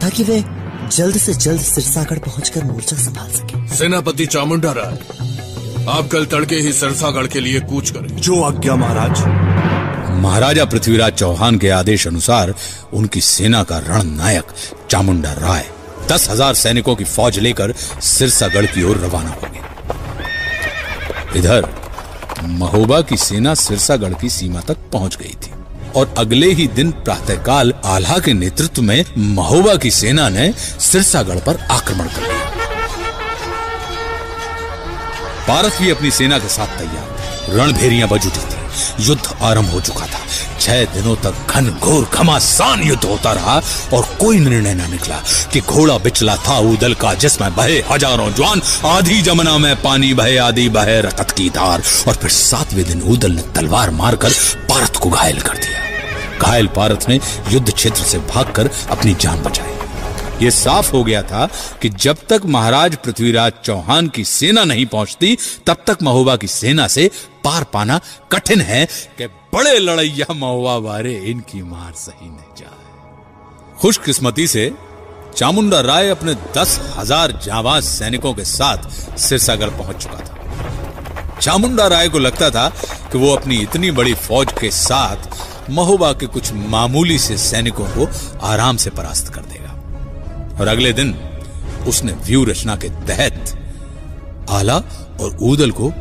ताकि 0.00 0.24
वे 0.24 0.42
जल्द 0.92 1.16
से 1.16 1.32
जल्द 1.34 1.60
सिरसागढ़ 1.60 2.18
पहुंचकर 2.18 2.64
मोर्चा 2.64 2.96
संभाल 2.96 3.30
सके। 3.32 3.66
सेनापति 3.76 4.26
चामुंडा 4.26 4.72
राय 4.72 4.98
आप 5.90 6.08
कल 6.12 6.24
तड़के 6.32 6.56
ही 6.56 6.72
सिरसागढ़ 6.72 7.26
के 7.26 7.40
लिए 7.40 7.60
कूच 7.62 7.90
करें 7.90 8.16
जो 8.16 8.42
आज्ञा 8.42 8.74
महाराज। 8.76 9.22
महाराजा 10.22 10.64
पृथ्वीराज 10.64 11.12
चौहान 11.12 11.58
के 11.58 11.68
आदेश 11.70 12.06
अनुसार 12.06 12.54
उनकी 12.94 13.20
सेना 13.20 13.62
का 13.62 13.78
रणनायक 13.78 14.52
चामुंडा 14.90 15.32
राय 15.38 15.64
दस 16.10 16.28
हज़ार 16.30 16.54
सैनिकों 16.54 16.94
की 16.96 17.04
फौज 17.06 17.38
लेकर 17.38 17.72
सिरसागढ़ 18.02 18.66
की 18.66 18.82
ओर 18.82 18.98
रवाना 18.98 19.30
हो 19.32 19.48
इधर 21.36 21.68
महोबा 22.60 23.00
की 23.00 23.16
सेना 23.18 23.54
सिरसागढ़ 23.56 24.14
की 24.20 24.28
सीमा 24.30 24.60
तक 24.60 24.78
पहुँच 24.92 25.16
गई 25.16 25.34
थी। 25.42 25.50
और 25.96 26.14
अगले 26.18 26.52
ही 26.52 26.66
दिन 26.68 26.90
प्रातःकाल 26.92 27.72
आल्हा 27.84 28.18
के 28.18 28.32
नेतृत्व 28.32 28.82
में 28.82 29.04
महोबा 29.18 29.74
की 29.76 29.90
सेना 29.90 30.28
ने 30.28 30.52
सिरसागढ़ 30.80 31.38
पर 31.38 31.56
आक्रमण 31.70 32.06
कर 32.06 32.22
लिया। 32.22 32.40
पारस 35.48 35.78
भी 35.80 35.90
अपनी 35.90 36.10
सेना 36.10 36.38
के 36.38 36.48
साथ 36.48 36.78
तैयार 36.78 37.56
रणभेरियाँ 37.58 38.08
बज 38.08 38.26
उठी 38.26 38.40
थी। 38.40 39.04
युद्ध 39.04 39.36
आरंभ 39.42 39.68
हो 39.68 39.80
चुका 39.80 40.06
था। 40.06 40.20
छह 40.62 40.84
दिनों 40.94 41.14
तक 41.22 41.50
घन 41.50 41.70
घोर 41.72 42.04
घमासान 42.14 42.82
युद्ध 42.82 43.04
होता 43.04 43.32
रहा 43.32 43.56
और 43.92 44.04
कोई 44.20 44.38
निर्णय 44.38 44.74
न 44.74 44.90
निकला 44.90 45.22
कि 45.52 45.60
घोड़ा 45.60 45.96
बिचला 45.98 46.36
था 46.38 46.58
उदल 46.70 46.94
का 46.94 47.14
जिसमें 47.14 47.54
बहे 47.54 47.78
हज़ारों 47.90 48.30
जवान, 48.32 48.62
आधी 48.86 49.20
जमुना 49.22 49.56
में 49.58 49.74
पानी 49.82 50.12
बहे, 50.14 50.36
आधी 50.38 50.68
बहे 50.68 51.00
रकत 51.00 51.30
की 51.30 51.48
धार। 51.50 51.82
और 52.08 52.14
फिर 52.14 52.30
सातवें 52.30 52.84
दिन 52.84 53.02
उदल 53.02 53.32
ने 53.32 53.42
तलवार 53.54 53.90
मारकर 53.90 54.32
पारत 54.68 54.96
को 54.96 55.10
घायल 55.10 55.40
कर 55.40 55.56
दिया। 55.56 55.80
घायल 56.38 56.66
पारत 56.66 57.08
ने 57.08 57.20
युद्ध 57.50 57.70
क्षेत्र 57.72 58.02
से 58.02 58.18
भागकर 58.30 58.70
अपनी 58.90 59.14
जान 59.14 59.42
बचाई। 59.42 59.70
ये 60.44 60.50
साफ़ 60.50 60.90
हो 60.92 61.02
गया 61.04 61.22
था 61.22 61.48
कि 61.82 61.88
जब 61.88 62.16
तक 62.28 62.42
महाराज 62.46 62.96
पृथ्वीराज 62.96 63.52
चौहान 63.64 64.08
की 64.08 64.24
सेना 64.24 64.64
नहीं 64.64 64.86
पहुँचती, 64.86 65.36
तब 65.66 65.84
तक 65.86 65.98
महोबा 66.02 66.36
की 66.36 66.46
सेना 66.46 66.86
से 66.88 67.10
पार 67.44 67.64
पाना 67.72 68.00
कठिन 68.32 68.60
है 68.60 68.84
कि 69.18 69.26
बड़े 69.54 69.78
लड़ैया 69.78 70.32
महोबा 70.34 70.76
वारे 70.84 71.14
इनकी 71.30 71.62
मार 71.62 71.92
सही 71.96 72.28
न 72.28 72.54
जाए। 72.58 73.78
खुशकिस्मती 73.80 74.46
से 74.46 74.72
चामुंडा 75.36 75.80
राय 75.80 76.08
अपने 76.10 76.34
दस 76.56 76.78
हज़ार 76.96 77.32
जाबाज 77.44 77.82
सैनिकों 77.84 78.32
के 78.34 78.44
साथ 78.46 78.90
सिरसागर 79.18 79.70
पहुँच 79.78 80.02
चुका 80.02 80.18
था। 80.18 81.38
चामुंडा 81.40 81.86
राय 81.86 82.08
को 82.08 82.18
लगता 82.18 82.50
था 82.50 82.68
कि 83.12 83.18
वो 83.18 83.34
अपनी 83.36 83.56
इतनी 83.62 83.90
बड़ी 83.90 84.14
फौज 84.16 84.52
के 84.60 84.70
साथ 84.70 85.70
महोबा 85.70 86.12
के 86.12 86.26
कुछ 86.26 86.52
मामूली 86.52 87.18
से 87.18 87.36
सैनिकों 87.38 87.86
को 87.88 88.08
आराम 88.46 88.76
से 88.76 88.90
परास्त 88.90 89.32
कर 89.34 89.42
देगा। 89.42 90.58
और 90.60 90.68
अगले 90.68 90.92
दिन 90.92 91.14
उसने 91.88 92.12
व्यू 92.26 92.44
रचना 92.44 92.76
के 92.76 92.88
तहत 93.06 93.58
आला 94.50 94.76
और 95.20 95.36
ऊदल 95.42 95.70
को 95.70 95.92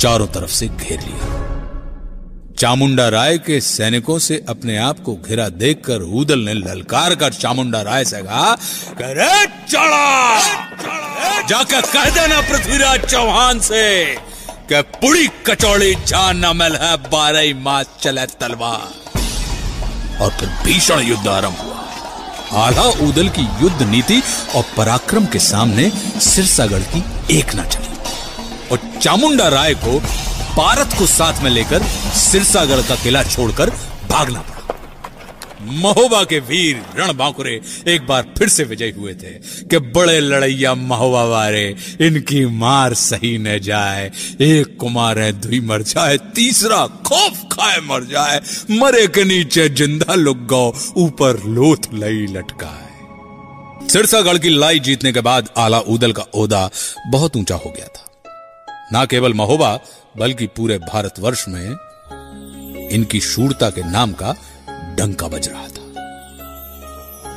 चारों 0.00 0.26
तरफ़ 0.26 0.50
से 0.50 0.68
घेर 0.68 1.00
लिया। 1.00 1.42
चामुंडा 2.58 3.08
राय 3.08 3.38
के 3.38 3.60
सैनिकों 3.60 4.18
से 4.18 4.44
अपने 4.48 4.78
आप 4.78 5.00
को 5.00 5.14
घिरा 5.14 5.48
देखकर 5.48 6.02
ऊदल 6.02 6.38
ने 6.38 6.54
ललकार 6.54 7.14
कर 7.14 7.32
चामुंडा 7.32 7.82
राय 7.82 8.04
से 8.04 8.22
कहा 8.22 8.54
कि, 8.88 9.04
"रे 9.04 9.46
चढ़ा! 9.46 10.40
जाकर 11.46 11.80
कह 11.80 12.10
देना 12.10 12.40
पृथ्वीराज 12.40 13.00
चौहान 13.00 13.60
से 13.60 14.04
कि 14.72 14.82
पुड़ी 14.82 15.28
कचौड़ी 15.46 15.94
जान 15.94 16.46
न 16.46 16.56
मिल 16.56 16.76
है 16.76 16.96
बारह 16.96 17.56
मास 17.56 17.86
चले 18.02 18.26
तलवार। 18.26 19.12
और 20.22 20.30
फिर 20.30 20.48
भीषण 20.48 21.00
युद्ध 21.00 21.28
आरंभ 21.28 21.56
हुआ। 21.56 21.82
आधा 22.66 22.82
उदल 22.82 23.28
की 23.28 23.42
युद्ध 23.42 23.82
नीति 23.82 24.22
और 24.54 24.64
पराक्रम 24.76 25.26
के 25.26 25.38
सामने 25.38 25.92
सिरसागढ़ 26.20 26.80
की 26.80 27.04
एक 27.38 27.54
न 27.54 27.64
चली। 27.64 27.91
और 28.72 28.78
चामुंडा 29.02 29.48
राय 29.48 29.74
को 29.84 29.98
पारत 30.56 30.98
को 30.98 31.06
साथ 31.08 31.42
में 31.42 31.50
लेकर 31.50 31.82
सिरसागढ़ 32.16 32.88
का 32.88 33.02
किला 33.02 33.22
छोड़कर 33.24 33.70
भागना 34.08 34.40
पड़ा। 34.40 34.50
महोबा 35.72 36.22
के 36.24 36.38
वीर 36.40 36.82
रण 36.98 37.12
बांकुरे 37.16 37.60
एक 37.88 38.06
बार 38.06 38.22
फिर 38.38 38.48
से 38.48 38.64
विजयी 38.64 38.90
हुए 38.90 39.12
थे 39.14 39.32
कि 39.66 39.78
बड़े 39.78 40.18
लड़ैया 40.20 40.74
महोबा 40.74 41.22
वारे, 41.24 41.64
इनकी 42.00 42.44
मार 42.46 42.94
सही 42.94 43.36
न 43.38 43.58
जाए, 43.58 44.10
एक 44.40 44.76
कुमार 44.80 45.18
है, 45.18 45.32
दुई 45.32 45.60
मर 45.60 45.82
जाए, 45.82 46.18
तीसरा 46.34 46.86
खौफ 47.06 47.42
खाए 47.52 47.80
मर 47.80 48.04
जाए, 48.04 48.40
मरे 48.72 49.06
के 49.06 49.24
नीचे 49.24 49.68
ज़िंदा 49.68 50.14
लुक 50.14 50.46
गौ, 50.46 50.66
ऊपर 50.96 51.42
लोथ 51.48 51.92
लई 51.94 52.26
लटकाए। 52.30 53.88
सिरसागढ़ 53.88 54.38
की 54.38 54.48
लाई 54.48 54.78
जीतने 54.80 55.12
के 55.12 55.20
बाद 55.20 55.48
आला 55.58 55.78
उदल 55.78 56.12
का 56.12 56.26
ओदा 56.34 56.68
बहुत 57.10 57.36
ऊँचा 57.36 57.54
हो 57.54 57.72
गया 57.76 57.86
था। 57.86 58.11
ना 58.92 59.04
केवल 59.04 59.34
महोबा, 59.34 59.78
बल्कि 60.16 60.46
पूरे 60.46 60.78
भारतवर्ष 60.78 61.44
में 61.48 62.88
इनकी 62.88 63.20
शूरता 63.20 63.70
के 63.70 63.82
नाम 63.82 64.12
का 64.12 64.34
डंका 64.96 65.28
बज 65.28 65.48
रहा 65.48 65.68
था। 65.68 65.80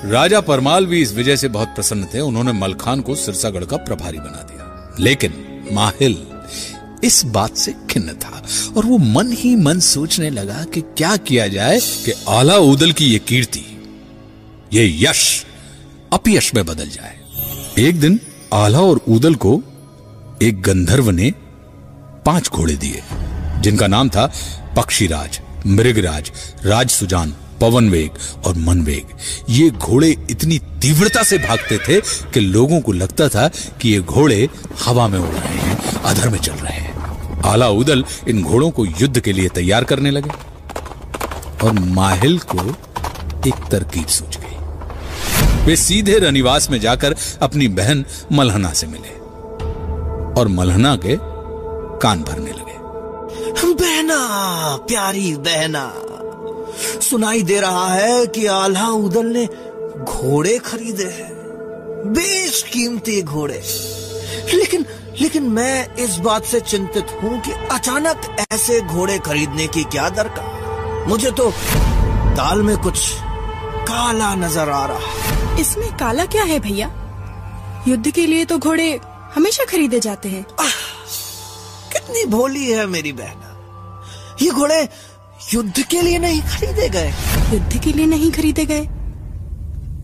राजा 0.09 0.39
परमाल 0.41 0.85
भी 0.85 1.01
इस 1.01 1.13
विजय 1.13 1.37
से 1.37 1.47
बहुत 1.47 1.67
प्रसन्न 1.67 2.05
थे। 2.05 2.19
उन्होंने 2.19 2.51
मलखान 2.51 3.01
को 3.01 3.15
सिरसागढ़ 3.15 3.65
का 3.65 3.77
प्रभारी 3.77 4.17
बना 4.17 4.41
दिया। 4.43 4.95
लेकिन 4.99 5.33
माहिल 5.71 6.17
इस 7.03 7.23
बात 7.25 7.57
से 7.57 7.73
खिन्न 7.89 8.13
था 8.13 8.43
और 8.77 8.85
वो 8.85 8.97
मन 8.97 9.31
ही 9.31 9.55
मन 9.55 9.79
सोचने 9.79 10.29
लगा 10.29 10.63
कि 10.63 10.81
क्या 10.81 11.15
किया 11.17 11.47
जाए 11.47 11.79
कि 11.79 12.13
आला 12.29 12.57
उदल 12.57 12.91
की 12.91 13.05
ये 13.05 13.19
कीर्ति, 13.19 13.63
ये 14.73 14.85
यश 15.03 15.45
अपयश 16.13 16.53
में 16.55 16.65
बदल 16.65 16.89
जाए। 16.89 17.19
एक 17.79 17.99
दिन 17.99 18.19
आला 18.53 18.79
और 18.79 19.01
उदल 19.09 19.35
को 19.35 19.61
एक 20.41 20.61
गंधर्व 20.61 21.09
ने 21.09 21.33
पाँच 22.25 22.49
घोड़े 22.49 22.75
दिए, 22.75 23.01
जिनका 23.61 23.87
नाम 23.87 24.09
था 24.09 24.31
पक्षीराज, 24.75 25.39
मृगराज 25.67 26.31
राज 26.65 26.89
सुजान 26.89 27.33
पवन 27.61 27.89
वेग 27.89 28.45
और 28.45 28.55
मनवेग। 28.57 29.15
ये 29.49 29.69
घोड़े 29.69 30.09
इतनी 30.29 30.57
तीव्रता 30.81 31.23
से 31.23 31.37
भागते 31.37 31.77
थे 31.77 31.99
कि 32.33 32.39
लोगों 32.39 32.79
को 32.81 32.91
लगता 32.91 33.27
था 33.29 33.47
कि 33.81 33.89
ये 33.89 33.99
घोड़े 33.99 34.47
हवा 34.85 35.07
में 35.07 35.19
उड़ 35.19 35.27
रहे 35.27 35.57
हैं, 35.57 35.77
अधर 36.01 36.29
में 36.29 36.39
चल 36.39 36.53
रहे 36.53 36.79
हैं। 36.79 37.41
आला 37.45 37.67
उदल 37.69 38.03
इन 38.27 38.41
घोड़ों 38.43 38.69
को 38.71 38.85
युद्ध 38.85 39.19
के 39.19 39.33
लिए 39.33 39.49
तैयार 39.49 39.83
करने 39.83 40.11
लगे 40.11 40.31
और 41.65 41.73
माहिल 41.73 42.37
को 42.45 42.69
एक 43.47 43.69
तरकीब 43.71 44.07
सूझ 44.07 44.37
गई। 44.37 45.65
वे 45.65 45.75
सीधे 45.75 46.17
रनिवास 46.19 46.69
में 46.71 46.79
जाकर 46.79 47.15
अपनी 47.41 47.67
बहन 47.77 48.03
मलहना 48.31 48.73
से 48.73 48.87
मिले 48.87 49.13
और 50.39 50.47
मलहना 50.47 50.95
के 51.05 51.15
कान 52.01 52.23
भरने 52.23 52.51
लगे। 52.51 52.73
बहना 53.75 54.17
प्यारी 54.87 55.35
बहना 55.37 55.91
सुनाई 57.01 57.41
दे 57.43 57.59
रहा 57.59 57.87
है 57.87 58.25
कि 58.27 58.45
आल्हा 58.45 58.89
उदल 58.89 59.25
ने 59.25 59.45
घोड़े 59.97 60.57
खरीदे 60.59 61.03
हैं 61.03 61.33
बेश 62.13 62.61
कीमती 62.63 63.21
घोड़े। 63.21 63.61
लेकिन 64.53 64.85
लेकिन 65.21 65.43
मैं 65.49 65.95
इस 65.95 66.17
बात 66.17 66.45
से 66.45 66.59
चिंतित 66.59 67.17
हूँ 67.23 67.39
कि 67.41 67.51
अचानक 67.71 68.35
ऐसे 68.51 68.79
घोड़े 68.81 69.17
खरीदने 69.19 69.67
की 69.67 69.83
क्या 69.83 70.09
दरकार। 70.09 71.05
मुझे 71.07 71.31
तो 71.31 71.49
दाल 72.35 72.61
में 72.61 72.77
कुछ 72.77 73.09
काला 73.87 74.33
नज़र 74.35 74.69
आ 74.69 74.85
रहा 74.85 74.97
है। 74.97 75.61
इसमें 75.61 75.89
काला 75.97 76.25
क्या 76.25 76.43
है 76.43 76.59
भैया? 76.59 76.87
युद्ध 77.87 78.11
के 78.11 78.25
लिए 78.25 78.45
तो 78.45 78.57
घोड़े 78.57 78.89
हमेशा 79.35 79.65
खरीदे 79.65 79.99
जाते 79.99 80.29
हैं। 80.29 80.45
कितनी 82.05 82.25
भोली 82.25 82.71
है 82.71 82.85
मेरी 82.85 83.11
बहना। 83.11 84.37
ये 84.41 84.49
घोड़े 84.51 84.89
युद्ध 85.53 85.83
के 85.83 86.01
लिए 86.01 86.17
नहीं 86.19 86.41
खरीदे 86.41 86.89
गए। 86.89 87.13
युद्ध 87.53 87.77
के 87.83 87.93
लिए 87.93 88.05
नहीं 88.05 88.31
खरीदे 88.31 88.65
गए? 88.65 88.85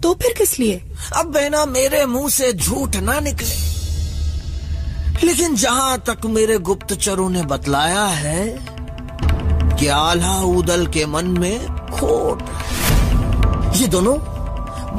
तो 0.03 0.13
फिर 0.13 0.33
किस 0.33 0.59
लिए? 0.59 0.81
अब 1.17 1.25
बहना 1.25 1.65
मेरे 1.65 2.05
मुँह 2.05 2.29
से 2.29 2.53
झूठ 2.53 2.95
ना 2.95 3.19
निकले। 3.19 3.55
लेकिन 5.27 5.55
जहाँ 5.55 5.97
तक 5.99 6.25
मेरे 6.25 6.57
गुप्तचरों 6.57 7.29
ने 7.29 7.43
बतलाया 7.43 8.05
है 8.05 8.47
कि 9.77 9.87
आल्हा 9.87 10.41
उदल 10.41 10.87
के 10.87 11.05
मन 11.05 11.25
में 11.25 11.67
खोट 11.67 12.43
ये 13.75 13.87
दोनों 13.87 14.17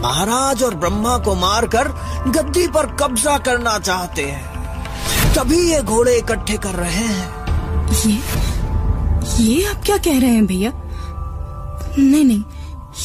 महाराज 0.03 0.62
और 0.62 0.74
ब्रह्मा 0.74 1.18
को 1.18 1.34
मारकर 1.34 1.88
गद्दी 2.28 2.66
पर 2.68 2.86
कब्जा 2.96 3.38
करना 3.38 3.78
चाहते 3.78 4.22
हैं। 4.22 4.51
तभी 5.36 5.58
ये 5.70 5.80
घोड़े 5.82 6.16
इकट्ठे 6.18 6.56
कर 6.58 6.74
रहे 6.74 6.90
हैं। 6.90 7.90
ये 8.06 9.44
ये 9.44 9.64
आप 9.66 9.82
क्या 9.84 9.96
कह 9.96 10.18
रहे 10.20 10.30
हैं 10.30 10.46
भैया? 10.46 10.72
नहीं 11.98 12.24
नहीं 12.24 12.42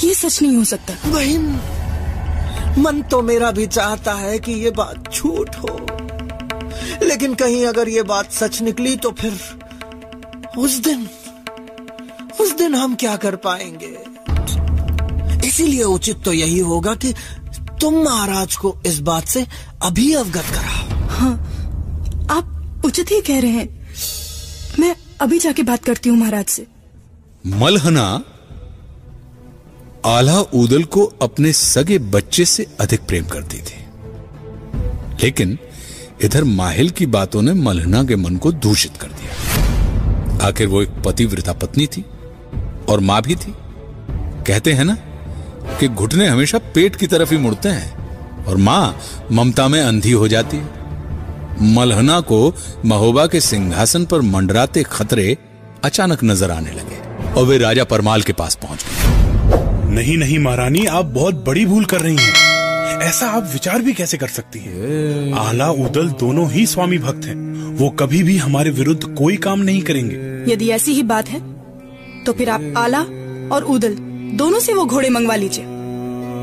ये 0.03 0.13
सच 0.13 0.41
नहीं 0.41 0.55
हो 0.57 0.63
सकता। 0.63 0.93
बहन 1.09 1.59
मन 2.79 3.01
तो 3.01 3.21
मेरा 3.21 3.51
भी 3.51 3.65
चाहता 3.67 4.13
है 4.13 4.37
कि 4.39 4.51
ये 4.53 4.71
बात 4.71 5.13
झूठ 5.13 5.55
हो। 5.55 5.77
लेकिन 7.03 7.33
कहीं 7.35 7.65
अगर 7.65 7.89
ये 7.89 8.03
बात 8.03 8.31
सच 8.31 8.61
निकली 8.61 8.95
तो 8.97 9.11
फिर 9.11 9.39
उस 10.57 10.77
दिन 10.79 11.07
उस 12.41 12.55
दिन 12.57 12.75
हम 12.75 12.95
क्या 12.95 13.15
कर 13.15 13.35
पाएँगे? 13.35 13.97
इसीलिए 15.47 15.83
उचित 15.83 16.23
तो 16.25 16.33
यही 16.33 16.59
होगा 16.59 16.95
कि 16.95 17.13
तुम 17.81 18.03
महाराज 18.03 18.55
को 18.55 18.75
इस 18.85 18.99
बात 18.99 19.27
से 19.27 19.45
अभी 19.81 20.13
अवगत 20.13 20.45
कराओ। 20.53 21.07
हाँ 21.09 21.56
उचित 22.87 23.11
ही 23.11 23.21
कह 23.21 23.39
रहे 23.39 23.51
हैं। 23.51 23.87
मैं 24.79 24.95
अभी 25.21 25.39
जाके 25.39 25.63
बात 25.63 25.83
करती 25.85 26.09
हूँ 26.09 26.17
महाराज 26.17 26.45
से। 26.45 26.67
मलहना, 27.47 28.23
आला 30.05 30.39
उदल 30.39 30.83
को 30.83 31.03
अपने 31.21 31.53
सगे 31.53 31.97
बच्चे 31.97 32.45
से 32.45 32.67
अधिक 32.79 32.99
प्रेम 32.99 33.25
करती 33.25 33.57
थी। 33.57 33.85
लेकिन 35.23 35.57
इधर 36.23 36.43
माहिल 36.43 36.89
की 36.89 37.05
बातों 37.05 37.41
ने 37.41 37.53
मलहना 37.53 38.03
के 38.03 38.15
मन 38.15 38.37
को 38.37 38.51
दूषित 38.51 38.97
कर 38.97 39.07
दिया। 39.07 40.47
आखिर 40.47 40.67
वो 40.67 40.81
एक 40.81 40.89
पतिव्रता 41.05 41.53
पत्नी 41.53 41.87
थी 41.87 42.05
और 42.89 42.99
माँ 42.99 43.21
भी 43.21 43.35
थी। 43.35 43.53
कहते 44.47 44.73
हैं 44.73 44.85
ना 44.85 44.95
कि 45.79 45.87
घुटने 45.87 46.27
हमेशा 46.27 46.57
पेट 46.57 46.95
की 46.95 47.07
तरफ़ 47.07 47.31
ही 47.31 47.37
मुड़ते 47.37 47.69
हैं 47.69 48.45
और 48.45 48.57
माँ 48.57 48.99
ममता 49.31 49.67
में 49.67 49.81
अंधी 49.81 50.11
हो 50.11 50.27
जाती 50.27 50.57
है। 50.57 50.76
मलहना 51.61 52.19
को 52.21 52.53
महोबा 52.85 53.25
के 53.27 53.39
सिंहासन 53.41 54.05
पर 54.05 54.21
मंडराते 54.21 54.83
खतरे 54.83 55.37
अचानक 55.85 56.23
नज़र 56.23 56.51
आने 56.51 56.71
लगे 56.71 56.97
और 57.33 57.45
वे 57.45 57.57
राजा 57.57 57.83
परमाल 57.83 58.21
के 58.21 58.33
पास 58.33 58.55
पहुँच 58.55 58.85
गए। 58.85 59.93
नहीं 59.95 60.17
नहीं 60.17 60.37
महारानी 60.39 60.85
आप 60.85 61.05
बहुत 61.05 61.43
बड़ी 61.45 61.65
भूल 61.65 61.85
कर 61.85 62.01
रही 62.01 62.15
हैं। 62.15 62.99
ऐसा 63.01 63.29
आप 63.29 63.49
विचार 63.53 63.81
भी 63.81 63.93
कैसे 63.93 64.17
कर 64.17 64.27
सकती 64.27 64.59
हैं? 64.59 65.33
आला 65.33 65.69
उदल 65.69 66.09
दोनों 66.19 66.49
ही 66.51 66.65
स्वामी 66.65 66.97
भक्त 66.97 67.25
हैं। 67.25 67.35
वो 67.77 67.89
कभी 67.89 68.23
भी 68.23 68.37
हमारे 68.37 68.69
विरुद्ध 68.69 69.03
कोई 69.07 69.37
काम 69.37 69.59
नहीं 69.59 69.81
करेंगे। 69.81 70.53
यदि 70.53 70.69
ऐसी 70.69 70.93
ही 70.93 71.03
बात 71.05 71.29
है 71.29 71.41
तो 72.25 72.33
फिर 72.33 72.49
आप 72.49 72.73
आला 72.77 73.01
और 73.55 73.63
उदल 73.69 73.95
दोनों 74.37 74.59
से 74.59 74.73
वो 74.73 74.85
घोड़े 74.85 75.09
मंगवा 75.09 75.35
लीजिए। 75.35 75.65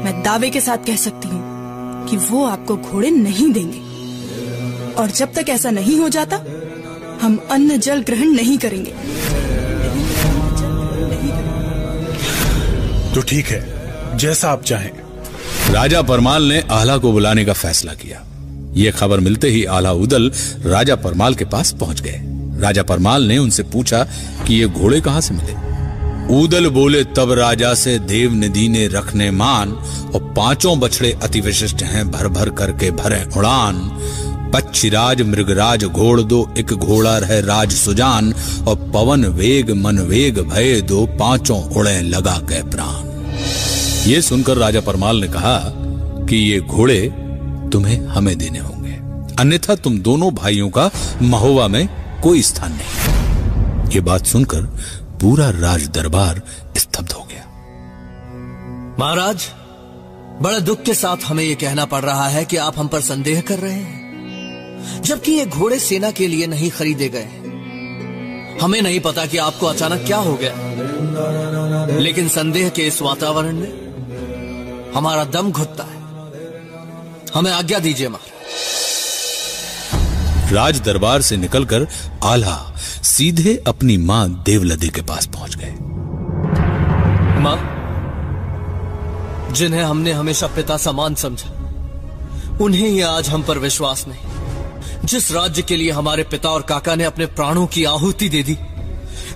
मैं 0.05 0.21
दावे 0.23 0.51
के 0.51 0.61
साथ 0.61 0.87
कह 0.87 0.97
सकती 0.97 1.29
हूँ 1.29 2.07
कि 2.09 2.17
वो 2.31 2.45
आपको 2.47 2.77
घोड़े 2.77 3.11
नहीं 3.11 3.53
देंगे। 3.53 3.94
और 4.99 5.11
जब 5.11 5.33
तक 5.35 5.49
ऐसा 5.49 5.71
नहीं 5.71 5.99
हो 6.01 6.09
जाता 6.09 6.37
हम 7.23 7.39
अन्न 7.51 7.79
जल 7.79 8.03
ग्रहण 8.03 8.29
नहीं 8.29 8.59
करेंगे। 8.59 8.95
तो 13.15 13.21
ठीक 13.21 13.47
है 13.47 14.17
जैसा 14.17 14.51
आप 14.51 14.63
चाहें। 14.63 14.91
राजा 15.73 16.03
परमाल 16.03 16.43
ने 16.43 16.61
आला 16.71 16.97
को 16.99 17.13
बुलाने 17.13 17.45
का 17.45 17.53
फैसला 17.53 17.93
किया। 17.95 18.23
यह 18.75 18.91
खबर 18.91 19.21
मिलते 19.21 19.49
ही 19.49 19.65
आला 19.65 19.93
उदल 19.93 20.31
राजा 20.65 20.97
परमाल 20.97 21.35
के 21.35 21.45
पास 21.45 21.73
पहुँच 21.73 22.01
गए। 22.01 22.21
राजा 22.61 22.83
परमाल 22.83 23.23
ने 23.23 23.39
उनसे 23.39 23.63
पूछा 23.63 24.03
कि 24.47 24.55
ये 24.55 24.67
घोड़े 24.67 25.01
कहाँ 25.01 25.21
से 25.21 25.35
मिले? 25.35 25.63
उदल 26.41 26.69
बोले 26.69 27.05
तब 27.05 27.33
राजा 27.33 27.75
से 27.75 27.99
देव 27.99 28.35
निधि 28.35 28.69
ने 28.69 28.87
रखने 28.89 29.31
मान 29.31 29.73
और 30.15 30.35
पाँचों 30.37 30.79
बछड़े 30.81 31.13
अति 31.23 31.41
विशिष्ट 31.41 31.83
हैं 31.83 32.11
भर 32.11 32.29
भर 32.29 32.51
करके 32.51 32.91
भरे 32.91 33.25
उड़ान। 33.37 33.77
पक्षीराज, 34.55 35.23
मृगराज, 35.23 35.85
घोड़ 35.85 36.21
दो, 36.21 36.55
एक 36.59 36.73
घोड़ा 36.73 37.19
रहे 37.19 37.41
राज 37.41 37.73
सुजान, 37.73 38.33
और 38.69 38.91
पवन 38.95 39.25
वेग, 39.25 39.71
मन 39.71 39.99
वेग, 39.99 40.39
भय 40.39 40.81
दो, 40.81 41.07
पाँचों 41.07 41.63
उड़े 41.63 42.03
लगा 42.03 42.39
के 42.39 42.63
प्राण। 42.63 43.09
ये 44.11 44.23
सुनकर 44.23 44.57
राजा 44.57 44.81
परमाल 44.81 45.17
ने 45.17 45.29
कहा 45.29 45.59
कि 46.27 46.37
ये 46.37 46.61
घोड़े 46.61 47.01
तुम्हें 47.73 48.07
हमें 48.07 48.39
देने 48.39 48.59
होंगे। 48.59 48.93
अन्यथा 49.39 49.75
तुम 49.75 49.99
दोनों 49.99 50.35
भाइयों 50.35 50.71
का 50.71 50.91
महोवा 51.23 51.69
में 51.69 51.89
कोई 52.23 52.43
स्थान 52.43 52.73
नहीं। 52.73 53.91
ये 53.91 54.01
बात 54.01 54.27
सुनकर 54.27 54.63
पूरा 55.21 55.51
राज 55.51 55.89
दरबार 55.89 56.43
स्तब्ध 56.77 57.13
हो 57.13 57.27
गया। 57.31 57.45
महाराज, 58.99 59.45
बड़े 60.43 60.61
दुख 60.61 60.83
के 60.83 60.95
साथ 60.95 61.17
हमें 61.25 61.45
यह 61.45 61.55
कहना 61.55 61.85
पड़ 61.85 62.03
रहा 62.03 62.29
है 62.29 62.45
कि 62.45 62.57
आप 62.57 62.79
हम 62.79 62.89
पर 62.89 63.01
संदेह 63.01 63.41
कर 63.41 63.59
रहे 63.59 63.73
हैं। 63.73 64.04
जबकि 65.01 65.33
ये 65.33 65.47
घोड़े 65.47 65.79
सेना 65.79 66.11
के 66.11 66.27
लिए 66.27 66.47
नहीं 66.47 66.71
खरीदे 66.71 67.09
गए। 67.09 67.29
हमें 68.63 68.83
नहीं 68.83 69.01
पता 69.01 69.27
कि 69.27 69.39
आपको 69.39 69.67
अचानक 69.67 70.05
क्या 70.07 70.17
हो 70.17 70.35
गया। 70.35 71.97
लेकिन 71.99 72.29
संदेह 72.29 72.69
के 72.69 72.83
इस 72.83 73.03
वातावरण 73.03 73.57
में 73.57 73.73
हमारा 74.95 75.25
दम 75.25 75.51
घुटता 75.53 75.85
है। 75.85 76.03
हमें 77.35 77.53
आज्ञा 77.53 77.79
दीजिए 77.79 78.09
महाराज। 78.09 78.31
राज 80.53 80.81
दरबार 80.81 81.23
से 81.23 81.37
निकलकर 81.37 81.87
आल्हा 82.23 82.75
सीधे 83.03 83.63
अपनी 83.67 83.97
माँ 83.97 84.29
देवलदी 84.47 84.89
के 84.89 85.03
पास 85.03 85.27
पहुँच 85.27 85.57
गए। 85.57 85.75
माँ 87.41 87.57
जिन्हें 89.53 89.83
हमने 89.83 90.13
हमेशा 90.13 90.47
पिता 90.47 90.77
समान 90.77 91.15
समझा 91.15 91.51
उन्हें 92.61 92.89
ही 92.89 93.01
आज 93.01 93.29
हम 93.29 93.43
पर 93.43 93.59
विश्वास 93.59 94.05
नहीं। 94.09 94.44
जिस 95.05 95.31
राज्य 95.33 95.63
के 95.63 95.77
लिए 95.77 95.91
हमारे 95.91 96.23
पिता 96.25 96.49
और 96.49 96.63
काका 96.63 96.95
ने 96.95 97.05
अपने 97.05 97.27
प्राणों 97.29 97.67
की 97.67 97.85
आहुति 97.85 98.29
दे 98.29 98.43
दी, 98.43 98.57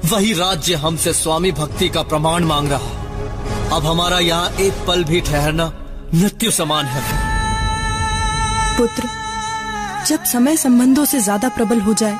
वही 0.05 0.33
राज्य 0.33 0.75
हमसे 0.77 1.13
स्वामी 1.13 1.53
भक्ति 1.53 1.89
का 1.89 2.03
प्रमाण 2.05 2.45
मांग 2.45 2.69
रहा। 2.69 3.77
अब 3.77 3.87
हमारा 3.87 4.19
यहाँ 4.19 4.51
एक 4.61 4.85
पल 4.87 5.05
भी 5.05 5.21
ठहरना 5.21 5.73
मृत्यु 6.15 6.51
समान 6.51 6.87
है। 6.87 7.03
पुत्र, 8.79 9.09
जब 10.07 10.25
समय 10.25 10.57
संबंधों 10.57 11.05
से 11.05 11.21
ज़्यादा 11.21 11.49
प्रबल 11.49 11.81
हो 11.81 11.95
जाए, 11.95 12.17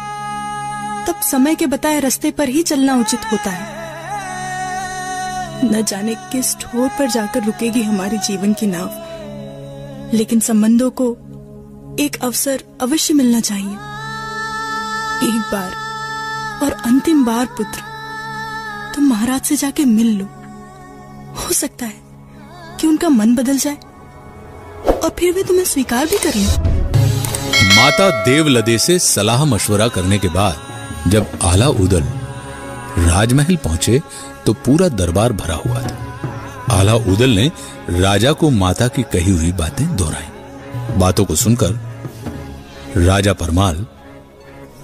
तब 1.07 1.21
समय 1.23 1.55
के 1.55 1.67
बताए 1.67 2.01
रास्ते 2.01 2.31
पर 2.31 2.49
ही 2.49 2.63
चलना 2.63 2.97
उचित 2.97 3.21
होता 3.33 3.51
है। 3.51 3.77
न 5.65 5.83
जाने 5.83 6.15
किस 6.33 6.57
ठोर 6.57 6.89
पर 6.89 7.11
जाकर 7.11 7.45
रुकेगी 7.45 7.83
हमारे 7.83 8.19
जीवन 8.19 8.53
की 8.53 8.67
नाव, 8.67 8.91
लेकिन 10.17 10.41
संबंधों 10.41 10.91
को 10.91 11.07
एक 11.99 12.17
अवसर 12.17 12.63
अवश्य 12.83 13.15
मिलना 13.15 13.39
चाहिए। 13.41 13.73
एक 15.25 15.41
बार 15.53 15.73
और 16.65 16.73
अंतिम 16.87 17.25
बार 17.25 17.47
पुत्र, 17.59 17.81
तुम 18.95 19.05
महाराज 19.05 19.41
से 19.41 19.57
जाके 19.57 19.85
मिल 19.85 20.13
लो। 20.19 20.25
हो 21.39 21.53
सकता 21.53 21.87
है 21.87 22.77
कि 22.81 22.87
उनका 22.87 23.09
मन 23.09 23.35
बदल 23.37 23.59
जाए 23.59 23.77
और 24.95 25.15
फिर 25.19 25.33
वे 25.35 25.43
तुम्हें 25.43 25.65
स्वीकार 25.65 26.07
भी 26.07 26.19
कर 26.19 26.35
लें। 26.35 26.47
माता 27.75 28.09
देवलदे 28.25 28.79
से 28.79 28.99
सलाह 29.01 29.45
मशवरा 29.47 29.89
करने 29.89 30.19
के 30.19 30.29
बाद, 30.29 31.11
जब 31.11 31.39
आला 31.45 31.69
उदल 31.69 32.05
राजमहल 33.01 33.57
पहुँचे 33.57 34.01
तो 34.47 34.53
पूरा 34.57 34.89
दरबार 34.95 35.33
भरा 35.35 35.55
हुआ 35.57 35.83
था। 35.83 35.97
आला 36.71 36.95
उदल 36.95 37.31
ने 37.31 37.51
राजा 37.91 38.33
को 38.33 38.51
माता 38.53 38.89
की 38.89 39.03
कही 39.13 39.31
हुई 39.31 39.53
बातें 39.55 39.87
दोहराई। 39.97 40.97
बातों 40.99 41.25
को 41.25 41.35
सुनकर 41.37 41.88
राजा 42.99 43.33
परमाल 43.33 43.85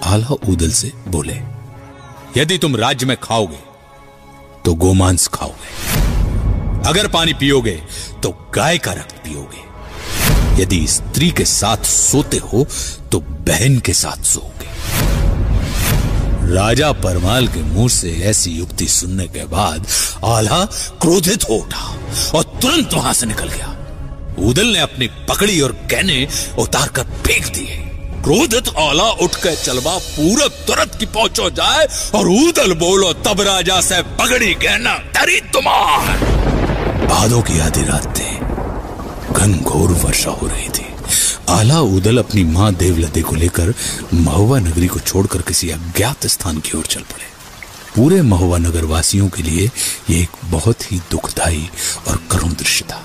आला 0.05 0.35
उदल 0.49 0.71
से 0.71 0.93
बोले, 1.09 1.35
यदि 2.37 2.59
तुम 2.59 2.77
राज्य 2.77 3.07
में 3.07 3.17
खाओगे 3.23 3.62
तो 4.65 4.75
गोमांस 4.75 5.27
खाओगे। 5.29 6.89
अगर 6.89 7.09
पानी 7.09 7.35
पियोगे 7.35 7.77
तो 8.23 8.31
गाय 8.55 8.79
का 8.79 8.93
रक्त 8.93 9.17
पियोगे। 9.25 10.62
यदि 10.62 10.87
स्त्री 10.87 11.31
के 11.31 11.45
साथ 11.45 11.85
सोते 11.87 12.37
हो 12.45 12.67
तो 13.12 13.21
बहन 13.21 13.79
के 13.79 13.93
साथ 13.95 14.25
सोओगे। 14.25 14.73
राजा 16.55 16.91
परमाल 16.95 17.49
के 17.49 17.62
मुँह 17.65 17.89
से 17.89 18.12
ऐसी 18.23 18.51
युक्ति 18.51 18.87
सुनने 18.89 19.27
के 19.29 19.45
बाद 19.47 19.87
आल्हा 20.25 20.65
क्रोधित 21.01 21.49
हो 21.51 21.55
उठा 21.57 21.87
और 22.35 22.59
तुरंत 22.62 22.95
वहाँ 22.95 23.12
से 23.12 23.27
निकल 23.27 23.49
गया। 23.49 23.71
उदल 24.41 24.67
ने 24.67 24.81
अपनी 24.81 25.09
पकड़ी 25.29 25.61
और 25.61 25.73
गहने 25.91 26.27
उतार 26.59 26.89
कर 26.89 27.05
फेंक 27.25 27.47
दिए। 27.47 27.84
क्रोधित 28.25 28.68
आला 28.68 29.11
उठ 29.11 29.35
कर 29.35 29.55
चलवा 29.55 29.99
पूरा 29.99 30.47
तुरंत 30.47 30.95
की 30.95 31.07
पहुंचो 31.07 31.51
जाए 31.51 31.87
और 32.14 32.29
उदल 32.29 32.72
बोलो, 32.72 33.12
तब 33.12 33.41
राजा 33.41 33.81
से 33.81 34.03
पगड़ी 34.03 34.55
गहना 34.55 34.95
तरी 34.95 35.41
तुम्हार। 35.41 36.18
भादों 37.07 37.43
की 37.43 37.59
आधी 37.59 37.83
रात 37.83 38.18
थी। 38.18 38.37
घनघोर 39.35 39.91
वर्षा 39.91 40.31
हो 40.31 40.47
रही 40.47 40.68
थी। 40.68 40.87
आला 41.49 41.81
उदल 41.81 42.18
अपनी 42.18 42.45
माँ 42.45 42.75
देवलते 42.75 43.22
को 43.22 43.37
लेकर 43.37 43.75
महुआ 44.14 44.59
नगरी 44.59 44.87
को 44.87 45.01
छोड़कर 45.01 45.43
किसी 45.43 45.70
अज्ञात 45.70 46.27
स्थान 46.27 46.59
की 46.59 46.79
ओर 46.79 46.87
चल 46.87 47.01
पड़े। 47.01 47.25
पूरे 47.97 48.22
महुआ 48.22 48.59
नगर 48.59 48.85
वासियों 48.85 49.29
के 49.29 49.43
लिए 49.43 49.70
यह 50.11 50.20
एक 50.22 50.29
बहुत 50.45 50.93
ही 50.93 51.01
दुखदाई 51.11 51.70
और 52.09 52.22
करुण 52.31 52.51
दृश्य 52.51 52.85
था। 52.85 53.03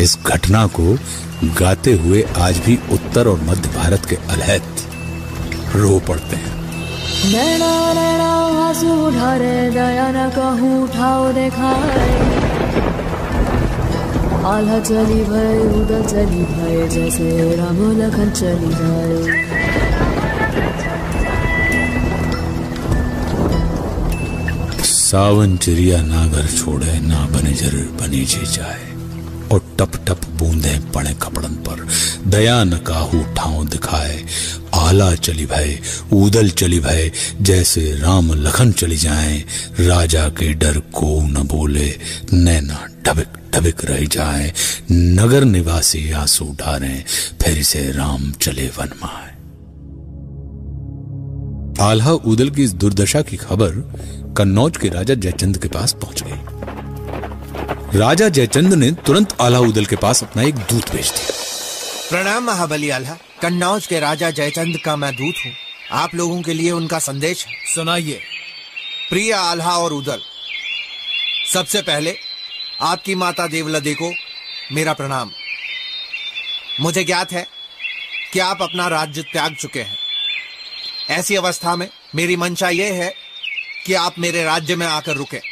इस 0.00 0.18
घटना 0.26 0.66
को 0.66 0.98
गाते 1.44 1.92
हुए 1.92 2.22
आज 2.38 2.58
भी 2.58 2.76
उत्तर 2.92 3.28
और 3.28 3.40
मध्य 3.40 3.68
भारत 3.76 4.04
के 4.04 4.16
अलहत 4.30 5.76
रो 5.76 5.98
पड़ते 6.08 6.36
हैं। 6.36 6.58
नैना 7.32 7.70
नैना 7.94 8.28
आँसू 8.64 9.10
ढारे 9.10 9.70
दया 9.70 10.10
न 10.10 10.28
कहूँ 10.30 10.82
उठाओ 10.82 11.32
देखाए। 11.32 12.08
आल्हा 14.46 14.78
चली 14.80 15.22
भय 15.24 15.58
उदल 15.80 16.04
चली 16.04 16.44
भय 16.52 16.88
जैसे 16.88 17.56
राम 17.56 17.80
लखन 18.00 18.30
चली 18.30 18.72
जाए। 18.74 19.48
सावन 24.84 25.56
चिड़िया 25.56 26.02
ना 26.02 26.26
घर 26.26 26.46
छोड़े 26.48 27.00
ना 27.00 27.26
बने 27.26 27.52
जर 27.52 27.76
बनी 28.00 28.24
जी 28.24 28.46
जाए। 28.46 28.89
और 29.52 29.76
टप 29.78 29.92
टप 30.08 30.20
बूंदे 30.28 30.78
पड़े 30.94 31.14
कपड़न 31.14 31.48
पर। 31.48 31.88
दया 32.26 32.64
न 32.64 32.76
काहू 32.76 33.22
ठाव 33.22 33.68
दिखाए। 33.68 34.24
आला 34.74 35.14
चली 35.14 35.46
भय 35.46 35.78
उदल 36.12 36.50
चली 36.50 36.80
भय, 36.80 37.12
जैसे 37.40 37.94
राम 37.94 38.32
लखन 38.32 38.72
चली 38.72 38.96
जाए। 38.96 39.44
राजा 39.80 40.28
के 40.28 40.52
डर 40.52 40.78
को 40.78 41.20
न 41.22 41.34
बोले, 41.34 41.98
नैना 42.32 42.88
ढबिक 43.06 43.26
ढबिक 43.54 43.84
रह 43.84 44.06
जाए। 44.06 44.52
नगर 44.92 45.44
निवासी 45.44 46.12
आँसू 46.12 46.44
ढारे 46.44 47.04
फिर 47.42 47.62
से 47.62 47.92
राम 47.92 48.32
चले 48.32 48.66
वन 48.66 48.88
माए। 49.04 49.30
आल्हा 51.80 52.12
उदल 52.12 52.50
की 52.50 52.62
इस 52.62 52.72
दुर्दशा 52.72 53.22
की 53.22 53.36
खबर 53.36 53.70
कन्नौज 54.36 54.76
के 54.76 54.88
राजा 54.88 55.14
जयचंद 55.14 55.58
के 55.58 55.68
पास 55.68 55.92
पहुँच 55.92 56.22
गई। 56.22 56.59
राजा 57.94 58.28
जयचंद 58.28 58.74
ने 58.74 58.90
तुरंत 59.06 59.36
आला 59.40 59.58
उदल 59.58 59.86
के 59.86 59.96
पास 59.96 60.22
अपना 60.22 60.42
एक 60.42 60.54
दूत 60.54 60.90
भेज 60.90 61.08
दिया। 61.10 61.30
प्रणाम 62.10 62.44
महाबली 62.44 62.90
आल्हा। 62.90 63.16
कन्नौज 63.42 63.86
के 63.86 64.00
राजा 64.00 64.30
जयचंद 64.30 64.76
का 64.84 64.94
मैं 64.96 65.12
दूत 65.16 65.34
हूँ। 65.46 65.52
आप 65.92 66.14
लोगों 66.14 66.40
के 66.42 66.54
लिए 66.54 66.70
उनका 66.70 66.98
संदेश। 66.98 67.44
सुनाइए। 67.74 68.20
प्रिय 69.10 69.32
आल्हा 69.32 69.76
और 69.78 69.92
उदल, 69.92 70.20
सबसे 71.54 71.82
पहले 71.82 72.14
आपकी 72.82 73.14
माता 73.14 73.46
देवलदे 73.46 73.94
को 73.94 74.12
मेरा 74.72 74.92
प्रणाम। 74.92 75.30
मुझे 76.80 77.04
ज्ञात 77.04 77.32
है 77.32 77.46
कि 78.32 78.38
आप 78.38 78.62
अपना 78.62 78.88
राज्य 78.88 79.22
त्याग 79.22 79.54
चुके 79.54 79.82
हैं। 79.82 79.98
ऐसी 81.10 81.36
अवस्था 81.36 81.76
में 81.76 81.88
मेरी 82.14 82.36
मंशा 82.36 82.68
यह 82.68 83.02
है 83.04 83.14
कि 83.86 83.94
आप 83.96 84.18
मेरे 84.18 84.44
राज्य 84.44 84.76
में 84.76 84.86
आकर 84.86 85.16
रुके। 85.16 85.49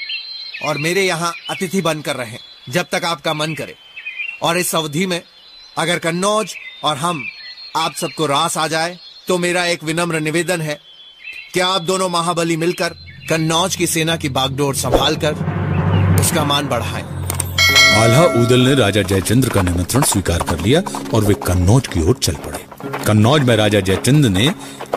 और 0.61 0.78
मेरे 0.78 1.02
यहाँ 1.02 1.32
अतिथि 1.50 1.80
बनकर 1.82 2.16
रहें, 2.16 2.38
जब 2.68 2.86
तक 2.92 3.04
आपका 3.04 3.34
मन 3.34 3.54
करे। 3.54 3.74
और 4.42 4.59
इस 4.59 4.74
अवधि 4.74 5.06
में, 5.06 5.20
अगर 5.76 5.98
कन्नौज 5.98 6.54
और 6.84 6.96
हम, 6.96 7.22
आप 7.76 7.94
सबको 7.94 8.26
रास 8.26 8.56
आ 8.59 8.66
जाए 8.68 8.96
तो 9.28 9.36
मेरा 9.38 9.64
एक 9.66 9.82
विनम्र 9.84 10.20
निवेदन 10.20 10.61
है 10.61 10.78
कि 11.54 11.61
आप 11.61 11.82
दोनों 11.82 12.09
महाबली 12.09 12.56
मिलकर 12.56 12.94
कन्नौज 13.28 13.76
की 13.76 13.86
सेना 13.86 14.16
की 14.16 14.28
बागडोर 14.30 14.74
संभाल 14.76 15.16
कर 15.16 16.20
उसका 16.20 16.44
मान 16.44 16.68
बढ़ाएँ। 16.68 17.04
आल्हा 17.96 18.24
उदल 18.36 18.61
ने 18.61 18.74
राजा 18.74 19.02
जयचंद्र 19.02 19.48
का 19.48 19.62
निमंत्रण 19.62 20.02
स्वीकार 20.04 20.42
कर 20.42 20.61
लिया 20.61 20.82
और 21.14 21.24
वे 21.24 21.34
कन्नौज 21.46 21.86
की 21.86 22.02
ओर 22.02 22.18
चल 22.18 22.34
पड़े। 22.46 22.64
कन्नौज 23.06 23.42
में 23.42 23.54
राजा 23.56 23.80
जयचंद 23.80 24.26
ने 24.28 24.52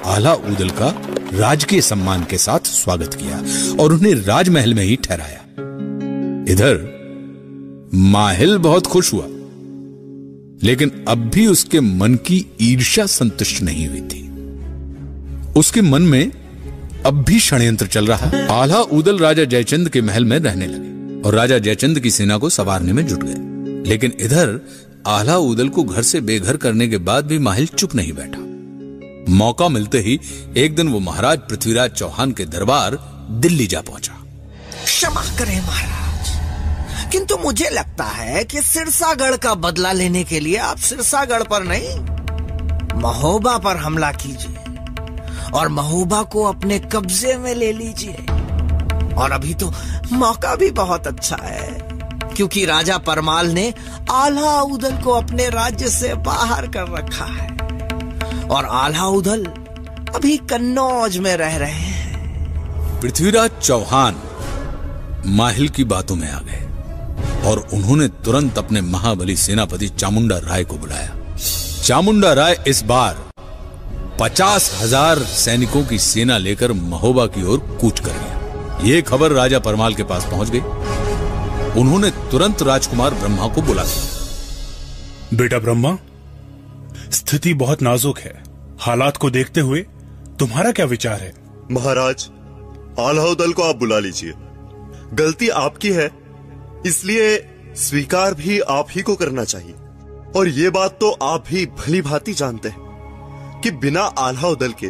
आल्हा 0.05 0.33
उदल 0.33 0.69
का 0.79 0.93
राजकीय 1.33 1.81
सम्मान 1.81 2.23
के 2.23 2.37
साथ 2.37 2.71
स्वागत 2.71 3.13
किया 3.13 3.37
और 3.83 3.93
उन्हें 3.93 4.13
राजमहल 4.25 4.73
में 4.73 4.83
ही 4.83 4.95
ठहराया। 5.03 5.40
इधर, 6.49 6.77
माहिल 7.93 8.57
बहुत 8.57 8.87
खुश 8.87 9.13
हुआ, 9.13 9.25
लेकिन 10.63 10.91
अब 11.07 11.29
भी 11.33 11.45
उसके 11.47 11.79
मन 11.79 12.15
की 12.25 12.45
ईर्ष्या 12.61 13.05
संतुष्ट 13.05 13.61
नहीं 13.61 13.87
हुई 13.87 14.01
थी। 14.01 14.21
उसके 15.59 15.81
मन 15.81 16.01
में 16.01 16.31
अब 17.05 17.23
भी 17.23 17.39
षड्यंत्र 17.39 17.87
चल 17.87 18.07
रहा। 18.07 18.31
आल्हा 18.53 18.79
उदल 18.91 19.17
राजा 19.17 19.43
जयचंद 19.43 19.89
के 19.89 20.01
महल 20.01 20.25
में 20.25 20.37
रहने 20.39 20.67
लगे, 20.67 21.21
और 21.21 21.35
राजा 21.35 21.57
जयचंद 21.57 21.99
की 21.99 22.11
सेना 22.11 22.37
को 22.37 22.49
सवारने 22.49 22.93
में 22.93 23.05
जुट 23.07 23.23
गए। 23.23 23.89
लेकिन 23.89 24.13
इधर 24.19 24.59
आल्हा 25.07 25.37
उदल 25.37 25.69
को 25.69 25.83
घर 25.83 26.01
से 26.01 26.21
बेघर 26.21 26.57
करने 26.57 26.87
के 26.87 26.97
बाद 26.97 27.25
भी 27.25 27.39
माहिल 27.39 27.67
चुप 27.67 27.95
नहीं 27.95 28.13
बैठा। 28.13 28.41
मौका 29.33 29.67
मिलते 29.69 29.99
ही 29.99 30.19
एक 30.57 30.75
दिन 30.75 30.87
वो 30.87 30.99
महाराज 30.99 31.39
पृथ्वीराज 31.39 31.91
चौहान 31.91 32.31
के 32.31 32.45
दरबार 32.45 32.97
दिल्ली 33.41 33.67
जा 33.67 33.81
पहुँचा। 33.81 34.13
क्षमा 34.85 35.21
करें 35.39 35.59
महाराज। 35.61 36.00
किंतु 37.11 37.37
मुझे 37.37 37.69
लगता 37.69 38.03
है 38.03 38.43
कि 38.43 38.61
सिरसागढ़ 38.61 39.35
का 39.35 39.53
बदला 39.55 39.91
लेने 39.91 40.23
के 40.23 40.39
लिए 40.39 40.57
आप 40.57 40.77
सिरसागढ़ 40.79 41.43
पर 41.43 41.63
नहीं, 41.63 41.97
महोबा 43.01 43.57
पर 43.57 43.77
हमला 43.77 44.11
कीजिए 44.13 45.49
और 45.51 45.69
महोबा 45.69 46.21
को 46.23 46.43
अपने 46.43 46.79
कब्जे 46.93 47.35
में 47.37 47.53
ले 47.55 47.71
लीजिए। 47.73 48.25
और 49.13 49.31
अभी 49.31 49.53
तो 49.53 49.71
मौका 50.11 50.55
भी 50.55 50.69
बहुत 50.71 51.07
अच्छा 51.07 51.37
है, 51.43 51.67
क्योंकि 52.35 52.65
राजा 52.65 52.97
परमाल 52.97 53.47
ने 53.47 53.73
आल्हा 54.11 54.59
उदल 54.61 54.97
को 54.97 55.11
अपने 55.11 55.49
राज्य 55.49 55.89
से 55.89 56.13
बाहर 56.23 56.67
कर 56.67 56.87
रखा 56.89 57.25
है। 57.25 57.49
और 58.47 58.65
आल्हा 58.65 59.07
उदल 59.09 59.45
अभी 60.15 60.37
कन्नौज 60.49 61.17
में 61.17 61.35
रह 61.37 61.57
रहे 61.57 61.71
हैं। 61.71 62.99
पृथ्वीराज 63.01 63.59
चौहान 63.61 64.21
माहिल 65.27 65.69
की 65.69 65.83
बातों 65.85 66.15
में 66.15 66.29
आ 66.31 66.39
गए। 66.39 66.67
और 67.45 67.67
उन्होंने 67.73 68.07
तुरंत 68.25 68.57
अपने 68.57 68.81
महाबली 68.81 69.35
सेनापति 69.35 69.87
चामुंडा 69.89 70.37
राय 70.37 70.63
को 70.63 70.77
बुलाया। 70.77 71.15
चामुंडा 71.83 72.33
राय 72.33 72.63
इस 72.67 72.83
बार 72.83 73.29
पचास 74.19 74.71
हज़ार 74.81 75.19
सैनिकों 75.19 75.83
की 75.85 75.97
सेना 75.99 76.37
लेकर 76.37 76.71
महोबा 76.73 77.25
की 77.27 77.43
ओर 77.43 77.59
कूच 77.81 77.99
कर 77.99 78.11
गया। 78.11 78.85
यह 78.85 79.01
खबर 79.01 79.31
राजा 79.31 79.59
परमाल 79.59 79.93
के 79.93 80.03
पास 80.03 80.25
पहुँच 80.25 80.49
गई। 80.49 80.59
उन्होंने 81.81 82.09
तुरंत 82.31 82.61
राजकुमार 82.61 83.13
ब्रह्मा 83.13 83.47
को 83.47 83.61
बुला 83.61 83.83
दिया 83.83 85.37
बेटा 85.37 85.59
ब्रह्मा 85.59 85.97
स्थिति 87.11 87.53
बहुत 87.53 87.81
नाजुक 87.81 88.19
है। 88.19 88.33
हालात 88.79 89.17
को 89.17 89.29
देखते 89.29 89.61
हुए 89.61 89.85
तुम्हारा 90.39 90.71
क्या 90.71 90.85
विचार 90.85 91.19
है? 91.19 91.33
महाराज 91.71 92.29
आल्हा 92.99 93.33
दल 93.35 93.53
को 93.53 93.63
आप 93.63 93.75
बुला 93.75 93.99
लीजिए। 93.99 94.33
गलती 95.13 95.49
आपकी 95.49 95.91
है 95.91 96.09
इसलिए 96.85 97.37
स्वीकार 97.77 98.33
भी 98.33 98.59
आप 98.59 98.87
ही 98.91 99.01
को 99.01 99.15
करना 99.15 99.43
चाहिए। 99.43 99.75
और 100.35 100.47
ये 100.49 100.69
बात 100.69 100.97
तो 101.01 101.09
आप 101.23 101.43
भी 101.49 101.65
भली 101.79 102.01
भांति 102.01 102.33
जानते 102.33 102.69
हैं 102.69 103.61
कि 103.63 103.71
बिना 103.71 104.01
आल्हा 104.01 104.47
उदल 104.47 104.73
के 104.79 104.87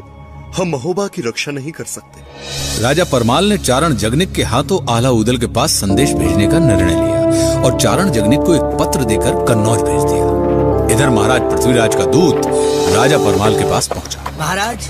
हम 0.57 0.67
महोबा 0.67 1.07
की 1.07 1.21
रक्षा 1.21 1.51
नहीं 1.51 1.71
कर 1.71 1.83
सकते। 1.85 2.81
राजा 2.83 3.03
परमाल 3.03 3.45
ने 3.45 3.57
चारण 3.57 3.95
जगनिक 3.95 4.31
के 4.33 4.43
हाथों 4.43 4.79
आला 4.89 5.09
उदल 5.11 5.37
के 5.37 5.47
पास 5.53 5.71
संदेश 5.81 6.13
भेजने 6.13 6.47
का 6.47 6.59
निर्णय 6.59 6.95
लिया 6.95 7.61
और 7.61 7.79
चारण 7.79 8.11
जगनिक 8.11 8.39
को 8.39 8.55
एक 8.55 8.77
पत्र 8.81 9.03
देकर 9.05 9.45
कन्नौज 9.45 9.81
भेज 9.81 10.03
दिया। 10.03 10.95
इधर 10.95 11.09
महाराज 11.09 11.41
पृथ्वीराज 11.41 11.95
का 11.95 12.05
दूत 12.07 12.41
राजा 12.95 13.17
परमाल 13.17 13.57
के 13.59 13.69
पास 13.69 13.87
पहुँचा। 13.87 14.31
महाराज 14.39 14.89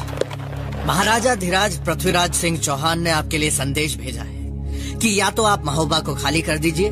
महाराजा 0.88 1.36
धीराज 1.36 1.78
पृथ्वीराज 1.86 2.34
सिंह 2.34 2.58
चौहान 2.60 3.02
ने 3.02 3.10
आपके 3.12 3.38
लिए 3.38 3.52
संदेश 3.52 3.98
भेजा 3.98 4.22
है। 4.22 4.41
कि 5.02 5.20
या 5.20 5.30
तो 5.30 5.44
आप 5.44 5.66
महोबा 5.66 6.00
को 6.00 6.16
खाली 6.16 6.42
कर 6.42 6.58
दीजिए 6.58 6.90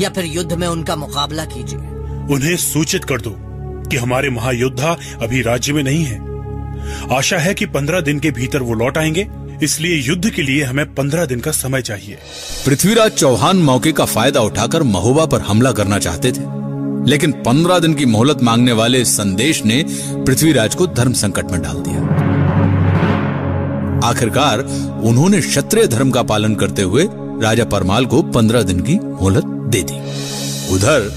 या 0.00 0.08
फिर 0.08 0.24
युद्ध 0.24 0.52
में 0.52 0.66
उनका 0.68 0.96
मुकाबला 0.96 1.44
कीजिए। 1.44 1.78
उन्हें 2.34 2.56
सूचित 2.56 3.04
कर 3.04 3.20
दो 3.20 3.34
कि 3.90 3.96
हमारे 3.96 4.30
महायोद्धा 4.30 4.96
अभी 5.22 5.42
राज्य 5.42 5.72
में 5.72 5.82
नहीं 5.82 6.04
है। 6.04 6.26
आशा 7.16 7.38
है 7.38 7.54
कि 7.54 7.66
पंद्रह 7.66 8.00
दिन 8.00 8.20
के 8.20 8.30
भीतर 8.30 8.62
वो 8.62 8.74
लौट 8.74 8.98
आएँगे 8.98 9.26
इसलिए 9.62 9.96
युद्ध 9.98 10.30
के 10.30 10.42
लिए 10.42 10.64
हमें 10.64 10.94
पंद्रह 10.94 11.26
दिन 11.26 11.40
का 11.40 11.50
समय 11.50 11.82
चाहिए। 11.82 12.18
पृथ्वीराज 12.66 13.12
चौहान 13.12 13.56
मौके 13.56 13.92
का 13.92 14.04
फ़ायदा 14.04 14.40
उठाकर 14.40 14.82
महोबा 14.82 15.26
पर 15.26 15.40
हमला 15.40 15.72
करना 15.72 15.98
चाहते 15.98 16.32
थे 16.32 16.56
लेकिन 17.10 17.32
पंद्रह 17.46 17.78
दिन 17.78 17.94
की 17.94 18.06
मोहलत 18.06 18.42
मांगने 18.42 18.72
वाले 18.72 19.00
इस 19.00 19.16
संदेश 19.16 19.64
ने 19.64 19.84
पृथ्वीराज 20.26 20.74
को 20.74 20.86
धर्म 20.86 21.12
संकट 21.12 21.50
में 21.50 21.60
डाल 21.62 21.82
दिया। 21.86 22.00
आखिरकार 24.08 24.60
उन्होंने 25.04 25.40
क्षत्रिय 25.40 25.86
धर्म 25.86 26.10
का 26.10 26.22
पालन 26.22 26.54
करते 26.54 26.82
हुए 26.82 27.06
राजा 27.42 27.64
परमाल 27.64 28.06
को 28.06 28.22
पंद्रह 28.22 28.62
दिन 28.62 28.80
की 28.80 28.98
मोहलत 28.98 29.44
दे 29.72 29.82
दी। 29.82 29.98
उधर 30.74 31.10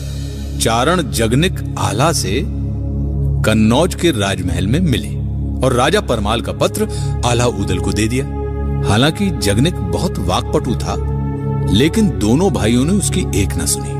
चारण 0.61 1.01
जगनिक 1.11 1.59
आला 1.79 2.11
से 2.13 2.41
कन्नौज 3.45 3.95
के 3.95 4.11
राजमहल 4.11 4.67
में 4.67 4.79
मिले 4.79 5.15
और 5.65 5.73
राजा 5.73 6.01
परमाल 6.01 6.41
का 6.41 6.53
पत्र 6.53 6.87
आला 7.25 7.45
उदल 7.45 7.79
को 7.79 7.93
दे 7.93 8.07
दिया। 8.07 8.25
हालाँकि 8.89 9.29
जगनिक 9.39 9.75
बहुत 9.75 10.19
वाकपटु 10.19 10.75
था, 10.75 10.95
लेकिन 11.71 12.09
दोनों 12.19 12.51
भाइयों 12.53 12.85
ने 12.85 12.91
उसकी 12.91 13.25
एक 13.41 13.57
न 13.57 13.65
सुनी। 13.65 13.99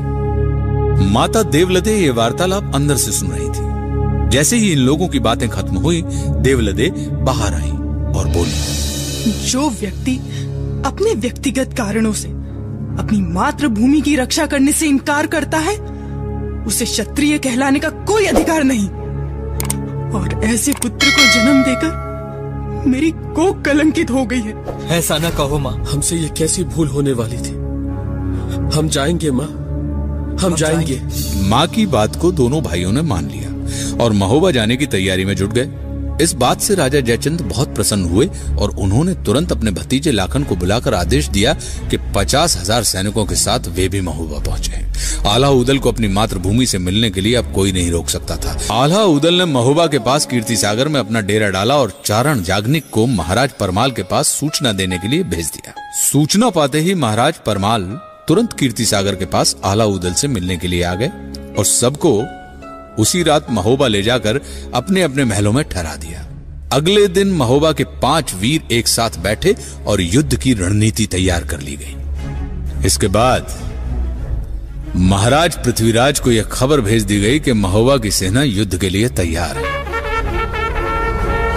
माता 1.04 1.42
देवलदे 1.42 1.96
ये 1.96 2.10
वार्तालाप 2.10 2.74
अंदर 2.74 2.96
से 2.96 3.12
सुन 3.12 3.30
रही 3.30 3.48
थी। 3.48 4.30
जैसे 4.30 4.56
ही 4.56 4.72
इन 4.72 4.78
लोगों 4.78 5.08
की 5.08 5.18
बातें 5.18 5.48
खत्म 5.48 5.76
हुई, 5.76 6.02
देवलदे 6.38 6.90
बाहर 7.22 7.54
आई 7.54 7.70
और 8.12 8.28
बोली, 8.28 9.50
जो 9.50 9.68
व्यक्ति 9.70 10.20
अपने 10.86 11.14
व्यक्तिगत 11.14 11.74
कारणों 11.78 12.12
से 12.12 12.28
अपनी 12.98 13.20
मातृभूमि 13.20 14.00
की 14.00 14.16
रक्षा 14.16 14.46
करने 14.46 14.72
से 14.72 14.86
इनकार 14.86 15.26
करता 15.26 15.58
है 15.58 15.76
उसे 16.66 16.84
क्षत्रिय 16.84 17.38
कहलाने 17.38 17.78
का 17.78 17.88
कोई 17.88 18.26
अधिकार 18.26 18.64
नहीं। 18.64 18.88
और 20.12 20.40
ऐसे 20.44 20.72
पुत्र 20.72 21.10
को 21.10 21.32
जन्म 21.34 21.62
देकर 21.62 22.84
मेरी 22.86 23.10
कोक 23.10 23.64
कलंकित 23.64 24.10
हो 24.10 24.24
गई 24.24 24.40
है। 24.40 24.54
ऐसा 24.88 25.18
ना 25.18 25.30
कहो 25.30 25.58
माँ। 25.58 25.72
हमसे 25.92 26.16
ये 26.16 26.28
कैसी 26.28 26.64
भूल 26.64 26.88
होने 26.88 27.12
वाली 27.12 27.36
थी? 27.36 27.54
हम 28.76 28.88
जाएँगे 28.88 29.30
माँ। 29.30 29.46
हम 30.40 30.54
जाएँगे। 30.54 31.00
माँ 31.48 31.66
की 31.66 31.86
बात 31.86 32.16
को 32.16 32.32
दोनों 32.32 32.62
भाइयों 32.62 32.92
ने 32.92 33.02
मान 33.02 33.28
लिया 33.28 34.04
और 34.04 34.12
महोबा 34.12 34.50
जाने 34.50 34.76
की 34.76 34.86
तैयारी 34.86 35.24
में 35.24 35.34
जुट 35.36 35.52
गए। 35.52 35.66
इस 36.22 36.32
बात 36.34 36.60
से 36.60 36.74
राजा 36.74 37.00
जयचंद 37.00 37.40
बहुत 37.42 37.74
प्रसन्न 37.74 38.04
हुए 38.04 38.26
और 38.58 38.70
उन्होंने 38.78 39.14
तुरंत 39.24 39.52
अपने 39.52 39.70
भतीजे 39.70 40.12
लाखन 40.12 40.44
को 40.44 40.56
बुलाकर 40.56 40.94
आदेश 40.94 41.28
दिया 41.28 41.54
कि 41.90 41.98
पचास 42.14 42.56
हज़ार 42.56 42.82
सैनिकों 42.84 43.24
के 43.26 43.34
साथ 43.36 43.68
वे 43.68 43.88
भी 43.88 44.00
महोबा 44.00 44.38
पहुँचे। 44.46 44.80
आला 45.28 45.48
उदल 45.50 45.78
को 45.78 45.92
अपनी 45.92 46.08
मातृभूमि 46.08 46.66
से 46.66 46.78
मिलने 46.78 47.10
के 47.10 47.20
लिए 47.20 47.34
अब 47.34 47.52
कोई 47.54 47.72
नहीं 47.72 47.90
रोक 47.90 48.08
सकता 48.08 48.36
था। 48.36 48.56
आला 48.74 49.02
उदल 49.06 49.34
ने 49.34 49.44
महोबा 49.44 49.86
के 49.86 49.98
पास 49.98 50.26
कीर्ति 50.26 50.56
सागर 50.56 50.88
में 50.88 50.98
अपना 51.00 51.20
डेरा 51.20 51.48
डाला 51.48 51.76
और 51.76 51.92
चारण 52.04 52.42
जागनिक 52.42 52.90
को 52.90 53.06
महाराज 53.08 53.50
परमाल 53.60 53.90
के 53.90 54.02
पास 54.02 54.28
सूचना 54.30 54.72
देने 54.72 54.98
के 54.98 55.08
लिए 55.08 55.22
भेज 55.24 55.46
दिया। 55.46 55.74
सूचना 56.02 56.50
पाते 56.50 56.80
ही 56.80 56.94
महाराज 56.96 57.34
परमाल 57.46 57.82
तुरंत 58.28 58.52
कीर्ति 58.52 58.84
सागर 58.84 59.14
के 59.14 59.26
पास 59.26 59.56
आला 59.64 59.84
उदल 59.86 60.12
से 60.12 60.28
मिलने 60.28 60.56
के 60.56 60.68
लिए 60.68 60.82
आ 60.82 60.94
गए 60.94 61.08
और 61.58 61.64
सबको 61.64 62.12
उसी 62.98 63.22
रात 63.22 63.50
महोबा 63.50 63.86
ले 63.88 64.02
जाकर 64.02 64.40
अपने 64.74 65.02
अपने 65.02 65.24
महलों 65.24 65.52
में 65.52 65.64
ठहरा 65.64 65.96
दिया। 65.96 66.26
अगले 66.72 67.06
दिन 67.08 67.32
महोबा 67.32 67.72
के 67.72 67.84
पाँच 67.84 68.34
वीर 68.34 68.72
एक 68.72 68.88
साथ 68.88 69.18
बैठे 69.18 69.54
और 69.86 70.00
युद्ध 70.00 70.36
की 70.36 70.54
रणनीति 70.54 71.06
तैयार 71.06 71.44
कर 71.44 71.60
ली 71.60 71.76
गई। 71.76 72.86
इसके 72.86 73.08
बाद 73.08 73.46
महाराज 74.96 75.56
पृथ्वीराज 75.64 76.20
को 76.20 76.30
यह 76.30 76.42
खबर 76.42 76.80
भेज 76.80 77.02
दी 77.02 77.20
गई 77.20 77.40
कि 77.40 77.52
महोबा 77.52 77.96
की 77.96 78.10
सेना 78.10 78.42
युद्ध 78.42 78.78
के 78.78 78.88
लिए 78.88 79.08
तैयार 79.08 79.56
है। 79.56 79.70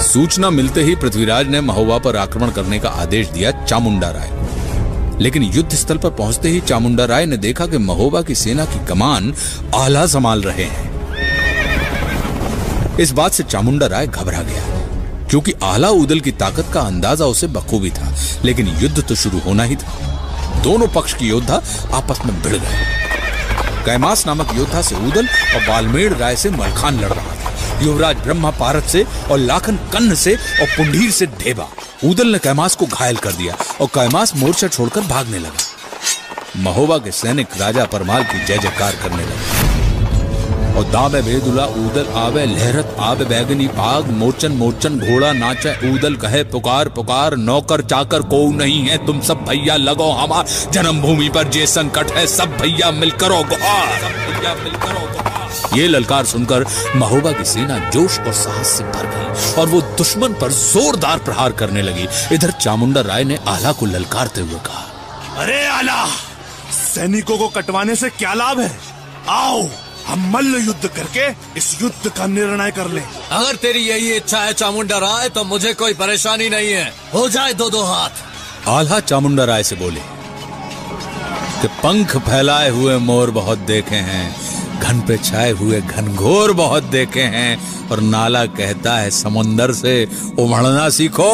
सूचना 0.02 0.50
मिलते 0.50 0.84
ही 0.84 0.96
पृथ्वीराज 0.96 1.48
ने 1.48 1.62
महोबा 1.62 1.98
पर 1.98 2.16
आक्रमण 2.16 2.52
करने 2.52 2.80
का 2.80 2.90
आदेश 2.90 3.28
दिया 3.28 3.52
चामुंडा 3.66 4.10
राय 4.12 4.34
लेकिन 5.22 5.44
युद्ध 5.44 5.76
स्थल 5.76 5.98
पर 5.98 6.10
पहुँचते 6.10 6.50
ही 6.50 6.60
चामुंडा 6.62 7.06
राय 7.06 7.26
ने 7.26 7.38
देखा 7.38 7.66
कि 7.66 7.78
महोबा 7.78 8.22
की 8.22 8.36
सेना 8.36 8.66
की 8.66 8.86
कमान 8.86 9.34
आला 9.76 10.06
संभाल 10.06 10.42
रहे 10.42 10.64
हैं। 10.64 10.95
इस 13.00 13.12
बात 13.12 13.34
से 13.34 13.44
चामुंडा 13.44 13.88
राय 13.88 14.08
घबरा 14.08 14.42
गया, 14.42 14.64
क्योंकि 15.30 15.54
आला 15.64 15.90
उदल 15.94 16.20
की 16.20 16.32
ताकत 16.34 16.70
का 16.74 16.82
अंदाज़ा 16.82 17.26
उसे 17.26 17.48
बखूबी 17.48 17.90
था, 17.90 18.14
लेकिन 18.46 18.68
युद्ध 18.82 19.04
तो 19.04 19.16
शुरू 19.16 19.40
होना 19.40 19.64
ही 19.64 19.76
था। 19.76 20.62
दोनों 20.64 20.88
पक्ष 20.88 21.14
की 21.14 21.28
योद्धा 21.28 21.56
आपस 21.94 22.20
में 22.26 22.42
भिड़ 22.42 22.56
गए। 22.56 23.84
कैमास 23.86 24.26
नामक 24.28 24.56
योद्धा 24.58 24.82
से 24.82 24.96
ऊदल 24.98 25.28
और 25.28 25.68
बालमेड़ 25.68 26.14
राय 26.14 26.36
से 26.36 26.50
मलखान 26.52 27.00
लड़ 27.00 27.12
रहा 27.12 27.36
था। 27.36 27.84
युवराज 27.84 28.18
ब्रह्मा 28.18 28.52
पारत 28.60 28.84
से 28.86 29.06
और 29.32 29.38
लाखन 29.40 29.80
कन्न 29.94 30.16
से 30.16 30.36
और 30.36 30.68
पुंडीर 30.68 31.12
से 31.12 31.26
ढेबा। 31.40 31.68
उदल 32.04 32.28
ने 32.28 32.40
कैमास 32.40 32.76
को 32.76 32.86
घायल 32.88 33.18
कर 33.18 33.32
दिया 33.34 33.58
और 33.82 33.88
कैमास 33.96 34.36
मोर्चा 34.36 34.68
छोड़कर 34.68 35.02
भागने 35.04 35.40
लगा। 35.40 36.62
महोबा 36.64 36.98
के 36.98 37.12
सैनिक 37.14 37.62
राजा 37.62 37.86
परमाल 37.86 38.24
की 38.24 38.46
जय 38.46 38.58
जयकार 38.58 38.96
करने 39.04 39.24
लगे। 39.24 39.75
और 40.76 40.84
दाबे 40.86 41.22
बेदुला 41.22 41.66
ऊदल 41.80 42.08
आवे, 42.18 42.46
लहरत 42.46 42.96
आवे 43.00 43.26
बैगनी 43.26 43.68
पाग 43.74 44.10
मोचन 44.14 44.52
मोचन 44.54 45.00
घोड़ा 45.02 45.32
नाचे 45.34 45.74
उदल 45.90 46.16
कहे 46.16 46.44
पुकार 46.52 46.90
पुकार, 46.90 47.36
नौकर 47.38 47.82
चाकर 47.84 48.22
को 48.24 48.40
नहीं 48.54 48.82
है, 48.82 48.98
तुम 49.06 49.22
सब 49.22 49.46
भैया 49.46 49.76
लगो 49.78 50.12
हमार, 50.14 50.46
जन्मभूमि 50.74 51.30
पर 51.30 51.48
जे 51.50 51.66
संकट 51.68 52.12
है, 52.12 52.26
सब 52.28 52.58
भैया 52.58 52.92
मिलकर 52.94 53.30
गुहार। 53.46 54.14
ये 55.74 55.88
ललकार 55.88 56.26
सुनकर 56.26 56.66
महोबा 56.96 57.32
की 57.32 57.46
सेना 57.46 57.78
जोश 57.90 58.20
और 58.20 58.34
साहस 58.34 58.68
से 58.68 58.84
भर 58.86 59.06
गई 59.08 59.62
और 59.62 59.68
वो 59.68 59.82
दुश्मन 59.98 60.34
पर 60.34 60.52
जोरदार 60.52 61.20
प्रहार 61.20 61.52
करने 61.54 61.82
लगी। 61.82 62.08
इधर 62.36 62.52
चामुंडा 62.52 63.02
राय 63.02 63.24
ने 63.24 63.40
आला 63.48 63.72
को 63.72 63.86
ललकारते 63.86 64.42
हुए 64.42 64.60
कहा, 64.66 64.84
अरे 65.38 65.66
आला, 65.70 66.06
सैनिकों 66.74 67.38
को 67.38 67.48
कटवाने 67.52 67.96
से 67.96 68.10
क्या 68.12 68.34
लाभ 68.34 68.60
है? 68.60 68.72
आओ 69.30 69.62
हम 70.08 70.30
मल्ल 70.32 70.62
युद्ध 70.66 70.88
करके 70.88 71.28
इस 71.58 71.78
युद्ध 71.82 72.10
का 72.10 72.26
निर्णय 72.28 72.72
कर 72.72 72.88
ले। 72.88 73.02
अगर 73.32 73.56
तेरी 73.56 73.80
यही 73.80 74.12
इच्छा 74.14 74.40
है 74.40 74.54
चामुंडा 74.54 74.98
राय 74.98 75.30
तो 75.30 75.44
मुझे 75.44 75.74
कोई 75.74 75.94
परेशानी 75.94 76.50
नहीं 76.50 76.72
है। 76.72 76.92
हो 77.14 77.28
जाए 77.30 77.54
दो 77.54 77.70
दो 77.70 77.84
हाथ। 77.84 78.24
आल्हा 78.70 79.00
चामुंडा 79.02 79.44
राय 79.44 79.64
से 79.64 79.76
बोले 79.76 80.02
कि 81.62 81.68
पंख 81.84 82.18
फैलाए 82.18 82.70
हुए 82.70 82.98
मोर 82.98 83.32
बहुत 83.32 83.60
देखे 83.68 83.96
हैं 84.10 84.80
घन 84.80 85.00
पे 85.02 85.18
छाए 85.18 85.52
हुए 85.52 85.82
घनघोर 85.82 86.52
बहुत 86.54 86.84
देखे 86.92 87.24
हैं 87.36 87.90
और 87.90 88.00
नाला 88.02 88.46
कहता 88.46 88.98
है 88.98 89.10
समुंदर 89.12 89.74
से 89.74 89.94
उमड़ना 90.40 90.90
सीखो 90.90 91.32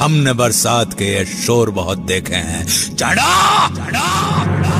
हमने 0.00 0.32
बरसात 0.32 0.94
के 0.94 1.04
ये 1.04 1.24
शोर 1.26 1.70
बहुत 1.70 1.98
देखे 2.06 2.34
हैं। 2.34 2.66
चढ़ा 2.96 3.68
चढ़ा। 3.68 4.79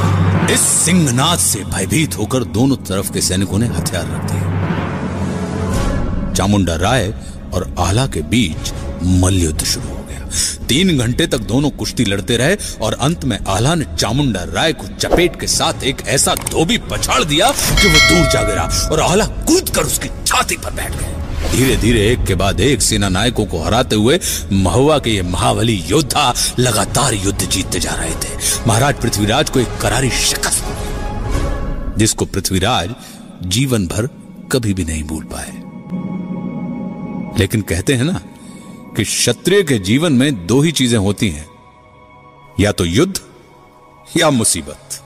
इस 0.51 0.61
सिंहनाद 0.61 1.39
से 1.39 1.59
भयभीत 1.65 2.17
होकर 2.19 2.45
दोनों 2.45 2.77
तरफ़ 2.77 3.13
के 3.13 3.21
सैनिकों 3.21 3.59
ने 3.59 3.67
हथियार 3.67 4.07
रख 4.07 4.31
दिए। 4.31 4.43
चामुंडा 6.35 6.75
राय 6.77 7.07
और 7.55 7.75
आला 7.79 8.07
के 8.07 8.23
बीच 8.23 8.73
मल्लयुद्ध 9.03 9.65
शुरू 9.65 9.89
हो 9.89 10.03
गया। 10.09 10.21
तीन 10.67 10.99
घंटे 10.99 11.27
तक 11.27 11.39
दोनों 11.45 11.71
कुश्ती 11.71 12.05
लड़ते 12.05 12.37
रहे 12.37 12.57
और 12.83 12.95
अंत 13.01 13.25
में 13.25 13.39
आला 13.49 13.75
ने 13.75 13.85
चामुंडा 13.97 14.43
राय 14.45 14.73
को 14.73 14.87
चपेट 14.97 15.41
के 15.41 15.47
साथ 15.47 15.85
एक 15.85 16.03
ऐसा 16.09 16.35
धोबी 16.51 16.79
पछाड़ 16.91 17.23
दिया 17.25 17.51
कि 17.51 17.89
वो 17.89 17.99
दूर 18.09 18.27
जा 18.33 18.43
गिरा 18.43 18.65
और 18.93 19.01
आला 19.01 19.27
कूद 19.27 19.71
कर 19.71 19.83
उसकी 19.83 20.09
छाती 20.27 20.57
पर 20.57 20.71
बैठ 20.71 20.93
गए। 20.93 21.20
धीरे 21.43 21.77
धीरे 21.77 22.07
एक 22.13 22.25
के 22.25 22.35
बाद 22.35 22.61
एक 22.61 22.83
सेना 22.83 23.09
नायकों 23.09 23.47
को 23.47 23.63
हराते 23.63 23.97
हुए 23.97 24.19
महुआ 24.53 24.99
के 24.99 25.11
ये 25.11 25.23
महाबली 25.23 25.75
योद्धा 25.89 26.33
लगातार 26.59 27.15
युद्ध 27.15 27.41
जीतते 27.43 27.81
जा 27.81 27.95
रहे 27.95 28.15
थे। 28.15 28.39
महाराज 28.69 29.01
पृथ्वीराज 29.01 29.51
को 29.51 29.61
एक 29.61 29.79
करारी 29.83 30.11
शिकस्त 30.11 30.65
जिसको 31.99 32.25
पृथ्वीराज 32.25 32.95
जीवन 33.49 33.87
भर 33.87 34.09
कभी 34.53 34.75
भी 34.75 34.85
नहीं 34.85 35.03
भूल 35.05 35.25
पाए। 35.25 35.53
लेकिन 37.39 37.63
कहते 37.63 37.95
हैं 37.95 38.05
ना 38.05 38.21
कि 38.97 39.05
क्षत्रिय 39.05 39.63
के 39.63 39.79
जीवन 39.81 40.13
में 40.13 40.47
दो 40.47 40.61
ही 40.61 40.73
चीज़ें 40.73 40.99
होती 40.99 41.29
हैं, 41.29 41.47
या 42.61 42.73
तो 42.73 42.85
युद्ध 42.85 43.21
या 44.17 44.31
मुसीबत। 44.31 45.01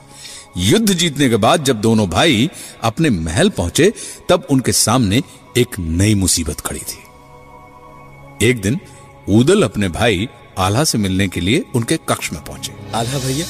युद्ध 0.57 0.93
जीतने 0.93 1.29
के 1.29 1.35
बाद 1.37 1.63
जब 1.63 1.81
दोनों 1.81 2.07
भाई 2.09 2.49
अपने 2.83 3.09
महल 3.09 3.49
पहुँचे, 3.49 3.93
तब 4.29 4.47
उनके 4.49 4.71
सामने 4.73 5.21
एक 5.57 5.77
नई 5.79 6.15
मुसीबत 6.15 6.59
खड़ी 6.59 6.79
थी। 6.79 8.47
एक 8.47 8.61
दिन 8.61 8.79
ऊदल 9.29 9.63
अपने 9.63 9.89
भाई 9.89 10.27
आल्हा 10.57 10.83
से 10.83 10.97
मिलने 10.97 11.27
के 11.27 11.41
लिए 11.41 11.63
उनके 11.75 11.97
कक्ष 12.09 12.31
में 12.33 12.43
पहुँचे। 12.43 12.73
आल्हा 12.95 13.19
भैया 13.19 13.45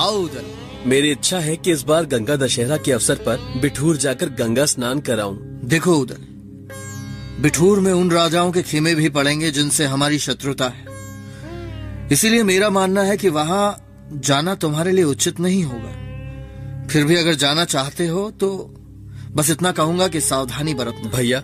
आओ 0.00 0.16
उदल 0.16 0.44
मेरी 0.86 1.10
इच्छा 1.10 1.38
है 1.38 1.56
कि 1.56 1.72
इस 1.72 1.82
बार 1.82 2.04
गंगा 2.04 2.36
दशहरा 2.36 2.76
के 2.76 2.92
अवसर 2.92 3.14
पर 3.14 3.60
बिठूर 3.62 3.96
जाकर 3.96 4.28
गंगा 4.28 4.66
स्नान 4.66 5.00
कराऊं। 5.00 5.36
देखो 5.64 5.94
उदल 5.94 6.26
बिठूर 7.42 7.80
में 7.80 7.92
उन 7.92 8.10
राजाओं 8.10 8.52
के 8.52 8.62
खेमे 8.62 8.94
भी 8.94 9.08
पड़ेंगे 9.08 9.50
जिनसे 9.50 9.84
हमारी 9.84 10.18
शत्रुता 10.18 10.68
है। 10.68 12.08
इसीलिए 12.12 12.42
मेरा 12.42 12.70
मानना 12.70 13.02
है 13.02 13.16
कि 13.16 13.28
वहाँ 13.28 13.64
जाना 14.12 14.54
तुम्हारे 14.54 14.92
लिए 14.92 15.04
उचित 15.04 15.40
नहीं 15.40 15.64
होगा। 15.64 16.86
फिर 16.86 17.04
भी 17.04 17.16
अगर 17.16 17.34
जाना 17.34 17.64
चाहते 17.64 18.06
हो 18.06 18.30
तो 18.30 18.48
बस 19.34 19.50
इतना 19.50 19.70
कहूँगा 19.72 20.08
कि 20.08 20.20
सावधानी 20.20 20.74
बरतना। 20.74 21.10
भैया 21.10 21.42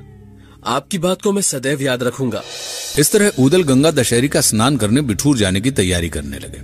आपकी 0.66 0.98
बात 0.98 1.22
को 1.22 1.32
मैं 1.32 1.42
सदैव 1.42 1.82
याद 1.82 2.02
रखूँगा। 2.02 2.42
इस 2.98 3.12
तरह 3.12 3.32
उदल 3.40 3.62
गंगा 3.62 3.90
दशहरी 3.90 4.28
का 4.28 4.40
स्नान 4.40 4.76
करने 4.76 5.00
बिठूर 5.00 5.36
जाने 5.36 5.60
की 5.60 5.70
तैयारी 5.70 6.08
करने 6.08 6.38
लगे। 6.38 6.60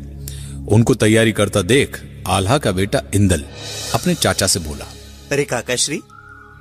उनको 0.75 0.95
तैयारी 0.95 1.33
करता 1.33 1.63
देख 1.63 2.01
आल्हा 2.29 2.59
का 2.59 2.73
बेटा 2.73 3.03
इंदल 3.15 3.45
अपने 3.95 4.15
चाचा 4.15 4.47
से 4.47 4.61
बोला 4.61 4.85
अरे 5.33 5.45
काकाश्री 5.45 6.01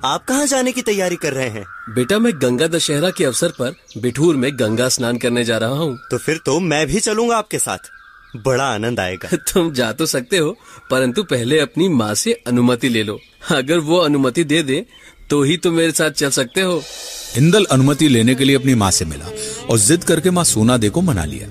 आप 0.06 0.24
कहाँ 0.26 0.46
जाने 0.48 0.72
की 0.72 0.82
तैयारी 0.82 1.16
कर 1.16 1.34
रहे 1.34 1.50
हैं? 1.50 1.64
बेटा 1.90 2.18
मैं 2.20 2.32
गंगा 2.36 2.68
दशहरा 2.68 3.10
के 3.10 3.26
अवसर 3.26 3.50
पर 3.60 3.76
बिठूर 3.98 4.36
में 4.36 4.50
गंगा 4.60 4.88
स्नान 4.90 5.18
करने 5.18 5.44
जा 5.44 5.58
रहा 5.58 5.78
हूँ। 5.78 5.98
तो 6.12 6.18
फिर 6.18 6.40
तो 6.46 6.60
मैं 6.60 6.86
भी 6.88 7.00
चलूँगा 7.00 7.38
आपके 7.38 7.60
साथ। 7.60 7.92
बड़ा 8.36 8.64
आनंद 8.64 9.00
आएगा। 9.00 9.30
तुम 9.54 9.74
जा 9.74 9.92
तो 9.92 10.06
सकते 10.06 10.38
हो 10.38 10.58
परंतु 10.92 11.24
पहले 11.24 11.60
अपनी 11.60 11.90
माँ 11.90 12.14
से 12.14 12.34
अनुमति 12.48 12.90
ले 12.90 13.04
लो। 13.04 13.20
अगर 13.52 13.78
वो 13.80 13.98
अनुमति 13.98 14.44
दे 14.44 14.64
दे 14.64 14.86
तो 15.30 15.44
ही 15.44 15.58
तुम 15.58 15.74
मेरे 15.74 15.92
साथ 15.92 16.12
चल 16.12 16.30
सकते 16.30 16.62
हो। 16.62 16.84
इंदल 17.38 17.66
अनुमति 17.66 18.08
लेने 18.08 18.36
के 18.36 18.44
लिए 18.44 18.56
अपनी 18.56 18.76
माँ 18.76 18.92
से 18.92 19.06
मिला 19.06 19.32
और 19.70 19.78
जिद 19.78 20.04
करके 20.04 20.32
माँ 20.32 20.44
सोना 20.44 20.78
दे 20.78 20.90
को 20.90 21.02
मना 21.02 21.26
लिया। 21.26 21.48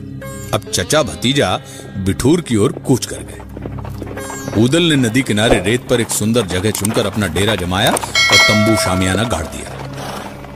अब 0.55 0.70
चचा 0.70 1.03
भतीजा 1.03 1.57
बिठूर 1.99 2.41
की 2.41 2.57
ओर 2.57 2.72
कूच 2.72 3.07
कर 3.07 3.22
गए। 3.22 4.62
ऊदल 4.62 4.83
ने 4.83 4.97
नदी 4.97 5.22
किनारे 5.22 5.61
रेत 5.61 5.89
पर 5.89 6.01
एक 6.01 6.09
सुंदर 6.09 6.47
जगह 6.47 6.70
चुनकर 6.70 7.07
अपना 7.07 7.26
डेरा 7.26 7.55
जमाया 7.55 7.93
और 7.93 8.39
तंबू 8.39 8.76
शामियाना 8.76 9.24
गाड़ 9.24 9.47
दिया। 9.47 9.72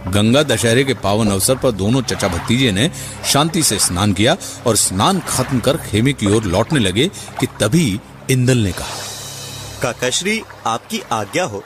गंगा 0.08 0.42
दशहरे 0.42 0.84
के 0.84 0.94
पावन 1.02 1.28
अवसर 1.30 1.56
पर 1.56 1.70
दोनों 1.72 2.02
चचा 2.02 2.28
भतीजे 2.28 2.72
ने 2.72 2.90
शांति 3.32 3.62
से 3.62 3.78
स्नान 3.78 4.12
किया 4.12 4.36
और 4.66 4.76
स्नान 4.76 5.20
खत्म 5.28 5.58
कर 5.60 5.76
खेमे 5.86 6.12
की 6.12 6.26
ओर 6.26 6.44
लौटने 6.46 6.80
लगे 6.80 7.08
कि 7.40 7.46
तभी 7.60 7.88
इंदल 8.30 8.58
ने 8.58 8.72
कहा 8.72 8.96
काकाश्री 9.82 10.40
आपकी 10.66 11.00
आज्ञा 11.12 11.44
हो 11.44 11.62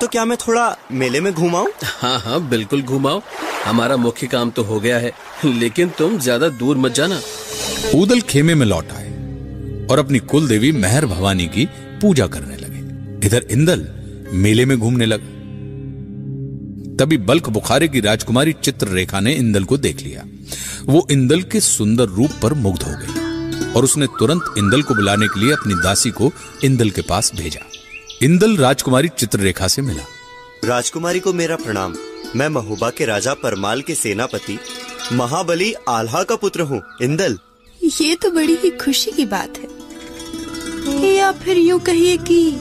तो 0.00 0.06
क्या 0.06 0.24
मैं 0.24 0.36
थोड़ा 0.38 0.64
मेले 0.92 1.20
में 1.20 1.32
घुमाऊं? 1.32 1.68
हाँ 2.00 2.18
हाँ 2.20 2.40
बिल्कुल 2.48 2.82
घुमाओ। 2.82 3.20
हमारा 3.64 3.96
मुख्य 3.96 4.26
काम 4.26 4.50
तो 4.50 4.62
हो 4.64 4.78
गया 4.80 4.98
है 4.98 5.12
लेकिन 5.44 5.88
तुम 5.98 6.18
ज़्यादा 6.18 6.48
दूर 6.60 6.76
मत 6.76 6.94
जाना। 6.94 7.20
ऊदल 7.94 8.20
खेमे 8.22 8.54
में 8.54 8.66
लौट 8.66 8.90
आए 8.92 9.86
और 9.90 9.98
अपनी 9.98 10.18
कुल 10.32 10.48
देवी 10.48 10.72
मेहर 10.74 11.06
भवानी 11.06 11.46
की 11.46 11.64
पूजा 12.02 12.26
करने 12.26 12.56
लगे। 12.56 13.26
इधर 13.26 13.46
इंदल 13.50 13.86
मेले 14.34 14.64
में 14.64 14.78
घूमने 14.78 15.06
लगा। 15.06 15.32
तभी 17.00 17.16
बल्क 17.18 17.48
बुखारे 17.48 17.88
की 17.88 18.00
राजकुमारी 18.00 18.52
चित्ररेखा 18.52 19.20
ने 19.20 19.34
इंदल 19.34 19.64
को 19.64 19.76
देख 19.76 20.00
लिया। 20.02 20.22
वो 20.84 21.06
इंदल 21.10 21.42
के 21.42 21.60
सुंदर 21.60 22.04
रूप 22.04 22.30
पर 22.42 22.54
मुग्ध 22.54 22.82
हो 22.82 22.92
गई 22.94 23.72
और 23.72 23.84
उसने 23.84 24.06
तुरंत 24.06 24.54
इंदल 24.58 24.82
को 24.82 24.94
बुलाने 24.94 25.26
के 25.26 25.40
लिए 25.40 25.52
अपनी 25.52 25.74
दासी 25.74 26.10
को 26.10 26.32
इंदल 26.64 26.90
के 26.90 27.02
पास 27.02 27.32
भेजा। 27.34 27.60
इंदल 28.22 28.56
राजकुमारी 28.56 29.08
चित्ररेखा 29.08 29.68
से 29.68 29.82
मिला। 29.82 30.02
राजकुमारी 30.64 31.20
को 31.20 31.32
मेरा 31.32 31.56
प्रणाम। 31.56 31.94
मैं 32.36 32.48
महुबा 32.48 32.90
के 32.90 33.04
राजा 33.04 33.34
परमाल 33.34 33.82
के 33.82 33.94
सेनापति 33.94 34.58
महाबली 35.12 35.72
आल्हा 35.88 36.22
का 36.22 36.36
पुत्र 36.36 36.60
हूँ। 36.60 36.82
इंदल। 37.02 37.38
ये 38.00 38.14
तो 38.14 38.30
बड़ी 38.30 38.54
ही 38.54 38.70
खुशी 38.70 39.10
की 39.10 39.26
बात 39.26 39.58
है। 39.58 41.12
या 41.14 41.32
फिर 41.32 41.58
यूँ 41.58 41.80
कहिए 41.80 42.16
कि 42.16 42.56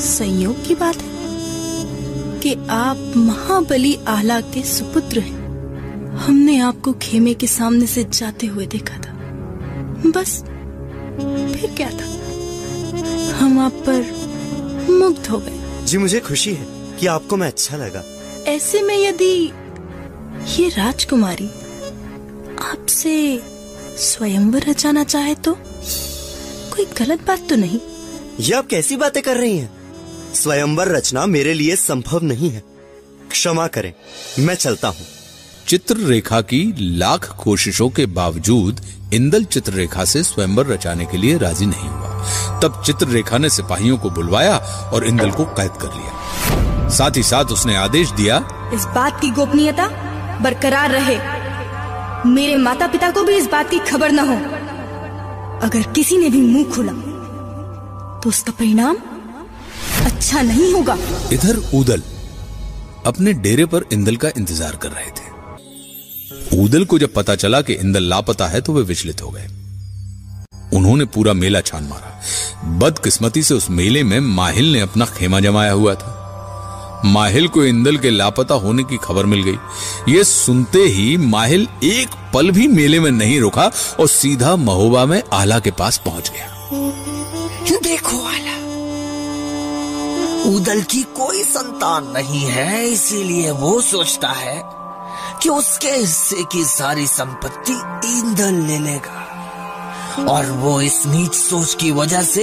संयोग 0.00 0.66
की 0.66 0.74
बात 0.74 0.96
है? 0.96 1.19
कि 2.42 2.54
आप 2.70 3.12
महाबली 3.16 3.94
आला 4.08 4.40
के 4.40 4.62
सुपुत्र 4.62 5.20
हैं। 5.20 5.38
हमने 6.16 6.58
आपको 6.58 6.92
खेमे 6.92 7.34
के 7.34 7.46
सामने 7.46 7.86
से 7.86 8.04
जाते 8.04 8.46
हुए 8.46 8.66
देखा 8.66 8.96
था। 8.96 9.12
बस 10.06 10.42
फिर 11.56 11.74
क्या 11.76 11.90
था? 11.90 12.06
हम 13.36 13.58
आप 13.58 13.72
पर 13.88 14.90
मुग्ध 14.90 15.26
हो 15.26 15.38
गए। 15.38 15.84
जी 15.84 15.98
मुझे 15.98 16.20
खुशी 16.20 16.54
है 16.54 16.66
कि 17.00 17.06
आपको 17.06 17.36
मैं 17.36 17.48
अच्छा 17.48 17.76
लगा। 17.76 18.04
ऐसे 18.46 18.82
में 18.82 18.96
यदि 18.96 19.32
ये 20.58 20.68
राजकुमारी 20.68 21.46
आपसे 22.62 23.42
स्वयंवर 23.98 24.64
रचाना 24.68 25.04
चाहे 25.04 25.34
तो 25.34 25.56
कोई 26.72 26.84
गलत 26.98 27.26
बात 27.26 27.48
तो 27.48 27.56
नहीं। 27.56 27.80
ये 28.40 28.54
आप 28.54 28.66
कैसी 28.66 28.96
बातें 28.96 29.22
कर 29.22 29.36
रही 29.36 29.58
हैं? 29.58 29.79
स्वयंवर 30.34 30.88
रचना 30.88 31.24
मेरे 31.26 31.54
लिए 31.54 31.76
संभव 31.76 32.24
नहीं 32.24 32.50
है। 32.50 32.62
क्षमा 33.30 33.66
करें 33.66 33.92
मैं 34.38 34.54
चलता 34.54 34.88
हूँ। 34.88 35.06
चित्र 35.68 35.96
रेखा 35.96 36.40
की 36.42 36.62
लाख 36.98 37.28
कोशिशों 37.36 37.88
के 37.90 38.06
बावजूद 38.06 38.80
इंदल 39.14 39.44
चित्ररेखा 39.44 40.04
से 40.04 40.22
स्वयंवर 40.22 40.66
रचाने 40.66 41.04
के 41.04 41.18
लिए 41.18 41.38
राज़ी 41.38 41.66
नहीं 41.66 41.88
हुआ। 41.88 42.60
तब 42.60 42.82
चित्ररेखा 42.86 43.38
ने 43.38 43.50
सिपाहियों 43.50 43.98
को 43.98 44.10
बुलवाया 44.10 44.56
और 44.94 45.06
इंदल 45.06 45.30
को 45.30 45.44
कैद 45.44 45.70
कर 45.82 45.94
लिया। 45.94 46.88
साथ 46.88 47.16
ही 47.16 47.22
साथ 47.22 47.52
उसने 47.52 47.76
आदेश 47.76 48.10
दिया 48.10 48.36
इस 48.74 48.84
बात 48.94 49.20
की 49.20 49.30
गोपनीयता 49.30 49.86
बरकरार 50.42 50.90
रहे। 50.90 51.18
मेरे 52.26 52.56
माता 52.56 52.86
पिता 52.86 53.10
को 53.10 53.22
भी 53.24 53.34
इस 53.34 53.46
बात 53.46 53.70
की 53.70 53.78
खबर 53.90 54.12
न 54.12 54.18
हो। 54.18 54.34
अगर 55.62 55.92
किसी 55.92 56.18
ने 56.18 56.28
भी 56.30 56.40
मुँह 56.42 56.72
खोला 56.74 56.92
तो 58.20 58.28
उसका 58.28 58.52
परिणाम 58.52 58.96
अच्छा 60.20 60.40
नहीं 60.42 60.72
होगा। 60.72 60.96
इधर 61.32 61.56
उदल 61.74 62.02
अपने 63.06 63.32
डेरे 63.34 63.64
पर 63.66 63.84
इंदल 63.92 64.16
का 64.16 64.28
इंतज़ार 64.36 64.74
कर 64.76 64.88
रहे 64.88 65.10
थे। 65.10 65.28
उदल 66.56 66.84
को 66.84 66.98
जब 66.98 67.12
पता 67.14 67.34
चला 67.36 67.60
कि 67.60 67.72
इंदल 67.74 68.02
लापता 68.04 68.46
है 68.46 68.60
तो 68.60 68.72
वे 68.72 68.82
विचलित 68.82 69.22
हो 69.22 69.30
गए। 69.30 69.46
उन्होंने 70.76 71.04
पूरा 71.06 71.32
मेला 71.34 71.60
छान 71.62 71.84
मारा। 71.84 72.10
बदकिस्मती 72.78 73.42
से 73.42 73.54
उस 73.54 73.70
मेले 73.70 74.02
में 74.02 74.18
माहिल 74.20 74.72
ने 74.72 74.80
अपना 74.80 75.04
खेमा 75.08 75.40
जमाया 75.40 75.72
हुआ 75.72 75.94
था। 75.94 76.12
माहिल 77.06 77.48
को 77.48 77.64
इंदल 77.64 77.96
के 77.96 78.10
लापता 78.10 78.54
होने 78.56 78.84
की 78.84 78.96
खबर 79.02 79.26
मिल 79.26 79.42
गई। 79.42 80.12
ये 80.12 80.24
सुनते 80.26 80.82
ही 80.88 81.16
माहिल 81.16 81.66
एक 81.84 82.08
पल 82.34 82.50
भी 82.50 82.68
मेले 82.68 83.00
में 83.00 83.10
नहीं 83.12 83.40
रुका 83.40 83.70
और 84.00 84.08
सीधा 84.10 84.54
महोबा 84.58 85.06
में 85.06 85.22
आला 85.32 85.58
के 85.58 85.70
पास 85.80 86.00
पहुँच 86.04 86.30
गया। 86.30 87.78
देखो 87.82 88.16
आला 88.26 88.49
उदल 90.46 90.82
की 90.82 91.02
कोई 91.02 91.42
संतान 91.44 92.06
नहीं 92.06 92.44
है, 92.44 92.86
इसीलिए 92.86 93.50
वो 93.50 93.80
सोचता 93.80 94.28
है 94.28 94.62
कि 95.42 95.48
उसके 95.48 95.90
हिस्से 95.90 96.44
की 96.52 96.64
सारी 96.64 97.06
संपत्ति 97.06 97.72
इंदल 98.08 98.54
ले 98.66 98.78
लेगा। 98.78 100.24
और 100.28 100.50
वो 100.50 100.80
इस 100.80 101.02
नीच 101.06 101.34
सोच 101.34 101.74
की 101.74 101.90
वजह 101.90 102.22
से 102.22 102.42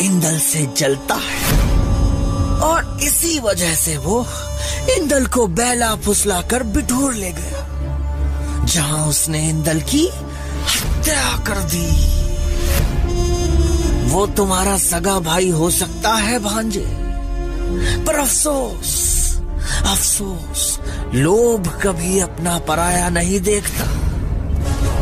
इंदल 0.00 0.38
से 0.38 0.66
जलता 0.76 1.14
है। 1.14 1.60
और 2.60 2.98
इसी 3.02 3.38
वजह 3.38 3.74
से 3.74 3.96
वो 3.96 4.26
इंदल 4.98 5.26
को 5.26 5.46
बैला 5.46 5.94
फुसला 5.96 6.40
कर 6.42 6.62
बिठूर 6.62 7.14
ले 7.14 7.30
गया, 7.30 8.64
जहाँ 8.64 9.06
उसने 9.08 9.48
इंदल 9.48 9.80
की 9.80 10.06
हत्या 10.08 11.38
कर 11.38 11.58
दी। 11.74 11.86
वो 14.10 14.26
तुम्हारा 14.26 14.78
सगा 14.78 15.18
भाई 15.20 15.50
हो 15.50 15.70
सकता 15.70 16.14
है, 16.14 16.38
भांजे। 16.38 17.01
पर 18.06 18.18
अफसोस 18.18 18.94
अफसोस 19.82 20.78
लोभ 21.14 21.68
कभी 21.82 22.18
अपना 22.20 22.58
पराया 22.58 23.08
नहीं 23.10 23.40
देखता। 23.40 23.90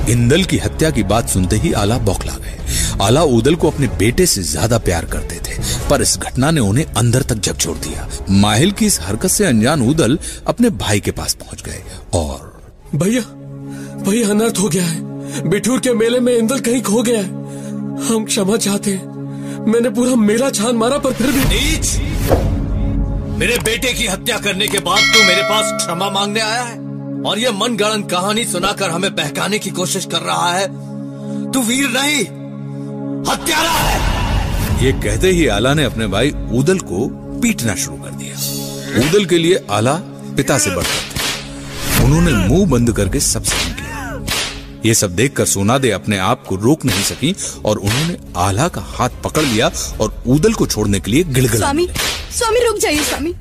इंदल 0.09 0.45
की 0.45 0.59
हत्या 0.59 0.91
की 0.91 1.03
बात 1.05 1.29
सुनते 1.29 1.57
ही 1.57 1.73
आला 1.75 1.99
बौखला 2.01 2.33
गए। 2.35 2.59
आला 3.03 3.23
उदल 3.31 3.55
को 3.55 3.71
अपने 3.71 3.87
बेटे 3.99 4.27
से 4.27 4.43
ज़्यादा 4.43 4.79
प्यार 4.81 5.05
करते 5.05 5.37
थे 5.39 5.59
पर 5.91 6.03
इस 6.03 6.17
घटना 6.19 6.51
ने 6.51 6.61
उन्हें 6.61 6.85
अंदर 6.87 7.23
तक 7.23 7.35
झकझोर 7.37 7.77
दिया। 7.79 8.09
माहिल 8.33 8.73
की 8.73 8.87
इस 8.87 9.01
हरकत 9.01 9.31
से 9.31 9.45
अनजान 9.47 9.83
उदल 9.83 10.19
अपने 10.47 10.71
भाई 10.79 11.01
के 11.01 11.11
पास 11.11 11.35
पहुँच 11.35 11.63
गए 11.63 11.83
और 12.15 12.63
भैया 12.95 13.23
भैया 14.03 14.29
अनर्थ 14.31 14.59
हो 14.59 14.69
गया 14.69 14.85
है। 14.85 15.49
बिठूर 15.49 15.81
के 15.81 15.93
मेले 15.95 16.21
में 16.21 16.37
इंदल 16.37 16.61
कहीं 16.61 16.83
खो 16.83 17.03
गया 17.03 17.21
है। 17.21 17.39
हम 18.09 18.25
क्षमा 18.25 18.57
चाहते 18.59 18.93
हैं। 18.93 19.65
मैंने 19.67 19.91
पूरा 19.91 20.15
मेला 20.19 20.51
छान 20.51 20.77
मारा 20.77 20.99
पर 20.99 21.13
फिर 21.13 21.31
भी 21.33 21.45
नीच! 21.45 21.87
मेरे 23.41 23.59
बेटे 23.59 23.93
की 23.93 24.07
हत्या 24.07 24.39
करने 24.39 24.69
के 24.69 24.79
बाद 24.79 24.99
तू 24.99 25.23
मेरे 25.23 25.43
पास 25.43 25.83
क्षमा 25.83 26.11
मांगने 26.11 26.41
आया 26.41 26.63
है? 26.63 26.75
और 27.27 27.39
ये 27.39 27.51
गणन 27.53 28.03
कहानी 28.03 28.45
सुनाकर 28.45 28.91
हमें 28.91 29.17
बहकाने 29.17 29.59
की 29.59 29.71
कोशिश 29.71 30.05
कर 30.05 30.21
रहा 30.21 30.53
है? 30.53 30.67
तू 31.53 31.61
वीर 31.63 31.89
नहीं, 31.89 32.21
हत्यारा 33.33 33.71
है। 33.71 34.85
ये 34.85 34.93
कहते 34.93 35.31
ही 35.31 35.47
आला 35.47 35.75
ने 35.75 35.85
अपने 35.85 36.07
भाई 36.07 36.31
उदल 36.31 36.79
को 36.79 37.09
पीटना 37.41 37.75
शुरू 37.75 37.97
कर 37.97 38.11
दिया। 38.11 39.09
उदल 39.09 39.25
के 39.25 39.39
लिए 39.39 39.67
आला 39.71 39.95
पिता 40.37 40.59
से 40.59 40.71
बढ़कर 40.71 42.05
उन्होंने 42.05 42.33
मुँह 42.33 42.71
बंद 42.71 42.93
करके 42.93 43.21
सब 43.21 43.43
सहन 43.43 43.70
किया 43.70 43.70
ये 44.87 44.95
सब 44.95 45.15
देखकर 45.17 45.45
सोनादे 45.47 45.91
अपने 45.91 46.19
आप 46.19 46.45
को 46.47 46.57
रोक 46.57 46.85
नहीं 46.85 47.03
सकी 47.05 47.35
और 47.65 47.79
उन्होंने 47.79 48.17
आला 48.39 48.69
का 48.69 48.81
हाथ 48.89 49.23
पकड़ 49.25 49.43
लिया 49.43 49.71
और 50.01 50.23
उदल 50.27 50.53
को 50.53 50.67
छोड़ने 50.67 51.01
के 51.01 51.11
लिए 51.11 51.25
गिड़गिड़ा 51.25 51.57
स्वामी 51.57 51.89
स्वामी 52.33 52.61
रुक 52.67 52.79
जाइए 52.79 53.03
स्वामी। 53.05 53.33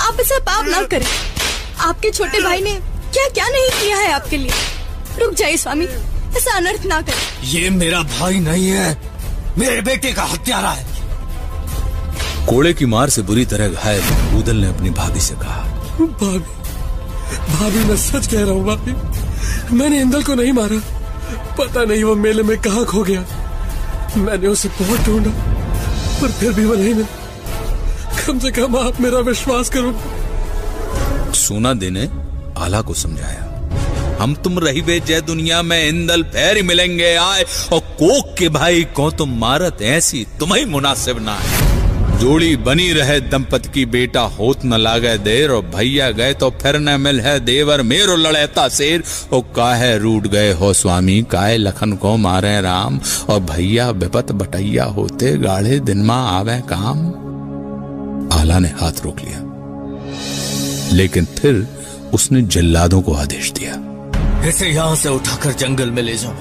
आप 0.00 0.20
ऐसा 0.20 0.38
पाप 0.46 0.66
ना 0.66 0.82
करें। 0.92 1.06
आपके 1.80 2.10
छोटे 2.10 2.40
भाई 2.40 2.60
ने 2.62 2.72
क्या 3.14 3.28
क्या 3.28 3.48
नहीं 3.48 3.70
किया 3.80 3.96
है 3.96 4.12
आपके 4.12 4.36
लिए? 4.36 4.50
रुक 5.20 5.34
जाइए 5.34 5.56
स्वामी 5.56 5.84
ऐसा 6.36 6.56
अनर्थ 6.56 6.86
ना 6.86 7.00
करें। 7.00 7.50
ये 7.50 7.70
मेरा 7.70 8.02
भाई 8.18 8.40
नहीं 8.40 8.66
है 8.66 8.96
मेरे 9.58 9.80
बेटे 9.82 10.12
का 10.12 10.22
हत्यारा 10.24 10.70
है। 10.70 10.92
कोड़े 12.46 12.72
की 12.74 12.86
मार 12.86 13.10
से 13.10 13.22
बुरी 13.22 13.44
तरह 13.46 13.68
घायल 13.68 14.36
उदल 14.38 14.56
ने 14.56 14.68
अपनी 14.68 14.90
भाभी 14.90 15.20
से 15.20 15.34
कहा। 15.34 15.62
भाभी 15.98 16.62
भाभी 17.48 17.84
मैं 17.84 17.96
सच 17.96 18.26
कह 18.26 18.40
रहा 18.40 18.50
हूँ 18.50 18.64
भाभी। 18.66 18.92
मैंने 19.72 20.00
इंदल 20.00 20.22
को 20.22 20.34
नहीं 20.34 20.52
मारा। 20.52 20.80
पता 21.56 21.84
नहीं 21.84 22.04
वो 22.04 22.14
मेले 22.16 22.42
में 22.42 22.56
कहा 22.60 22.82
खो 22.84 23.02
गया। 23.02 23.24
मैंने 24.16 24.48
उसे 24.48 24.68
बहुत 24.80 25.00
ढूंढा, 25.00 25.30
पर 26.20 26.32
फिर 26.32 26.52
भी 26.52 26.64
वो 26.64 26.74
नहीं 26.74 26.94
मिला। 26.94 28.22
कम 28.26 28.38
से 28.38 28.50
कम 28.50 28.76
आप 28.76 29.00
मेरा 29.00 29.18
विश्वास 29.20 29.70
करो। 29.76 31.32
सोना 31.34 31.72
देने, 31.74 32.08
आला 32.58 32.80
को 32.80 32.94
समझाया। 32.94 33.40
हम 34.20 34.34
तुम 34.34 34.58
रही 34.58 34.82
बे 34.82 34.98
जय 35.00 35.20
दुनिया 35.20 35.62
में 35.62 35.88
इंदल 35.88 36.22
पैर 36.22 36.62
मिलेंगे, 36.62 37.14
आए। 37.14 37.42
और 37.72 37.80
कोक 37.98 38.34
के 38.38 38.48
भाई 38.48 38.84
को 38.96 39.10
तुम 39.10 39.38
मारत 39.38 39.82
ऐसी 39.82 40.26
तुम्हें 40.40 40.64
मुनासिब 40.66 41.24
ना 41.24 41.34
है। 41.34 41.53
जोड़ी 42.24 42.56
बनी 42.56 42.92
रहे, 42.92 43.20
दंपत 43.20 43.66
की 43.66 43.86
बेटा 43.86 44.20
होत 44.20 44.64
न 44.64 44.74
लागे 44.74 45.18
देर, 45.18 45.50
और 45.50 45.62
भैया 45.62 46.10
गए 46.10 46.34
तो 46.34 46.50
फिर 46.50 46.78
न 46.78 47.00
मिल 47.00 47.20
है 47.20 47.40
देवर, 47.40 47.82
मेरो 47.82 48.16
लड़ेता 48.16 48.68
शेर। 48.68 49.02
ओ 49.32 49.40
काहे 49.40 49.98
रूट 49.98 50.26
गए 50.26 50.52
हो 50.52 50.72
स्वामी, 50.72 51.22
काहे 51.22 51.56
लखन 51.56 51.92
को 51.92 52.16
मारे 52.16 52.60
राम? 52.60 53.00
और 53.28 53.40
भैया 53.40 53.90
विपत 53.90 54.32
बटैया 54.32 54.84
होते, 54.84 55.36
गाढ़े 55.38 55.80
दिन 55.80 55.98
में 55.98 56.14
आवे 56.14 56.62
काम? 56.72 57.08
आला 58.40 58.58
ने 58.58 58.68
हाथ 58.68 59.04
रोक 59.04 59.20
लिया। 59.20 59.40
लेकिन 60.96 61.24
फिर 61.24 61.66
उसने 62.14 62.42
जल्लादों 62.42 63.02
को 63.02 63.14
आदेश 63.14 63.52
दिया। 63.52 64.48
इसे 64.48 64.66
यहाँ 64.66 64.96
से 64.96 65.08
उठाकर 65.08 65.52
जंगल 65.52 65.90
में 65.90 66.02
ले 66.02 66.16
जाओ, 66.16 66.36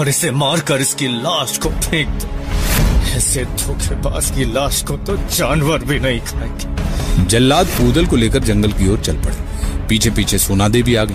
और 0.00 0.08
इसे 0.08 0.30
मारकर 0.30 0.80
इसकी 0.80 1.08
लाश 1.08 1.58
को 1.58 1.68
फेंक 1.68 2.08
दो। 2.08 2.41
ऐसे 3.12 3.44
धोखेबाज 3.44 4.30
की 4.30 4.44
लाश 4.44 4.82
को 4.82 4.96
तो 4.96 5.16
जानवर 5.16 5.78
भी 5.78 5.98
नहीं 5.98 6.20
खाएँगे। 6.20 6.82
जल्लाद 7.24 7.68
उदल 7.80 8.06
को 8.06 8.16
लेकर 8.16 8.38
जंगल 8.38 8.72
की 8.72 8.88
ओर 8.88 8.98
चल 8.98 9.16
पड़े। 9.16 9.36
पीछे 9.86 10.10
पीछे 10.10 10.38
सोनादे 10.38 10.82
भी 10.82 10.94
आ 10.94 11.04
गई 11.04 11.14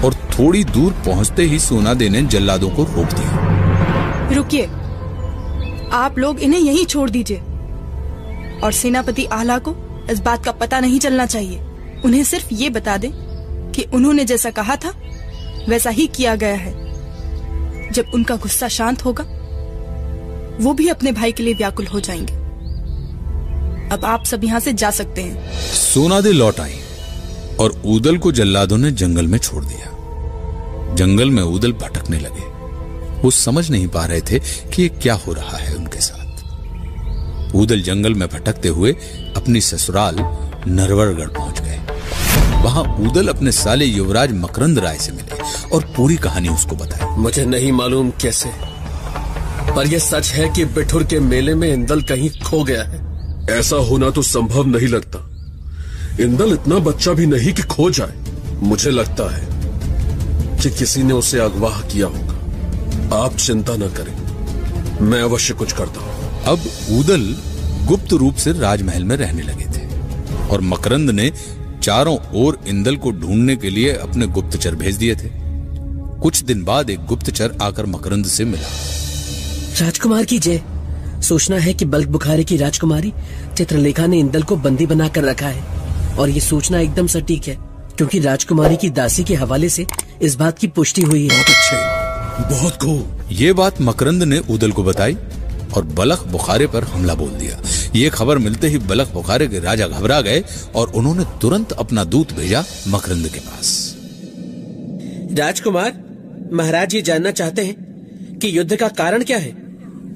और 0.00 0.14
थोड़ी 0.14 0.64
दूर 0.64 0.92
पहुँचते 0.92 1.42
ही 1.42 1.58
सोनादे 1.58 2.08
ने 2.08 2.22
जल्लादों 2.22 2.70
को 2.70 2.82
रोक 2.82 3.06
दिया। 3.06 4.30
रुकिए। 4.32 4.64
आप 5.92 6.14
लोग 6.18 6.40
इन्हें 6.40 6.60
यहीं 6.60 6.86
छोड़ 6.86 7.10
दीजिए। 7.10 7.38
और 8.64 8.72
सेनापति 8.72 9.24
आला 9.24 9.58
को 9.58 9.76
इस 10.10 10.20
बात 10.20 10.44
का 10.44 10.52
पता 10.52 10.80
नहीं 10.80 10.98
चलना 10.98 11.26
चाहिए। 11.26 11.60
उन्हें 12.04 12.24
सिर्फ़ 12.24 12.46
ये 12.52 12.70
बता 12.70 12.96
दें 12.96 13.10
कि 13.72 13.82
उन्होंने 13.82 14.24
जैसा 14.24 14.50
कहा 14.50 14.76
था 14.76 14.92
वैसा 15.68 15.90
ही 15.90 16.06
किया 16.06 16.34
गया 16.34 16.54
है। 16.54 16.86
जब 17.92 18.04
उनका 18.14 18.36
गुस्सा 18.36 18.68
शांत 18.68 19.04
होगा 19.04 19.24
वो 20.60 20.72
भी 20.72 20.88
अपने 20.88 21.12
भाई 21.12 21.32
के 21.32 21.42
लिए 21.42 21.54
व्याकुल 21.54 21.86
हो 21.86 22.00
जाएँगे। 22.00 22.34
अब 23.92 24.04
आप 24.04 24.24
सब 24.24 24.44
यहाँ 24.44 24.60
से 24.60 24.72
जा 24.72 24.90
सकते 24.90 25.22
हैं। 25.22 25.60
सोनादे 25.60 26.32
लौट 26.32 26.60
आई 26.60 26.74
और 27.60 27.82
उदल 27.86 28.18
को 28.18 28.32
जल्लादों 28.32 28.78
ने 28.78 28.90
जंगल 28.90 29.26
में 29.26 29.38
छोड़ 29.38 29.64
दिया। 29.64 29.92
जंगल 30.94 31.30
में 31.30 31.42
उदल 31.42 31.72
भटकने 31.72 32.18
लगे। 32.18 32.44
वो 33.22 33.30
समझ 33.30 33.70
नहीं 33.70 33.88
पा 33.88 34.04
रहे 34.04 34.20
थे 34.20 34.38
कि 34.38 34.82
ये 34.82 34.88
क्या 34.88 35.14
हो 35.14 35.32
रहा 35.32 35.56
है 35.56 35.74
उनके 35.74 36.00
साथ। 36.00 37.54
उदल 37.54 37.82
जंगल 37.82 38.14
में 38.14 38.28
भटकते 38.28 38.68
हुए 38.68 38.92
अपनी 39.36 39.60
ससुराल 39.60 40.16
नरवरगढ़ 40.66 41.28
पहुँच 41.28 41.60
गए। 41.60 41.78
वहाँ 42.62 42.82
उदल 42.82 43.28
अपने 43.28 43.52
साले 43.52 43.84
युवराज 43.84 44.32
मकरंद 44.32 44.78
राय 44.78 44.96
से 44.96 45.12
मिले 45.12 45.68
और 45.68 45.92
पूरी 45.96 46.16
कहानी 46.16 46.48
उसको 46.48 46.76
बताई। 46.76 47.16
मुझे 47.16 47.44
नहीं 47.44 47.72
मालूम 47.72 48.10
कैसे 48.10 48.48
पर 49.76 49.86
यह 49.86 49.98
सच 49.98 50.28
है 50.28 50.48
कि 50.48 50.64
बिठुर 50.64 51.04
के 51.04 51.20
मेले 51.20 51.54
में 51.54 51.72
इंदल 51.72 52.02
कहीं 52.02 52.30
खो 52.30 52.64
गया 52.64 52.82
है। 52.82 52.98
ऐसा 53.50 53.76
होना 53.76 54.10
तो 54.10 54.22
संभव 54.22 54.66
नहीं 54.66 54.88
लगता। 54.88 55.18
इंदल 56.22 56.52
इतना 56.52 56.78
बच्चा 56.78 57.12
भी 57.12 57.26
नहीं 57.26 57.52
कि 57.52 57.62
खो 57.62 57.90
जाए। 57.90 58.14
मुझे 58.62 58.90
लगता 58.90 59.36
है 59.36 59.46
कि 60.56 60.70
किसी 60.70 61.02
ने 61.02 61.12
उसे 61.12 61.38
अगवाह 61.38 61.80
किया 61.80 62.06
होगा। 62.06 63.16
आप 63.16 63.36
चिंता 63.36 63.76
न 63.76 63.88
करें। 63.88 65.06
मैं 65.06 65.22
अवश्य 65.22 65.54
कुछ 65.54 65.72
करता 65.72 66.00
हूँ। 66.00 66.42
अब 66.44 66.58
उदल 66.98 67.36
गुप्त 67.86 68.12
रूप 68.12 68.34
से 68.34 68.52
राजमहल 68.52 69.04
में 69.04 69.16
रहने 69.16 69.42
लगे 69.42 69.64
थे 69.64 69.86
और 70.48 70.60
मकरंद 70.60 71.10
ने 71.10 71.32
चारों 71.82 72.18
ओर 72.34 72.58
इंदल 72.66 72.96
को 72.96 73.10
ढूँढने 73.10 73.56
के 73.56 73.70
लिए 73.70 73.92
अपने 73.92 74.26
गुप्तचर 74.26 74.74
भेज 74.74 74.96
दिए 74.96 75.14
थे। 75.14 75.30
कुछ 76.20 76.42
दिन 76.42 76.64
बाद 76.64 76.90
एक 76.90 77.04
गुप्तचर 77.04 77.56
आकर 77.62 77.86
मकरंद 77.86 78.26
से 78.26 78.44
मिला। 78.44 78.95
राजकुमार 79.80 80.24
की 80.24 80.38
जय। 80.38 80.60
सोचना 81.22 81.56
है 81.56 81.72
कि 81.74 81.84
बल्क 81.84 82.08
बुखारी 82.08 82.44
की 82.44 82.56
राजकुमारी 82.56 83.12
चित्रलेखा 83.56 84.06
ने 84.06 84.18
इंदल 84.18 84.42
को 84.42 84.56
बंदी 84.56 84.86
बनाकर 84.86 85.24
रखा 85.24 85.48
है। 85.48 86.16
और 86.16 86.28
ये 86.28 86.40
सोचना 86.40 86.78
एकदम 86.80 87.06
सटीक 87.06 87.48
है 87.48 87.56
क्योंकि 87.96 88.20
राजकुमारी 88.20 88.76
की 88.76 88.90
दासी 88.90 89.24
के 89.24 89.34
हवाले 89.34 89.68
से 89.68 89.86
इस 90.22 90.34
बात 90.34 90.58
की 90.58 90.68
पुष्टि 90.68 91.02
हुई 91.02 91.28
है। 91.28 91.28
बहुत 91.28 91.46
अच्छे। 91.46 92.54
बहुत 92.54 92.76
खूब 92.76 93.28
ये 93.32 93.52
बात 93.52 93.80
मकरंद 93.80 94.22
ने 94.22 94.38
उदल 94.50 94.72
को 94.72 94.84
बताई 94.84 95.16
और 95.74 95.84
बलख 95.84 96.26
बुखारे 96.26 96.66
पर 96.66 96.84
हमला 96.84 97.14
बोल 97.14 97.30
दिया। 97.30 97.62
ये 97.96 98.10
खबर 98.10 98.38
मिलते 98.38 98.68
ही 98.68 98.78
बलख 98.78 99.12
बुखारे 99.12 99.46
के 99.46 99.60
राजा 99.60 99.88
घबरा 99.88 100.20
गए 100.20 100.42
और 100.74 100.92
उन्होंने 100.92 101.24
तुरंत 101.42 101.72
अपना 101.72 102.04
दूत 102.04 102.32
भेजा 102.32 102.64
मकरंद 102.88 103.28
के 103.28 103.40
पास। 103.40 103.96
राजकुमार 105.32 105.92
महाराज 106.52 106.94
ये 106.94 107.02
जानना 107.02 107.30
चाहते 107.30 107.64
हैं 107.64 108.38
कि 108.38 108.58
युद्ध 108.58 108.76
का 108.76 108.88
कारण 108.88 109.22
क्या 109.22 109.38
है? 109.38 109.65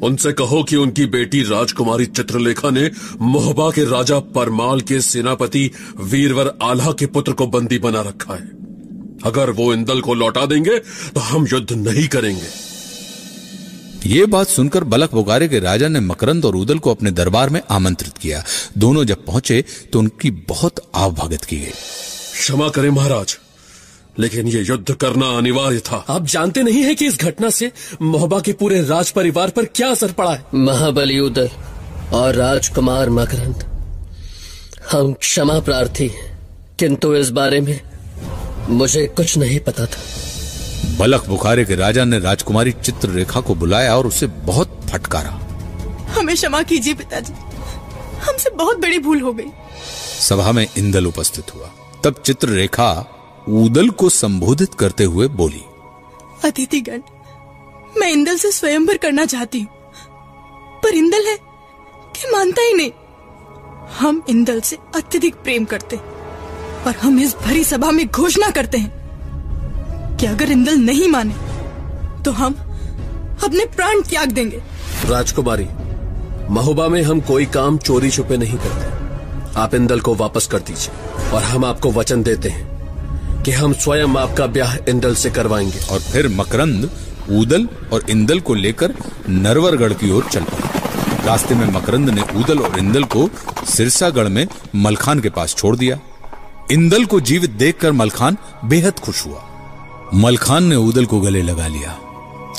उनसे 0.02 0.32
कहो 0.32 0.62
कि 0.62 0.76
उनकी 0.76 1.06
बेटी 1.06 1.42
राजकुमारी 1.42 2.06
चित्रलेखा 2.06 2.70
ने 2.70 2.90
मोहबा 3.20 3.70
के 3.70 3.84
राजा 3.84 4.18
परमाल 4.34 4.80
के 4.80 5.00
सेनापति 5.00 5.70
वीरवर 6.00 6.52
आल्हा 6.62 6.92
के 6.92 7.06
पुत्र 7.06 7.32
को 7.32 7.46
बंदी 7.46 7.78
बना 7.78 8.00
रखा 8.00 8.34
है। 8.34 8.48
अगर 9.24 9.50
वो 9.50 9.72
इंदल 9.74 10.00
को 10.00 10.14
लौटा 10.14 10.46
देंगे 10.46 10.78
तो 11.14 11.20
हम 11.20 11.46
युद्ध 11.46 11.72
नहीं 11.72 12.06
करेंगे। 12.08 12.48
ये 14.06 14.26
बात 14.26 14.46
सुनकर 14.46 14.84
बलक 14.84 15.12
बुगारे 15.12 15.48
के 15.48 15.58
राजा 15.58 15.88
ने 15.88 16.00
मकरंद 16.00 16.44
और 16.44 16.56
उदल 16.56 16.78
को 16.78 16.90
अपने 16.90 17.10
दरबार 17.10 17.50
में 17.50 17.60
आमंत्रित 17.70 18.18
किया। 18.18 18.42
दोनों 18.78 19.04
जब 19.04 19.24
पहुँचे 19.26 19.64
तो 19.92 19.98
उनकी 19.98 20.30
बहुत 20.48 20.80
आवभगत 20.94 21.44
की 21.44 21.56
गई। 21.56 21.72
क्षमा 22.32 22.68
करें 22.68 22.90
महाराज। 22.90 23.38
लेकिन 24.18 24.48
ये 24.48 24.62
युद्ध 24.62 24.94
करना 24.94 25.26
अनिवार्य 25.38 25.78
था। 25.78 26.04
आप 26.08 26.26
जानते 26.26 26.62
नहीं 26.62 26.82
है 26.84 26.94
कि 26.94 27.06
इस 27.06 27.18
घटना 27.20 27.50
से 27.50 27.72
मोहबा 28.02 28.40
के 28.40 28.52
पूरे 28.52 28.82
राज 28.82 29.10
परिवार 29.10 29.50
पर 29.50 29.64
क्या 29.64 29.88
असर 29.88 30.12
पड़ा 30.12 30.34
है? 30.34 30.44
महाबली 30.54 31.18
उदल 31.18 31.50
और 32.12 32.34
राजकुमार 32.34 33.10
मकरंद 33.10 33.64
हम 34.92 35.12
क्षमा 35.12 35.58
प्रार्थी 35.60 36.06
हैं 36.08 36.38
किंतु 36.78 37.14
इस 37.14 37.30
बारे 37.30 37.60
में 37.60 37.80
मुझे 38.68 39.06
कुछ 39.06 39.36
नहीं 39.38 39.60
पता 39.60 39.86
था। 39.86 40.02
बलख 40.98 41.26
बुखारे 41.28 41.64
के 41.64 41.74
राजा 41.74 42.04
ने 42.04 42.18
राजकुमारी 42.18 42.72
चित्ररेखा 42.72 43.40
को 43.40 43.54
बुलाया 43.54 43.96
और 43.96 44.06
उसे 44.06 44.26
बहुत 44.26 44.80
फटकारा। 44.92 45.40
हमें 46.10 46.34
क्षमा 46.36 46.62
कीजिए 46.62 46.94
पिताजी। 46.94 47.32
हमसे 48.20 48.50
बहुत 48.50 48.78
बड़ी 48.78 48.98
भूल 48.98 49.20
हो 49.20 49.32
गई। 49.32 49.44
सभा 50.20 50.52
में 50.52 50.66
इंदल 50.78 51.06
उपस्थित 51.06 51.54
हुआ। 51.54 51.70
तब 52.04 52.22
चित्ररेखा 52.26 53.16
उदल 53.50 53.88
को 53.90 54.08
संबोधित 54.08 54.74
करते 54.74 55.04
हुए 55.04 55.26
बोली 55.38 55.62
अतिथिगण 56.44 57.00
मैं 57.98 58.10
इंदल 58.12 58.36
से 58.36 58.50
स्वयंवर 58.52 58.96
करना 58.96 59.24
चाहती 59.26 59.60
हूँ 59.60 60.80
पर 60.82 60.94
इंदल 60.94 61.26
है 61.26 61.36
कि 61.36 62.30
मानता 62.32 62.62
ही 62.62 62.74
नहीं। 62.74 62.90
हम 63.98 64.22
इंदल 64.30 64.60
से 64.60 64.76
अत्यधिक 64.96 65.34
प्रेम 65.34 65.64
करते 65.64 65.96
हैं 65.96 66.84
और 66.86 66.96
हम 66.96 67.18
इस 67.20 67.34
भरी 67.36 67.64
सभा 67.64 67.90
में 67.90 68.06
घोषणा 68.06 68.50
करते 68.50 68.78
हैं 68.78 70.16
कि 70.16 70.26
अगर 70.26 70.50
इंदल 70.50 70.78
नहीं 70.78 71.08
माने 71.08 71.34
तो 72.24 72.30
हम 72.32 72.54
अपने 73.44 73.64
प्राण 73.66 74.00
त्याग 74.00 74.32
देंगे। 74.32 74.62
राजकुमारी 75.06 75.68
महोबा 76.54 76.88
में 76.88 77.02
हम 77.02 77.20
कोई 77.20 77.46
काम 77.54 77.78
चोरी 77.78 78.10
छुपे 78.10 78.36
नहीं 78.36 78.58
करते। 78.58 79.58
आप 79.60 79.74
इंदल 79.74 80.00
को 80.00 80.14
वापस 80.16 80.46
कर 80.46 80.60
दीजिए 80.60 81.30
और 81.30 81.42
हम 81.42 81.64
आपको 81.64 81.92
वचन 81.92 82.22
देते 82.22 82.48
हैं। 82.48 82.68
कि 83.44 83.50
हम 83.50 83.72
स्वयं 83.72 84.16
आपका 84.16 84.46
ब्याह 84.46 84.76
इंदल 84.88 85.14
से 85.14 85.30
करवाएँगे। 85.30 85.78
और 85.90 86.00
फिर 86.00 86.28
मकरंद 86.28 86.90
उदल 87.30 87.68
और 87.92 88.10
इंदल 88.10 88.40
को 88.40 88.54
लेकर 88.54 88.94
नरवरगढ़ 89.28 89.92
की 89.92 90.10
ओर 90.10 90.24
चल 90.32 90.44
पड़ा। 90.44 91.26
रास्ते 91.26 91.54
में 91.54 91.66
मकरंद 91.66 92.10
ने 92.10 92.22
उदल 92.22 92.58
और 92.58 92.78
इंदल 92.78 93.04
को 93.04 93.30
सिरसागढ़ 93.64 94.28
में 94.28 94.48
मलखान 94.76 95.20
के 95.20 95.30
पास 95.30 95.54
छोड़ 95.54 95.76
दिया। 95.76 95.98
इंदल 96.70 97.04
को 97.04 97.20
जीवित 97.20 97.50
देखकर 97.50 97.92
मलखान 97.92 98.36
बेहद 98.64 98.98
खुश 98.98 99.26
हुआ। 99.26 99.44
मलखान 100.14 100.64
ने 100.64 100.76
उदल 100.76 101.06
को 101.06 101.20
गले 101.20 101.42
लगा 101.42 101.66
लिया 101.66 101.98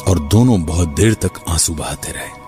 और 0.08 0.20
दोनों 0.20 0.64
बहुत 0.64 0.88
देर 0.88 1.14
तक 1.14 1.32
आँसू 1.49 1.74
बहाते 1.74 2.12
रहे। 2.12 2.40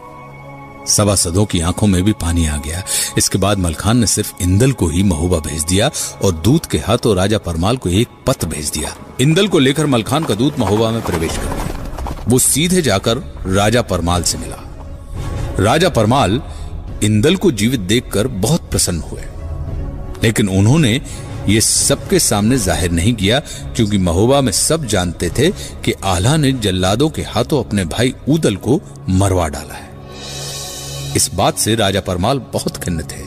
सभासदों 0.88 1.46
की 1.46 1.60
आँखों 1.62 1.88
में 1.88 2.04
भी 2.04 2.14
पानी 2.14 2.46
आ 2.48 2.58
गया। 2.58 2.84
इसके 3.18 3.38
बाद 3.38 3.58
मलखान 3.58 3.98
ने 3.98 4.08
सिर्फ़ 4.08 4.34
इंदल 4.42 4.72
को 4.72 4.88
ही 4.88 5.04
महोबा 5.04 5.38
भेज 5.40 5.64
दिया 5.64 5.92
और 6.24 6.32
दूत 6.34 6.66
के 6.66 6.78
हाथों 6.78 7.16
राजा 7.16 7.38
परमाल 7.38 7.78
को 7.78 7.90
एक 7.90 8.08
पत्र 8.28 8.48
भेज 8.48 8.70
दिया। 8.70 8.96
इंदल 9.22 9.48
को 9.48 9.60
लेकर 9.60 9.86
मलखान 9.86 10.24
का 10.24 10.36
दूत 10.36 10.60
महोबा 10.60 10.92
में 10.92 11.02
प्रवेश 11.02 11.38
कर 11.38 11.44
गया। 11.44 12.26
वो 12.28 12.40
सीधे 12.40 12.82
जाकर 12.82 13.18
राजा 13.46 13.82
परमाल 13.82 14.24
से 14.24 14.38
मिला। 14.38 14.60
राजा 15.60 15.90
परमाल 15.90 16.42
इंदल 17.04 17.36
को 17.36 17.52
जीवित 17.52 17.80
देखकर 17.80 18.28
बहुत 18.28 18.62
प्रसन्न 18.62 19.00
हुए। 19.00 19.22
लेकिन 20.24 20.50
उन्होंने 20.50 21.02
ये 21.50 21.62
सबके 21.62 22.20
सामने 22.20 22.58
ज़ाहिर 22.58 22.92
नहीं 22.92 23.14
किया, 23.14 23.40
क्योंकि 23.76 23.98
महोबा 23.98 24.42
में 24.42 24.52
सब 24.52 24.86
जानते 24.86 25.30
थे 25.30 25.50
कि 25.86 25.94
आल्हा 26.04 26.38
ने 26.38 26.52
जल्लादों 26.52 27.10
के 27.10 27.22
हाथों 27.22 27.64
अपने 27.64 27.86
भाई 27.86 28.14
उदल 28.30 28.56
को 28.56 28.82
मरवा 29.10 29.48
डाला 29.48 29.74
है। 29.74 29.93
इस 31.16 31.34
बात 31.34 31.58
से 31.58 31.76
राजा 31.76 32.02
परमाल 32.02 32.40
बहुत 32.40 32.78
खिन्न 32.78 33.04
थे। 33.04 33.24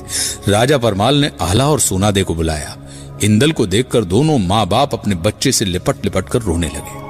राजा 0.51 0.79
परमाल 0.79 1.15
ने 1.15 1.33
आल्हा 1.41 1.69
और 1.69 1.81
सोनादे 1.81 2.23
को 2.23 2.35
बुलाया। 2.35 2.77
इंदल 3.25 3.53
को 3.53 3.67
देखकर 3.67 4.05
दोनों 4.05 4.39
माँ 4.39 4.67
बाप 4.67 4.95
अपने 4.95 5.15
बच्चे 5.15 5.53
से 5.53 5.65
लिपट 5.65 6.05
लिपट 6.05 6.29
कर 6.29 6.43
रोने 6.43 6.69
लगे। 6.69 7.07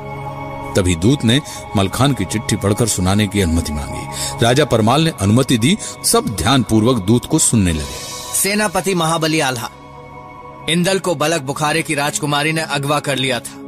तभी 0.75 0.95
दूत 0.95 1.25
ने 1.25 1.41
मलखान 1.77 2.13
की 2.13 2.25
चिट्ठी 2.25 2.57
पढ़कर 2.57 2.87
सुनाने 2.87 3.27
की 3.27 3.41
अनुमति 3.41 3.73
मांगी। 3.73 4.07
राजा 4.45 4.65
परमाल 4.65 5.03
ने 5.03 5.13
अनुमति 5.21 5.59
दी, 5.59 5.77
सब 6.05 6.27
ध्यान 6.27 6.63
पूर्वक 6.63 7.03
दूत 7.07 7.25
को 7.25 7.39
सुनने 7.39 7.73
लगे। 7.73 8.35
सेनापति 8.35 8.95
महाबली 8.95 9.41
आल्हा 9.41 9.71
इंदल 10.69 10.99
को 10.99 11.15
बलक 11.15 11.43
बुखारे 11.43 11.83
की 11.83 11.95
राजकुमारी 11.95 12.53
ने 12.53 12.61
अगवा 12.61 13.01
कर 13.01 13.17
लिया 13.17 13.41
था। 13.41 13.63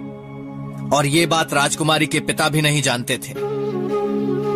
और 0.96 1.06
ये 1.06 1.26
बात 1.26 1.54
राजकुमारी 1.54 2.06
के 2.06 2.20
पिता 2.20 2.48
भी 2.48 2.62
नहीं 2.62 2.82
जानते 2.82 3.18
थे। 3.18 3.57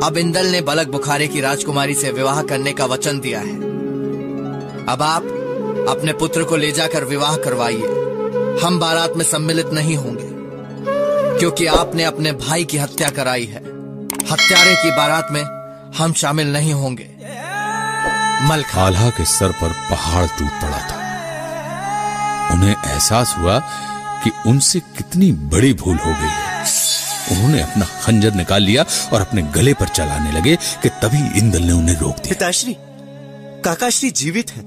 अब 0.03 0.17
इंदल 0.17 0.47
ने 0.47 0.61
बलक 0.61 0.89
बुखारे 0.89 1.27
की 1.29 1.41
राजकुमारी 1.41 1.95
से 1.95 2.11
विवाह 2.13 2.43
करने 2.43 2.73
का 2.73 2.85
वचन 2.85 3.19
दिया 3.21 3.41
है। 3.41 3.57
अब 4.87 5.03
आप 5.03 5.23
अपने 5.89 6.13
पुत्र 6.13 6.45
को 6.45 6.57
ले 6.57 6.71
जाकर 6.73 7.05
विवाह 7.05 7.37
करवाइए। 7.37 8.59
हम 8.65 8.79
बारात 8.81 9.13
में 9.17 9.25
सम्मिलित 9.25 9.67
नहीं 9.67 9.97
होंगे, 9.97 10.29
क्योंकि 11.39 11.67
आपने 11.67 12.05
अपने 12.05 12.33
भाई 12.33 12.65
की 12.65 12.79
हत्या 12.79 13.09
कराई 13.11 13.45
है। 13.45 13.63
हत्यारे 14.33 14.75
की 14.75 14.91
बारात 14.91 15.29
में 15.33 15.43
हम 15.99 16.13
शामिल 16.13 16.53
नहीं 16.53 16.73
होंगे। 16.73 17.09
मलखा। 18.43 18.83
आल्हा 18.83 19.11
के 19.11 19.25
सर 19.25 19.53
पर 19.53 19.69
पहाड़ 19.91 20.27
टूट 20.29 20.61
पड़ा 20.63 20.79
था। 20.81 20.97
उन्हें 22.53 22.75
एहसास 22.87 23.35
हुआ 23.39 23.59
कि 24.25 24.31
उनसे 24.47 24.81
कितनी 24.81 25.33
बड़ी 25.33 25.73
भूल 25.75 25.97
हो 25.97 26.11
गई 26.11 26.29
है। 26.29 26.65
उन्होंने 27.33 27.61
अपना 27.63 27.87
खंजर 28.03 28.35
निकाल 28.35 28.63
लिया 28.63 28.85
और 29.13 29.21
अपने 29.21 29.43
गले 29.55 29.75
पर 29.75 29.89
चलाने 29.89 30.33
लगे 30.33 30.57
कि 30.83 30.89
तभी 31.03 31.39
इंदल 31.39 31.63
ने 31.63 31.73
उन्हें 31.73 31.97
रोक 31.97 32.17
दिया। 32.17 32.29
पिताश्री 32.29 32.77
काकाश्री 33.65 34.11
जीवित 34.11 34.51
हैं 34.51 34.67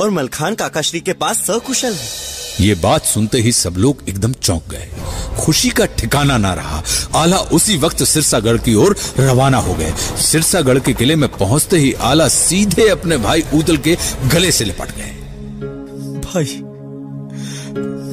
और 0.00 0.10
मलखान 0.10 0.54
काकाश्री 0.54 1.00
के 1.00 1.12
पास 1.14 1.42
सकुशल 1.46 1.92
है। 1.92 2.20
ये 2.60 2.74
बात 2.74 3.04
सुनते 3.04 3.38
ही 3.38 3.52
सब 3.52 3.74
लोग 3.76 4.02
एकदम 4.08 4.32
चौंक 4.32 4.62
गए। 4.70 4.88
खुशी 5.38 5.68
का 5.70 5.84
ठिकाना 5.98 6.36
ना 6.38 6.52
रहा। 6.54 6.82
आला 7.14 7.36
उसी 7.56 7.76
वक्त 7.76 8.02
सिरसागढ़ 8.04 8.56
की 8.58 8.74
ओर 8.74 8.96
रवाना 9.18 9.58
हो 9.58 9.74
गए। 9.74 9.92
सिरसागढ़ 10.22 10.78
के 10.78 10.92
किले 10.92 11.16
में 11.16 11.28
पहुँचते 11.28 11.78
ही 11.78 11.92
आला 12.02 12.28
सीधे 12.28 12.88
अपने 12.88 13.16
भाई 13.18 13.44
उदल 13.54 13.76
के 13.76 13.96
गले 14.34 14.52
से 14.52 14.64
लिपट 14.64 14.96
गए। 14.96 15.10
भाई 16.26 16.60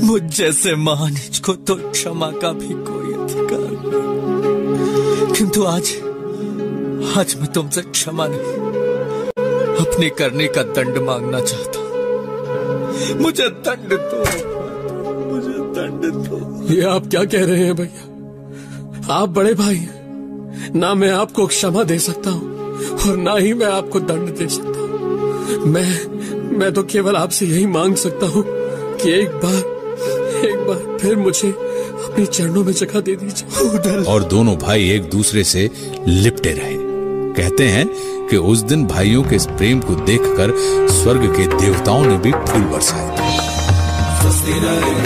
मुझ 0.03 0.21
जैसे 0.35 0.76
महानिज 0.76 1.39
को 1.39 1.53
तो 1.53 1.76
क्षमा 1.91 2.31
का 2.34 2.51
भी 2.53 2.73
कोई 2.88 3.13
किंतु 5.40 5.64
आज 5.64 5.90
आज 7.18 7.34
मैं 7.40 7.48
तुमसे 7.53 7.82
क्षमा 7.82 8.26
नहीं, 8.28 8.56
अपने 9.76 10.10
करने 10.10 10.48
का 10.48 10.64
दंड 10.76 10.98
मांगना 11.03 11.40
चाहता 11.41 11.80
मुझे 13.20 13.48
दंड 13.68 13.94
दो, 13.94 14.20
मुझे 15.26 15.53
दंड 15.78 16.03
दो। 16.26 16.74
ये 16.74 16.82
आप 16.86 17.07
क्या 17.07 17.24
कह 17.26 17.45
रहे 17.45 17.64
हैं 17.66 17.76
भैया? 17.76 19.14
आप 19.14 19.30
बड़े 19.30 19.53
भाई 19.53 19.76
हैं। 19.76 20.74
ना 20.76 20.94
मैं 20.95 21.11
आपको 21.11 21.48
क्षमा 21.48 21.84
दे 21.84 21.99
सकता 21.99 22.30
हूँ, 22.30 22.45
और 22.99 23.18
ना 23.18 23.36
ही 23.38 23.53
मैं 23.53 23.68
आपको 23.68 23.99
दंड 24.02 24.36
दे 24.38 24.48
सकता 24.49 24.80
हूँ। 24.80 25.66
मैं 25.68 26.57
मैं 26.57 26.74
तो 26.74 26.84
केवल 26.86 27.16
आपसे 27.16 27.45
यही 27.45 27.66
मांग 27.70 27.95
सकता 27.95 28.28
हूँ 28.28 28.44
कि 28.98 29.11
एक 29.11 29.40
बार 29.45 29.57
एक 30.45 30.68
बार 30.68 30.98
फिर 31.02 31.16
मुझे 31.18 31.56
अपने 32.19 32.33
चरणों 32.37 32.63
में 32.63 32.73
जगह 32.73 32.99
दे 32.99 33.15
दीजिए। 33.15 34.03
और 34.03 34.23
दोनों 34.23 34.55
भाई 34.57 34.89
एक 34.91 35.09
दूसरे 35.09 35.43
से 35.43 35.69
लिपटे 36.07 36.51
रहे। 36.51 36.75
कहते 37.33 37.67
हैं 37.67 37.85
कि 38.27 38.37
उस 38.51 38.61
दिन 38.61 38.85
भाइयों 38.87 39.23
के 39.23 39.35
इस 39.35 39.45
प्रेम 39.57 39.79
को 39.79 39.95
देखकर 40.05 40.53
स्वर्ग 40.91 41.25
के 41.37 41.45
देवताओं 41.57 42.05
ने 42.05 42.17
भी 42.17 42.31
फूल 42.31 42.63
बरसाए 42.71 43.15
स्वस्ति 44.19 44.59
न 44.63 44.99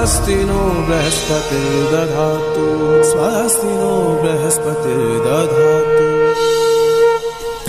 स्वस्ति 0.00 0.34
न 0.34 0.52
बृहस्पतिर्दधातु 0.88 2.62
स्वस्ति 3.04 3.66
नो 3.66 3.88
बृहस्पतिर्दधातु 4.22 6.04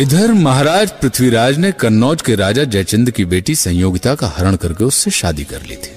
इधर 0.02 0.32
महाराज 0.34 0.91
पृथ्वीराज 0.91 1.58
ने 1.58 1.72
कन्नौज 1.72 2.22
के 2.22 2.36
राजा 2.36 2.64
जयचंद 2.64 3.12
की 3.12 3.26
बेटी 3.26 3.56
संयोगिता 3.56 4.14
का 4.16 4.28
हरण 4.28 4.56
करके 4.56 4.84
उससे 4.84 5.12
शादी 5.12 5.44
कर 5.44 5.62
ली 5.62 5.76
थी। 5.76 5.91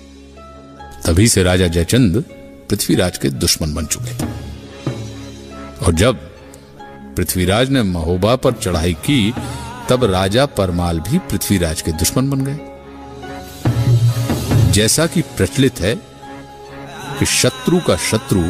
तभी 1.06 1.28
से 1.28 1.43
राजा 1.43 1.66
जयचंद 1.66 2.24
पृथ्वीराज 2.70 3.19
के 3.19 3.28
दुश्मन 3.28 3.74
बन 3.74 3.86
चुके। 3.86 4.15
थे 4.15 4.27
और 5.86 5.93
जब 5.93 6.15
पृथ्वीराज 7.16 7.70
ने 7.70 7.82
महोबा 7.82 8.36
पर 8.36 8.52
चढ़ाई 8.52 8.93
की, 8.93 9.35
तब 9.89 10.05
राजा 10.05 10.47
परमाल 10.47 11.01
भी 11.01 11.19
पृथ्वीराज 11.19 11.82
के 11.82 11.93
दुश्मन 11.93 12.31
बन 12.31 12.40
गए। 12.44 12.59
जैसा 14.73 15.06
कि 15.06 15.20
प्रचलित 15.23 15.81
है 15.81 16.14
कि 17.19 17.27
शत्रु 17.27 17.81
का 17.81 17.97
शत्रु 18.03 18.41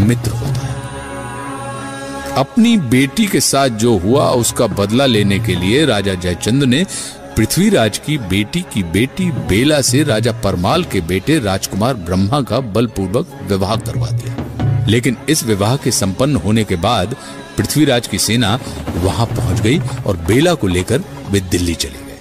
मित्र 0.00 0.30
होता 0.30 0.60
है। 0.60 0.72
अपनी 2.36 2.76
बेटी 2.76 3.26
के 3.26 3.40
साथ 3.40 3.68
जो 3.78 3.96
हुआ, 3.98 4.28
उसका 4.30 4.66
बदला 4.66 5.06
लेने 5.06 5.38
के 5.38 5.54
लिए 5.54 5.84
राजा 5.86 6.14
जयचंद 6.14 6.64
ने 6.64 6.84
पृथ्वीराज 7.36 7.98
की 7.98 8.16
बेटी 8.18 8.60
की 8.72 8.82
बेटी 8.82 9.30
बेला 9.48 9.80
से 9.80 10.02
राजा 10.02 10.32
परमाल 10.44 10.84
के 10.84 11.00
बेटे 11.02 11.38
राजकुमार 11.38 11.94
ब्रह्मा 11.94 12.40
का 12.40 12.60
बलपूर्वक 12.60 13.38
विवाह 13.42 13.76
करवा 13.76 14.08
दिया। 14.08 14.86
लेकिन 14.88 15.16
इस 15.28 15.42
विवाह 15.44 15.76
के 15.76 15.90
संपन्न 15.90 16.36
होने 16.36 16.64
के 16.64 16.76
बाद 16.76 17.16
पृथ्वीराज 17.56 18.06
की 18.06 18.18
सेना 18.18 18.58
वहाँ 18.96 19.26
पहुँच 19.26 19.60
गई 19.60 19.78
और 20.06 20.16
बेला 20.26 20.54
को 20.54 20.66
लेकर 20.66 21.02
वे 21.30 21.40
दिल्ली 21.40 21.74
चले 21.74 21.98
गए 21.98 22.18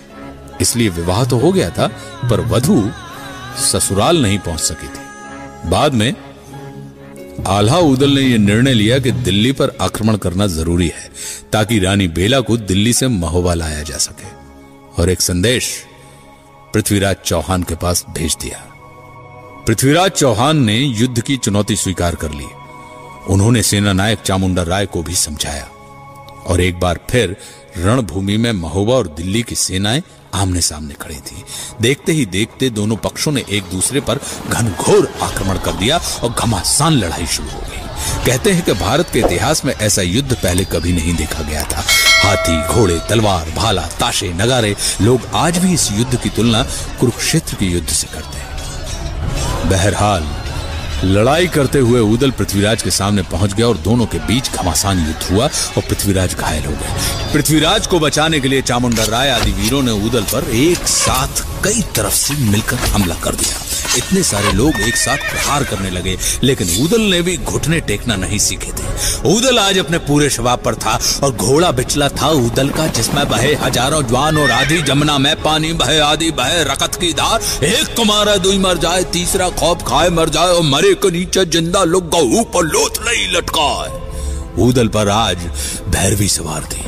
इसलिए 0.62 0.90
विवाह 0.92 1.24
तो 1.26 1.38
हो 1.38 1.52
गया 1.52 1.70
था, 1.70 1.88
पर 2.30 2.42
वधु 2.48 2.84
ससुराल 3.64 4.22
नहीं 4.22 4.40
पहुँच 4.40 4.60
सकी 4.60 4.88
थी। 4.88 5.03
बाद 5.66 5.94
में 5.94 6.16
आल्हा 7.48 7.78
उदल 7.78 8.10
ने 8.10 8.22
यह 8.22 8.38
निर्णय 8.38 8.74
लिया 8.74 9.00
कि 9.00 9.12
दिल्ली 9.12 9.52
पर 9.52 9.78
आक्रमण 9.82 10.18
करना 10.18 10.48
ज़रूरी 10.48 10.88
है, 10.88 11.12
ताकि 11.52 11.80
रानी 11.80 12.08
बेला 12.08 12.40
को 12.40 12.58
दिल्ली 12.58 12.94
से 12.94 13.08
महोबा 13.08 13.54
लाया 13.54 13.84
जा 13.84 13.98
सके। 13.98 14.28
और 15.02 15.10
एक 15.10 15.22
संदेश 15.22 15.86
पृथ्वीराज 16.74 17.16
चौहान 17.26 17.64
के 17.64 17.76
पास 17.76 18.06
भेज 18.10 18.38
दिया। 18.42 18.58
पृथ्वीराज 19.68 20.12
चौहान 20.12 20.64
ने 20.64 20.78
युद्ध 20.78 21.22
की 21.22 21.38
चुनौती 21.38 21.76
स्वीकार 21.76 22.16
कर 22.16 22.32
ली। 22.32 22.46
उन्होंने 23.30 23.64
सेना 23.64 23.94
नायक 23.94 24.20
चामुंडा 24.20 24.64
राय 24.64 24.86
को 24.86 25.04
भी 25.04 25.16
समझाया। 25.16 25.70
और 26.48 26.62
एक 26.62 26.80
बार 26.80 27.00
फिर 27.10 27.38
रणभूमि 27.78 28.38
में 28.38 28.52
महोबा 28.52 28.94
और 28.94 29.08
दिल्ली 29.08 29.44
की 29.44 29.56
सेनाएँ 29.56 30.04
आमने 30.34 30.62
सामने 30.62 30.94
खड़ी 30.94 31.16
थी। 31.16 31.44
देखते 31.82 32.12
ही 32.12 32.26
देखते 32.26 32.70
दोनों 32.70 32.96
पक्षों 32.96 33.32
ने 33.32 33.44
एक 33.50 33.64
दूसरे 33.64 34.02
पर 34.02 34.20
घनघोर 34.50 35.14
आक्रमण 35.22 35.58
कर 35.58 35.72
दिया 35.72 36.02
और 36.24 36.30
घमासान 36.30 36.94
लड़ाई 36.94 37.26
शुरू 37.26 37.50
हो 37.50 37.60
गई। 37.60 37.80
कहते 38.26 38.52
हैं 38.52 38.66
कि 38.66 38.74
भारत 38.74 39.10
के 39.14 39.20
इतिहास 39.20 39.66
में 39.66 39.74
ऐसा 39.74 40.02
युद्ध 40.02 40.34
पहले 40.34 40.66
कभी 40.66 40.94
नहीं 40.94 41.16
देखा 41.16 41.42
गया 41.42 41.64
था। 41.64 41.84
हाथी, 42.24 42.74
घोड़े, 42.74 43.00
तलवार, 43.10 43.50
भाला, 43.50 43.82
ताशे, 43.82 44.34
नगारे, 44.34 44.76
लोग 45.02 45.22
आज 45.34 45.58
भी 45.58 45.74
इस 45.74 45.92
युद्ध 45.92 46.22
की 46.22 46.30
तुलना 46.30 46.64
कुरुक्षेत्र 47.00 47.56
के 47.56 47.66
युद्ध 47.66 47.90
से 47.90 48.08
करते 48.08 48.38
हैं। 48.38 48.44
बहरहाल 49.70 50.24
लड़ाई 51.04 51.48
करते 51.48 51.80
हुए 51.80 52.00
उदल 52.00 52.32
पृथ्वीराज 52.32 52.82
के 52.84 52.92
सामने 52.92 53.22
पहुँच 53.22 53.54
गया 53.54 53.68
और 53.68 53.78
दोनों 53.78 54.06
के 54.06 54.20
बीच 54.20 54.52
घमासान 54.52 55.00
युद्ध 55.00 55.24
हुआ 55.32 55.46
और 55.46 55.84
पृथ्वीराज 55.90 56.36
घायल 56.36 56.66
हो 56.66 56.72
गए। 56.72 57.34
पृथ्वीराज 57.34 57.88
को 57.88 58.00
बचाने 58.00 58.40
के 58.40 58.48
लिए 58.48 58.62
चामुंडा 58.62 59.04
राय 59.04 59.30
आदि 59.30 59.52
वीरों 59.52 59.82
ने 59.84 59.92
उदल 60.06 60.24
पर 60.24 60.50
एक 60.56 60.88
साथ 60.88 61.44
कई 61.64 61.82
तरफ़ 61.96 62.14
से 62.14 62.34
मिलकर 62.52 62.76
हमला 62.76 63.16
कर 63.16 63.36
दिया। 63.36 63.63
इतने 63.98 64.22
सारे 64.24 64.52
लोग 64.54 64.80
एक 64.82 64.96
साथ 64.98 65.18
प्रहार 65.30 65.64
करने 65.64 65.90
लगे, 65.90 66.18
लेकिन 66.44 66.70
उदल 66.84 67.02
ने 67.04 67.22
भी 67.22 67.36
घुटने 67.38 67.80
टेकना 67.82 68.16
नहीं 68.16 68.40
सीखे 68.40 68.72
थे। 68.72 68.92
उदल 69.30 69.60
आज 69.60 69.78
अपने 69.78 69.98
पूरे 70.08 70.30
शबाब 70.30 70.62
पर 70.66 70.76
था 70.76 71.00
और 71.24 71.32
घोड़ा 71.32 71.72
बिचला 71.72 72.10
था 72.12 72.30
उदल 72.40 72.70
का, 72.70 72.88
जिसमें 72.90 73.28
बहे 73.30 73.54
हज़ारों 73.56 74.02
जवान 74.04 74.38
और 74.38 74.52
आधी 74.52 74.82
जमुना 74.84 75.18
में 75.18 75.36
पानी, 75.42 75.74
बहे 75.74 76.00
आदि 76.02 76.32
बहे 76.34 76.64
रकत 76.64 76.96
की 76.96 77.12
धार 77.14 77.66
एक 77.66 77.96
को 77.96 78.04
मारा, 78.04 78.36
दुई 78.38 78.58
मर 78.60 78.78
जाए, 78.78 79.04
तीसरा 79.14 79.50
खौफ 79.52 79.84
खाए, 79.88 80.10
मर 80.12 80.30
जाए 80.30 80.50
और 80.50 80.64
मरे 80.66 80.94
के 80.96 81.12
नीचे 81.12 81.46
ज़िंदा 81.48 81.84
लोग 81.86 82.10
गहू 82.10 82.44
पर 82.54 82.66
लोथ 82.66 83.00
नहीं 83.06 83.28
लटकाए। 83.36 84.02
उदल 84.64 84.88
पर 84.88 85.10
आज 85.10 85.38
भैरवी 85.90 86.28
सवार 86.30 86.64
थी। 86.64 86.82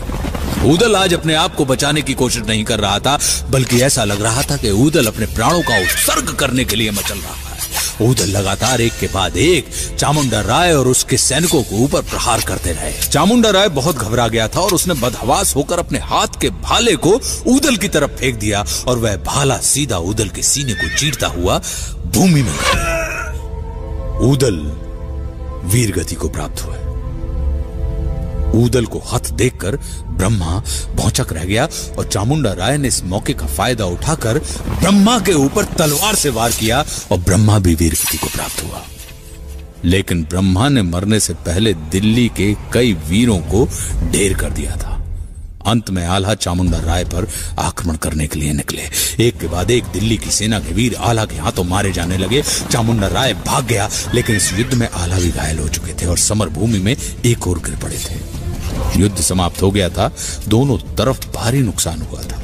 उदल 0.66 0.96
आज 0.96 1.14
अपने 1.14 1.34
आप 1.36 1.56
को 1.56 1.66
बचाने 1.66 2.02
की 2.02 2.14
कोशिश 2.14 2.44
नहीं 2.44 2.64
कर 2.64 2.80
रहा 2.80 3.00
था, 3.00 3.18
बल्कि 3.50 3.82
ऐसा 3.82 4.04
लग 4.04 4.22
रहा 4.22 4.42
था 4.42 4.58
कि 4.58 4.70
उदल 4.72 5.08
अपने 5.08 5.26
प्राणों 5.26 5.62
का 5.62 5.78
उत्सर्ग 5.78 6.34
करने 6.36 6.64
के 6.66 6.76
लिए 6.76 6.92
मचल 6.92 7.18
रहा 7.18 7.34
है। 7.34 8.10
उदल 8.10 8.30
लगातार 8.30 8.82
एक 8.82 8.94
के 9.00 9.08
बाद 9.08 9.38
एक 9.38 9.68
चामुंडा 10.00 10.40
राय 10.42 10.74
और 10.74 10.88
उसके 10.88 11.18
सैनिकों 11.18 11.62
को 11.64 11.76
ऊपर 11.76 12.02
प्रहार 12.02 12.42
करते 12.42 12.72
रहे। 12.72 12.94
चामुंडा 13.04 13.50
राय 13.50 13.70
बहुत 13.70 13.96
घबरा 13.96 14.28
गया 14.28 14.48
था 14.48 14.60
और 14.60 14.74
उसने 14.74 14.94
बदहवास 14.94 15.56
होकर 15.56 15.80
अपने 15.80 16.00
हाथ 16.00 16.40
के 16.42 16.50
भाले 16.64 16.96
को 16.96 17.12
उदल 17.48 17.76
की 17.76 17.88
तरफ़ 17.88 18.12
फेंक 18.12 18.40
दिया 18.40 18.66
और 18.88 18.98
वह 18.98 19.18
भाला 19.26 19.58
सीधा 19.68 19.98
उदल 19.98 20.30
के 20.30 20.44
सीने 20.44 20.74
को 20.74 20.96
चीरता 20.98 21.28
हुआ 21.28 21.62
भूमि 22.08 22.42
में 22.42 22.58
उदल 24.32 24.58
वीर 25.66 25.92
गति 25.92 26.16
को 26.16 26.30
प्राप्त 26.30 26.62
हुआ 26.62 26.85
उदल 28.64 28.86
को 28.86 29.00
हथ 29.14 29.32
देखकर 29.32 29.76
ब्रह्मा 30.08 30.64
भौचक 30.96 31.34
रह 31.34 31.44
गया 31.44 31.68
और 31.98 32.10
चामुंडा 32.12 32.54
राय 32.54 32.78
ने 32.78 32.88
इस 32.88 33.04
मौके 33.04 33.34
का 33.34 33.46
फ़ायदा 33.46 33.86
उठाकर 33.86 34.40
ब्रह्मा 34.80 35.20
के 35.20 35.34
ऊपर 35.34 35.66
तलवार 35.66 36.16
से 36.16 36.30
वार 36.30 36.52
किया 36.52 36.86
और 37.12 37.18
ब्रह्मा 37.18 37.60
भी 37.60 37.76
वीर 37.76 37.94
गति 37.94 38.18
को 38.18 38.28
प्राप्त 38.28 38.64
हुआ। 38.64 38.82
लेकिन 39.86 40.24
ब्रह्मा 40.24 40.70
ने 40.70 40.82
मरने 40.82 41.20
से 41.20 41.34
पहले 41.34 41.74
दिल्ली 41.74 42.28
के 42.28 42.56
कई 42.74 42.94
वीरों 42.94 43.40
को 43.40 43.68
ढेर 44.12 44.34
कर 44.34 44.50
दिया 44.50 44.76
था। 44.76 44.92
अंत 45.68 45.90
में 45.90 46.06
आल्हा 46.06 46.34
चामुंडा 46.34 46.80
राय 46.80 47.04
पर 47.04 47.28
आक्रमण 47.60 47.96
करने 47.96 48.28
के 48.28 48.40
लिए 48.40 48.54
निकले। 48.54 48.82
एक 49.20 49.38
के 49.38 49.48
बाद 49.48 49.72
एक 49.72 49.84
दिल्ली 49.84 50.18
की 50.18 50.32
सेना 50.32 50.60
के 50.60 50.74
वीर 50.74 50.96
आल्हा 50.96 51.26
के 51.26 51.36
हाथों 51.36 51.64
मारे 51.64 51.92
जाने 51.92 52.18
लगे। 52.18 52.42
चामुंडा 52.72 53.08
राय 53.08 53.34
भाग 53.34 53.66
गया, 53.66 53.90
लेकिन 54.14 54.36
इस 54.36 54.54
युद्ध 54.54 54.74
में 54.74 54.90
आल्हा 54.90 55.20
भी 55.20 55.32
घायल 55.32 55.60
हो 55.60 55.68
चुके 55.68 55.94
थे 55.94 56.06
और 56.06 56.18
समर 56.18 56.50
भूमि 56.50 56.80
में 56.80 56.96
एक 57.26 57.48
और 57.48 57.60
गिर 57.60 57.76
पड़े 57.76 57.98
थे। 57.98 58.45
युद्ध 58.98 59.18
समाप्त 59.18 59.62
हो 59.62 59.72
गया 59.72 59.90
था, 59.90 60.12
दोनों 60.48 60.78
तरफ़ 60.96 61.28
भारी 61.36 61.62
नुकसान 61.62 62.02
हुआ 62.02 62.22
था। 62.22 62.42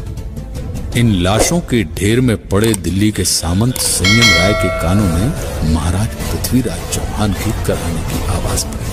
इन 0.98 1.12
लाशों 1.16 1.60
के 1.60 1.84
ढेर 1.84 2.22
में 2.22 2.48
पड़े 2.50 2.74
दिल्ली 2.74 3.12
के 3.12 3.24
सामंत 3.24 3.76
संयम 3.76 4.30
राय 4.38 4.54
के 4.54 4.70
कानों 4.82 5.04
में 5.04 5.74
महाराज 5.74 6.08
पृथ्वीराज 6.08 6.94
चौहान 6.94 7.34
की 7.34 7.52
कराने 7.52 8.02
की 8.02 8.24
आवाज़ 8.28 8.66
पड़ी। 8.66 8.90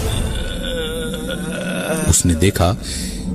उसने 2.11 2.35
देखा 2.35 2.77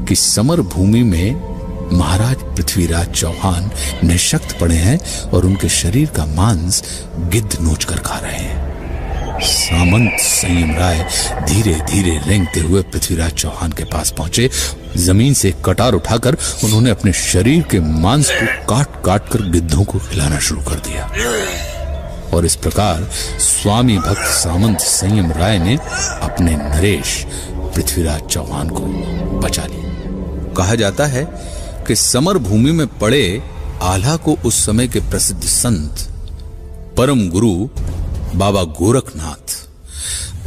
कि 0.08 0.16
समर 0.16 0.62
भूमि 0.62 1.04
में 1.04 1.54
महाराज 1.92 2.36
पृथ्वीराज 2.36 3.08
चौहान 3.08 3.72
निशक्त 4.04 4.60
पड़े 4.60 4.76
हैं 4.76 5.00
और 5.30 5.46
उनके 5.46 5.70
शरीर 5.70 6.10
का 6.10 6.26
मांस 6.26 6.84
गिद्ध 7.20 7.62
नोच 7.62 7.84
कर 7.84 7.98
खा 7.98 8.18
रहे 8.20 8.38
हैं। 8.38 8.73
सामंत 9.42 10.20
संयम 10.20 10.72
राय 10.76 11.08
धीरे 11.48 11.74
धीरे 11.92 12.18
रेंगते 12.28 12.60
हुए 12.60 12.82
पृथ्वीराज 12.84 13.32
चौहान 13.32 13.72
के 13.72 13.84
पास 13.84 14.14
पहुँचे। 14.18 14.50
ज़मीन 14.98 15.34
से 15.34 15.54
कटार 15.66 15.94
उठाकर 15.94 16.38
उन्होंने 16.64 16.90
अपने 16.90 17.14
शरीर 17.14 17.64
के 17.64 17.80
मांस 17.80 18.30
को 18.32 18.46
काट 18.66 19.02
काट 19.06 19.30
कर 19.30 19.42
गिद्धों 19.52 19.84
को 19.84 20.00
खिलाना 20.00 20.40
शुरू 20.40 20.62
कर 20.62 20.80
दिया। 20.88 21.06
और 22.34 22.46
इस 22.46 22.56
प्रकार 22.56 23.04
स्वामी 23.40 23.98
भक्त 23.98 24.26
सामंत 24.34 24.80
संयम 24.80 25.32
राय 25.32 25.60
ने 25.60 25.76
अपने 26.22 26.56
नरेश 26.56 27.26
पृथ्वीराज 27.76 28.22
चौहान 28.22 28.70
को 28.70 28.82
बचा 29.40 29.66
लिया। 29.66 30.54
कहा 30.58 30.76
जाता 30.76 31.06
है 31.06 31.26
कि 31.88 31.96
समर 31.96 32.38
भूमि 32.38 32.72
में 32.72 32.88
पड़े 32.88 33.44
आल्हा 33.82 34.16
को 34.16 34.38
उस 34.46 34.66
समय 34.66 34.88
के 34.88 35.00
प्रसिद्ध 35.00 35.44
संत 35.44 36.08
परम 36.98 37.30
गुरु 37.30 37.54
बाबा 38.36 38.64
गोरखनाथ 38.64 39.56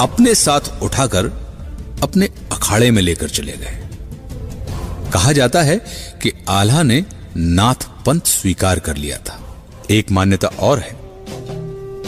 अपने 0.01 0.35
साथ 0.35 0.83
उठाकर 0.83 1.27
अपने 2.03 2.27
अखाड़े 2.53 2.91
में 2.91 3.03
लेकर 3.03 3.29
चले 3.29 3.53
गए। 3.53 3.89
कहा 5.13 5.33
जाता 5.33 5.63
है 5.63 5.77
कि 6.23 6.33
आल्हा 6.49 6.83
ने 6.83 7.05
नाथ 7.37 7.89
पंथ 8.07 8.21
स्वीकार 8.21 8.79
कर 8.79 8.97
लिया 8.97 9.19
था। 9.19 9.39
एक 9.91 10.11
मान्यता 10.11 10.49
और 10.49 10.79
है 10.79 10.97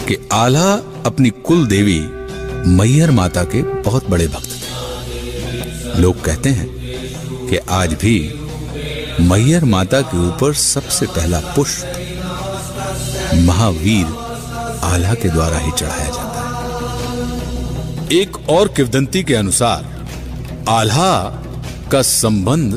कि 0.06 0.28
आल्हा 0.32 0.72
अपनी 1.06 1.30
कुल 1.46 1.66
देवी 1.66 2.00
मैयर 2.70 3.10
माता 3.10 3.44
के 3.44 3.62
बहुत 3.82 4.08
बड़े 4.10 4.28
भक्त 4.28 4.50
थे। 4.50 6.00
लोग 6.00 6.24
कहते 6.24 6.50
हैं 6.50 6.68
कि 7.48 7.56
आज 7.56 7.94
भी 7.94 8.16
मैयर 9.20 9.64
माता 9.64 10.00
के 10.00 10.26
ऊपर 10.28 10.54
सबसे 10.54 11.06
पहला 11.06 11.40
पुष्प 11.40 11.86
महावीर 13.34 14.06
आल्हा 14.84 15.14
के 15.14 15.28
द्वारा 15.28 15.58
ही 15.58 15.70
चढ़ाया 15.70 16.06
जाता 16.06 16.42
है। 16.42 18.08
एक 18.12 18.36
और 18.48 18.68
किवदंती 18.68 19.22
के 19.22 19.34
अनुसार 19.34 19.86
आल्हा 20.68 21.12
का 21.92 22.02
संबंध 22.02 22.74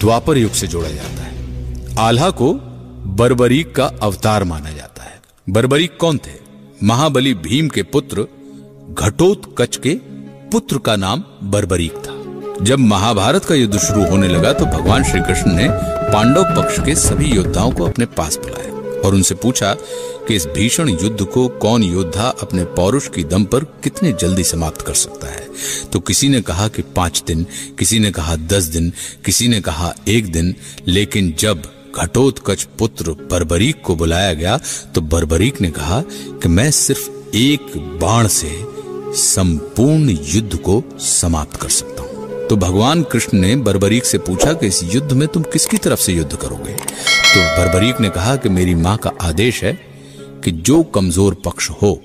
द्वापर 0.00 0.38
युग 0.38 0.52
से 0.52 0.66
जोड़ा 0.66 0.88
जाता 0.88 1.22
है। 1.22 1.96
आल्हा 1.98 2.30
को 2.30 2.52
बर्बरीक 3.16 3.74
का 3.76 3.84
अवतार 4.02 4.44
माना 4.44 4.70
जाता 4.70 5.02
है। 5.02 5.20
बर्बरीक 5.50 5.96
कौन 6.00 6.18
थे? 6.18 6.42
महाबली 6.82 7.34
भीम 7.34 7.68
के 7.68 7.82
पुत्र 7.82 8.26
घटोत्कच 8.90 9.76
के 9.76 9.94
पुत्र 10.50 10.78
का 10.78 10.96
नाम 10.96 11.24
बर्बरीक 11.42 11.92
था। 11.92 12.64
जब 12.64 12.78
महाभारत 12.78 13.44
का 13.44 13.54
युद्ध 13.54 13.78
शुरू 13.78 14.04
होने 14.04 14.28
लगा 14.28 14.52
तो 14.52 14.64
भगवान 14.66 15.04
श्री 15.04 15.20
कृष्ण 15.20 15.52
ने 15.52 15.68
पांडव 16.12 16.44
पक्ष 16.56 16.78
के 16.80 16.94
सभी 16.94 17.32
योद्धाओं 17.32 17.72
को 17.72 17.84
अपने 17.84 18.06
पास 18.06 18.36
बुलाया। 18.36 18.73
और 19.04 19.14
उनसे 19.14 19.34
पूछा 19.34 19.72
कि 20.28 20.34
इस 20.34 20.46
भीषण 20.46 20.88
युद्ध 20.88 21.24
को 21.24 21.46
कौन 21.58 21.82
योद्धा 21.82 22.28
अपने 22.42 22.64
पौरुष 22.76 23.08
की 23.08 23.24
दम 23.24 23.44
पर 23.44 23.64
कितने 23.84 24.12
जल्दी 24.12 24.44
समाप्त 24.44 24.82
कर 24.82 24.94
सकता 24.94 25.26
है? 25.26 25.48
तो 25.92 26.00
किसी 26.00 26.28
ने 26.28 26.40
कहा 26.40 26.68
कि 26.68 26.82
पाँच 26.96 27.22
दिन, 27.26 27.46
किसी 27.78 27.98
ने 27.98 28.10
कहा 28.10 28.36
दस 28.36 28.64
दिन, 28.64 28.92
किसी 29.24 29.48
ने 29.48 29.60
कहा 29.60 29.94
एक 30.08 30.32
दिन, 30.32 30.54
लेकिन 30.88 31.34
जब 31.38 31.62
घटोत्कच 31.96 32.62
पुत्र 32.78 33.12
बर्बरीक 33.30 33.82
को 33.82 33.94
बुलाया 33.96 34.32
गया 34.34 34.58
तो 34.94 35.00
बर्बरीक 35.00 35.60
ने 35.60 35.70
कहा 35.70 36.00
कि 36.42 36.48
मैं 36.48 36.70
सिर्फ़ 36.70 37.36
एक 37.36 37.72
बाण 38.02 38.26
से 38.28 38.50
संपूर्ण 39.16 40.16
युद्ध 40.24 40.56
को 40.58 40.82
समाप्त 41.00 41.56
कर 41.56 41.68
सकता 41.68 42.02
हूँ। 42.02 42.13
तो 42.50 42.56
भगवान 42.56 43.02
कृष्ण 43.02 43.38
ने 43.38 43.56
बर्बरीक 43.56 44.04
से 44.04 44.18
पूछा 44.18 44.52
कि 44.52 44.66
इस 44.66 44.82
युद्ध 44.84 45.12
में 45.12 45.28
तुम 45.28 45.42
किसकी 45.42 45.78
तरफ़ 45.78 46.00
से 46.00 46.12
युद्ध 46.12 46.36
करोगे? 46.36 46.72
तो 46.72 47.40
बर्बरीक 47.40 48.00
ने 48.00 48.08
कहा 48.08 48.36
कि 48.36 48.48
मेरी 48.48 48.74
माँ 48.74 48.96
का 48.96 49.12
आदेश 49.20 49.64
है 49.64 49.72
कि 50.44 50.50
जो 50.50 50.82
कमज़ोर 50.82 51.34
पक्ष 51.44 51.70
हो, 51.70 52.02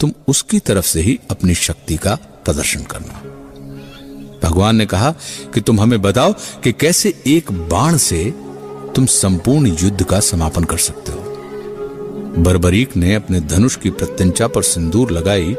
तुम 0.00 0.12
उसकी 0.28 0.58
तरफ़ 0.58 0.86
से 0.86 1.00
ही 1.00 1.18
अपनी 1.30 1.54
शक्ति 1.54 1.96
का 1.96 2.14
प्रदर्शन 2.44 2.82
करना। 2.82 3.22
भगवान 4.48 4.76
ने 4.76 4.86
कहा 4.86 5.10
कि 5.54 5.60
तुम 5.60 5.80
हमें 5.80 6.02
बताओ 6.02 6.32
कि 6.64 6.72
कैसे 6.72 7.22
एक 7.26 7.52
बाण 7.52 7.96
से 7.96 8.34
तुम 8.94 9.06
संपूर्ण 9.06 9.66
युद्ध 9.66 10.04
का 10.04 10.20
समापन 10.20 10.64
कर 10.64 10.78
सकते 10.78 11.12
हो। 11.12 11.27
बर्बरीक 12.38 12.96
ने 12.96 13.14
अपने 13.14 13.40
धनुष 13.40 13.76
की 13.76 13.90
प्रत्यंचा 13.90 14.46
पर 14.46 14.62
सिंदूर 14.62 15.10
लगाई 15.10 15.54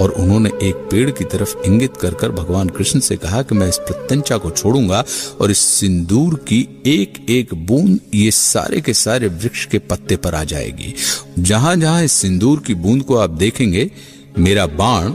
और 0.00 0.10
उन्होंने 0.10 0.50
एक 0.62 0.74
पेड़ 0.90 1.10
की 1.10 1.24
तरफ़ 1.24 1.56
इंगित 1.66 1.96
कर 1.96 2.14
कर 2.14 2.30
भगवान 2.30 2.68
कृष्ण 2.68 3.00
से 3.00 3.16
कहा 3.16 3.42
कि 3.42 3.54
मैं 3.54 3.68
इस 3.68 3.78
प्रत्यंचा 3.78 4.38
को 4.38 4.50
छोड़ूँगा 4.50 5.04
और 5.40 5.50
इस 5.50 5.58
सिंदूर 5.58 6.34
की 6.48 6.60
एक 6.86 7.30
एक 7.30 7.54
बूंद 7.66 8.00
ये 8.14 8.30
सारे 8.30 8.80
के 8.80 8.94
सारे 8.94 9.28
वृक्ष 9.28 9.64
के 9.66 9.78
पत्ते 9.78 10.16
पर 10.16 10.34
आ 10.34 10.42
जाएगी। 10.44 10.94
जहाँ 11.38 11.76
जहाँ 11.76 12.02
इस 12.04 12.12
सिंदूर 12.12 12.62
की 12.66 12.74
बूंद 12.74 13.02
को 13.02 13.16
आप 13.16 13.30
देखेंगे, 13.30 13.90
मेरा 14.38 14.66
बाण 14.66 15.08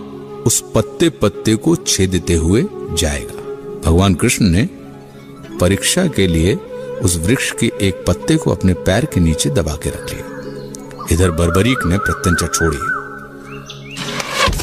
उस 0.45 0.63
पत्ते 0.75 1.09
पत्ते 1.09 1.55
को 1.55 1.75
छेदते 1.75 2.35
हुए 2.35 2.65
जाएगा। 2.99 3.41
भगवान 3.85 4.13
कृष्ण 4.13 4.45
ने 4.45 4.67
परीक्षा 5.59 6.07
के 6.07 6.27
लिए 6.27 6.55
उस 7.03 7.17
वृक्ष 7.17 7.51
के 7.51 7.71
एक 7.81 8.03
पत्ते 8.07 8.35
को 8.35 8.51
अपने 8.51 8.73
पैर 8.73 9.05
के 9.05 9.19
नीचे 9.19 9.49
दबा 9.49 9.75
के 9.83 9.89
रख 9.89 10.13
लिया। 10.13 10.28
इधर 11.11 11.31
बर्बरीक 11.31 11.85
ने 11.85 11.97
प्रत्यंचा 11.97 12.47
छोड़ी। 12.47 12.77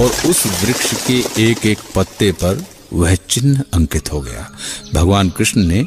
और 0.03 0.11
उस 0.31 0.47
वृक्ष 0.63 0.93
के 1.07 1.19
एक 1.43 1.67
एक 1.67 1.79
पत्ते 1.97 2.31
पर 2.33 2.65
वह 2.93 3.15
चिन्ह 3.15 3.63
अंकित 3.75 4.13
हो 4.13 4.21
गया। 4.21 4.49
भगवान 4.95 5.31
कृष्ण 5.31 5.61
ने 5.61 5.85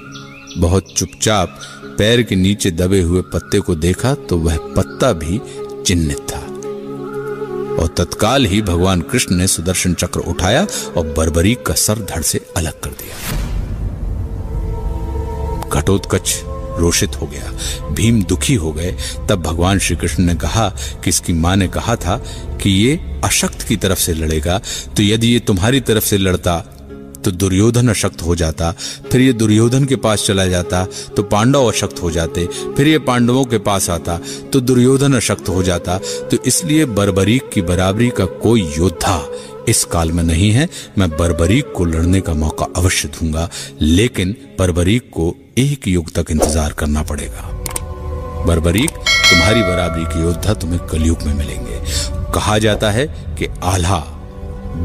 बहुत 0.58 0.94
चुपचाप 0.98 1.60
पैर 1.98 2.22
के 2.24 2.36
नीचे 2.36 2.72
दबे 2.72 3.02
हुए 3.02 3.22
पत्ते 3.34 3.60
को 3.60 3.76
देखा 3.76 4.14
तो 4.30 4.38
वह 4.38 4.58
पत्ता 4.76 5.12
भी 5.14 5.40
चिन्हित 5.86 6.18
था। 6.18 6.40
और 7.76 7.88
तत्काल 7.98 8.46
ही 8.46 8.62
भगवान 8.62 9.02
कृष्ण 9.02 9.36
ने 9.36 9.48
सुदर्शन 9.48 9.94
चक्र 9.94 10.20
उठाया 10.20 10.68
और 10.98 11.14
बर्बरीक 11.18 11.66
का 11.66 11.74
सर 11.74 12.00
धड़ 12.06 12.22
से 12.22 12.46
अलग 12.58 12.80
कर 12.80 12.90
दिया। 13.02 13.16
घटोत्कच 15.70 16.42
रोषित 16.80 17.16
हो 17.22 17.28
गया। 17.28 17.52
भीम 17.92 18.24
दुखी 18.24 18.56
हो 18.56 18.72
गए। 18.72 18.96
तब 19.30 19.42
भगवान 19.42 19.80
श्री 19.80 19.96
कृष्ण 19.96 20.24
ने 20.24 20.36
कहा 20.36 20.70
कि 21.04 21.10
इसकी 21.10 21.34
माँ 21.34 21.56
ने 21.56 21.68
कहा 21.68 21.96
था 21.96 22.18
कि 22.64 22.70
ये 22.70 22.96
अशक्त 23.24 23.62
की 23.62 23.76
तरफ़ 23.76 24.00
से 24.00 24.14
लड़ेगा। 24.14 24.60
तो 24.98 25.04
यदि 25.04 25.28
ये 25.28 25.40
तुम्हारी 25.40 25.80
तरफ़ 25.82 26.06
से 26.06 26.18
लड़ता 26.18 26.60
तो 27.26 27.32
दुर्योधन 27.32 27.88
अशक्त 27.88 28.22
हो 28.22 28.36
जाता। 28.36 28.72
फिर 29.12 29.22
ये 29.22 29.32
दुर्योधन 29.34 29.86
के 29.86 29.96
पास 29.96 30.26
चला 30.26 30.46
जाता 30.46 30.86
तो 31.16 31.24
पांडव 31.24 31.66
अशक्त 31.66 32.02
हो 32.02 32.12
जाते। 32.12 32.46
फिर 32.78 32.88
ये 32.88 33.00
पांडवों 33.00 33.44
के 33.46 33.58
पास 33.58 33.90
आता 33.90 34.18
तो 34.54 34.60
दुर्योधन 34.60 35.14
अशक्त 35.14 35.50
हो 35.50 35.64
जाता। 35.64 35.98
तो 36.32 36.38
इसलिए 36.46 36.86
बर्बरीक 36.86 37.50
की 37.50 37.62
बराबरी 37.62 38.10
का 38.10 38.26
कोई 38.26 38.62
योद्धा 38.78 39.18
इस 39.70 39.84
काल 39.86 40.12
में 40.12 40.24
नहीं 40.24 40.52
है, 40.52 40.68
मैं 40.98 41.10
बर्बरीक 41.10 41.72
को 41.72 41.86
लड़ने 41.86 42.22
का 42.22 42.34
मौका 42.34 42.66
अवश्य 42.78 43.08
दूँगा, 43.10 43.50
लेकिन 43.82 44.36
बर्बरीक 44.60 45.10
को 45.10 45.34
एक 45.58 45.88
युग 45.88 46.12
तक 46.12 46.32
इंतज़ार 46.32 46.74
करना 46.74 47.04
पड़ेगा। 47.04 47.50
बर्बरीक, 48.46 48.90
तुम्हारी 48.90 49.62
बराबरी 49.62 50.04
के 50.06 50.22
योद्धा 50.22 50.54
तुम्हें 50.54 50.80
कलयुग 50.88 51.24
में 51.24 51.34
मिलेंगे। 51.34 51.80
कहा 52.34 52.58
जाता 52.58 52.92
है 52.92 53.06
कि 53.38 53.48
आल्हा 53.64 54.00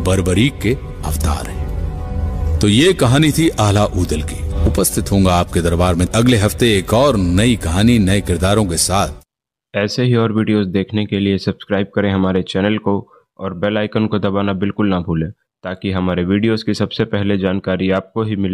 बर्बरीक 0.07 0.59
के 0.59 0.75
अवतार 1.07 1.49
है। 1.49 2.59
तो 2.61 2.69
ये 2.69 2.93
कहानी 2.93 3.31
थी 3.33 3.49
आल्हा 3.61 3.85
उदल 3.85 4.23
की। 4.23 4.43
उपस्थित 4.67 5.11
होऊँगा 5.13 5.35
आपके 5.35 5.61
दरबार 5.61 5.95
में 5.95 6.07
अगले 6.07 6.37
हफ़्ते 6.37 6.77
एक 6.77 6.95
और 6.95 7.17
नई 7.17 7.57
कहानी 7.57 7.99
नए 7.99 8.21
किरदारों 8.21 8.65
के 8.65 8.77
साथ। 8.77 9.23
ऐसे 9.75 10.03
ही 10.03 10.15
और 10.15 10.33
वीडियोस 10.33 10.67
देखने 10.67 11.05
के 11.07 11.19
लिए 11.21 11.39
सब्सक्राइब 11.39 11.87
करें 11.95 12.11
हमारे 12.13 12.43
चैनल 12.43 12.79
को। 12.79 13.01
और 13.39 13.55
बेल 13.55 13.79
आइकन 13.79 14.07
को 14.07 14.19
दबाना 14.19 14.53
बिल्कुल 14.53 14.89
ना 14.89 15.01
भूलें, 15.01 15.31
ताकि 15.65 15.91
हमारे 15.91 16.25
वीडियोस 16.25 16.63
की 16.63 16.75
सबसे 16.75 17.05
पहले 17.05 17.37
जानकारी 17.37 17.91
आपको 17.91 18.23
ही 18.23 18.37
मिले। 18.37 18.53